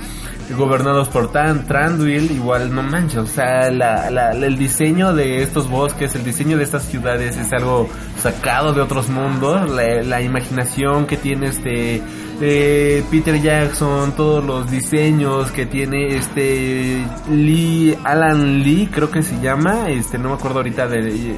gobernados 0.57 1.07
por 1.07 1.31
Tan, 1.31 1.65
Tranduil, 1.65 2.29
igual 2.31 2.75
no 2.75 2.83
manches, 2.83 3.17
o 3.19 3.25
sea, 3.27 3.71
la, 3.71 4.09
la- 4.11 4.31
el 4.33 4.57
diseño 4.57 5.13
de 5.15 5.41
estos 5.41 5.69
bosques, 5.69 6.13
el 6.15 6.23
diseño 6.25 6.57
de 6.57 6.63
estas 6.65 6.83
ciudades 6.83 7.37
es 7.37 7.51
algo 7.53 7.89
sacado 8.21 8.73
de 8.73 8.81
otros 8.81 9.07
mundos, 9.09 9.69
la, 9.71 10.21
imaginación 10.21 11.07
que 11.07 11.15
tiene 11.15 11.47
este 11.47 12.01
eh, 12.41 13.03
Peter 13.09 13.41
Jackson, 13.41 14.11
todos 14.17 14.43
los 14.43 14.69
diseños 14.69 15.49
que 15.51 15.65
tiene 15.65 16.17
este 16.17 17.03
Lee, 17.31 17.97
Alan 18.03 18.61
Lee, 18.63 18.89
creo 18.91 19.09
que 19.09 19.23
se 19.23 19.39
llama, 19.41 19.89
este 19.89 20.17
no 20.17 20.27
me 20.29 20.35
acuerdo 20.35 20.59
ahorita 20.59 20.87
de- 20.87 21.35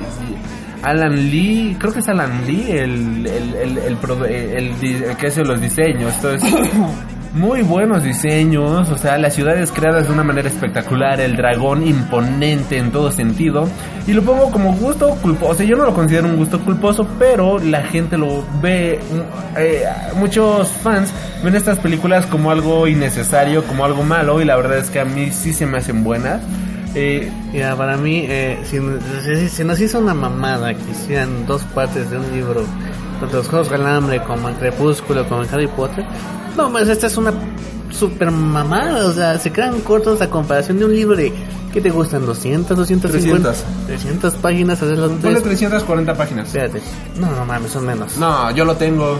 Alan 0.85 1.15
Lee, 1.31 1.75
creo 1.79 1.91
que 1.91 1.99
es 1.99 2.07
Alan 2.07 2.45
Lee, 2.45 2.67
el, 2.69 3.25
el, 3.25 3.77
el, 3.79 5.17
que 5.17 5.27
hace 5.27 5.43
los 5.43 5.59
diseños. 5.59 6.13
Entonces, 6.15 6.53
muy 7.33 7.63
buenos 7.63 8.03
diseños, 8.03 8.87
o 8.91 8.95
sea, 8.95 9.17
las 9.17 9.33
ciudades 9.33 9.71
creadas 9.71 10.07
de 10.07 10.13
una 10.13 10.23
manera 10.23 10.47
espectacular, 10.47 11.19
el 11.19 11.35
dragón 11.35 11.87
imponente 11.87 12.77
en 12.77 12.91
todo 12.91 13.11
sentido. 13.11 13.67
Y 14.05 14.13
lo 14.13 14.21
pongo 14.21 14.51
como 14.51 14.73
gusto 14.73 15.09
culposo, 15.23 15.51
o 15.51 15.55
sea, 15.55 15.65
yo 15.65 15.75
no 15.75 15.85
lo 15.85 15.93
considero 15.95 16.27
un 16.27 16.37
gusto 16.37 16.59
culposo, 16.59 17.07
pero 17.17 17.57
la 17.57 17.81
gente 17.81 18.15
lo 18.15 18.43
ve, 18.61 18.99
mm, 19.11 19.57
eh, 19.57 19.83
muchos 20.17 20.69
fans 20.69 21.11
ven 21.43 21.55
estas 21.55 21.79
películas 21.79 22.27
como 22.27 22.51
algo 22.51 22.87
innecesario, 22.87 23.63
como 23.63 23.85
algo 23.85 24.03
malo, 24.03 24.39
y 24.39 24.45
la 24.45 24.55
verdad 24.55 24.77
es 24.77 24.91
que 24.91 24.99
a 24.99 25.05
mí 25.05 25.31
sí 25.31 25.51
se 25.51 25.65
me 25.65 25.79
hacen 25.79 26.03
buenas. 26.03 26.41
Eh, 26.95 27.31
Mira, 27.51 27.75
para 27.75 27.97
mí, 27.97 28.25
eh, 28.27 28.59
si, 28.69 28.77
si- 29.23 29.49
si 29.49 29.63
nos 29.63 29.79
hizo 29.79 29.99
una 29.99 30.13
mamada 30.13 30.73
que 30.73 30.91
hicieran 30.91 31.45
dos 31.45 31.61
partes 31.63 32.09
de 32.09 32.17
un 32.17 32.31
libro, 32.33 32.63
tanto 33.19 33.37
los 33.37 33.47
Juegos 33.47 33.69
del 33.69 33.85
Hambre 33.85 34.21
como 34.23 34.49
el 34.49 34.55
Crepúsculo, 34.55 35.27
como 35.27 35.41
el 35.43 35.49
Harry 35.51 35.67
Potter, 35.67 36.05
no, 36.57 36.71
pues 36.71 36.87
esta 36.89 37.07
es 37.07 37.17
una 37.17 37.33
super 37.91 38.31
mamada, 38.31 39.05
o 39.07 39.11
sea, 39.13 39.37
se 39.39 39.51
quedan 39.51 39.79
cortos 39.81 40.21
a 40.21 40.29
comparación 40.29 40.79
de 40.79 40.85
un 40.85 40.93
libro 40.95 41.15
de, 41.15 41.31
¿qué 41.73 41.81
te 41.81 41.89
gustan? 41.89 42.23
¿200, 42.25 42.75
250? 42.75 43.51
300. 43.51 43.63
300 43.87 44.33
páginas, 44.35 44.81
hacer 44.81 44.97
las 44.97 45.11
Ponle 45.11 45.41
340 45.41 46.13
páginas. 46.15 46.47
Espérate, 46.47 46.81
no, 47.19 47.31
no 47.31 47.45
mames, 47.45 47.71
son 47.71 47.85
menos. 47.85 48.17
No, 48.17 48.51
yo 48.51 48.65
lo 48.65 48.75
tengo. 48.75 49.17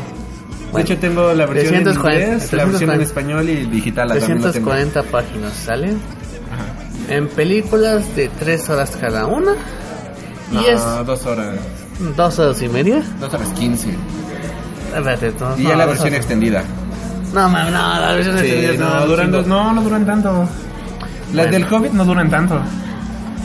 Bueno, 0.72 0.88
de 0.88 0.94
hecho, 0.94 1.02
tengo 1.02 1.34
la 1.34 1.46
versión 1.46 1.76
en 1.76 1.84
340, 1.84 2.26
inglés, 2.34 2.52
la 2.54 2.66
versión 2.66 2.90
en 2.92 3.00
340. 3.00 3.04
español 3.04 3.50
y 3.50 3.66
digital. 3.68 4.08
la 4.10 4.16
también 4.20 4.42
lo 4.42 4.52
tengo. 4.52 4.72
340 4.72 5.04
páginas, 5.12 5.54
¿sale? 5.54 5.94
En 7.10 7.28
películas 7.28 8.16
de 8.16 8.30
3 8.30 8.70
horas 8.70 8.92
cada 9.00 9.26
una. 9.28 9.52
No, 10.52 10.62
Y 10.62 10.66
es 10.66 10.82
dos 11.06 11.26
horas. 11.26 11.56
2 12.16 12.40
horas 12.40 12.62
y 12.62 12.70
media. 12.70 13.02
Dos 13.20 13.34
horas 13.34 13.50
15. 13.54 13.90
Espérate, 14.96 15.34
no, 15.40 15.58
Y 15.58 15.64
no, 15.64 15.70
ya 15.70 15.76
la 15.76 15.86
dos 15.86 15.88
versión 15.94 16.08
horas. 16.10 16.20
extendida. 16.20 16.64
No, 17.34 17.50
no, 17.50 17.70
la 17.72 18.14
versión 18.14 18.40
Sí, 18.40 18.46
extendida 18.46 18.90
no, 19.00 19.06
duran 19.08 19.32
dos, 19.32 19.48
no, 19.48 19.74
no 19.74 19.82
duran 19.82 20.06
tanto. 20.06 20.48
Las 21.34 21.48
Bueno. 21.48 21.52
del 21.52 21.74
Hobbit 21.74 21.92
no 21.94 22.06
duran 22.06 22.30
tanto. 22.30 22.60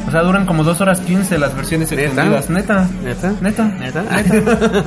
O 0.07 0.11
sea, 0.11 0.23
duran 0.23 0.47
como 0.47 0.65
dos 0.65 0.81
horas 0.81 1.01
15 1.01 1.39
las 1.39 1.55
versiones 1.55 1.91
¿Neta? 1.91 2.05
extendidas. 2.05 2.51
Neta. 2.51 2.89
¿Neta? 3.03 3.33
Neta. 3.41 3.65
¿Neta? 3.65 4.03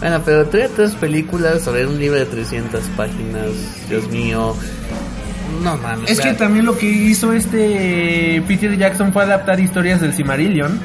bueno, 0.00 0.22
pero 0.24 0.46
trae 0.46 0.68
tres 0.68 0.94
películas 0.94 1.62
sobre 1.62 1.86
un 1.86 1.98
libro 1.98 2.18
de 2.18 2.26
300 2.26 2.82
páginas. 2.96 3.46
Dios 3.88 4.08
mío. 4.08 4.54
No 5.62 5.76
mames. 5.76 6.10
Es 6.10 6.20
que 6.20 6.32
también 6.34 6.64
lo 6.66 6.76
que 6.76 6.86
hizo 6.86 7.32
este 7.32 8.42
Peter 8.46 8.76
Jackson 8.76 9.12
fue 9.12 9.22
adaptar 9.22 9.58
historias 9.60 10.00
del 10.00 10.12
Cimarillion 10.14 10.78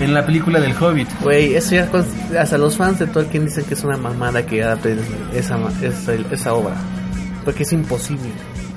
en 0.00 0.14
la 0.14 0.24
película 0.24 0.60
del 0.60 0.74
Hobbit. 0.80 1.08
Güey, 1.20 1.54
eso 1.54 1.74
ya 1.74 1.86
con- 1.88 2.04
hasta 2.38 2.58
los 2.58 2.76
fans 2.76 2.98
de 2.98 3.06
Tolkien 3.06 3.46
dicen 3.46 3.64
que 3.64 3.74
es 3.74 3.84
una 3.84 3.96
mamada 3.96 4.44
que 4.44 4.62
adapten 4.62 4.98
esa, 5.34 5.58
esa, 5.82 6.12
esa 6.30 6.54
obra. 6.54 6.74
Porque 7.44 7.62
es 7.64 7.72
imposible. 7.72 8.30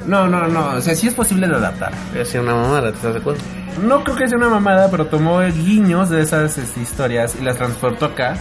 No, 0.08 0.28
no, 0.28 0.48
no, 0.48 0.76
o 0.76 0.82
sea, 0.82 0.96
sí 0.96 1.08
es 1.08 1.14
posible 1.14 1.48
de 1.48 1.56
adaptar. 1.56 1.92
Es 2.16 2.34
una 2.36 2.54
mamada, 2.54 2.92
¿te 2.92 3.12
das 3.12 3.22
cuenta? 3.24 3.42
No 3.84 4.04
creo 4.04 4.16
que 4.16 4.28
sea 4.28 4.38
una 4.38 4.50
mamada, 4.50 4.90
pero 4.92 5.08
tomó 5.08 5.40
guiños 5.42 6.10
de 6.10 6.22
esas 6.22 6.58
este, 6.58 6.80
historias 6.82 7.36
y 7.40 7.44
las 7.44 7.58
transportó 7.58 8.06
acá. 8.06 8.36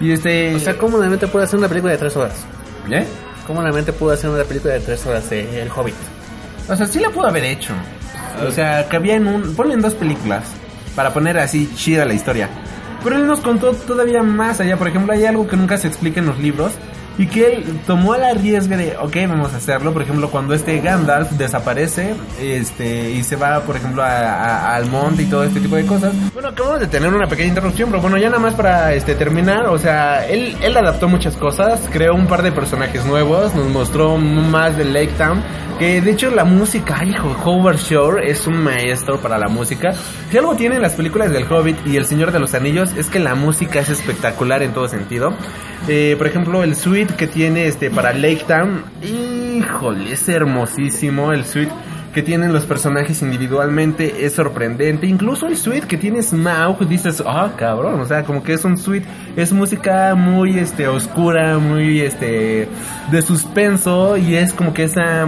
Y 0.00 0.10
este... 0.10 0.54
O 0.56 0.58
sea, 0.58 0.76
¿cómo 0.76 0.98
la 0.98 1.06
mente 1.08 1.28
puede 1.28 1.44
hacer 1.44 1.58
una 1.58 1.68
película 1.68 1.92
de 1.92 1.98
3 1.98 2.16
horas? 2.16 2.44
¿Eh? 2.90 3.06
¿Cómo 3.46 3.62
la 3.62 3.70
mente 3.72 3.92
pudo 3.92 4.12
hacer 4.12 4.28
una 4.30 4.42
película 4.44 4.74
de 4.74 4.80
3 4.80 5.06
horas 5.06 5.30
de 5.30 5.62
El 5.62 5.70
Hobbit? 5.70 5.94
O 6.68 6.76
sea, 6.76 6.86
sí 6.86 6.98
la 6.98 7.10
pudo 7.10 7.26
haber 7.26 7.44
hecho. 7.44 7.74
O 8.46 8.50
sea, 8.50 8.88
cabía 8.88 9.16
en 9.16 9.26
un... 9.26 9.54
Ponle 9.54 9.74
en 9.74 9.82
dos 9.82 9.94
películas 9.94 10.44
para 10.94 11.12
poner 11.12 11.38
así 11.38 11.70
chida 11.74 12.04
la 12.04 12.14
historia. 12.14 12.48
Pero 13.02 13.16
él 13.16 13.26
nos 13.26 13.40
contó 13.40 13.72
todavía 13.72 14.22
más 14.22 14.60
allá. 14.60 14.76
Por 14.76 14.88
ejemplo, 14.88 15.12
hay 15.12 15.26
algo 15.26 15.46
que 15.46 15.56
nunca 15.56 15.76
se 15.76 15.88
explica 15.88 16.20
en 16.20 16.26
los 16.26 16.38
libros. 16.38 16.72
Y 17.18 17.26
que 17.26 17.46
él 17.46 17.64
tomó 17.86 18.16
la 18.16 18.34
riesgo 18.34 18.76
de, 18.76 18.96
ok, 19.00 19.16
vamos 19.28 19.52
a 19.54 19.56
hacerlo. 19.58 19.92
Por 19.92 20.02
ejemplo, 20.02 20.28
cuando 20.30 20.54
este 20.54 20.80
Gandalf 20.80 21.30
desaparece 21.32 22.14
este 22.40 23.10
y 23.12 23.22
se 23.22 23.36
va, 23.36 23.60
por 23.60 23.76
ejemplo, 23.76 24.02
a- 24.02 24.08
a- 24.08 24.74
al 24.76 24.86
monte 24.86 25.22
y 25.22 25.26
todo 25.26 25.44
este 25.44 25.60
tipo 25.60 25.76
de 25.76 25.86
cosas. 25.86 26.12
Bueno, 26.32 26.48
acabamos 26.48 26.80
de 26.80 26.86
tener 26.86 27.12
una 27.12 27.26
pequeña 27.26 27.48
interrupción, 27.50 27.90
pero 27.90 28.02
bueno, 28.02 28.18
ya 28.18 28.28
nada 28.28 28.40
más 28.40 28.54
para 28.54 28.92
este 28.94 29.14
terminar. 29.14 29.66
O 29.66 29.78
sea, 29.78 30.26
él, 30.26 30.56
él 30.62 30.76
adaptó 30.76 31.08
muchas 31.08 31.36
cosas, 31.36 31.80
creó 31.92 32.14
un 32.14 32.26
par 32.26 32.42
de 32.42 32.52
personajes 32.52 33.04
nuevos, 33.04 33.54
nos 33.54 33.68
mostró 33.68 34.16
más 34.16 34.76
de 34.76 34.84
Lake 34.84 35.12
Town. 35.18 35.42
Que 35.78 36.00
de 36.00 36.12
hecho 36.12 36.30
la 36.30 36.44
música, 36.44 37.02
hijo, 37.04 37.36
Howard 37.44 37.78
Shore 37.78 38.30
es 38.30 38.46
un 38.46 38.62
maestro 38.62 39.18
para 39.18 39.38
la 39.38 39.48
música. 39.48 39.92
Si 40.30 40.38
algo 40.38 40.54
tienen 40.54 40.80
las 40.80 40.92
películas 40.92 41.32
del 41.32 41.50
Hobbit 41.52 41.84
y 41.84 41.96
El 41.96 42.06
Señor 42.06 42.30
de 42.30 42.38
los 42.38 42.54
Anillos 42.54 42.92
es 42.96 43.08
que 43.08 43.18
la 43.18 43.34
música 43.34 43.80
es 43.80 43.88
espectacular 43.88 44.62
en 44.62 44.72
todo 44.72 44.86
sentido. 44.86 45.34
Eh, 45.88 46.14
por 46.16 46.28
ejemplo, 46.28 46.62
el 46.62 46.76
que 47.06 47.26
tiene 47.26 47.66
este 47.66 47.90
para 47.90 48.12
Lake 48.12 48.44
Town, 48.46 48.82
híjole, 49.02 50.12
es 50.12 50.28
hermosísimo 50.28 51.32
el 51.32 51.44
suite 51.44 51.72
que 52.14 52.22
tienen 52.22 52.52
los 52.52 52.64
personajes 52.64 53.20
individualmente 53.22 54.24
es 54.24 54.34
sorprendente. 54.34 55.06
Incluso 55.06 55.46
el 55.46 55.56
suite 55.56 55.86
que 55.86 55.96
tiene 55.96 56.22
Smaug, 56.22 56.86
dices, 56.86 57.22
ah, 57.26 57.52
cabrón, 57.56 58.00
o 58.00 58.04
sea, 58.04 58.22
como 58.22 58.42
que 58.42 58.52
es 58.52 58.64
un 58.64 58.78
suite, 58.78 59.06
es 59.36 59.52
música 59.52 60.14
muy, 60.14 60.58
este, 60.58 60.86
oscura, 60.86 61.58
muy, 61.58 62.00
este, 62.00 62.68
de 63.10 63.22
suspenso 63.22 64.16
y 64.16 64.36
es 64.36 64.52
como 64.52 64.72
que 64.72 64.84
esa, 64.84 65.26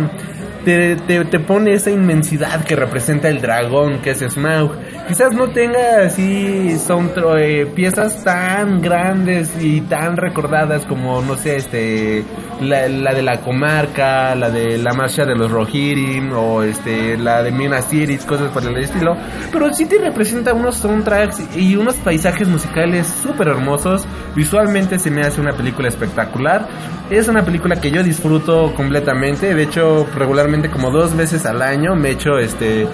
te, 0.64 0.94
te, 0.94 1.24
te 1.24 1.40
pone 1.40 1.74
esa 1.74 1.90
inmensidad 1.90 2.64
que 2.64 2.76
representa 2.76 3.28
el 3.28 3.40
dragón 3.40 4.00
que 4.00 4.10
es 4.10 4.20
Smaug. 4.20 4.70
Quizás 5.08 5.32
no 5.34 5.50
tenga 5.50 6.06
así, 6.06 6.76
son 6.80 7.12
eh, 7.38 7.64
piezas 7.72 8.24
tan 8.24 8.80
grandes 8.80 9.52
y 9.60 9.80
tan 9.82 10.16
recordadas 10.16 10.84
como, 10.84 11.22
no 11.22 11.36
sé, 11.36 11.58
este, 11.58 12.24
la, 12.60 12.88
la 12.88 13.14
de 13.14 13.22
la 13.22 13.40
comarca, 13.40 14.34
la 14.34 14.50
de 14.50 14.78
la 14.78 14.92
marcha 14.94 15.24
de 15.24 15.36
los 15.36 15.48
Rohirrim 15.52 16.32
o 16.32 16.64
este, 16.64 17.16
la 17.16 17.44
de 17.44 17.52
Minas 17.52 17.88
Tirith, 17.88 18.26
cosas 18.26 18.50
por 18.50 18.64
el 18.64 18.76
estilo. 18.78 19.16
Pero 19.52 19.72
sí 19.72 19.86
te 19.86 19.98
representa 19.98 20.52
unos 20.52 20.78
soundtracks 20.78 21.56
y 21.56 21.76
unos 21.76 21.94
paisajes 21.96 22.48
musicales 22.48 23.06
súper 23.06 23.46
hermosos. 23.46 24.04
Visualmente 24.34 24.98
se 24.98 25.12
me 25.12 25.22
hace 25.22 25.40
una 25.40 25.52
película 25.52 25.86
espectacular. 25.86 26.66
Es 27.10 27.28
una 27.28 27.44
película 27.44 27.76
que 27.76 27.92
yo 27.92 28.02
disfruto 28.02 28.74
completamente. 28.74 29.54
De 29.54 29.62
hecho, 29.62 30.04
regularmente 30.16 30.68
como 30.68 30.90
dos 30.90 31.16
veces 31.16 31.46
al 31.46 31.62
año 31.62 31.94
me 31.94 32.10
echo 32.10 32.38
este 32.38 32.88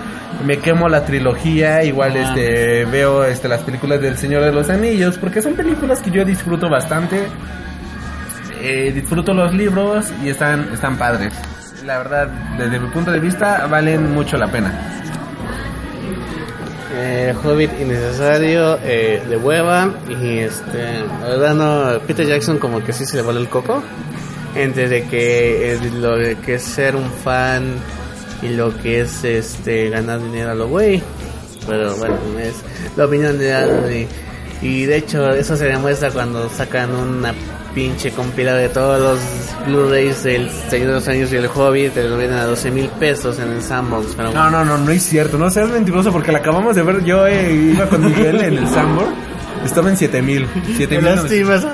me 0.44 0.59
quemo 0.59 0.89
la 0.89 1.05
trilogía, 1.05 1.84
igual 1.84 2.01
este 2.08 2.84
veo 2.86 3.24
este 3.24 3.48
las 3.48 3.62
películas 3.62 4.00
del 4.00 4.16
Señor 4.16 4.42
de 4.42 4.52
los 4.52 4.68
Anillos, 4.68 5.18
porque 5.18 5.42
son 5.42 5.54
películas 5.54 6.00
que 6.00 6.10
yo 6.10 6.24
disfruto 6.24 6.68
bastante. 6.68 7.26
Eh, 8.60 8.92
disfruto 8.92 9.34
los 9.34 9.52
libros 9.52 10.12
y 10.22 10.28
están 10.28 10.70
están 10.72 10.96
padres. 10.96 11.34
La 11.84 11.98
verdad, 11.98 12.28
desde 12.58 12.78
mi 12.78 12.88
punto 12.90 13.10
de 13.10 13.18
vista, 13.18 13.66
valen 13.66 14.12
mucho 14.12 14.36
la 14.36 14.46
pena. 14.46 14.72
Eh, 16.94 17.34
Hobbit 17.42 17.70
innecesario, 17.80 18.78
eh, 18.84 19.22
de 19.26 19.36
hueva 19.36 19.90
y 20.08 20.38
este, 20.38 21.00
la 21.22 21.28
verdad 21.28 21.54
no, 21.54 22.00
Peter 22.06 22.26
Jackson 22.26 22.58
como 22.58 22.84
que 22.84 22.92
sí 22.92 23.06
se 23.06 23.16
le 23.16 23.22
vale 23.22 23.40
el 23.40 23.48
coco 23.48 23.82
entre 24.54 24.88
de 24.88 25.04
que 25.04 25.72
es 25.72 25.92
lo 25.94 26.16
de 26.16 26.36
que 26.36 26.56
es 26.56 26.62
ser 26.62 26.94
un 26.94 27.10
fan 27.10 27.76
y 28.42 28.48
lo 28.50 28.76
que 28.76 29.00
es 29.00 29.24
este 29.24 29.88
ganar 29.88 30.22
dinero 30.22 30.50
a 30.50 30.54
lo 30.54 30.68
güey, 30.68 31.02
pero 31.66 31.94
bueno 31.97 32.16
es 32.40 32.55
la 32.97 33.05
opinión 33.06 33.39
de 33.39 33.55
Anthony 33.55 34.06
y 34.62 34.84
de 34.84 34.97
hecho 34.97 35.30
eso 35.30 35.56
se 35.56 35.64
demuestra 35.66 36.10
cuando 36.10 36.48
sacan 36.48 36.90
una 36.94 37.32
pinche 37.74 38.10
compilada 38.12 38.59
de 38.59 38.68
todos 38.68 39.01
los 39.01 39.66
Blu-rays 39.66 40.22
del 40.24 40.51
Señor 40.68 40.89
de 40.89 40.93
los 40.94 41.09
Años 41.09 41.32
y 41.32 41.36
el 41.36 41.47
Hobbit, 41.47 41.94
te 41.94 42.05
lo 42.06 42.16
venden 42.18 42.39
a 42.39 42.44
12 42.44 42.70
mil 42.70 42.89
pesos 42.90 43.39
en 43.39 43.51
el 43.51 43.62
Sandbox, 43.62 44.14
pero 44.14 44.30
No, 44.30 44.51
no, 44.51 44.62
no, 44.64 44.76
no 44.76 44.90
es 44.90 45.02
cierto. 45.02 45.39
No 45.39 45.48
seas 45.51 45.70
mentiroso 45.70 46.12
porque 46.12 46.30
la 46.32 46.39
acabamos 46.39 46.76
de 46.76 46.82
ver. 46.82 47.02
Yo 47.02 47.26
eh, 47.26 47.51
iba 47.74 47.86
con 47.86 48.05
Miguel 48.05 48.43
en 48.43 48.59
el 48.59 48.68
Sambor. 48.68 49.06
Estaba 49.64 49.89
en 49.89 49.97
7 49.97 50.20
mil. 50.20 50.47
7 50.76 50.97
Me 51.01 51.02
mil. 51.02 51.16
lastimas. 51.16 51.66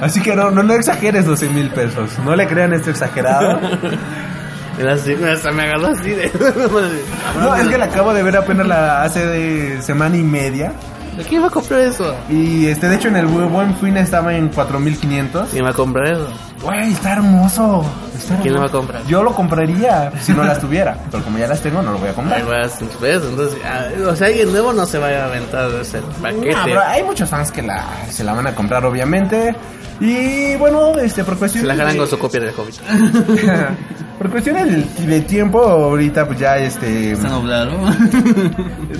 Así 0.00 0.22
que 0.22 0.34
no, 0.34 0.50
no, 0.50 0.62
no 0.62 0.72
exageres 0.74 1.26
12 1.26 1.48
mil 1.50 1.68
pesos. 1.70 2.10
No 2.24 2.34
le 2.34 2.46
crean 2.46 2.72
esto 2.72 2.88
exagerado. 2.90 3.60
Me 4.78 5.30
hasta 5.30 5.52
me 5.52 5.62
agarró 5.62 5.88
así 5.88 6.10
de... 6.10 6.30
No, 7.40 7.54
es 7.54 7.68
que 7.68 7.78
la 7.78 7.84
acabo 7.86 8.12
de 8.12 8.22
ver 8.22 8.36
apenas 8.36 8.66
la 8.66 9.02
hace 9.02 9.26
de 9.26 9.82
semana 9.82 10.16
y 10.16 10.22
media. 10.22 10.72
¿De 11.16 11.22
quién 11.22 11.42
va 11.42 11.46
a 11.46 11.50
comprar 11.50 11.80
eso? 11.80 12.14
Y 12.28 12.66
este, 12.66 12.88
de 12.88 12.96
hecho, 12.96 13.08
en 13.08 13.16
el 13.16 13.26
buen 13.26 13.76
fin 13.76 13.96
estaba 13.96 14.34
en 14.34 14.48
4500. 14.48 15.50
¿Quién 15.50 15.64
va 15.64 15.70
a 15.70 15.74
comprar 15.74 16.12
eso? 16.12 16.28
Güey, 16.64 16.92
está 16.92 17.12
hermoso. 17.12 17.84
Está 18.16 18.36
¿Quién 18.38 18.54
lo 18.54 18.60
va 18.60 18.64
a 18.64 18.68
hermoso. 18.68 18.86
comprar? 18.86 19.06
Yo 19.06 19.22
lo 19.22 19.32
compraría 19.34 20.12
si 20.20 20.32
no 20.32 20.44
las 20.44 20.58
tuviera. 20.60 20.96
Pero 21.10 21.22
como 21.22 21.38
ya 21.38 21.46
las 21.46 21.60
tengo, 21.60 21.82
no 21.82 21.92
lo 21.92 21.98
voy 21.98 22.08
a 22.08 22.12
comprar. 22.14 22.40
Ahí 22.40 22.46
vas, 22.46 22.78
pues, 22.98 23.22
entonces, 23.22 23.58
ah, 23.64 23.84
o 24.10 24.16
sea, 24.16 24.26
alguien 24.28 24.50
nuevo 24.50 24.72
no 24.72 24.86
se 24.86 24.98
vaya 24.98 25.24
a 25.24 25.26
aventar 25.28 25.70
ese 25.80 26.00
paquete. 26.22 26.52
No, 26.54 26.64
pero 26.64 26.80
hay 26.80 27.02
muchos 27.02 27.28
fans 27.28 27.52
que 27.52 27.62
la, 27.62 27.84
se 28.10 28.24
la 28.24 28.32
van 28.32 28.46
a 28.46 28.54
comprar, 28.54 28.84
obviamente. 28.84 29.54
Y 30.00 30.56
bueno, 30.56 30.98
este, 30.98 31.22
por 31.22 31.34
Se 31.34 31.38
cuestiones. 31.40 31.68
la 31.68 31.76
jalan 31.76 31.92
de- 31.92 31.98
con 32.00 32.08
su 32.08 32.18
copia 32.18 32.40
del 32.40 32.50
Hobbit. 32.56 32.80
por 34.18 34.30
cuestiones 34.30 34.66
del- 34.66 35.06
de, 35.06 35.20
tiempo, 35.20 35.62
ahorita 35.62 36.26
pues 36.26 36.38
ya 36.40 36.56
este. 36.56 37.12
Está 37.12 37.28
nublado. 37.28 37.72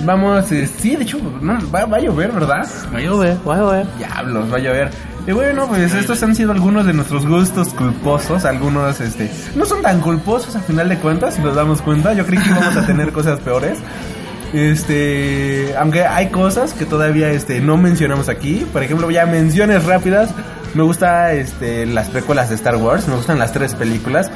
Vamos, 0.05 0.51
eh, 0.51 0.69
sí, 0.79 0.95
de 0.95 1.03
hecho, 1.03 1.17
no, 1.41 1.57
va, 1.71 1.85
va 1.85 1.97
a 1.97 1.99
llover, 1.99 2.31
¿verdad? 2.31 2.65
Va 2.93 2.97
a 2.97 3.01
llover, 3.01 3.37
va 3.47 3.55
a 3.55 3.57
llover. 3.59 3.87
Diablos, 3.97 4.53
va 4.53 4.55
a 4.57 4.59
llover. 4.59 4.91
Y 5.27 5.31
bueno, 5.31 5.67
pues 5.67 5.93
estos 5.93 6.21
han 6.21 6.35
sido 6.35 6.51
algunos 6.51 6.85
de 6.85 6.93
nuestros 6.93 7.25
gustos 7.25 7.69
culposos. 7.69 8.45
Algunos, 8.45 9.01
este, 9.01 9.31
no 9.55 9.65
son 9.65 9.81
tan 9.81 9.99
culposos 9.99 10.55
a 10.55 10.59
final 10.59 10.87
de 10.87 10.97
cuentas, 10.97 11.35
si 11.35 11.41
nos 11.41 11.55
damos 11.55 11.81
cuenta. 11.81 12.13
Yo 12.13 12.25
creí 12.25 12.39
que 12.39 12.49
íbamos 12.49 12.75
a 12.77 12.85
tener 12.85 13.11
cosas 13.11 13.39
peores. 13.39 13.79
Este, 14.53 15.75
aunque 15.77 16.05
hay 16.05 16.29
cosas 16.29 16.73
que 16.73 16.85
todavía, 16.85 17.31
este, 17.31 17.59
no 17.59 17.75
mencionamos 17.75 18.29
aquí. 18.29 18.67
Por 18.71 18.83
ejemplo, 18.83 19.09
ya 19.09 19.25
menciones 19.25 19.83
rápidas. 19.85 20.29
Me 20.75 20.83
gusta, 20.83 21.33
este, 21.33 21.87
las 21.87 22.09
precuelas 22.09 22.49
de 22.49 22.55
Star 22.55 22.75
Wars. 22.75 23.07
Me 23.07 23.15
gustan 23.15 23.39
las 23.39 23.51
tres 23.51 23.73
películas. 23.73 24.29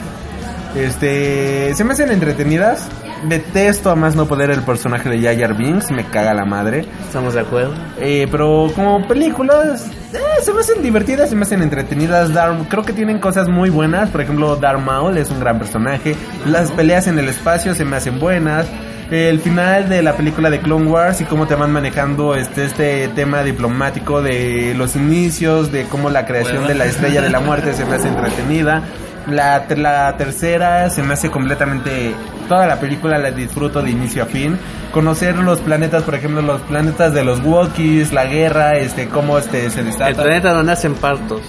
Este, 0.75 1.73
se 1.75 1.83
me 1.83 1.93
hacen 1.93 2.11
entretenidas. 2.11 2.87
Detesto 3.27 3.89
a 3.89 3.95
más 3.95 4.15
no 4.15 4.25
poder 4.27 4.49
el 4.51 4.61
personaje 4.61 5.09
de 5.09 5.21
Jar 5.37 5.55
Binks, 5.55 5.91
me 5.91 6.05
caga 6.05 6.33
la 6.33 6.45
madre. 6.45 6.85
Estamos 7.05 7.33
de 7.33 7.41
acuerdo. 7.41 7.73
Eh, 7.99 8.27
pero 8.31 8.71
como 8.75 9.05
películas, 9.07 9.87
eh, 10.13 10.17
se 10.41 10.53
me 10.53 10.61
hacen 10.61 10.81
divertidas, 10.81 11.29
se 11.29 11.35
me 11.35 11.43
hacen 11.43 11.61
entretenidas. 11.61 12.31
Darth- 12.31 12.67
creo 12.69 12.83
que 12.83 12.93
tienen 12.93 13.19
cosas 13.19 13.49
muy 13.49 13.69
buenas. 13.69 14.09
Por 14.09 14.21
ejemplo, 14.21 14.55
Darth 14.55 14.79
Maul 14.81 15.17
es 15.17 15.29
un 15.31 15.39
gran 15.39 15.57
personaje. 15.59 16.15
Las 16.45 16.71
peleas 16.71 17.07
en 17.07 17.19
el 17.19 17.27
espacio 17.27 17.75
se 17.75 17.83
me 17.85 17.97
hacen 17.97 18.19
buenas. 18.19 18.67
El 19.11 19.39
final 19.39 19.89
de 19.89 20.03
la 20.03 20.13
película 20.13 20.51
de 20.51 20.59
Clone 20.59 20.85
Wars 20.89 21.19
y 21.19 21.23
cómo 21.25 21.47
te 21.47 21.55
van 21.55 21.71
manejando 21.73 22.35
este, 22.35 22.65
este 22.65 23.07
tema 23.09 23.41
diplomático 23.41 24.21
de 24.21 24.75
los 24.77 24.95
inicios, 24.95 25.71
de 25.71 25.85
cómo 25.85 26.11
la 26.11 26.27
creación 26.27 26.67
de 26.67 26.75
la 26.75 26.85
estrella 26.85 27.19
de 27.21 27.31
la 27.31 27.39
muerte 27.39 27.73
se 27.73 27.85
me 27.85 27.95
hace 27.95 28.07
entretenida. 28.07 28.83
La, 29.29 29.65
la 29.75 30.15
tercera 30.17 30.89
se 30.89 31.03
me 31.03 31.13
hace 31.13 31.29
completamente... 31.29 32.13
Toda 32.47 32.65
la 32.65 32.79
película 32.79 33.17
la 33.19 33.29
disfruto 33.29 33.81
de 33.83 33.91
inicio 33.91 34.23
a 34.23 34.25
fin. 34.25 34.57
Conocer 34.91 35.35
los 35.35 35.59
planetas, 35.59 36.01
por 36.03 36.15
ejemplo, 36.15 36.41
los 36.41 36.61
planetas 36.61 37.13
de 37.13 37.23
los 37.23 37.41
Wookiees, 37.41 38.11
la 38.11 38.25
guerra, 38.25 38.77
este, 38.77 39.07
cómo 39.07 39.37
este, 39.37 39.69
se 39.69 39.81
El 39.81 39.85
desata. 39.87 40.23
planeta 40.23 40.53
donde 40.53 40.71
hacen 40.71 40.95
partos. 40.95 41.41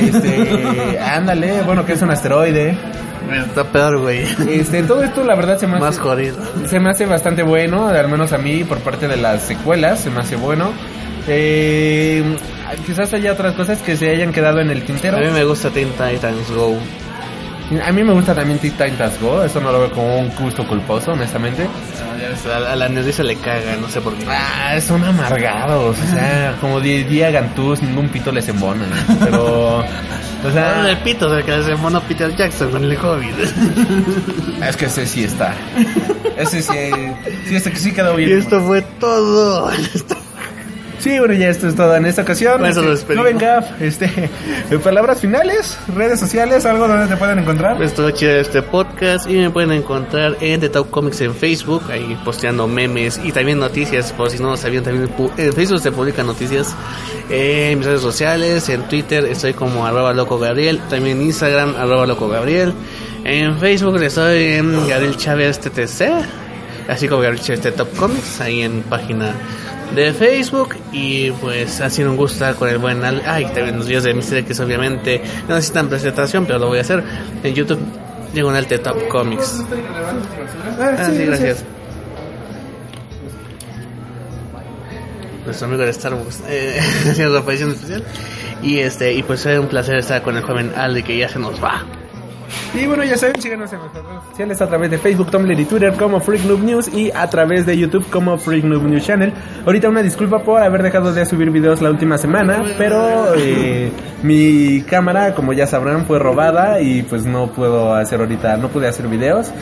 Este, 0.00 0.98
ándale, 1.04 1.60
bueno, 1.62 1.84
que 1.84 1.92
es 1.92 2.02
un 2.02 2.10
asteroide. 2.10 2.74
Está 3.46 3.64
peor, 3.64 4.00
güey. 4.00 4.24
Este, 4.48 4.82
todo 4.84 5.02
esto 5.02 5.22
la 5.22 5.34
verdad 5.34 5.58
se 5.58 5.66
me 5.66 5.74
hace... 5.74 5.84
Más 5.84 5.98
jodido. 5.98 6.36
Se 6.66 6.80
me 6.80 6.90
hace 6.90 7.04
bastante 7.04 7.42
bueno, 7.42 7.88
al 7.88 8.08
menos 8.08 8.32
a 8.32 8.38
mí, 8.38 8.64
por 8.64 8.78
parte 8.78 9.08
de 9.08 9.18
las 9.18 9.42
secuelas, 9.42 10.00
se 10.00 10.10
me 10.10 10.20
hace 10.20 10.36
bueno. 10.36 10.72
Eh, 11.28 12.24
quizás 12.86 13.12
haya 13.14 13.32
otras 13.32 13.54
cosas 13.54 13.80
que 13.82 13.96
se 13.96 14.10
hayan 14.10 14.32
quedado 14.32 14.60
en 14.60 14.70
el 14.70 14.82
tintero. 14.82 15.18
A 15.18 15.20
mí 15.20 15.28
me 15.30 15.44
gusta 15.44 15.70
Teen 15.70 15.90
Titans 15.90 16.50
Go. 16.50 16.76
A 17.84 17.92
mí 17.92 18.02
me 18.04 18.12
gusta 18.12 18.34
también 18.34 18.58
Teen 18.58 18.72
Titans 18.74 19.20
Go, 19.20 19.42
eso 19.44 19.60
no 19.60 19.72
lo 19.72 19.80
veo 19.80 19.90
como 19.92 20.18
un 20.18 20.28
gusto 20.36 20.66
culposo, 20.66 21.12
honestamente. 21.12 21.66
A, 22.52 22.76
la 22.76 22.88
nerviza 22.88 23.22
le 23.22 23.36
caga, 23.36 23.76
no 23.80 23.88
sé 23.88 24.00
por 24.00 24.14
qué. 24.14 24.24
Ah, 24.28 24.78
son 24.80 25.02
amargados, 25.04 25.96
o 25.98 26.06
sea, 26.14 26.56
como 26.60 26.80
diría 26.80 27.30
Gantús, 27.30 27.82
ningún 27.82 28.08
pito 28.08 28.30
les 28.32 28.48
embona, 28.48 28.84
¿no? 28.86 29.16
pero... 29.24 29.78
O 30.44 30.48
Ah, 30.48 30.52
sea, 30.52 30.90
el 30.90 30.96
pito, 30.98 31.28
o 31.28 31.30
sea, 31.30 31.42
que 31.44 31.62
se 31.62 31.76
mono 31.76 32.00
Peter 32.02 32.34
Jackson 32.34 32.70
con 32.72 32.82
el 32.84 32.96
Hobbit. 32.96 33.32
es 34.68 34.76
que 34.76 34.86
ese 34.86 35.06
sí 35.06 35.22
está. 35.24 35.54
Ese 36.36 36.62
sí, 36.62 36.72
sí, 37.46 37.54
este 37.54 37.70
que 37.70 37.76
sí 37.78 37.92
quedó 37.92 38.16
bien. 38.16 38.28
y 38.30 38.32
esto 38.32 38.60
fue 38.60 38.82
todo. 38.98 39.70
Sí, 41.02 41.18
bueno, 41.18 41.34
ya 41.34 41.48
esto 41.48 41.66
es 41.66 41.74
todo 41.74 41.96
en 41.96 42.06
esta 42.06 42.22
ocasión. 42.22 42.64
Eso 42.64 42.92
Este. 42.92 43.16
Joven 43.16 43.36
Gaf, 43.36 43.82
este, 43.82 44.30
palabras 44.84 45.20
finales, 45.20 45.76
redes 45.96 46.20
sociales, 46.20 46.64
algo 46.64 46.86
donde 46.86 47.08
te 47.08 47.16
pueden 47.16 47.40
encontrar. 47.40 47.76
Pues 47.76 47.92
todo 47.92 48.08
chido 48.12 48.36
este 48.36 48.62
podcast 48.62 49.28
y 49.28 49.34
me 49.34 49.50
pueden 49.50 49.72
encontrar 49.72 50.36
en 50.40 50.60
The 50.60 50.68
Top 50.68 50.90
Comics 50.90 51.20
en 51.22 51.34
Facebook, 51.34 51.82
ahí 51.90 52.16
posteando 52.24 52.68
memes 52.68 53.20
y 53.24 53.32
también 53.32 53.58
noticias, 53.58 54.12
por 54.12 54.30
si 54.30 54.38
no 54.38 54.50
lo 54.50 54.56
sabían, 54.56 54.84
también 54.84 55.10
en 55.38 55.52
Facebook 55.52 55.80
se 55.80 55.90
publican 55.90 56.24
noticias. 56.24 56.72
En 57.28 57.78
mis 57.78 57.86
redes 57.88 58.00
sociales, 58.00 58.68
en 58.68 58.82
Twitter 58.82 59.24
estoy 59.24 59.54
como 59.54 59.84
arroba 59.84 60.12
loco 60.12 60.38
Gabriel, 60.38 60.80
también 60.88 61.16
en 61.16 61.24
Instagram 61.24 61.74
arroba 61.74 62.06
loco 62.06 62.28
Gabriel. 62.28 62.74
En 63.24 63.58
Facebook 63.58 64.00
estoy 64.00 64.44
en 64.44 64.88
Gabriel 64.88 65.16
Chávez 65.16 65.58
TTC, 65.58 66.12
así 66.88 67.08
como 67.08 67.22
Gabriel 67.22 67.44
Chávez 67.44 67.64
de 67.64 67.72
Top 67.72 67.92
Comics, 67.96 68.40
ahí 68.40 68.62
en 68.62 68.82
página 68.82 69.34
de 69.94 70.12
Facebook 70.12 70.76
y 70.92 71.30
pues 71.32 71.80
ha 71.80 71.90
sido 71.90 72.10
un 72.10 72.16
gusto 72.16 72.34
estar 72.34 72.54
con 72.54 72.68
el 72.68 72.78
buen 72.78 73.04
Al 73.04 73.22
ay 73.26 73.44
también 73.46 73.76
los 73.76 73.86
videos 73.86 74.04
de 74.04 74.14
Mr. 74.14 74.38
X 74.38 74.60
obviamente. 74.60 75.22
No 75.48 75.54
necesitan 75.54 75.88
presentación 75.88 76.46
pero 76.46 76.58
lo 76.58 76.68
voy 76.68 76.78
a 76.78 76.80
hacer. 76.82 77.02
En 77.42 77.54
YouTube 77.54 77.80
diagonal 78.32 78.66
de 78.66 78.78
Top 78.78 79.08
Comics. 79.08 79.62
Ah, 80.80 81.10
sí, 81.10 81.24
gracias. 81.24 81.64
Nuestro 85.44 85.66
amigo 85.66 85.82
de 85.82 85.90
Star 85.90 86.14
Wars 86.14 86.42
eh, 86.48 86.78
haciendo 87.10 87.34
su 87.34 87.38
aparición 87.38 87.70
especial. 87.72 88.04
Y 88.62 88.78
este 88.78 89.12
y 89.12 89.22
pues 89.22 89.42
fue 89.42 89.58
un 89.58 89.66
placer 89.66 89.96
estar 89.96 90.22
con 90.22 90.36
el 90.36 90.42
joven 90.42 90.72
Al 90.76 91.02
que 91.02 91.18
ya 91.18 91.28
se 91.28 91.38
nos 91.38 91.62
va 91.62 91.84
Y 92.74 92.86
bueno, 92.86 93.04
ya 93.04 93.16
saben, 93.16 93.40
síganos 93.40 93.72
en 93.72 93.80
nuestras 93.80 94.04
redes 94.04 94.22
sociales 94.30 94.62
a 94.62 94.66
través 94.66 94.90
de 94.90 94.98
Facebook, 94.98 95.30
Tumblr 95.30 95.60
y 95.60 95.64
Twitter 95.64 95.92
como 95.94 96.20
Freak 96.20 96.44
Noob 96.44 96.60
News 96.60 96.88
y 96.88 97.10
a 97.14 97.28
través 97.28 97.66
de 97.66 97.76
YouTube 97.76 98.08
como 98.10 98.38
Freak 98.38 98.64
Noob 98.64 98.84
News 98.84 99.04
Channel. 99.04 99.32
Ahorita 99.66 99.88
una 99.88 100.02
disculpa 100.02 100.38
por 100.38 100.62
haber 100.62 100.82
dejado 100.82 101.12
de 101.12 101.26
subir 101.26 101.50
videos 101.50 101.82
la 101.82 101.90
última 101.90 102.16
semana, 102.16 102.62
pero 102.78 103.34
eh, 103.36 103.90
mi 104.22 104.82
cámara, 104.82 105.34
como 105.34 105.52
ya 105.52 105.66
sabrán, 105.66 106.06
fue 106.06 106.18
robada 106.18 106.80
y 106.80 107.02
pues 107.02 107.26
no 107.26 107.48
puedo 107.48 107.94
hacer 107.94 108.20
ahorita, 108.20 108.56
no 108.56 108.68
pude 108.68 108.88
hacer 108.88 109.06
videos. 109.08 109.52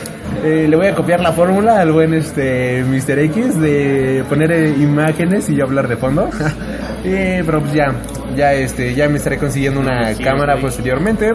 Eh, 0.43 0.67
le 0.69 0.75
voy 0.75 0.87
a 0.87 0.95
copiar 0.95 1.19
la 1.19 1.33
fórmula 1.33 1.81
al 1.81 1.91
buen 1.91 2.13
este 2.13 2.83
Mr. 2.83 3.19
X 3.19 3.59
de 3.59 4.23
poner 4.29 4.51
eh, 4.51 4.69
imágenes 4.69 5.49
y 5.49 5.55
yo 5.55 5.65
hablar 5.65 5.87
de 5.87 5.97
fondo. 5.97 6.29
Pero 7.03 7.59
pues 7.59 7.73
ya, 7.73 7.93
ya 8.35 8.53
este, 8.53 8.93
ya 8.93 9.09
me 9.09 9.17
estaré 9.17 9.37
consiguiendo 9.37 9.79
una 9.79 10.13
cámara 10.15 10.57
posteriormente. 10.57 11.33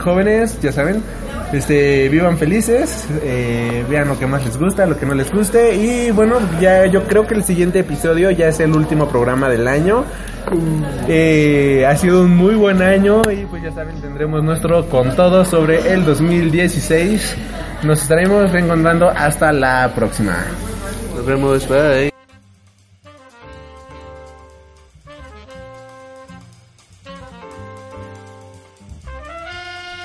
Jóvenes, 0.00 0.60
ya 0.60 0.72
saben, 0.72 1.02
este, 1.52 2.08
vivan 2.08 2.38
felices, 2.38 3.06
eh, 3.22 3.84
vean 3.88 4.08
lo 4.08 4.18
que 4.18 4.26
más 4.26 4.44
les 4.44 4.56
gusta, 4.56 4.86
lo 4.86 4.96
que 4.96 5.06
no 5.06 5.14
les 5.14 5.30
guste 5.32 5.74
y 5.74 6.10
bueno, 6.10 6.36
ya 6.60 6.86
yo 6.86 7.04
creo 7.04 7.26
que 7.26 7.34
el 7.34 7.44
siguiente 7.44 7.80
episodio 7.80 8.30
ya 8.30 8.48
es 8.48 8.60
el 8.60 8.72
último 8.72 9.08
programa 9.08 9.48
del 9.48 9.66
año. 9.66 10.04
Eh, 11.08 11.84
ha 11.86 11.96
sido 11.96 12.22
un 12.22 12.36
muy 12.36 12.54
buen 12.54 12.80
año 12.82 13.22
y 13.30 13.44
pues 13.46 13.62
ya 13.62 13.72
saben, 13.72 14.00
tendremos 14.00 14.42
nuestro 14.42 14.88
con 14.88 15.14
todo 15.16 15.44
sobre 15.44 15.92
el 15.92 16.04
2016. 16.04 17.36
Nos 17.82 18.02
estaremos 18.02 18.50
reencontrando 18.50 19.08
hasta 19.08 19.52
la 19.52 19.90
próxima. 19.94 20.36
nos 21.14 21.26
vemos 21.26 21.68
bye 21.68 22.09